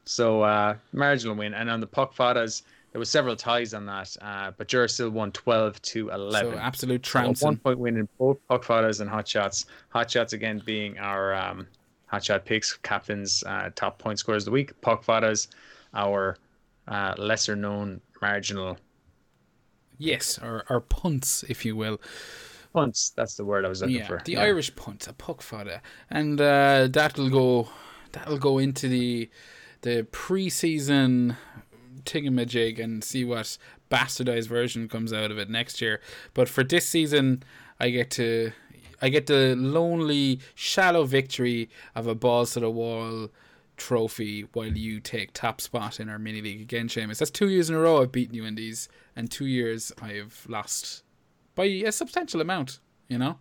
So 0.05 0.43
uh, 0.43 0.76
marginal 0.93 1.34
win. 1.34 1.53
And 1.55 1.68
on 1.68 1.80
the 1.80 1.86
puck 1.88 2.14
fadas, 2.14 2.62
there 2.93 2.99
was 2.99 3.11
several 3.11 3.34
ties 3.36 3.74
on 3.74 3.86
that, 3.86 4.14
uh, 4.20 4.53
but 4.57 4.68
Jur 4.68 4.86
still 4.86 5.11
won 5.11 5.32
12 5.32 5.80
to 5.82 6.11
11. 6.11 6.53
So 6.53 6.59
absolute 6.59 7.05
So 7.07 7.11
trouncing. 7.11 7.47
one 7.47 7.57
point 7.57 7.78
win 7.78 7.97
in 7.97 8.09
both 8.18 8.38
puck 8.49 8.64
fadas 8.64 9.01
and 9.01 9.09
hot 9.11 9.26
shots. 9.26 9.66
Hot 9.90 10.11
shots 10.11 10.32
again 10.34 10.62
being 10.64 10.99
our 10.99 11.34
um, 11.34 11.66
hot 12.07 12.24
shot 12.24 12.45
picks, 12.45 12.74
captains, 12.74 13.43
uh, 13.47 13.70
top 13.74 13.99
point 13.99 14.18
scorers 14.18 14.43
of 14.43 14.47
the 14.47 14.51
week. 14.53 14.78
Puck 14.82 15.05
fadas, 15.05 15.49
our 15.95 16.36
uh, 16.88 17.14
lesser 17.18 17.57
known 17.57 18.01
marginal 18.20 18.78
Yes, 19.99 20.38
or, 20.43 20.64
or 20.68 20.80
punts, 20.80 21.45
if 21.49 21.64
you 21.64 21.76
will. 21.76 22.01
punts. 22.72 23.11
That's 23.11 23.36
the 23.36 23.45
word 23.45 23.64
I 23.64 23.68
was 23.68 23.82
looking 23.82 23.97
yeah, 23.97 24.07
for. 24.07 24.20
the 24.24 24.32
Yeah. 24.32 24.43
Irish 24.43 24.74
punt, 24.74 25.07
a 25.07 25.12
puck 25.12 25.43
fodder, 25.43 25.80
and 26.11 26.40
uh, 26.40 26.88
that'll 26.90 27.30
go 27.30 27.68
that'll 28.12 28.38
go 28.38 28.59
into 28.59 28.88
the 28.88 29.30
the 29.82 30.07
preseason 30.11 31.36
tingamajig 32.05 32.82
and 32.82 33.03
see 33.03 33.24
what 33.24 33.57
bastardized 33.90 34.48
version 34.48 34.88
comes 34.88 35.12
out 35.12 35.30
of 35.30 35.38
it 35.38 35.50
next 35.50 35.80
year. 35.80 36.00
But 36.34 36.48
for 36.48 36.64
this 36.64 36.88
season, 36.88 37.42
I 37.80 37.90
get 37.90 38.11
to 38.12 38.53
I 39.00 39.09
get 39.09 39.26
the 39.26 39.57
lonely, 39.57 40.38
shallow 40.55 41.05
victory 41.05 41.68
of 41.94 42.07
a 42.07 42.14
balls 42.14 42.53
to 42.53 42.61
the 42.61 42.70
wall 42.70 43.30
trophy 43.76 44.42
while 44.53 44.66
you 44.66 45.00
take 45.00 45.32
top 45.32 45.61
spot 45.61 45.98
in 45.98 46.09
our 46.09 46.18
mini 46.18 46.40
league 46.40 46.61
again, 46.61 46.86
Seamus. 46.86 47.18
That's 47.18 47.30
two 47.30 47.48
years 47.48 47.68
in 47.68 47.74
a 47.74 47.80
row 47.80 48.00
I've 48.00 48.12
beaten 48.12 48.34
you 48.34 48.44
in 48.44 48.55
these, 48.55 48.88
and 49.16 49.28
two 49.28 49.46
years 49.46 49.90
I've 50.00 50.46
lost 50.48 51.03
by 51.57 51.64
a 51.64 51.90
substantial 51.90 52.40
amount. 52.40 52.78
You 53.09 53.18
know. 53.18 53.38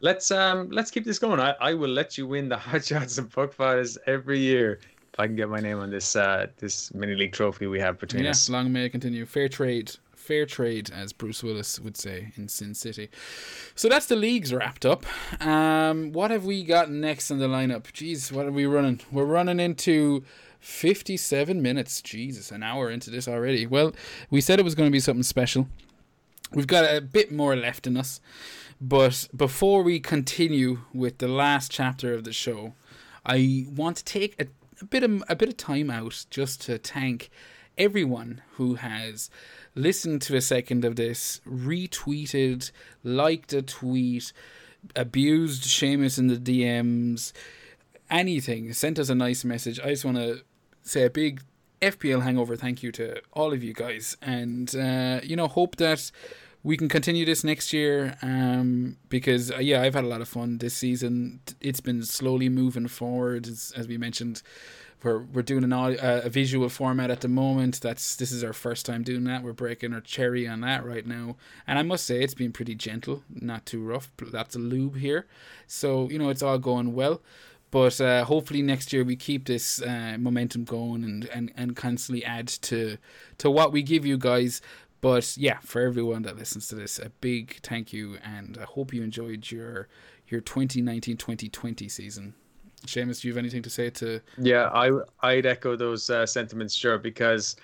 Let's 0.00 0.30
um 0.30 0.68
let's 0.70 0.90
keep 0.90 1.04
this 1.04 1.18
going. 1.18 1.40
I, 1.40 1.54
I 1.60 1.74
will 1.74 1.88
let 1.88 2.18
you 2.18 2.26
win 2.26 2.48
the 2.48 2.58
hot 2.58 2.84
shots 2.84 3.16
and 3.18 3.30
puck 3.30 3.52
fighters 3.52 3.96
every 4.06 4.40
year 4.40 4.80
if 5.14 5.20
I 5.20 5.26
can 5.28 5.36
get 5.36 5.48
my 5.48 5.60
name 5.60 5.78
on 5.78 5.90
this 5.90 6.16
uh 6.16 6.48
this 6.58 6.92
mini 6.92 7.14
league 7.14 7.32
trophy 7.32 7.66
we 7.68 7.78
have 7.80 7.98
between 8.00 8.24
Yeah, 8.24 8.30
us. 8.30 8.50
long 8.50 8.72
may 8.72 8.86
it 8.86 8.90
continue. 8.90 9.24
Fair 9.24 9.48
trade, 9.48 9.92
fair 10.16 10.44
trade, 10.44 10.90
as 10.92 11.12
Bruce 11.12 11.40
Willis 11.42 11.78
would 11.78 11.96
say 11.96 12.32
in 12.36 12.48
Sin 12.48 12.74
City. 12.74 13.08
So 13.76 13.88
that's 13.88 14.06
the 14.06 14.16
leagues 14.16 14.52
wrapped 14.52 14.84
up. 14.84 15.06
Um, 15.40 16.10
what 16.12 16.32
have 16.32 16.44
we 16.44 16.64
got 16.64 16.90
next 16.90 17.30
in 17.30 17.38
the 17.38 17.46
lineup? 17.46 17.84
Jeez, 17.92 18.32
what 18.32 18.44
are 18.46 18.52
we 18.52 18.66
running? 18.66 19.00
We're 19.12 19.24
running 19.24 19.60
into 19.60 20.24
fifty-seven 20.58 21.62
minutes. 21.62 22.02
Jesus, 22.02 22.50
an 22.50 22.64
hour 22.64 22.90
into 22.90 23.08
this 23.10 23.28
already. 23.28 23.66
Well, 23.68 23.94
we 24.30 24.40
said 24.40 24.58
it 24.58 24.64
was 24.64 24.74
going 24.74 24.88
to 24.88 24.92
be 24.92 25.00
something 25.00 25.22
special. 25.22 25.68
We've 26.52 26.66
got 26.66 26.92
a 26.92 27.00
bit 27.00 27.30
more 27.30 27.54
left 27.54 27.86
in 27.86 27.96
us. 27.96 28.20
But 28.80 29.28
before 29.34 29.84
we 29.84 30.00
continue 30.00 30.80
with 30.92 31.18
the 31.18 31.28
last 31.28 31.70
chapter 31.70 32.12
of 32.14 32.24
the 32.24 32.32
show, 32.32 32.74
I 33.24 33.66
want 33.74 33.96
to 33.98 34.04
take 34.04 34.34
a, 34.40 34.46
a 34.84 34.86
bit 34.86 35.02
of 35.02 35.24
a 35.28 35.34
bit 35.34 35.48
of 35.48 35.56
time 35.56 35.90
out 35.90 36.26
just 36.28 36.60
to 36.60 36.76
thank 36.76 37.30
everyone 37.78 38.42
who 38.52 38.74
has 38.74 39.30
listened 39.74 40.20
to 40.22 40.36
a 40.36 40.40
second 40.40 40.84
of 40.84 40.96
this, 40.96 41.40
retweeted, 41.46 42.70
liked 43.02 43.52
a 43.54 43.62
tweet, 43.62 44.32
abused 44.94 45.64
Seamus 45.64 46.18
in 46.18 46.26
the 46.26 46.36
DMs, 46.36 47.32
anything, 48.10 48.72
sent 48.74 48.98
us 48.98 49.08
a 49.08 49.14
nice 49.14 49.42
message. 49.42 49.80
I 49.80 49.88
just 49.88 50.04
want 50.04 50.18
to 50.18 50.42
say 50.82 51.04
a 51.04 51.10
big 51.10 51.42
FPL 51.80 52.22
hangover 52.22 52.54
thank 52.54 52.82
you 52.82 52.92
to 52.92 53.20
all 53.32 53.54
of 53.54 53.64
you 53.64 53.72
guys, 53.72 54.18
and 54.20 54.74
uh, 54.76 55.20
you 55.22 55.34
know 55.34 55.48
hope 55.48 55.76
that 55.76 56.10
we 56.64 56.78
can 56.78 56.88
continue 56.88 57.26
this 57.26 57.44
next 57.44 57.72
year 57.72 58.16
um, 58.22 58.96
because 59.10 59.52
uh, 59.52 59.58
yeah 59.58 59.82
I've 59.82 59.94
had 59.94 60.02
a 60.02 60.08
lot 60.08 60.22
of 60.22 60.28
fun 60.28 60.58
this 60.58 60.74
season. 60.74 61.40
It's 61.60 61.80
been 61.80 62.02
slowly 62.02 62.48
moving 62.48 62.88
forward 62.88 63.46
as, 63.46 63.72
as 63.76 63.86
we 63.86 63.98
mentioned. 63.98 64.42
We're, 65.02 65.18
we're 65.18 65.42
doing 65.42 65.64
an 65.64 65.72
audio, 65.74 66.00
uh, 66.00 66.22
a 66.24 66.30
visual 66.30 66.70
format 66.70 67.10
at 67.10 67.20
the 67.20 67.28
moment. 67.28 67.82
That's 67.82 68.16
this 68.16 68.32
is 68.32 68.42
our 68.42 68.54
first 68.54 68.86
time 68.86 69.02
doing 69.02 69.24
that. 69.24 69.42
We're 69.42 69.52
breaking 69.52 69.92
our 69.92 70.00
cherry 70.00 70.48
on 70.48 70.62
that 70.62 70.86
right 70.86 71.06
now, 71.06 71.36
and 71.66 71.78
I 71.78 71.82
must 71.82 72.06
say 72.06 72.22
it's 72.22 72.32
been 72.32 72.52
pretty 72.52 72.74
gentle, 72.74 73.22
not 73.28 73.66
too 73.66 73.82
rough. 73.82 74.10
Lots 74.32 74.56
of 74.56 74.62
lube 74.62 74.96
here, 74.96 75.26
so 75.66 76.08
you 76.08 76.18
know 76.18 76.30
it's 76.30 76.42
all 76.42 76.58
going 76.58 76.94
well. 76.94 77.20
But 77.74 78.00
uh, 78.00 78.24
hopefully 78.24 78.62
next 78.62 78.92
year 78.92 79.02
we 79.02 79.16
keep 79.16 79.46
this 79.46 79.82
uh, 79.82 80.16
momentum 80.16 80.62
going 80.62 81.02
and, 81.02 81.24
and, 81.34 81.52
and 81.56 81.74
constantly 81.74 82.24
add 82.24 82.46
to 82.46 82.98
to 83.38 83.50
what 83.50 83.72
we 83.72 83.82
give 83.82 84.06
you 84.06 84.16
guys. 84.16 84.62
But 85.04 85.36
yeah, 85.36 85.58
for 85.60 85.82
everyone 85.82 86.22
that 86.22 86.38
listens 86.38 86.68
to 86.68 86.76
this, 86.76 86.98
a 86.98 87.10
big 87.20 87.60
thank 87.62 87.92
you, 87.92 88.16
and 88.24 88.56
I 88.58 88.64
hope 88.64 88.94
you 88.94 89.02
enjoyed 89.02 89.50
your 89.50 89.86
your 90.28 90.40
2019-2020 90.40 91.90
season. 91.90 92.32
Seamus, 92.86 93.20
do 93.20 93.28
you 93.28 93.34
have 93.34 93.38
anything 93.38 93.60
to 93.60 93.68
say 93.68 93.90
to? 93.90 94.22
Yeah, 94.38 94.70
I 94.72 94.98
I'd 95.20 95.44
echo 95.44 95.76
those 95.76 96.08
uh, 96.08 96.24
sentiments, 96.24 96.74
sure, 96.74 96.96
because 96.96 97.56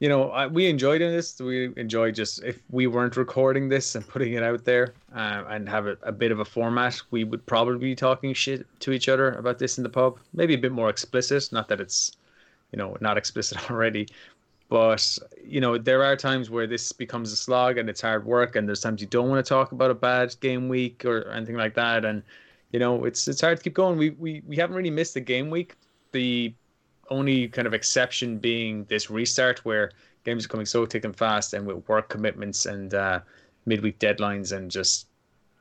you 0.00 0.08
know 0.08 0.32
I, 0.32 0.48
we 0.48 0.66
enjoy 0.66 0.98
doing 0.98 1.12
this. 1.12 1.40
We 1.40 1.72
enjoy 1.76 2.10
just 2.10 2.42
if 2.42 2.60
we 2.70 2.88
weren't 2.88 3.16
recording 3.16 3.68
this 3.68 3.94
and 3.94 4.04
putting 4.08 4.32
it 4.32 4.42
out 4.42 4.64
there 4.64 4.94
uh, 5.14 5.44
and 5.48 5.68
have 5.68 5.86
a, 5.86 5.96
a 6.02 6.10
bit 6.10 6.32
of 6.32 6.40
a 6.40 6.44
format, 6.44 7.00
we 7.12 7.22
would 7.22 7.46
probably 7.46 7.78
be 7.78 7.94
talking 7.94 8.34
shit 8.34 8.66
to 8.80 8.90
each 8.90 9.08
other 9.08 9.34
about 9.34 9.60
this 9.60 9.78
in 9.78 9.84
the 9.84 9.90
pub. 9.90 10.18
Maybe 10.32 10.54
a 10.54 10.58
bit 10.58 10.72
more 10.72 10.90
explicit. 10.90 11.52
Not 11.52 11.68
that 11.68 11.80
it's 11.80 12.16
you 12.72 12.78
know 12.78 12.96
not 13.00 13.16
explicit 13.16 13.70
already, 13.70 14.08
but 14.68 15.18
you 15.42 15.60
know 15.60 15.78
there 15.78 16.02
are 16.02 16.16
times 16.16 16.50
where 16.50 16.66
this 16.66 16.92
becomes 16.92 17.32
a 17.32 17.36
slog 17.36 17.78
and 17.78 17.88
it's 17.88 18.00
hard 18.00 18.24
work, 18.24 18.56
and 18.56 18.66
there's 18.66 18.80
times 18.80 19.00
you 19.00 19.06
don't 19.06 19.28
want 19.28 19.44
to 19.44 19.48
talk 19.48 19.72
about 19.72 19.90
a 19.90 19.94
bad 19.94 20.34
game 20.40 20.68
week 20.68 21.04
or 21.04 21.28
anything 21.30 21.56
like 21.56 21.74
that, 21.74 22.04
and 22.04 22.22
you 22.72 22.78
know 22.78 23.04
it's 23.04 23.28
it's 23.28 23.40
hard 23.40 23.58
to 23.58 23.62
keep 23.62 23.74
going. 23.74 23.98
We 23.98 24.10
we 24.10 24.42
we 24.46 24.56
haven't 24.56 24.76
really 24.76 24.90
missed 24.90 25.16
a 25.16 25.20
game 25.20 25.50
week. 25.50 25.76
The 26.12 26.54
only 27.10 27.48
kind 27.48 27.66
of 27.66 27.74
exception 27.74 28.38
being 28.38 28.84
this 28.84 29.10
restart 29.10 29.64
where 29.64 29.90
games 30.24 30.46
are 30.46 30.48
coming 30.48 30.66
so 30.66 30.86
thick 30.86 31.04
and 31.04 31.16
fast, 31.16 31.54
and 31.54 31.66
with 31.66 31.88
work 31.88 32.08
commitments 32.08 32.66
and 32.66 32.94
uh, 32.94 33.20
midweek 33.66 33.98
deadlines 33.98 34.56
and 34.56 34.70
just 34.70 35.06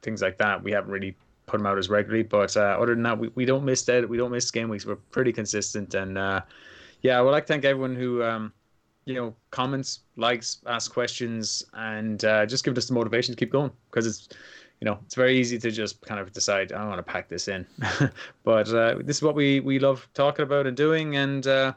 things 0.02 0.22
like 0.22 0.38
that, 0.38 0.64
we 0.64 0.72
haven't 0.72 0.92
really 0.92 1.16
put 1.46 1.58
them 1.58 1.66
out 1.66 1.78
as 1.78 1.90
regularly. 1.90 2.24
But 2.24 2.56
uh, 2.56 2.78
other 2.80 2.94
than 2.94 3.04
that, 3.04 3.18
we, 3.18 3.30
we 3.36 3.46
don't 3.46 3.66
miss 3.66 3.84
that. 3.84 4.08
We 4.08 4.18
don't 4.18 4.32
miss 4.32 4.50
game 4.52 4.70
weeks. 4.70 4.86
We're 4.86 4.96
pretty 4.96 5.34
consistent. 5.34 5.94
And 5.94 6.18
uh, 6.18 6.42
yeah, 7.02 7.18
I 7.18 7.22
would 7.22 7.32
like 7.32 7.46
to 7.46 7.54
thank 7.54 7.66
everyone 7.66 7.96
who, 7.96 8.24
um, 8.24 8.54
you 9.06 9.14
know, 9.14 9.36
comments, 9.52 10.02
likes, 10.16 10.60
ask 10.66 10.92
questions, 10.92 11.64
and 11.74 12.24
uh, 12.26 12.46
just 12.46 12.64
give 12.64 12.78
us 12.78 12.88
the 12.88 12.94
motivation 12.94 13.34
to 13.34 13.40
keep 13.40 13.52
going 13.52 13.72
because 13.90 14.08
it's, 14.08 14.30
you 14.82 14.86
know, 14.86 15.00
it's 15.06 15.16
very 15.16 15.38
easy 15.38 15.58
to 15.60 15.72
just 15.72 16.02
kind 16.02 16.20
of 16.20 16.32
decide 16.32 16.72
I 16.72 16.86
want 16.88 17.00
to 17.00 17.04
pack 17.04 17.30
this 17.30 17.48
in, 17.48 17.66
but 18.44 18.70
uh, 18.74 18.96
this 19.02 19.18
is 19.18 19.24
what 19.24 19.36
we 19.36 19.60
we 19.60 19.80
love 19.80 20.08
talking 20.14 20.44
about 20.44 20.68
and 20.68 20.78
doing, 20.78 21.16
and 21.18 21.46
uh, 21.48 21.74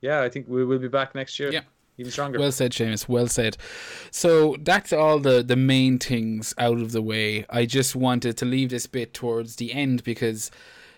yeah, 0.00 0.22
I 0.22 0.28
think 0.28 0.46
we 0.48 0.64
will 0.64 0.78
be 0.78 0.88
back 0.88 1.14
next 1.14 1.38
year. 1.38 1.52
Yeah 1.52 1.62
even 1.98 2.12
stronger. 2.12 2.38
Well 2.38 2.52
said, 2.52 2.72
Seamus. 2.72 3.08
Well 3.08 3.26
said. 3.26 3.56
So 4.10 4.56
that's 4.60 4.92
all 4.92 5.18
the 5.18 5.42
the 5.42 5.56
main 5.56 5.98
things 5.98 6.54
out 6.58 6.78
of 6.78 6.92
the 6.92 7.02
way. 7.02 7.46
I 7.50 7.66
just 7.66 7.96
wanted 7.96 8.36
to 8.38 8.44
leave 8.44 8.70
this 8.70 8.86
bit 8.86 9.14
towards 9.14 9.56
the 9.56 9.72
end 9.72 10.04
because, 10.04 10.50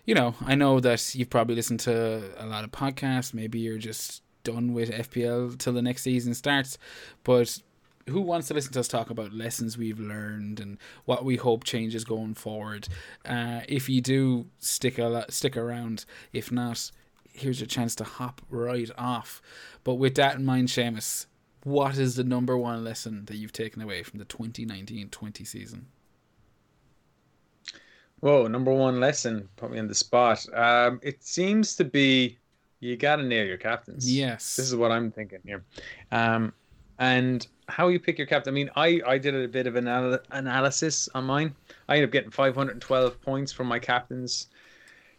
you 0.05 0.15
know, 0.15 0.35
I 0.45 0.55
know 0.55 0.81
that 0.81 1.15
you've 1.15 1.31
probably 1.31 1.55
listened 1.55 1.81
to 1.81 2.23
a 2.39 2.47
lot 2.47 2.65
of 2.65 2.71
podcasts. 2.71 3.35
Maybe 3.35 3.59
you're 3.59 3.79
just 3.79 4.23
done 4.45 4.73
with 4.73 4.91
FPL 4.91 5.59
till 5.59 5.73
the 5.73 5.83
next 5.83 6.03
season 6.03 6.35
starts, 6.35 6.79
but 7.25 7.59
who 8.09 8.21
wants 8.21 8.49
to 8.49 8.55
listen 8.55 8.73
to 8.73 8.81
us 8.81 8.89
talk 8.89 9.11
about 9.11 9.33
lessons 9.33 9.79
we've 9.79 9.99
learned 9.99 10.61
and 10.61 10.79
what 11.05 11.25
we 11.25 11.37
hope 11.37 11.65
changes 11.65 12.05
going 12.05 12.35
forward? 12.35 12.89
Uh, 13.25 13.61
if 13.69 13.89
you 13.89 14.01
do 14.01 14.47
stick 14.59 14.99
a 14.99 15.25
stick 15.31 15.57
around, 15.57 16.05
if 16.33 16.53
not, 16.53 16.91
here's 17.33 17.61
your 17.61 17.67
chance 17.67 17.95
to 17.97 18.05
hop 18.05 18.43
right 18.51 18.91
off. 18.99 19.41
But 19.85 19.95
with 19.95 20.15
that 20.17 20.37
in 20.37 20.45
mind, 20.45 20.69
Seamus, 20.69 21.27
what 21.63 21.97
is 21.97 22.17
the 22.17 22.25
number 22.25 22.57
one 22.59 22.85
lesson 22.85 23.25
that 23.27 23.37
you've 23.37 23.53
taken 23.53 23.81
away 23.83 24.03
from 24.03 24.19
the 24.19 24.27
2019-20 24.27 25.47
season? 25.47 25.87
Whoa, 28.21 28.47
number 28.47 28.73
one 28.73 29.01
lesson, 29.01 29.49
put 29.57 29.71
me 29.71 29.79
on 29.79 29.89
the 29.89 29.95
spot. 29.95 30.47
Um, 30.55 31.01
it 31.03 31.23
seems 31.23 31.77
to 31.77 31.85
be 31.85 32.39
you 32.85 32.97
got 32.97 33.17
to 33.17 33.23
nail 33.23 33.47
your 33.47 33.57
captains. 33.57 34.13
Yes, 34.13 34.57
this 34.57 34.67
is 34.67 34.77
what 34.77 34.93
I'm 34.93 35.11
thinking 35.11 35.41
here. 35.45 35.65
Um, 36.13 36.53
and 36.99 37.47
how 37.69 37.89
you 37.89 37.99
pick 37.99 38.19
your 38.19 38.27
captain. 38.27 38.53
I 38.53 38.55
mean, 38.55 38.71
I 38.77 39.01
I 39.07 39.19
did 39.19 39.35
a 39.35 39.49
bit 39.49 39.67
of 39.67 39.77
an 39.77 39.89
anal- 39.89 40.19
analysis 40.31 41.09
on 41.15 41.25
mine. 41.25 41.55
I 41.89 41.95
ended 41.95 42.11
up 42.11 42.13
getting 42.13 42.31
512 42.31 43.21
points 43.23 43.53
from 43.53 43.69
my 43.69 43.79
captains 43.79 44.49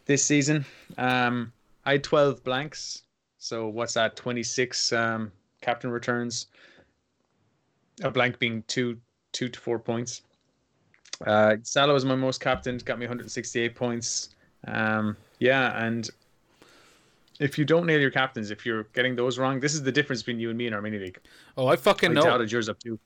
this 0.05 0.24
season. 0.24 0.63
Um, 0.97 1.51
I 1.86 1.93
had 1.93 2.03
12 2.03 2.43
blanks. 2.43 3.01
So 3.39 3.68
what's 3.68 3.93
that? 3.93 4.16
26 4.16 4.93
um, 4.93 5.32
captain 5.61 5.89
returns. 5.89 6.47
A 8.03 8.11
blank 8.11 8.39
being 8.39 8.63
two, 8.68 8.97
two 9.32 9.49
to 9.49 9.59
four 9.59 9.80
points. 9.80 10.22
Uh, 11.26 11.55
Salah 11.63 11.93
was 11.93 12.05
my 12.05 12.16
most 12.16 12.41
captain, 12.41 12.78
got 12.80 12.99
me 12.99 13.05
168 13.05 13.74
points. 13.74 14.30
Um, 14.68 15.16
yeah, 15.39 15.86
and 15.86 16.09
if 17.39 17.57
you 17.57 17.65
don't 17.65 17.86
nail 17.86 17.99
your 17.99 18.11
captains, 18.11 18.51
if 18.51 18.65
you're 18.65 18.83
getting 18.93 19.15
those 19.15 19.38
wrong, 19.38 19.59
this 19.59 19.73
is 19.73 19.83
the 19.83 19.91
difference 19.91 20.21
between 20.21 20.39
you 20.39 20.49
and 20.49 20.57
me 20.57 20.67
in 20.67 20.73
our 20.73 20.81
mini 20.81 20.99
league. 20.99 21.19
Oh, 21.57 21.67
I 21.67 21.75
fucking 21.75 22.11
I 22.11 22.13
know. 22.13 22.21
doubted 22.23 22.51
yours 22.51 22.69
up 22.69 22.79
too. 22.79 22.99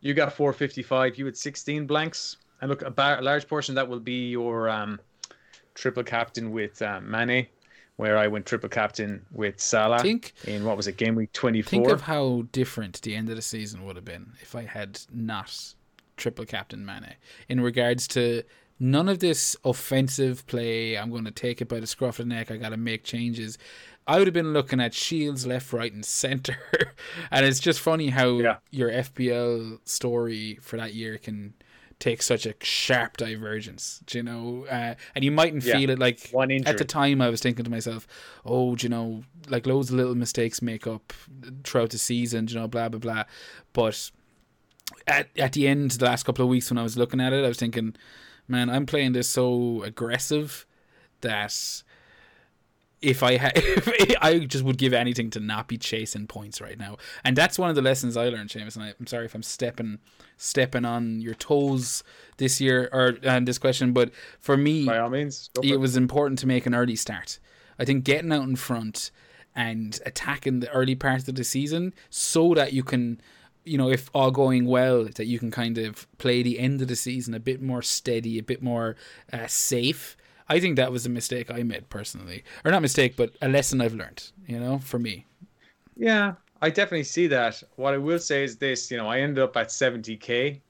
You 0.00 0.14
got 0.14 0.32
455. 0.32 1.18
You 1.18 1.26
had 1.26 1.36
16 1.36 1.86
blanks, 1.86 2.36
and 2.60 2.70
look, 2.70 2.82
a, 2.82 2.90
bar, 2.90 3.18
a 3.18 3.22
large 3.22 3.48
portion 3.48 3.74
that 3.74 3.88
will 3.88 4.00
be 4.00 4.30
your 4.30 4.68
um, 4.68 5.00
triple 5.74 6.04
captain 6.04 6.50
with 6.52 6.80
uh, 6.82 7.00
Mane 7.00 7.48
where 7.98 8.16
I 8.16 8.28
went 8.28 8.46
triple 8.46 8.68
captain 8.68 9.26
with 9.32 9.58
Salah 9.58 9.98
think, 9.98 10.32
in 10.44 10.64
what 10.64 10.76
was 10.76 10.86
it, 10.86 10.96
game 10.96 11.16
week 11.16 11.32
24. 11.32 11.68
Think 11.68 11.88
of 11.88 12.02
how 12.02 12.46
different 12.52 13.02
the 13.02 13.16
end 13.16 13.28
of 13.28 13.34
the 13.34 13.42
season 13.42 13.84
would 13.84 13.96
have 13.96 14.04
been 14.04 14.34
if 14.40 14.54
I 14.54 14.62
had 14.62 15.00
not 15.12 15.74
triple 16.16 16.44
captain 16.44 16.86
Mane 16.86 17.16
in 17.48 17.60
regards 17.60 18.06
to 18.08 18.44
none 18.80 19.08
of 19.08 19.18
this 19.18 19.56
offensive 19.64 20.46
play. 20.46 20.96
I'm 20.96 21.10
going 21.10 21.24
to 21.24 21.30
take 21.30 21.60
it 21.60 21.68
by 21.68 21.80
the 21.80 21.86
scruff 21.86 22.18
of 22.18 22.28
the 22.28 22.34
neck. 22.34 22.50
I 22.50 22.56
got 22.56 22.70
to 22.70 22.76
make 22.76 23.04
changes. 23.04 23.58
I 24.06 24.18
would 24.18 24.26
have 24.26 24.34
been 24.34 24.52
looking 24.52 24.80
at 24.80 24.94
shields 24.94 25.46
left, 25.46 25.72
right, 25.72 25.92
and 25.92 26.04
center. 26.04 26.56
and 27.30 27.44
it's 27.44 27.60
just 27.60 27.80
funny 27.80 28.08
how 28.08 28.38
yeah. 28.38 28.56
your 28.70 28.90
FPL 28.90 29.86
story 29.86 30.58
for 30.62 30.76
that 30.78 30.94
year 30.94 31.18
can 31.18 31.54
take 31.98 32.22
such 32.22 32.46
a 32.46 32.54
sharp 32.62 33.16
divergence, 33.16 34.00
do 34.06 34.18
you 34.18 34.22
know, 34.22 34.66
uh, 34.70 34.94
and 35.14 35.24
you 35.24 35.32
mightn't 35.32 35.64
yeah. 35.64 35.76
feel 35.76 35.90
it 35.90 35.98
like 35.98 36.28
One 36.30 36.50
at 36.50 36.78
the 36.78 36.84
time. 36.84 37.20
I 37.20 37.28
was 37.28 37.40
thinking 37.40 37.64
to 37.64 37.70
myself, 37.70 38.06
oh, 38.44 38.76
do 38.76 38.84
you 38.84 38.88
know, 38.88 39.24
like 39.48 39.66
loads 39.66 39.90
of 39.90 39.96
little 39.96 40.14
mistakes 40.14 40.62
make 40.62 40.86
up 40.86 41.12
throughout 41.64 41.90
the 41.90 41.98
season, 41.98 42.46
you 42.48 42.54
know, 42.54 42.68
blah 42.68 42.88
blah 42.88 43.00
blah. 43.00 43.24
But 43.72 44.10
at 45.06 45.28
at 45.36 45.52
the 45.52 45.66
end, 45.66 45.92
the 45.92 46.04
last 46.04 46.22
couple 46.22 46.44
of 46.44 46.48
weeks 46.48 46.70
when 46.70 46.78
I 46.78 46.82
was 46.82 46.96
looking 46.96 47.20
at 47.20 47.32
it, 47.32 47.44
I 47.44 47.48
was 47.48 47.58
thinking, 47.58 47.96
man, 48.48 48.70
I'm 48.70 48.86
playing 48.86 49.12
this 49.12 49.28
so 49.28 49.82
aggressive 49.82 50.66
that 51.20 51.82
if 53.00 53.22
I 53.22 53.36
had, 53.36 53.52
I 54.20 54.40
just 54.40 54.64
would 54.64 54.78
give 54.78 54.92
anything 54.92 55.30
to 55.30 55.40
not 55.40 55.68
be 55.68 55.78
chasing 55.78 56.26
points 56.26 56.60
right 56.60 56.78
now. 56.78 56.96
And 57.24 57.36
that's 57.36 57.58
one 57.58 57.70
of 57.70 57.76
the 57.76 57.82
lessons 57.82 58.16
I 58.16 58.28
learned, 58.28 58.50
Seamus. 58.50 58.74
And 58.74 58.84
I, 58.84 58.94
am 58.98 59.06
sorry 59.06 59.26
if 59.26 59.34
I'm 59.34 59.42
stepping 59.42 59.98
stepping 60.36 60.84
on 60.84 61.20
your 61.20 61.34
toes 61.34 62.02
this 62.36 62.60
year 62.60 62.88
or 62.92 63.16
on 63.28 63.44
this 63.44 63.58
question, 63.58 63.92
but 63.92 64.10
for 64.40 64.56
me, 64.56 64.86
by 64.86 64.98
all 64.98 65.10
means, 65.10 65.50
it, 65.62 65.72
it 65.72 65.76
was 65.76 65.96
important 65.96 66.38
to 66.40 66.46
make 66.46 66.66
an 66.66 66.74
early 66.74 66.96
start. 66.96 67.38
I 67.78 67.84
think 67.84 68.04
getting 68.04 68.32
out 68.32 68.44
in 68.44 68.56
front 68.56 69.10
and 69.54 69.98
attacking 70.06 70.60
the 70.60 70.70
early 70.70 70.94
part 70.94 71.26
of 71.28 71.34
the 71.34 71.44
season 71.44 71.92
so 72.10 72.54
that 72.54 72.72
you 72.72 72.82
can 72.84 73.20
you 73.68 73.78
know, 73.78 73.90
if 73.90 74.10
all 74.14 74.30
going 74.30 74.66
well, 74.66 75.04
that 75.04 75.26
you 75.26 75.38
can 75.38 75.50
kind 75.50 75.78
of 75.78 76.06
play 76.18 76.42
the 76.42 76.58
end 76.58 76.82
of 76.82 76.88
the 76.88 76.96
season 76.96 77.34
a 77.34 77.40
bit 77.40 77.60
more 77.62 77.82
steady, 77.82 78.38
a 78.38 78.42
bit 78.42 78.62
more 78.62 78.96
uh, 79.32 79.46
safe, 79.46 80.16
I 80.48 80.60
think 80.60 80.76
that 80.76 80.90
was 80.90 81.04
a 81.04 81.10
mistake 81.10 81.50
I 81.50 81.62
made 81.62 81.88
personally, 81.90 82.44
or 82.64 82.70
not 82.70 82.82
mistake, 82.82 83.16
but 83.16 83.34
a 83.42 83.48
lesson 83.48 83.80
I've 83.80 83.94
learned. 83.94 84.30
You 84.46 84.58
know, 84.58 84.78
for 84.78 84.98
me. 84.98 85.26
Yeah, 85.96 86.34
I 86.62 86.70
definitely 86.70 87.04
see 87.04 87.26
that. 87.28 87.62
What 87.76 87.94
I 87.94 87.98
will 87.98 88.18
say 88.18 88.44
is 88.44 88.56
this: 88.56 88.90
you 88.90 88.96
know, 88.96 89.08
I 89.08 89.20
ended 89.20 89.42
up 89.42 89.56
at 89.56 89.68
70k, 89.68 90.60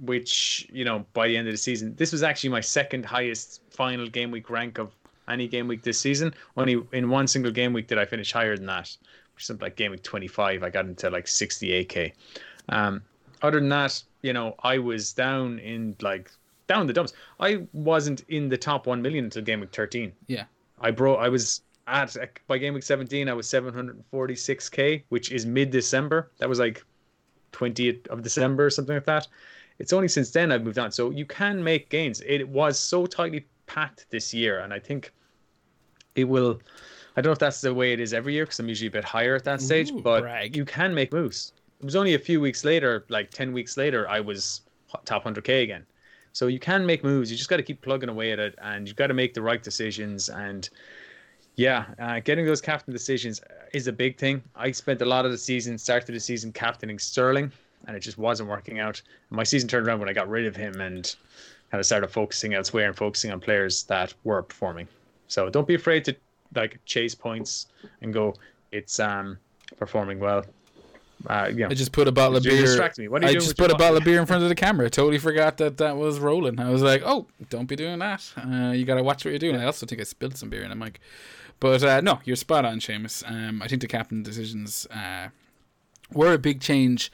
which 0.00 0.68
you 0.72 0.84
know 0.84 1.04
by 1.12 1.28
the 1.28 1.36
end 1.36 1.46
of 1.46 1.54
the 1.54 1.58
season, 1.58 1.94
this 1.96 2.12
was 2.12 2.22
actually 2.22 2.50
my 2.50 2.60
second 2.60 3.04
highest 3.04 3.60
final 3.70 4.08
game 4.08 4.30
week 4.30 4.50
rank 4.50 4.78
of 4.78 4.92
any 5.28 5.48
game 5.48 5.68
week 5.68 5.82
this 5.82 5.98
season. 5.98 6.34
Only 6.56 6.82
in 6.92 7.08
one 7.08 7.26
single 7.26 7.52
game 7.52 7.72
week 7.72 7.86
did 7.86 7.98
I 7.98 8.04
finish 8.04 8.32
higher 8.32 8.56
than 8.56 8.66
that, 8.66 8.96
is 9.38 9.50
like 9.60 9.76
game 9.76 9.90
week 9.90 10.02
25. 10.02 10.62
I 10.62 10.70
got 10.70 10.86
into 10.86 11.10
like 11.10 11.26
68k. 11.26 12.12
Um, 12.68 13.02
other 13.42 13.60
than 13.60 13.68
that, 13.68 14.02
you 14.22 14.32
know, 14.32 14.54
I 14.62 14.78
was 14.78 15.12
down 15.12 15.58
in 15.58 15.96
like 16.00 16.30
down 16.66 16.86
the 16.86 16.92
dumps. 16.92 17.12
I 17.40 17.66
wasn't 17.72 18.24
in 18.28 18.48
the 18.48 18.56
top 18.56 18.86
one 18.86 19.02
million 19.02 19.24
until 19.24 19.42
game 19.42 19.60
week 19.60 19.72
thirteen. 19.72 20.12
Yeah, 20.26 20.44
I 20.80 20.90
brought. 20.90 21.18
I 21.18 21.28
was 21.28 21.62
at 21.86 22.16
by 22.46 22.58
game 22.58 22.74
week 22.74 22.82
seventeen. 22.82 23.28
I 23.28 23.34
was 23.34 23.48
seven 23.48 23.74
hundred 23.74 23.96
and 23.96 24.06
forty 24.06 24.34
six 24.34 24.68
k, 24.68 25.04
which 25.10 25.30
is 25.30 25.44
mid 25.44 25.70
December. 25.70 26.30
That 26.38 26.48
was 26.48 26.58
like 26.58 26.84
twentieth 27.52 28.06
of 28.08 28.22
December 28.22 28.66
or 28.66 28.70
something 28.70 28.94
like 28.94 29.04
that. 29.04 29.28
It's 29.78 29.92
only 29.92 30.08
since 30.08 30.30
then 30.30 30.52
I've 30.52 30.64
moved 30.64 30.78
on. 30.78 30.92
So 30.92 31.10
you 31.10 31.26
can 31.26 31.62
make 31.62 31.90
gains. 31.90 32.22
It 32.24 32.48
was 32.48 32.78
so 32.78 33.06
tightly 33.06 33.46
packed 33.66 34.06
this 34.10 34.32
year, 34.32 34.60
and 34.60 34.72
I 34.72 34.78
think 34.78 35.12
it 36.14 36.24
will. 36.24 36.60
I 37.16 37.20
don't 37.20 37.30
know 37.30 37.32
if 37.32 37.38
that's 37.38 37.60
the 37.60 37.72
way 37.72 37.92
it 37.92 38.00
is 38.00 38.12
every 38.12 38.34
year 38.34 38.44
because 38.44 38.58
I'm 38.58 38.68
usually 38.68 38.88
a 38.88 38.90
bit 38.90 39.04
higher 39.04 39.34
at 39.34 39.44
that 39.44 39.60
stage, 39.60 39.90
Ooh, 39.92 40.00
but 40.00 40.22
brag. 40.22 40.56
you 40.56 40.64
can 40.64 40.94
make 40.94 41.12
moves. 41.12 41.52
It 41.80 41.84
was 41.84 41.96
only 41.96 42.14
a 42.14 42.18
few 42.18 42.40
weeks 42.40 42.64
later, 42.64 43.04
like 43.08 43.30
10 43.30 43.52
weeks 43.52 43.76
later, 43.76 44.08
I 44.08 44.20
was 44.20 44.62
top 45.04 45.24
100k 45.24 45.62
again. 45.62 45.86
So 46.32 46.48
you 46.48 46.58
can 46.58 46.84
make 46.84 47.04
moves. 47.04 47.30
You 47.30 47.36
just 47.36 47.48
got 47.48 47.58
to 47.58 47.62
keep 47.62 47.80
plugging 47.80 48.08
away 48.08 48.32
at 48.32 48.40
it, 48.40 48.56
and 48.60 48.88
you've 48.88 48.96
got 48.96 49.06
to 49.06 49.14
make 49.14 49.34
the 49.34 49.42
right 49.42 49.62
decisions. 49.62 50.28
And 50.28 50.68
yeah, 51.54 51.84
uh, 52.00 52.18
getting 52.18 52.44
those 52.44 52.60
captain 52.60 52.92
decisions 52.92 53.40
is 53.72 53.86
a 53.86 53.92
big 53.92 54.18
thing. 54.18 54.42
I 54.56 54.72
spent 54.72 55.00
a 55.00 55.04
lot 55.04 55.24
of 55.24 55.30
the 55.30 55.38
season, 55.38 55.78
started 55.78 56.12
the 56.12 56.20
season 56.20 56.52
captaining 56.52 56.98
Sterling, 56.98 57.52
and 57.86 57.96
it 57.96 58.00
just 58.00 58.18
wasn't 58.18 58.48
working 58.48 58.80
out. 58.80 59.00
my 59.30 59.44
season 59.44 59.68
turned 59.68 59.86
around 59.86 60.00
when 60.00 60.08
I 60.08 60.12
got 60.12 60.28
rid 60.28 60.46
of 60.46 60.56
him 60.56 60.80
and 60.80 61.14
kind 61.70 61.78
of 61.78 61.86
started 61.86 62.08
focusing 62.08 62.54
elsewhere 62.54 62.88
and 62.88 62.96
focusing 62.96 63.30
on 63.30 63.38
players 63.38 63.84
that 63.84 64.14
were 64.24 64.42
performing. 64.42 64.88
So 65.28 65.48
don't 65.50 65.68
be 65.68 65.74
afraid 65.74 66.04
to 66.06 66.16
like 66.54 66.80
chase 66.84 67.14
points 67.14 67.66
and 68.02 68.12
go. 68.12 68.34
It's 68.72 68.98
um 69.00 69.38
performing 69.78 70.18
well. 70.20 70.44
Uh, 71.26 71.50
yeah. 71.54 71.68
I 71.70 71.74
just 71.74 71.92
put 71.92 72.06
a 72.06 72.12
bottle 72.12 72.36
of 72.36 72.42
beer. 72.42 72.82
I 72.82 73.32
just 73.32 73.56
put 73.56 73.70
a 73.70 73.76
bottle 73.76 73.96
of 73.96 74.04
beer 74.04 74.20
in 74.20 74.26
front 74.32 74.42
of 74.42 74.48
the 74.48 74.54
camera. 74.54 74.86
I 74.86 74.88
totally 74.90 75.18
forgot 75.18 75.56
that 75.58 75.78
that 75.78 75.96
was 75.96 76.18
rolling. 76.18 76.60
I 76.60 76.70
was 76.70 76.82
like, 76.82 77.02
"Oh, 77.04 77.26
don't 77.48 77.66
be 77.66 77.76
doing 77.76 77.98
that. 78.00 78.30
Uh, 78.36 78.72
you 78.72 78.84
got 78.84 78.96
to 78.96 79.02
watch 79.02 79.24
what 79.24 79.30
you're 79.30 79.38
doing." 79.38 79.56
I 79.56 79.64
also 79.64 79.86
think 79.86 80.00
I 80.00 80.04
spilled 80.04 80.36
some 80.36 80.50
beer 80.50 80.62
in 80.62 80.70
the 80.70 80.76
mic, 80.76 81.00
but 81.60 81.82
uh, 81.82 82.00
no, 82.00 82.20
you're 82.24 82.36
spot 82.36 82.64
on, 82.64 82.78
Seamus. 82.78 83.28
Um, 83.30 83.62
I 83.62 83.68
think 83.68 83.80
the 83.80 83.88
captain 83.88 84.22
decisions 84.22 84.86
uh, 84.90 85.28
were 86.12 86.34
a 86.34 86.38
big 86.38 86.60
change 86.60 87.10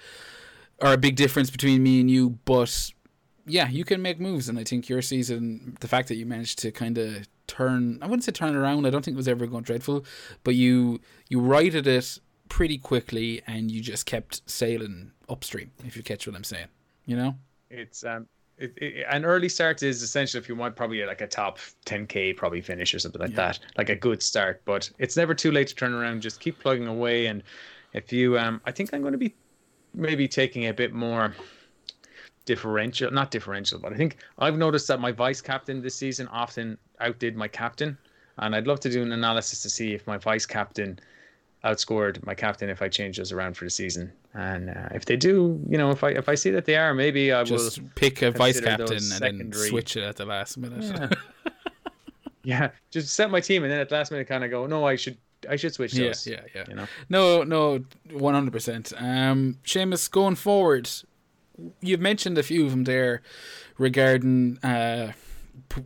or 0.80 0.95
a 0.95 0.99
big 0.99 1.14
difference 1.14 1.51
between 1.51 1.82
me 1.82 2.01
and 2.01 2.11
you, 2.11 2.38
but 2.45 2.93
yeah, 3.47 3.68
you 3.68 3.84
can 3.84 4.03
make 4.03 4.18
moves, 4.18 4.49
and 4.49 4.59
I 4.59 4.64
think 4.64 4.88
your 4.88 5.03
season, 5.03 5.76
the 5.80 5.88
fact 5.88 6.09
that 6.09 6.16
you 6.16 6.26
managed 6.26 6.59
to 6.61 6.72
kind 6.72 6.99
of 6.99 7.28
turn, 7.51 7.99
I 8.01 8.07
wouldn't 8.07 8.25
say 8.25 8.33
turn 8.33 8.55
around. 8.55 8.87
I 8.87 8.91
don't 8.91 9.05
think 9.05 9.15
it 9.15 9.19
was 9.19 9.29
ever 9.29 9.47
going 9.47 9.65
dreadful, 9.65 10.05
but 10.45 10.55
you 10.55 11.01
you 11.29 11.41
righted 11.41 11.87
it 11.87 12.19
pretty 12.49 12.79
quickly 12.79 13.41
and 13.47 13.71
you 13.71 13.81
just 13.81 14.07
kept 14.07 14.43
sailing 14.51 15.13
upstream 15.29 15.71
if 15.85 15.97
you 15.97 16.03
catch 16.03 16.27
what 16.27 16.35
i'm 16.35 16.43
saying 16.43 16.67
you 17.07 17.15
know 17.15 17.33
it's 17.71 18.05
um 18.05 18.27
it, 18.61 18.75
it, 18.77 19.07
an 19.09 19.25
early 19.25 19.49
start 19.49 19.83
is 19.83 20.03
essential 20.03 20.39
if 20.39 20.49
you 20.49 20.55
want 20.55 20.77
probably 20.77 21.05
like 21.05 21.23
a 21.23 21.27
top 21.27 21.59
10k 21.87 22.37
probably 22.37 22.61
finish 22.61 22.95
or 22.95 22.99
something 22.99 23.21
like 23.21 23.31
yeah. 23.31 23.37
that, 23.37 23.59
like 23.79 23.89
a 23.89 23.97
good 23.97 24.23
start. 24.23 24.61
But 24.67 24.91
it's 24.99 25.17
never 25.17 25.35
too 25.35 25.51
late 25.51 25.69
to 25.69 25.75
turn 25.75 25.95
around. 25.95 26.21
Just 26.21 26.41
keep 26.41 26.59
plugging 26.59 26.87
away, 26.87 27.27
and 27.27 27.43
if 27.95 28.13
you, 28.13 28.39
um, 28.39 28.61
I 28.67 28.71
think 28.71 28.91
I'm 28.93 29.01
going 29.01 29.13
to 29.13 29.19
be 29.19 29.35
maybe 29.95 30.29
taking 30.29 30.67
a 30.67 30.75
bit 30.75 30.93
more 30.93 31.35
differential, 32.45 33.11
not 33.11 33.30
differential, 33.30 33.78
but 33.78 33.93
I 33.93 33.97
think 33.97 34.16
I've 34.38 34.57
noticed 34.57 34.88
that 34.88 35.01
my 35.01 35.12
vice 35.12 35.41
captain 35.41 35.82
this 35.82 35.95
season 35.95 36.28
often 36.28 36.78
outdid 37.01 37.36
my 37.36 37.49
captain, 37.49 37.97
and 38.38 38.55
I'd 38.55 38.66
love 38.66 38.80
to 38.80 38.91
do 38.91 39.03
an 39.03 39.12
analysis 39.12 39.62
to 39.62 39.70
see 39.70 39.95
if 39.95 40.07
my 40.07 40.18
vice 40.18 40.47
captain 40.47 40.99
outscored 41.64 42.24
my 42.24 42.34
captain 42.34 42.70
if 42.70 42.80
I 42.80 42.88
change 42.88 43.18
those 43.18 43.32
around 43.32 43.57
for 43.57 43.64
the 43.64 43.70
season. 43.70 44.12
And 44.34 44.70
uh, 44.70 44.88
if 44.93 45.05
they 45.05 45.16
do, 45.16 45.61
you 45.68 45.76
know, 45.76 45.91
if 45.91 46.03
I 46.03 46.11
if 46.11 46.28
I 46.28 46.34
see 46.34 46.51
that 46.51 46.64
they 46.64 46.76
are, 46.76 46.95
maybe 46.95 47.32
I 47.32 47.41
will 47.41 47.47
just 47.47 47.80
will 47.80 47.91
pick 47.95 48.22
a 48.22 48.30
vice 48.30 48.61
captain 48.61 48.97
and 48.97 49.51
then 49.51 49.53
switch 49.53 49.97
it 49.97 50.05
at 50.05 50.16
the 50.16 50.24
last 50.24 50.57
minute. 50.57 50.84
Yeah. 50.84 51.09
yeah, 52.45 52.70
just 52.91 53.14
set 53.14 53.30
my 53.30 53.41
team 53.41 53.64
and 53.64 53.72
then 53.72 53.80
at 53.80 53.88
the 53.88 53.95
last 53.95 54.11
minute 54.11 54.28
kind 54.28 54.45
of 54.45 54.51
go, 54.51 54.66
no, 54.66 54.86
I 54.86 54.97
should 54.97 55.18
I 55.49 55.57
should 55.57 55.74
switch 55.74 55.93
those. 55.93 56.26
Yeah, 56.26 56.41
yeah, 56.55 56.62
yeah. 56.62 56.64
You 56.68 56.74
know? 56.74 56.86
No, 57.09 57.43
no, 57.43 57.84
one 58.12 58.34
hundred 58.34 58.53
percent. 58.53 58.93
Um, 58.97 59.59
Seamus, 59.64 60.11
going 60.11 60.36
forward, 60.36 60.91
you've 61.81 62.01
mentioned 62.01 62.39
a 62.39 62.43
few 62.43 62.65
of 62.65 62.71
them 62.71 62.85
there 62.85 63.23
regarding 63.79 64.59
uh, 64.59 65.13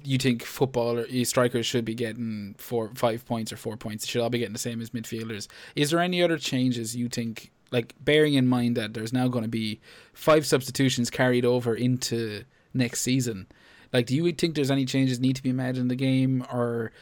you 0.02 0.18
think 0.18 0.44
football 0.44 1.04
strikers 1.24 1.66
should 1.66 1.84
be 1.84 1.94
getting 1.94 2.54
four, 2.58 2.90
five 2.94 3.24
points 3.24 3.52
or 3.52 3.56
four 3.56 3.76
points. 3.76 4.06
Should 4.06 4.22
all 4.22 4.30
be 4.30 4.38
getting 4.38 4.52
the 4.52 4.58
same 4.58 4.80
as 4.80 4.90
midfielders. 4.90 5.48
Is 5.74 5.90
there 5.90 6.00
any 6.00 6.22
other 6.22 6.38
changes 6.38 6.96
you 6.96 7.08
think, 7.08 7.50
like 7.70 7.94
bearing 8.00 8.34
in 8.34 8.46
mind 8.46 8.76
that 8.76 8.94
there's 8.94 9.12
now 9.12 9.28
going 9.28 9.44
to 9.44 9.48
be 9.48 9.80
five 10.12 10.46
substitutions 10.46 11.10
carried 11.10 11.44
over 11.44 11.74
into 11.74 12.44
next 12.72 13.00
season? 13.02 13.46
Like, 13.92 14.06
do 14.06 14.16
you 14.16 14.32
think 14.32 14.54
there's 14.54 14.70
any 14.70 14.84
changes 14.84 15.20
need 15.20 15.36
to 15.36 15.42
be 15.42 15.52
made 15.52 15.76
in 15.76 15.88
the 15.88 15.94
game, 15.94 16.44
or 16.52 16.92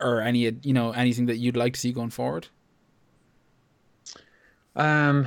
or 0.00 0.20
any 0.20 0.50
you 0.62 0.72
know 0.72 0.92
anything 0.92 1.26
that 1.26 1.38
you'd 1.38 1.56
like 1.56 1.74
to 1.74 1.80
see 1.80 1.92
going 1.92 2.10
forward? 2.10 2.48
Um, 4.76 5.26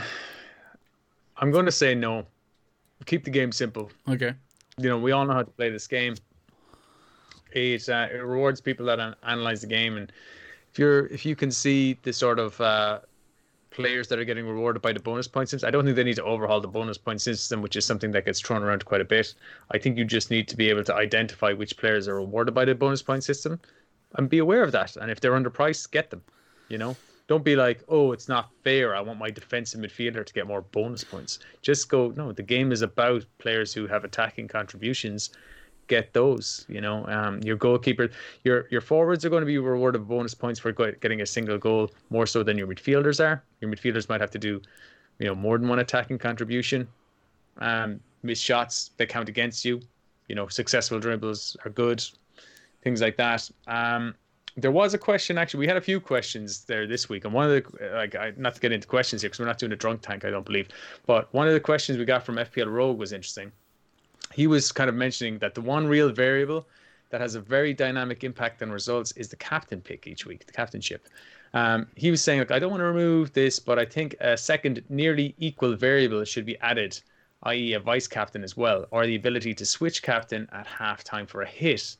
I'm 1.35 1.51
going 1.51 1.65
to 1.65 1.71
say 1.71 1.93
no. 1.93 2.25
Keep 3.05 3.23
the 3.23 3.31
game 3.31 3.51
simple. 3.51 3.91
Okay. 4.07 4.33
You 4.77 4.89
know, 4.89 4.97
we 4.97 5.11
all 5.11 5.25
know 5.25 5.33
how 5.33 5.43
to 5.43 5.51
play 5.51 5.69
this 5.69 5.87
game 5.87 6.15
it 7.51 7.89
uh, 7.89 8.07
it 8.11 8.17
rewards 8.17 8.61
people 8.61 8.85
that 8.87 8.99
an- 8.99 9.15
analyze 9.23 9.61
the 9.61 9.67
game, 9.67 9.97
and 9.97 10.11
if 10.71 10.79
you're 10.79 11.07
if 11.07 11.25
you 11.25 11.35
can 11.35 11.51
see 11.51 11.97
the 12.03 12.13
sort 12.13 12.39
of 12.39 12.59
uh, 12.61 12.99
players 13.71 14.07
that 14.07 14.19
are 14.19 14.25
getting 14.25 14.47
rewarded 14.47 14.81
by 14.81 14.93
the 14.93 14.99
bonus 14.99 15.27
point 15.27 15.49
system, 15.49 15.67
I 15.67 15.71
don't 15.71 15.83
think 15.83 15.95
they 15.95 16.03
need 16.03 16.15
to 16.15 16.23
overhaul 16.23 16.61
the 16.61 16.67
bonus 16.67 16.97
point 16.97 17.21
system, 17.21 17.61
which 17.61 17.75
is 17.75 17.85
something 17.85 18.11
that 18.11 18.25
gets 18.25 18.39
thrown 18.39 18.63
around 18.63 18.85
quite 18.85 19.01
a 19.01 19.05
bit. 19.05 19.33
I 19.71 19.77
think 19.77 19.97
you 19.97 20.05
just 20.05 20.31
need 20.31 20.47
to 20.49 20.57
be 20.57 20.69
able 20.69 20.83
to 20.85 20.95
identify 20.95 21.53
which 21.53 21.77
players 21.77 22.07
are 22.07 22.15
rewarded 22.15 22.53
by 22.53 22.65
the 22.65 22.75
bonus 22.75 23.01
point 23.01 23.23
system, 23.23 23.59
and 24.15 24.29
be 24.29 24.39
aware 24.39 24.63
of 24.63 24.71
that. 24.71 24.95
And 24.95 25.11
if 25.11 25.19
they're 25.19 25.33
underpriced, 25.33 25.91
get 25.91 26.09
them. 26.09 26.23
You 26.69 26.77
know, 26.77 26.95
don't 27.31 27.45
be 27.45 27.55
like, 27.55 27.81
oh, 27.87 28.11
it's 28.11 28.27
not 28.27 28.49
fair. 28.61 28.93
I 28.93 28.99
want 28.99 29.17
my 29.17 29.31
defensive 29.31 29.79
midfielder 29.79 30.25
to 30.25 30.33
get 30.33 30.47
more 30.47 30.63
bonus 30.63 31.01
points. 31.01 31.39
Just 31.61 31.87
go, 31.87 32.09
no, 32.17 32.33
the 32.33 32.43
game 32.43 32.73
is 32.73 32.81
about 32.81 33.23
players 33.37 33.73
who 33.73 33.87
have 33.87 34.03
attacking 34.03 34.49
contributions 34.49 35.29
get 35.87 36.11
those. 36.11 36.65
You 36.67 36.81
know, 36.81 37.07
um, 37.07 37.39
your 37.41 37.55
goalkeeper, 37.55 38.09
your 38.43 38.67
your 38.69 38.81
forwards 38.81 39.23
are 39.23 39.29
going 39.29 39.43
to 39.43 39.45
be 39.45 39.57
rewarded 39.57 40.05
bonus 40.09 40.33
points 40.33 40.59
for 40.59 40.73
getting 40.73 41.21
a 41.21 41.25
single 41.25 41.57
goal 41.57 41.91
more 42.09 42.27
so 42.27 42.43
than 42.43 42.57
your 42.57 42.67
midfielders 42.67 43.23
are. 43.25 43.41
Your 43.61 43.71
midfielders 43.71 44.09
might 44.09 44.19
have 44.19 44.31
to 44.31 44.39
do, 44.39 44.61
you 45.19 45.27
know, 45.27 45.35
more 45.35 45.57
than 45.57 45.69
one 45.69 45.79
attacking 45.79 46.17
contribution. 46.17 46.85
Um, 47.59 48.01
missed 48.23 48.43
shots 48.43 48.91
they 48.97 49.05
count 49.05 49.29
against 49.29 49.63
you. 49.63 49.79
You 50.27 50.35
know, 50.35 50.49
successful 50.49 50.99
dribbles 50.99 51.55
are 51.63 51.71
good, 51.71 52.03
things 52.83 52.99
like 52.99 53.15
that. 53.15 53.49
Um, 53.67 54.15
there 54.57 54.71
was 54.71 54.93
a 54.93 54.97
question 54.97 55.37
actually. 55.37 55.59
We 55.59 55.67
had 55.67 55.77
a 55.77 55.81
few 55.81 55.99
questions 55.99 56.65
there 56.65 56.87
this 56.87 57.09
week, 57.09 57.25
and 57.25 57.33
one 57.33 57.49
of 57.49 57.51
the 57.51 57.93
like 57.93 58.15
I, 58.15 58.33
not 58.37 58.55
to 58.55 58.61
get 58.61 58.71
into 58.71 58.87
questions 58.87 59.21
here 59.21 59.29
because 59.29 59.39
we're 59.39 59.45
not 59.45 59.57
doing 59.57 59.71
a 59.71 59.77
drunk 59.77 60.01
tank, 60.01 60.25
I 60.25 60.29
don't 60.29 60.45
believe. 60.45 60.67
But 61.05 61.33
one 61.33 61.47
of 61.47 61.53
the 61.53 61.59
questions 61.59 61.97
we 61.97 62.05
got 62.05 62.25
from 62.25 62.35
FPL 62.35 62.71
Rogue 62.71 62.97
was 62.97 63.13
interesting 63.13 63.51
he 64.33 64.47
was 64.47 64.71
kind 64.71 64.89
of 64.89 64.95
mentioning 64.95 65.37
that 65.39 65.55
the 65.55 65.61
one 65.61 65.87
real 65.87 66.11
variable 66.11 66.67
that 67.09 67.21
has 67.21 67.35
a 67.35 67.41
very 67.41 67.73
dynamic 67.73 68.23
impact 68.23 68.61
on 68.61 68.71
results 68.71 69.11
is 69.13 69.27
the 69.27 69.35
captain 69.35 69.81
pick 69.81 70.07
each 70.07 70.25
week, 70.25 70.45
the 70.45 70.53
captainship. 70.53 71.07
Um, 71.53 71.87
he 71.95 72.09
was 72.09 72.21
saying, 72.21 72.39
look, 72.39 72.51
I 72.51 72.59
don't 72.59 72.71
want 72.71 72.79
to 72.79 72.85
remove 72.85 73.33
this, 73.33 73.59
but 73.59 73.77
I 73.77 73.83
think 73.83 74.15
a 74.21 74.37
second 74.37 74.83
nearly 74.87 75.35
equal 75.37 75.75
variable 75.75 76.23
should 76.23 76.45
be 76.45 76.57
added, 76.59 76.99
i.e., 77.43 77.73
a 77.73 77.79
vice 77.79 78.07
captain 78.07 78.43
as 78.43 78.55
well, 78.55 78.85
or 78.91 79.05
the 79.05 79.15
ability 79.15 79.53
to 79.55 79.65
switch 79.65 80.01
captain 80.01 80.47
at 80.53 80.65
half 80.65 81.03
time 81.03 81.27
for 81.27 81.41
a 81.41 81.47
hit 81.47 81.97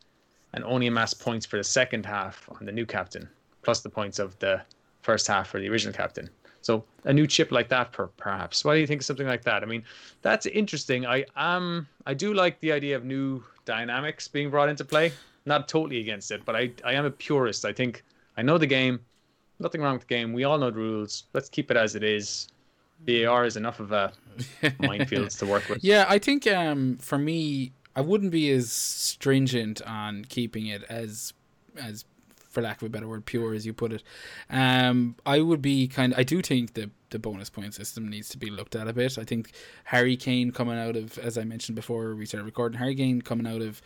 and 0.53 0.63
only 0.63 0.87
amass 0.87 1.13
points 1.13 1.45
for 1.45 1.57
the 1.57 1.63
second 1.63 2.05
half 2.05 2.47
on 2.59 2.65
the 2.65 2.71
new 2.71 2.85
captain, 2.85 3.27
plus 3.61 3.81
the 3.81 3.89
points 3.89 4.19
of 4.19 4.37
the 4.39 4.61
first 5.01 5.27
half 5.27 5.47
for 5.49 5.59
the 5.59 5.69
original 5.69 5.93
captain. 5.93 6.29
So 6.61 6.83
a 7.05 7.13
new 7.13 7.25
chip 7.25 7.51
like 7.51 7.69
that, 7.69 7.91
per, 7.91 8.07
perhaps. 8.07 8.63
What 8.63 8.75
do 8.75 8.79
you 8.79 8.87
think 8.87 9.01
of 9.01 9.05
something 9.05 9.27
like 9.27 9.43
that? 9.43 9.63
I 9.63 9.65
mean, 9.65 9.83
that's 10.21 10.45
interesting. 10.45 11.05
I 11.05 11.25
am, 11.35 11.87
I 12.05 12.13
do 12.13 12.33
like 12.33 12.59
the 12.59 12.71
idea 12.71 12.95
of 12.95 13.03
new 13.03 13.43
dynamics 13.65 14.27
being 14.27 14.49
brought 14.49 14.69
into 14.69 14.85
play. 14.85 15.11
Not 15.45 15.67
totally 15.67 15.99
against 15.99 16.29
it, 16.29 16.45
but 16.45 16.55
I, 16.55 16.71
I 16.85 16.93
am 16.93 17.05
a 17.05 17.11
purist. 17.11 17.65
I 17.65 17.73
think 17.73 18.03
I 18.37 18.43
know 18.43 18.59
the 18.59 18.67
game. 18.67 18.99
Nothing 19.59 19.81
wrong 19.81 19.93
with 19.93 20.07
the 20.07 20.13
game. 20.13 20.33
We 20.33 20.43
all 20.43 20.57
know 20.59 20.69
the 20.69 20.77
rules. 20.77 21.23
Let's 21.33 21.49
keep 21.49 21.71
it 21.71 21.77
as 21.77 21.95
it 21.95 22.03
is. 22.03 22.47
VAR 23.07 23.45
is 23.45 23.57
enough 23.57 23.79
of 23.79 23.91
a 23.91 24.13
minefields 24.61 25.39
to 25.39 25.47
work 25.47 25.67
with. 25.67 25.83
Yeah, 25.83 26.05
I 26.07 26.19
think 26.19 26.45
um, 26.45 26.97
for 26.97 27.17
me, 27.17 27.73
I 27.95 28.01
wouldn't 28.01 28.31
be 28.31 28.49
as 28.51 28.71
stringent 28.71 29.81
on 29.83 30.25
keeping 30.25 30.67
it 30.67 30.83
as 30.83 31.33
as 31.77 32.05
for 32.51 32.61
lack 32.61 32.81
of 32.81 32.85
a 32.85 32.89
better 32.89 33.07
word, 33.07 33.25
pure 33.25 33.53
as 33.53 33.65
you 33.65 33.73
put 33.73 33.93
it. 33.93 34.03
Um, 34.49 35.15
I 35.25 35.39
would 35.39 35.61
be 35.61 35.87
kind. 35.87 36.13
I 36.15 36.23
do 36.23 36.41
think 36.41 36.73
the 36.73 36.91
the 37.09 37.19
bonus 37.19 37.49
point 37.49 37.73
system 37.73 38.07
needs 38.07 38.29
to 38.29 38.37
be 38.37 38.49
looked 38.49 38.75
at 38.75 38.87
a 38.87 38.93
bit. 38.93 39.17
I 39.17 39.23
think 39.23 39.51
Harry 39.85 40.15
Kane 40.17 40.51
coming 40.51 40.77
out 40.77 40.95
of, 40.95 41.17
as 41.17 41.37
I 41.37 41.43
mentioned 41.43 41.75
before 41.75 42.15
we 42.15 42.25
started 42.25 42.45
recording, 42.45 42.79
Harry 42.79 42.95
Kane 42.95 43.21
coming 43.21 43.47
out 43.47 43.61
of 43.61 43.81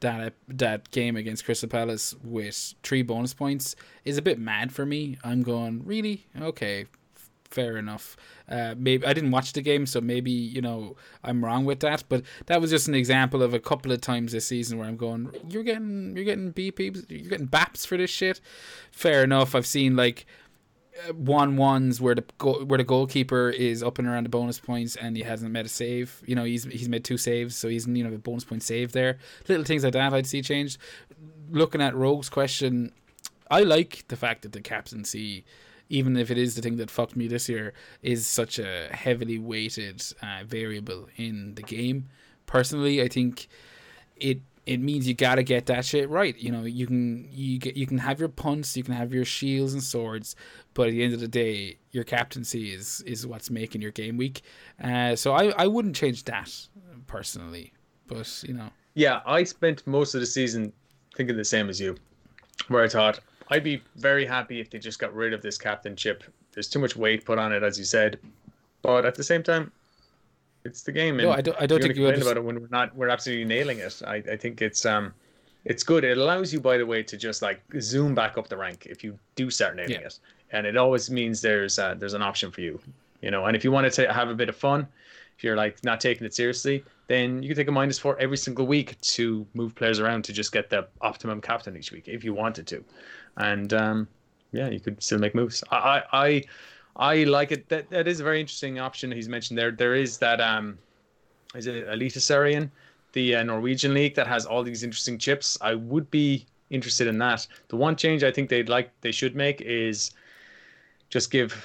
that 0.00 0.34
that 0.48 0.90
game 0.90 1.16
against 1.16 1.44
Crystal 1.44 1.68
Palace 1.68 2.14
with 2.22 2.74
three 2.82 3.02
bonus 3.02 3.34
points 3.34 3.76
is 4.04 4.18
a 4.18 4.22
bit 4.22 4.38
mad 4.38 4.72
for 4.72 4.86
me. 4.86 5.18
I'm 5.24 5.42
going 5.42 5.82
really 5.84 6.26
okay, 6.40 6.86
fair 7.50 7.76
enough. 7.76 8.16
Uh, 8.48 8.74
maybe 8.76 9.06
I 9.06 9.12
didn't 9.12 9.30
watch 9.30 9.52
the 9.52 9.62
game, 9.62 9.86
so 9.86 10.00
maybe 10.00 10.30
you 10.30 10.60
know 10.60 10.96
I'm 11.24 11.44
wrong 11.44 11.64
with 11.64 11.80
that. 11.80 12.04
But 12.08 12.22
that 12.46 12.60
was 12.60 12.70
just 12.70 12.88
an 12.88 12.94
example 12.94 13.42
of 13.42 13.54
a 13.54 13.60
couple 13.60 13.92
of 13.92 14.00
times 14.00 14.32
this 14.32 14.46
season 14.46 14.78
where 14.78 14.88
I'm 14.88 14.96
going, 14.96 15.30
you're 15.48 15.62
getting 15.62 16.14
you're 16.14 16.24
getting 16.24 16.52
BPs, 16.52 17.06
you're 17.08 17.30
getting 17.30 17.48
BAPs 17.48 17.86
for 17.86 17.96
this 17.96 18.10
shit. 18.10 18.40
Fair 18.90 19.24
enough. 19.24 19.54
I've 19.54 19.66
seen 19.66 19.96
like 19.96 20.26
uh, 21.08 21.12
one 21.12 21.56
ones 21.56 22.00
where 22.00 22.14
the 22.14 22.24
goal, 22.38 22.64
where 22.64 22.78
the 22.78 22.84
goalkeeper 22.84 23.50
is 23.50 23.82
up 23.82 23.98
and 23.98 24.06
around 24.06 24.24
the 24.24 24.30
bonus 24.30 24.58
points 24.58 24.96
and 24.96 25.16
he 25.16 25.22
hasn't 25.22 25.52
made 25.52 25.66
a 25.66 25.68
save. 25.68 26.22
You 26.26 26.36
know, 26.36 26.44
he's 26.44 26.64
he's 26.64 26.88
made 26.88 27.04
two 27.04 27.18
saves, 27.18 27.56
so 27.56 27.68
he's 27.68 27.86
you 27.86 28.04
know 28.04 28.14
a 28.14 28.18
bonus 28.18 28.44
point 28.44 28.62
save 28.62 28.92
there. 28.92 29.18
Little 29.48 29.64
things 29.64 29.84
like 29.84 29.92
that 29.94 30.12
I'd 30.12 30.26
see 30.26 30.42
changed. 30.42 30.78
Looking 31.50 31.80
at 31.80 31.94
Rogue's 31.94 32.28
question, 32.28 32.92
I 33.50 33.60
like 33.60 34.04
the 34.08 34.16
fact 34.16 34.42
that 34.42 34.52
the 34.52 34.60
captaincy 34.60 35.44
even 35.88 36.16
if 36.16 36.30
it 36.30 36.38
is 36.38 36.54
the 36.54 36.62
thing 36.62 36.76
that 36.76 36.90
fucked 36.90 37.16
me 37.16 37.28
this 37.28 37.48
year, 37.48 37.72
is 38.02 38.26
such 38.26 38.58
a 38.58 38.88
heavily 38.90 39.38
weighted 39.38 40.02
uh, 40.22 40.44
variable 40.44 41.08
in 41.16 41.54
the 41.54 41.62
game. 41.62 42.08
Personally, 42.46 43.02
I 43.02 43.08
think 43.08 43.48
it 44.16 44.40
it 44.66 44.80
means 44.80 45.06
you 45.06 45.14
gotta 45.14 45.44
get 45.44 45.66
that 45.66 45.84
shit 45.84 46.08
right. 46.10 46.36
You 46.36 46.50
know, 46.50 46.64
you 46.64 46.86
can 46.86 47.28
you 47.30 47.58
get 47.58 47.76
you 47.76 47.86
can 47.86 47.98
have 47.98 48.18
your 48.18 48.28
punts, 48.28 48.76
you 48.76 48.82
can 48.82 48.94
have 48.94 49.14
your 49.14 49.24
shields 49.24 49.72
and 49.72 49.82
swords, 49.82 50.34
but 50.74 50.88
at 50.88 50.90
the 50.90 51.04
end 51.04 51.14
of 51.14 51.20
the 51.20 51.28
day, 51.28 51.78
your 51.92 52.04
captaincy 52.04 52.72
is 52.72 53.00
is 53.02 53.26
what's 53.26 53.50
making 53.50 53.80
your 53.80 53.92
game 53.92 54.16
week. 54.16 54.42
Uh, 54.82 55.14
so 55.14 55.32
I 55.32 55.50
I 55.56 55.66
wouldn't 55.68 55.94
change 55.94 56.24
that 56.24 56.50
personally, 57.06 57.72
but 58.08 58.42
you 58.46 58.54
know. 58.54 58.70
Yeah, 58.94 59.20
I 59.26 59.44
spent 59.44 59.86
most 59.86 60.14
of 60.14 60.20
the 60.20 60.26
season 60.26 60.72
thinking 61.16 61.36
the 61.36 61.44
same 61.44 61.68
as 61.68 61.80
you, 61.80 61.96
where 62.68 62.82
I 62.82 62.88
thought 62.88 63.20
I'd 63.48 63.64
be 63.64 63.82
very 63.96 64.26
happy 64.26 64.60
if 64.60 64.70
they 64.70 64.78
just 64.78 64.98
got 64.98 65.14
rid 65.14 65.32
of 65.32 65.42
this 65.42 65.58
captainship. 65.58 66.24
There's 66.52 66.68
too 66.68 66.78
much 66.78 66.96
weight 66.96 67.24
put 67.24 67.38
on 67.38 67.52
it, 67.52 67.62
as 67.62 67.78
you 67.78 67.84
said, 67.84 68.18
but 68.82 69.04
at 69.04 69.14
the 69.14 69.22
same 69.22 69.42
time, 69.42 69.70
it's 70.64 70.82
the 70.82 70.92
game. 70.92 71.18
And 71.18 71.28
no, 71.28 71.32
I 71.32 71.40
don't. 71.40 71.56
I 71.60 71.66
don't 71.66 71.80
think 71.80 71.96
you 71.96 72.04
complain 72.04 72.22
about 72.22 72.36
it 72.36 72.44
when 72.44 72.60
we're 72.60 72.68
not. 72.70 72.94
We're 72.96 73.08
absolutely 73.08 73.44
nailing 73.44 73.78
it. 73.78 74.02
I, 74.06 74.16
I 74.16 74.36
think 74.36 74.62
it's 74.62 74.84
um, 74.84 75.14
it's 75.64 75.82
good. 75.82 76.04
It 76.04 76.18
allows 76.18 76.52
you, 76.52 76.60
by 76.60 76.76
the 76.76 76.86
way, 76.86 77.02
to 77.04 77.16
just 77.16 77.42
like 77.42 77.60
zoom 77.80 78.14
back 78.14 78.36
up 78.36 78.48
the 78.48 78.56
rank 78.56 78.86
if 78.86 79.04
you 79.04 79.18
do 79.34 79.50
start 79.50 79.76
nailing 79.76 80.00
yeah. 80.00 80.06
it, 80.06 80.18
and 80.50 80.66
it 80.66 80.76
always 80.76 81.10
means 81.10 81.40
there's 81.40 81.78
uh, 81.78 81.94
there's 81.94 82.14
an 82.14 82.22
option 82.22 82.50
for 82.50 82.60
you, 82.60 82.80
you 83.22 83.30
know. 83.30 83.44
And 83.46 83.56
if 83.56 83.64
you 83.64 83.70
want 83.70 83.92
to 83.92 84.12
have 84.12 84.28
a 84.28 84.34
bit 84.34 84.48
of 84.48 84.56
fun, 84.56 84.88
if 85.36 85.44
you're 85.44 85.56
like 85.56 85.82
not 85.84 86.00
taking 86.00 86.26
it 86.26 86.34
seriously, 86.34 86.84
then 87.08 87.42
you 87.42 87.48
can 87.50 87.56
take 87.56 87.68
a 87.68 87.72
minus 87.72 87.98
four 87.98 88.18
every 88.18 88.36
single 88.36 88.66
week 88.66 89.00
to 89.00 89.46
move 89.54 89.74
players 89.74 90.00
around 90.00 90.24
to 90.24 90.32
just 90.32 90.52
get 90.52 90.70
the 90.70 90.88
optimum 91.00 91.40
captain 91.40 91.76
each 91.76 91.92
week 91.92 92.08
if 92.08 92.24
you 92.24 92.32
wanted 92.32 92.66
to 92.66 92.84
and 93.36 93.72
um, 93.74 94.08
yeah, 94.52 94.68
you 94.68 94.80
could 94.80 95.02
still 95.02 95.18
make 95.18 95.34
moves. 95.34 95.62
I 95.70 96.02
I 96.12 96.42
I 96.96 97.24
like 97.24 97.52
it. 97.52 97.68
That 97.68 97.90
that 97.90 98.08
is 98.08 98.20
a 98.20 98.24
very 98.24 98.40
interesting 98.40 98.78
option 98.78 99.10
he's 99.10 99.28
mentioned 99.28 99.58
there. 99.58 99.70
There 99.70 99.94
is 99.94 100.18
that 100.18 100.40
um, 100.40 100.78
is 101.54 101.66
it 101.66 101.86
Eliteserien 101.86 102.70
the 103.12 103.36
uh, 103.36 103.42
Norwegian 103.42 103.94
league 103.94 104.14
that 104.14 104.26
has 104.26 104.44
all 104.44 104.62
these 104.62 104.82
interesting 104.82 105.16
chips. 105.16 105.56
I 105.62 105.74
would 105.74 106.10
be 106.10 106.44
interested 106.68 107.06
in 107.06 107.16
that. 107.18 107.46
The 107.68 107.76
one 107.76 107.96
change 107.96 108.22
I 108.22 108.30
think 108.30 108.50
they'd 108.50 108.68
like 108.68 108.90
they 109.00 109.12
should 109.12 109.34
make 109.34 109.62
is 109.62 110.10
just 111.08 111.30
give, 111.30 111.64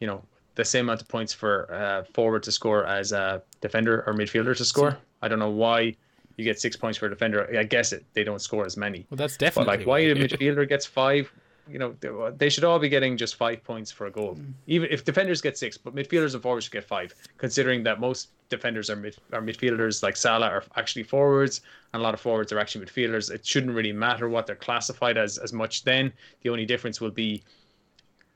you 0.00 0.06
know, 0.06 0.22
the 0.54 0.64
same 0.64 0.86
amount 0.86 1.00
of 1.02 1.08
points 1.08 1.32
for 1.32 1.72
uh, 1.72 2.04
forward 2.12 2.42
to 2.44 2.52
score 2.52 2.84
as 2.86 3.12
a 3.12 3.42
defender 3.60 4.04
or 4.06 4.14
midfielder 4.14 4.56
to 4.56 4.64
score. 4.64 4.98
I 5.22 5.28
don't 5.28 5.38
know 5.38 5.50
why 5.50 5.96
you 6.36 6.44
get 6.44 6.58
six 6.60 6.76
points 6.76 6.98
for 6.98 7.06
a 7.06 7.10
defender. 7.10 7.48
I 7.58 7.64
guess 7.64 7.92
it 7.92 8.04
they 8.14 8.24
don't 8.24 8.40
score 8.40 8.64
as 8.66 8.76
many. 8.76 9.06
Well, 9.10 9.16
that's 9.16 9.36
definitely 9.36 9.70
But 9.72 9.78
like, 9.78 9.86
why 9.86 9.98
a 10.00 10.14
midfielder 10.14 10.68
gets 10.68 10.84
five? 10.86 11.30
You 11.70 11.78
know, 11.78 11.94
they- 12.00 12.10
they 12.36 12.48
should 12.48 12.64
all 12.64 12.80
be 12.80 12.88
getting 12.88 13.16
just 13.16 13.36
five 13.36 13.62
points 13.62 13.90
for 13.92 14.06
a 14.06 14.10
goal. 14.10 14.36
Even 14.66 14.88
if 14.90 15.04
defenders 15.04 15.40
get 15.40 15.56
six, 15.56 15.78
but 15.78 15.94
midfielders 15.94 16.34
and 16.34 16.42
forwards 16.42 16.64
should 16.64 16.72
get 16.72 16.84
five. 16.84 17.14
Considering 17.38 17.84
that 17.84 18.00
most 18.00 18.30
defenders 18.48 18.90
are 18.90 18.96
mid 18.96 19.16
are 19.32 19.40
midfielders, 19.40 20.02
like 20.02 20.16
Salah 20.16 20.48
are 20.48 20.64
actually 20.76 21.04
forwards, 21.04 21.60
and 21.94 22.00
a 22.00 22.02
lot 22.02 22.14
of 22.14 22.20
forwards 22.20 22.52
are 22.52 22.58
actually 22.58 22.84
midfielders. 22.84 23.30
It 23.30 23.46
shouldn't 23.46 23.74
really 23.74 23.92
matter 23.92 24.28
what 24.28 24.46
they're 24.46 24.56
classified 24.56 25.16
as 25.16 25.38
as 25.38 25.52
much. 25.52 25.84
Then 25.84 26.12
the 26.42 26.50
only 26.50 26.66
difference 26.66 27.00
will 27.00 27.12
be, 27.12 27.42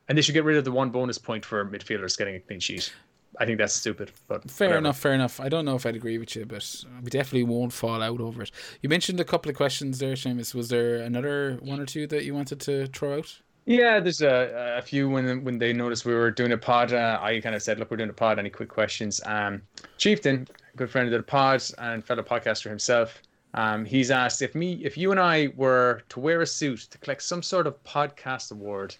and 0.08 0.16
they 0.16 0.22
should 0.22 0.34
get 0.34 0.44
rid 0.44 0.56
of 0.56 0.64
the 0.64 0.72
one 0.72 0.90
bonus 0.90 1.18
point 1.18 1.44
for 1.44 1.64
midfielders 1.64 2.16
getting 2.16 2.36
a 2.36 2.40
clean 2.40 2.60
sheet. 2.60 2.92
I 3.38 3.44
think 3.44 3.58
that's 3.58 3.74
stupid. 3.74 4.12
But 4.28 4.50
Fair 4.50 4.68
whatever. 4.68 4.78
enough, 4.78 4.98
fair 4.98 5.12
enough. 5.12 5.40
I 5.40 5.48
don't 5.50 5.64
know 5.66 5.74
if 5.76 5.84
I'd 5.84 5.96
agree 5.96 6.16
with 6.16 6.34
you, 6.36 6.46
but 6.46 6.84
we 7.02 7.10
definitely 7.10 7.44
won't 7.44 7.72
fall 7.72 8.02
out 8.02 8.20
over 8.20 8.42
it. 8.42 8.50
You 8.80 8.88
mentioned 8.88 9.20
a 9.20 9.24
couple 9.24 9.50
of 9.50 9.56
questions 9.56 9.98
there, 9.98 10.14
Seamus. 10.14 10.54
Was 10.54 10.68
there 10.70 10.96
another 10.96 11.58
one 11.60 11.78
or 11.80 11.84
two 11.86 12.06
that 12.06 12.24
you 12.24 12.34
wanted 12.34 12.60
to 12.60 12.86
throw 12.86 13.18
out? 13.18 13.38
Yeah, 13.66 13.98
there's 14.00 14.22
a, 14.22 14.76
a 14.78 14.82
few 14.82 15.10
when 15.10 15.42
when 15.42 15.58
they 15.58 15.72
noticed 15.72 16.04
we 16.06 16.14
were 16.14 16.30
doing 16.30 16.52
a 16.52 16.56
pod. 16.56 16.92
Uh, 16.92 17.18
I 17.20 17.40
kind 17.40 17.54
of 17.56 17.62
said, 17.62 17.78
"Look, 17.80 17.90
we're 17.90 17.96
doing 17.96 18.10
a 18.10 18.12
pod. 18.14 18.38
Any 18.38 18.48
quick 18.48 18.68
questions?" 18.68 19.20
Um, 19.26 19.60
Chieftain, 19.98 20.46
good 20.76 20.88
friend 20.88 21.12
of 21.12 21.12
the 21.12 21.22
pod 21.24 21.62
and 21.78 22.04
fellow 22.04 22.22
podcaster 22.22 22.70
himself, 22.70 23.20
um, 23.54 23.84
he's 23.84 24.12
asked 24.12 24.40
if 24.40 24.54
me, 24.54 24.74
if 24.84 24.96
you 24.96 25.10
and 25.10 25.18
I 25.18 25.48
were 25.56 26.02
to 26.10 26.20
wear 26.20 26.42
a 26.42 26.46
suit 26.46 26.86
to 26.90 26.98
collect 26.98 27.22
some 27.24 27.42
sort 27.42 27.66
of 27.66 27.82
podcast 27.82 28.52
award, 28.52 28.94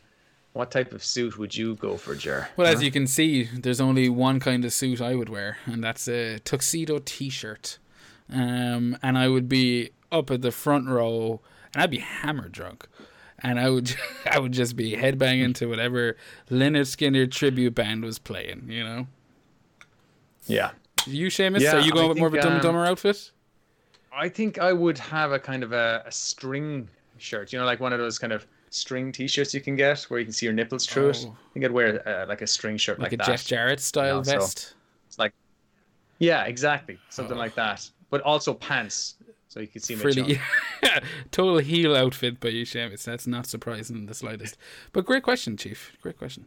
what 0.57 0.71
type 0.71 0.93
of 0.93 1.05
suit 1.05 1.37
would 1.39 1.55
you 1.55 1.75
go 1.75 1.97
for, 1.99 2.15
Jer? 2.15 2.49
Well, 2.57 2.67
as 2.67 2.83
you 2.83 2.91
can 2.91 3.07
see, 3.07 3.45
there's 3.45 3.81
only 3.81 4.09
one 4.09 4.41
kind 4.41 4.65
of 4.65 4.73
suit 4.73 5.03
I 5.03 5.15
would 5.15 5.29
wear, 5.29 5.59
and 5.67 5.85
that's 5.85 6.09
a 6.09 6.39
tuxedo 6.39 6.99
T-shirt. 7.05 7.79
Um, 8.33 8.97
and 9.03 9.19
I 9.19 9.29
would 9.29 9.49
be 9.49 9.91
up 10.11 10.31
at 10.31 10.41
the 10.41 10.51
front 10.51 10.89
row, 10.89 11.43
and 11.75 11.83
I'd 11.83 11.91
be 11.91 11.99
hammer 11.99 12.49
drunk, 12.49 12.89
and 13.39 13.61
I 13.61 13.69
would 13.69 13.95
I 14.31 14.39
would 14.39 14.53
just 14.53 14.77
be 14.77 14.93
headbanging 14.93 15.55
to 15.57 15.67
whatever 15.67 16.17
Lynyrd 16.51 16.87
Skynyrd 16.87 17.31
tribute 17.31 17.75
band 17.75 18.03
was 18.03 18.19
playing. 18.19 18.67
You 18.69 18.83
know, 18.83 19.07
Yeah, 20.47 20.71
you 21.07 21.29
Seamus, 21.29 21.61
Yeah, 21.61 21.77
are 21.77 21.81
you 21.81 21.93
going 21.93 22.07
I 22.07 22.09
with 22.09 22.19
more 22.19 22.29
of 22.29 22.35
a 22.35 22.41
Dumb 22.41 22.55
um, 22.55 22.61
Dumber 22.61 22.87
outfit? 22.87 23.31
I 24.11 24.31
think 24.31 24.59
I 24.59 24.73
would 24.73 24.97
have 24.99 25.33
a 25.33 25.39
kind 25.39 25.63
of 25.63 25.73
a, 25.73 26.03
a 26.07 26.11
string 26.11 26.89
shirt. 27.19 27.53
You 27.53 27.59
know, 27.59 27.67
like 27.67 27.79
one 27.79 27.93
of 27.93 27.99
those 27.99 28.19
kind 28.19 28.33
of 28.33 28.47
string 28.77 29.11
T-shirts 29.13 29.55
you 29.55 29.61
can 29.61 29.75
get 29.77 30.01
where 30.03 30.21
you 30.21 30.27
can 30.27 30.33
see 30.33 30.47
your 30.47 30.53
nipples 30.53 30.87
through 30.87 31.11
it. 31.11 31.25
Oh. 31.27 31.31
I 31.51 31.53
think 31.53 31.65
I'd 31.65 31.73
wear 31.73 32.07
uh, 32.09 32.27
like 32.27 32.43
a 32.43 32.47
string 32.47 32.77
shirt 32.77 32.99
Like, 32.99 33.07
like, 33.07 33.13
a 33.15 33.17
that. 33.19 33.27
Jeff 33.27 33.45
Jarrett 33.47 33.81
style 33.81 34.19
know, 34.19 34.23
so- 34.23 34.39
vest. 34.41 34.75
It's 35.09 35.19
like, 35.19 35.33
yeah, 36.19 36.45
exactly, 36.45 36.99
something 37.11 37.37
Oh. 37.37 37.41
like 37.41 37.55
that. 37.57 37.89
But 38.11 38.21
also 38.23 38.55
pants, 38.55 39.15
so 39.49 39.61
you 39.61 39.67
can 39.67 39.81
see 39.83 39.97
my 39.97 40.39
total 41.33 41.59
heel 41.59 41.97
outfit 41.97 42.39
by 42.41 42.49
you, 42.51 42.65
Seamus. 42.65 43.05
That's 43.05 43.27
not 43.27 43.47
surprising 43.47 43.97
in 43.97 44.07
the 44.07 44.15
slightest. 44.15 44.57
But 44.93 45.05
great 45.07 45.23
question, 45.25 45.57
Chief. 45.57 45.97
Great 46.03 46.17
question. 46.19 46.45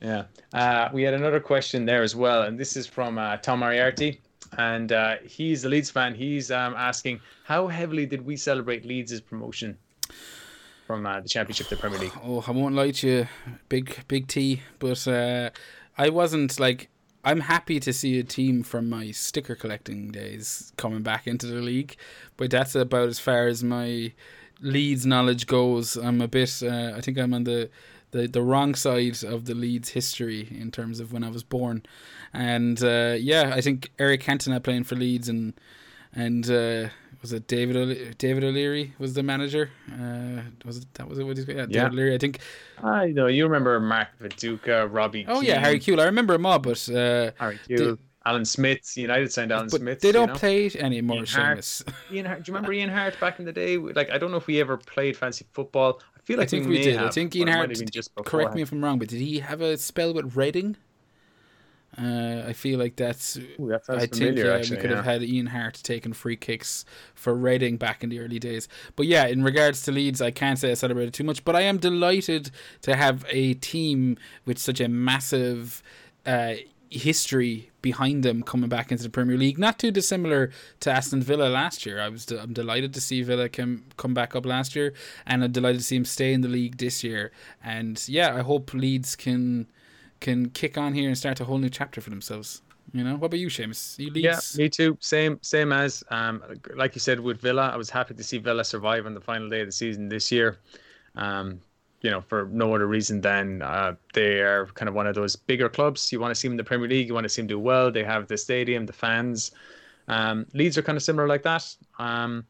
Yeah. 0.00 0.24
Uh, 0.52 0.88
we 0.92 1.02
had 1.02 1.14
another 1.14 1.40
question 1.40 1.84
there 1.84 2.02
as 2.02 2.16
well, 2.16 2.42
and 2.42 2.58
this 2.58 2.76
is 2.76 2.86
from 2.86 3.18
uh, 3.18 3.36
Tom 3.36 3.60
Moriarty, 3.60 4.20
and 4.58 4.90
uh, 4.92 5.16
he's 5.24 5.64
a 5.64 5.68
Leeds 5.68 5.90
fan. 5.90 6.14
He's 6.14 6.50
um, 6.50 6.74
asking, 6.74 7.20
how 7.44 7.66
heavily 7.68 8.06
did 8.06 8.24
we 8.24 8.36
celebrate 8.36 8.84
Leeds' 8.84 9.20
promotion 9.20 9.76
from 10.90 11.06
uh, 11.06 11.20
the 11.20 11.28
Championship 11.28 11.68
to 11.68 11.76
the 11.76 11.80
Premier 11.80 12.00
League? 12.00 12.12
Oh, 12.24 12.42
I 12.48 12.50
won't 12.50 12.74
lie 12.74 12.90
to 12.90 13.08
you, 13.08 13.28
big 13.68 13.96
big 14.08 14.26
T. 14.26 14.62
But 14.80 15.06
uh, 15.06 15.50
I 15.96 16.08
wasn't 16.08 16.58
like. 16.58 16.88
I'm 17.22 17.40
happy 17.40 17.78
to 17.80 17.92
see 17.92 18.18
a 18.18 18.24
team 18.24 18.64
from 18.64 18.88
my 18.88 19.12
sticker 19.12 19.54
collecting 19.54 20.10
days 20.10 20.72
coming 20.76 21.02
back 21.02 21.28
into 21.28 21.46
the 21.46 21.60
league, 21.60 21.94
but 22.36 22.50
that's 22.50 22.74
about 22.74 23.08
as 23.08 23.20
far 23.20 23.46
as 23.46 23.62
my 23.62 24.12
Leeds 24.62 25.06
knowledge 25.06 25.46
goes. 25.46 25.96
I'm 25.96 26.20
a 26.20 26.26
bit. 26.26 26.60
Uh, 26.60 26.94
I 26.96 27.00
think 27.00 27.18
I'm 27.18 27.34
on 27.34 27.44
the, 27.44 27.70
the 28.10 28.26
the 28.26 28.42
wrong 28.42 28.74
side 28.74 29.22
of 29.22 29.44
the 29.44 29.54
Leeds 29.54 29.90
history 29.90 30.48
in 30.50 30.72
terms 30.72 30.98
of 30.98 31.12
when 31.12 31.22
I 31.22 31.28
was 31.28 31.44
born, 31.44 31.84
and 32.32 32.82
uh, 32.82 33.14
yeah, 33.16 33.52
I 33.54 33.60
think 33.60 33.92
Eric 34.00 34.24
Cantona 34.24 34.60
playing 34.60 34.84
for 34.84 34.96
Leeds 34.96 35.28
and 35.28 35.52
and 36.12 36.50
uh, 36.50 36.88
was 37.22 37.32
it 37.32 37.46
David 37.46 37.76
O'Le- 37.76 38.12
David 38.18 38.44
O'Leary 38.44 38.94
was 38.98 39.14
the 39.14 39.22
manager? 39.22 39.70
Uh, 39.92 40.42
was 40.64 40.78
it 40.78 40.94
that 40.94 41.08
was 41.08 41.18
it? 41.18 41.24
What 41.24 41.36
he's 41.36 41.46
yeah, 41.46 41.54
David 41.66 41.74
Yeah. 41.74 41.86
O'Leary. 41.88 42.14
I 42.14 42.18
think 42.18 42.38
I 42.82 43.08
know 43.08 43.26
you 43.26 43.44
remember 43.44 43.78
Mark 43.80 44.08
Viduka, 44.20 44.88
Robbie. 44.90 45.24
Oh 45.28 45.40
yeah, 45.40 45.58
Harry 45.58 45.78
Kewell. 45.78 46.00
I 46.00 46.04
remember 46.04 46.34
him 46.34 46.46
all, 46.46 46.58
but 46.58 46.88
uh, 46.88 47.30
Harry 47.38 47.58
Kewell, 47.68 47.98
Alan 48.24 48.44
Smith. 48.44 48.96
United 48.96 49.32
signed 49.32 49.52
Alan 49.52 49.68
but 49.70 49.80
Smith. 49.80 50.00
they 50.00 50.12
don't 50.12 50.28
know? 50.28 50.34
play 50.34 50.66
it 50.66 50.76
anymore. 50.76 51.16
Ian 51.18 51.26
Harte. 51.26 51.82
Ian 52.12 52.26
Harte. 52.26 52.42
Do 52.44 52.50
you 52.50 52.54
remember 52.54 52.72
Ian 52.72 52.90
Harte 52.90 53.18
back 53.20 53.38
in 53.38 53.44
the 53.44 53.52
day? 53.52 53.76
Like 53.76 54.10
I 54.10 54.18
don't 54.18 54.30
know 54.30 54.36
if 54.38 54.46
we 54.46 54.60
ever 54.60 54.76
played 54.76 55.16
fancy 55.16 55.46
football. 55.52 56.00
I 56.16 56.20
feel 56.22 56.36
I 56.38 56.40
like 56.40 56.50
think 56.50 56.66
we 56.68 56.76
may 56.78 56.82
did. 56.84 56.96
I 56.98 57.10
think 57.10 57.34
Ian 57.36 57.48
Harte. 57.48 57.90
just 57.90 58.14
Correct 58.24 58.54
me 58.54 58.62
if 58.62 58.72
I'm 58.72 58.82
wrong, 58.84 58.98
but 58.98 59.08
did 59.08 59.20
he 59.20 59.40
have 59.40 59.60
a 59.60 59.76
spell 59.76 60.12
with 60.14 60.36
Reading? 60.36 60.76
Uh, 61.98 62.44
I 62.46 62.52
feel 62.52 62.78
like 62.78 62.96
that's. 62.96 63.36
Ooh, 63.36 63.68
that 63.68 63.82
I 63.88 64.00
think 64.00 64.14
familiar, 64.14 64.52
uh, 64.52 64.58
actually, 64.58 64.76
we 64.76 64.82
could 64.82 64.90
have 64.90 65.04
had 65.04 65.22
Ian 65.22 65.46
Harte 65.46 65.82
taking 65.82 66.12
free 66.12 66.36
kicks 66.36 66.84
for 67.14 67.34
Reading 67.34 67.76
back 67.76 68.04
in 68.04 68.10
the 68.10 68.20
early 68.20 68.38
days. 68.38 68.68
But 68.94 69.06
yeah, 69.06 69.26
in 69.26 69.42
regards 69.42 69.82
to 69.82 69.92
Leeds, 69.92 70.22
I 70.22 70.30
can't 70.30 70.58
say 70.58 70.70
I 70.70 70.74
celebrated 70.74 71.14
too 71.14 71.24
much, 71.24 71.44
but 71.44 71.56
I 71.56 71.62
am 71.62 71.78
delighted 71.78 72.52
to 72.82 72.94
have 72.94 73.26
a 73.28 73.54
team 73.54 74.18
with 74.46 74.58
such 74.58 74.80
a 74.80 74.88
massive 74.88 75.82
uh, 76.24 76.54
history 76.90 77.70
behind 77.82 78.22
them 78.22 78.42
coming 78.42 78.68
back 78.68 78.92
into 78.92 79.02
the 79.02 79.10
Premier 79.10 79.36
League. 79.36 79.58
Not 79.58 79.78
too 79.78 79.90
dissimilar 79.90 80.50
to 80.80 80.90
Aston 80.90 81.22
Villa 81.22 81.48
last 81.48 81.86
year. 81.86 82.00
I 82.00 82.08
was 82.08 82.30
I'm 82.30 82.52
delighted 82.52 82.94
to 82.94 83.00
see 83.00 83.22
Villa 83.22 83.48
come 83.48 83.84
come 83.96 84.14
back 84.14 84.36
up 84.36 84.46
last 84.46 84.76
year, 84.76 84.92
and 85.26 85.42
I'm 85.42 85.52
delighted 85.52 85.80
to 85.80 85.84
see 85.84 85.96
him 85.96 86.04
stay 86.04 86.32
in 86.32 86.40
the 86.40 86.48
league 86.48 86.78
this 86.78 87.02
year. 87.02 87.32
And 87.64 88.02
yeah, 88.08 88.36
I 88.36 88.40
hope 88.42 88.74
Leeds 88.74 89.16
can 89.16 89.66
can 90.20 90.50
kick 90.50 90.78
on 90.78 90.94
here 90.94 91.08
and 91.08 91.16
start 91.16 91.40
a 91.40 91.44
whole 91.44 91.58
new 91.58 91.70
chapter 91.70 92.00
for 92.00 92.10
themselves. 92.10 92.62
You 92.92 93.04
know, 93.04 93.16
what 93.16 93.26
about 93.26 93.38
you, 93.38 93.48
Seamus? 93.48 93.98
You 93.98 94.10
Leeds? 94.10 94.56
Yeah, 94.56 94.64
me 94.64 94.68
too. 94.68 94.98
Same, 95.00 95.38
same 95.42 95.72
as 95.72 96.02
um, 96.10 96.42
like 96.74 96.94
you 96.94 97.00
said 97.00 97.20
with 97.20 97.40
Villa. 97.40 97.70
I 97.72 97.76
was 97.76 97.88
happy 97.88 98.14
to 98.14 98.22
see 98.22 98.38
Villa 98.38 98.64
survive 98.64 99.06
on 99.06 99.14
the 99.14 99.20
final 99.20 99.48
day 99.48 99.60
of 99.60 99.68
the 99.68 99.72
season 99.72 100.08
this 100.08 100.32
year. 100.32 100.58
Um, 101.14 101.60
you 102.00 102.10
know, 102.10 102.20
for 102.20 102.48
no 102.50 102.74
other 102.74 102.86
reason 102.86 103.20
than 103.20 103.62
uh, 103.62 103.94
they 104.14 104.40
are 104.40 104.66
kind 104.74 104.88
of 104.88 104.94
one 104.94 105.06
of 105.06 105.14
those 105.14 105.36
bigger 105.36 105.68
clubs. 105.68 106.10
You 106.10 106.18
want 106.18 106.30
to 106.30 106.34
see 106.34 106.48
them 106.48 106.54
in 106.54 106.56
the 106.56 106.64
Premier 106.64 106.88
League. 106.88 107.08
You 107.08 107.14
want 107.14 107.24
to 107.24 107.28
see 107.28 107.42
them 107.42 107.46
do 107.46 107.58
well. 107.58 107.92
They 107.92 108.04
have 108.04 108.26
the 108.26 108.38
stadium, 108.38 108.86
the 108.86 108.92
fans. 108.92 109.52
Um, 110.08 110.46
Leeds 110.54 110.78
are 110.78 110.82
kind 110.82 110.96
of 110.96 111.02
similar 111.02 111.28
like 111.28 111.42
that. 111.42 111.72
Um, 111.98 112.44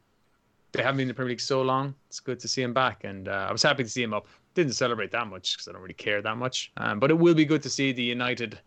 they 0.72 0.82
haven't 0.82 0.98
been 0.98 1.02
in 1.02 1.08
the 1.08 1.14
Premier 1.14 1.30
League 1.30 1.40
so 1.40 1.62
long. 1.62 1.94
It's 2.08 2.20
good 2.20 2.38
to 2.40 2.48
see 2.48 2.62
him 2.62 2.72
back, 2.72 3.02
and 3.04 3.28
uh, 3.28 3.46
I 3.48 3.52
was 3.52 3.62
happy 3.62 3.82
to 3.82 3.90
see 3.90 4.02
him 4.02 4.14
up. 4.14 4.28
Didn't 4.54 4.72
celebrate 4.72 5.12
that 5.12 5.26
much 5.26 5.56
because 5.56 5.68
I 5.68 5.72
don't 5.72 5.82
really 5.82 5.94
care 5.94 6.20
that 6.22 6.36
much. 6.36 6.72
Um, 6.76 6.98
but 6.98 7.10
it 7.10 7.18
will 7.18 7.34
be 7.34 7.44
good 7.44 7.62
to 7.62 7.70
see 7.70 7.92
the 7.92 8.02
United, 8.02 8.58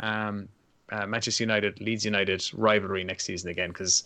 um, 0.00 0.48
uh, 0.90 1.06
Manchester 1.06 1.44
United, 1.44 1.80
Leeds 1.80 2.04
United 2.04 2.44
rivalry 2.54 3.04
next 3.04 3.24
season 3.24 3.50
again 3.50 3.68
because 3.68 4.04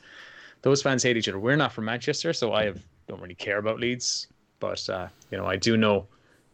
those 0.62 0.82
fans 0.82 1.02
hate 1.02 1.16
each 1.16 1.28
other. 1.28 1.38
We're 1.38 1.56
not 1.56 1.72
from 1.72 1.84
Manchester, 1.84 2.32
so 2.32 2.52
I 2.52 2.64
have, 2.64 2.80
don't 3.08 3.20
really 3.20 3.34
care 3.34 3.58
about 3.58 3.78
Leeds. 3.78 4.26
But 4.58 4.88
uh, 4.88 5.08
you 5.30 5.38
know, 5.38 5.46
I 5.46 5.56
do 5.56 5.76
know 5.76 6.06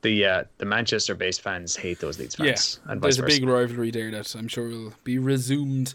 the 0.02 0.24
uh, 0.24 0.44
the 0.58 0.64
Manchester-based 0.64 1.40
fans 1.40 1.74
hate 1.74 1.98
those 1.98 2.18
Leeds 2.18 2.36
Yeah, 2.38 2.46
fans, 2.46 2.80
and 2.86 3.00
vice 3.00 3.16
there's 3.16 3.38
a 3.38 3.40
big 3.40 3.48
rivalry 3.48 3.90
there 3.90 4.10
that 4.12 4.34
I'm 4.34 4.48
sure 4.48 4.68
will 4.68 4.94
be 5.04 5.18
resumed. 5.18 5.94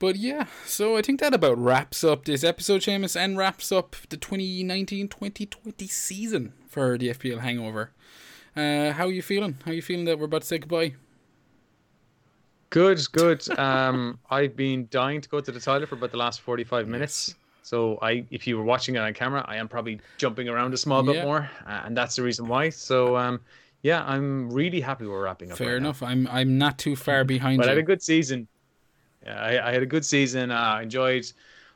But 0.00 0.16
yeah, 0.16 0.46
so 0.64 0.96
I 0.96 1.02
think 1.02 1.20
that 1.20 1.34
about 1.34 1.58
wraps 1.58 2.04
up 2.04 2.24
this 2.24 2.44
episode, 2.44 2.82
Seamus, 2.82 3.16
and 3.18 3.36
wraps 3.36 3.72
up 3.72 3.96
the 4.10 4.16
2019-2020 4.16 5.90
season 5.90 6.52
for 6.68 6.96
the 6.98 7.08
FPL 7.10 7.40
Hangover. 7.40 7.90
Uh, 8.56 8.92
how 8.92 9.06
are 9.06 9.12
you 9.12 9.22
feeling? 9.22 9.56
How 9.64 9.70
are 9.70 9.74
you 9.74 9.82
feeling 9.82 10.04
that 10.06 10.18
we're 10.18 10.26
about 10.26 10.42
to 10.42 10.46
say 10.46 10.58
goodbye? 10.58 10.94
Good, 12.70 13.00
good. 13.12 13.42
Um, 13.58 14.18
I've 14.30 14.56
been 14.56 14.88
dying 14.90 15.20
to 15.20 15.28
go 15.28 15.40
to 15.40 15.50
the 15.52 15.60
toilet 15.60 15.88
for 15.88 15.94
about 15.94 16.10
the 16.10 16.16
last 16.18 16.40
forty-five 16.42 16.86
minutes. 16.86 17.34
So 17.62 17.98
I, 18.00 18.24
if 18.30 18.46
you 18.46 18.56
were 18.56 18.64
watching 18.64 18.94
it 18.96 18.98
on 18.98 19.12
camera, 19.14 19.44
I 19.46 19.56
am 19.56 19.68
probably 19.68 20.00
jumping 20.16 20.48
around 20.48 20.72
a 20.72 20.76
small 20.76 21.04
Yeah. 21.04 21.12
bit 21.12 21.24
more, 21.24 21.50
uh, 21.66 21.82
and 21.84 21.96
that's 21.96 22.16
the 22.16 22.22
reason 22.22 22.46
why. 22.48 22.70
So 22.70 23.16
um, 23.16 23.40
yeah, 23.82 24.04
I'm 24.04 24.50
really 24.50 24.80
happy 24.80 25.06
we're 25.06 25.22
wrapping 25.22 25.50
up. 25.52 25.58
Fair 25.58 25.74
right 25.74 25.82
now. 25.82 25.88
enough. 25.88 26.02
I'm 26.02 26.26
I'm 26.28 26.56
not 26.58 26.78
too 26.78 26.96
far 26.96 27.24
behind 27.24 27.58
But 27.60 27.66
I 27.66 27.70
had 27.70 27.78
a 27.78 27.82
good 27.82 28.02
season. 28.02 28.48
Yeah, 29.24 29.40
I, 29.40 29.68
I 29.68 29.72
had 29.72 29.82
a 29.82 29.86
good 29.86 30.04
season. 30.04 30.50
Uh, 30.50 30.54
I 30.54 30.82
enjoyed 30.82 31.30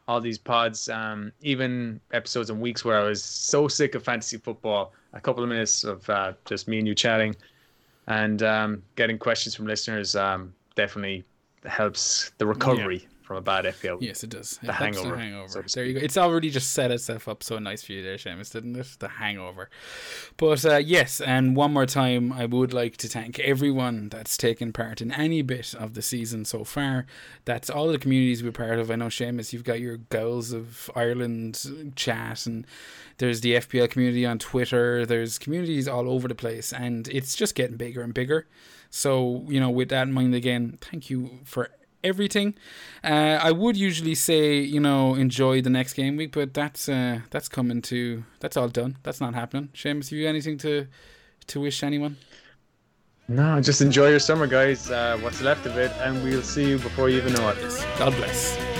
all 0.09 0.21
these 0.21 0.39
pods, 0.39 0.89
um, 0.89 1.33
even 1.43 2.01
episodes 2.13 2.51
and 2.51 2.61
weeks 2.61 2.85
where 2.85 2.99
I 2.99 3.05
was 3.05 3.23
so 3.23 3.69
sick 3.69 3.95
of 3.95 4.03
fantasy 4.03 4.37
football. 4.37 4.93
A 5.13 5.21
couple 5.21 5.43
of 5.43 5.49
minutes 5.49 5.85
of 5.85 6.09
uh, 6.09 6.33
just 6.45 6.69
me 6.69 6.79
and 6.79 6.89
you 6.89 6.95
chatting, 6.95 7.37
and 8.07 8.43
um, 8.43 8.83
getting 8.97 9.19
questions 9.19 9.55
from 9.55 9.67
listeners 9.67 10.17
um, 10.17 10.55
definitely 10.75 11.25
helps 11.65 12.33
the 12.39 12.47
recovery 12.47 13.07
from 13.23 13.37
a 13.37 13.41
bad 13.41 13.65
FPL. 13.65 13.99
Yes, 14.01 14.23
it 14.25 14.31
does. 14.31 14.59
The 14.63 14.69
it 14.71 14.75
hangover, 14.75 15.11
The 15.11 15.17
hangover. 15.17 15.65
so 15.67 15.81
there 15.81 15.87
you 15.89 15.95
go. 15.95 16.01
It's 16.01 16.17
already 16.17 16.51
just 16.51 16.73
set 16.73 16.91
itself 16.91 17.29
up 17.29 17.43
so 17.43 17.59
nice 17.59 17.83
for 17.83 17.93
you 17.93 18.03
there, 18.03 18.17
Seamus, 18.17 18.53
didn't 18.53 18.77
it? 18.77 18.97
The 18.99 19.09
hangover. 19.09 19.71
But 20.37 20.65
uh, 20.65 20.77
yes, 20.77 21.21
and 21.21 21.57
one 21.57 21.73
more 21.73 21.87
time, 21.87 22.33
I 22.33 22.47
would 22.47 22.73
like 22.73 22.97
to 22.99 23.09
thank 23.09 23.39
everyone 23.39 24.09
that's 24.09 24.37
taken 24.37 24.73
part 24.73 25.01
in 25.01 25.13
any 25.13 25.43
bit 25.43 25.75
of 25.75 25.95
the 25.95 26.03
season 26.03 26.45
so 26.45 26.65
far. 26.65 27.07
That's 27.45 27.71
all 27.71 27.89
the 27.89 27.99
communities 27.99 28.43
we're 28.43 28.53
part 28.53 28.79
of. 28.79 28.91
I 28.91 28.97
know, 28.97 29.07
Seamus, 29.07 29.53
you've 29.53 29.65
got 29.65 29.81
your 29.81 29.97
Girls 29.97 30.53
of 30.53 30.91
Ireland 30.95 31.93
chat, 31.97 32.47
and 32.47 32.67
there's 33.19 33.41
the 33.41 33.55
FPL 33.55 33.91
community 33.91 34.27
on 34.27 34.39
Twitter. 34.39 35.07
There's 35.07 35.39
communities 35.39 35.87
all 35.89 36.09
over 36.09 36.29
the 36.29 36.35
place, 36.35 36.73
and 36.73 37.09
it's 37.09 37.35
just 37.37 37.55
getting 37.55 37.77
bigger 37.77 38.03
and 38.03 38.13
bigger. 38.13 38.47
So, 38.91 39.45
you 39.49 39.59
know, 39.59 39.71
with 39.71 39.89
that 39.89 40.03
in 40.09 40.13
mind, 40.13 40.35
again, 40.35 40.77
thank 40.81 41.09
you 41.09 41.39
for 41.45 41.71
everything. 42.05 42.55
Uh, 43.05 43.39
I 43.41 43.53
would 43.53 43.77
usually 43.77 44.15
say, 44.15 44.61
you 44.61 44.81
know, 44.81 45.15
enjoy 45.15 45.63
the 45.63 45.71
next 45.71 45.95
game 45.95 46.17
week, 46.17 46.33
but 46.33 46.55
that's 46.55 46.89
uh, 46.89 47.21
that's 47.31 47.49
coming 47.49 47.83
to 47.83 48.25
that's 48.41 48.57
all 48.57 48.69
done. 48.69 48.99
That's 49.03 49.21
not 49.21 49.35
happening. 49.35 49.71
Seamus, 49.75 50.11
have 50.11 50.19
you 50.19 50.29
anything 50.29 50.59
to 50.59 50.87
to 51.49 51.61
wish 51.61 51.83
anyone? 51.83 52.17
No, 53.29 53.61
just 53.61 53.81
enjoy 53.81 54.11
your 54.11 54.19
summer, 54.19 54.47
guys. 54.47 54.91
Uh, 54.91 55.17
what's 55.23 55.41
left 55.41 55.65
of 55.67 55.79
it, 55.79 55.93
and 56.01 56.23
we'll 56.23 56.43
see 56.43 56.69
you 56.69 56.79
before 56.79 57.09
you 57.09 57.19
even 57.19 57.33
know 57.33 57.49
it. 57.49 57.87
God 57.99 58.15
bless. 58.17 58.72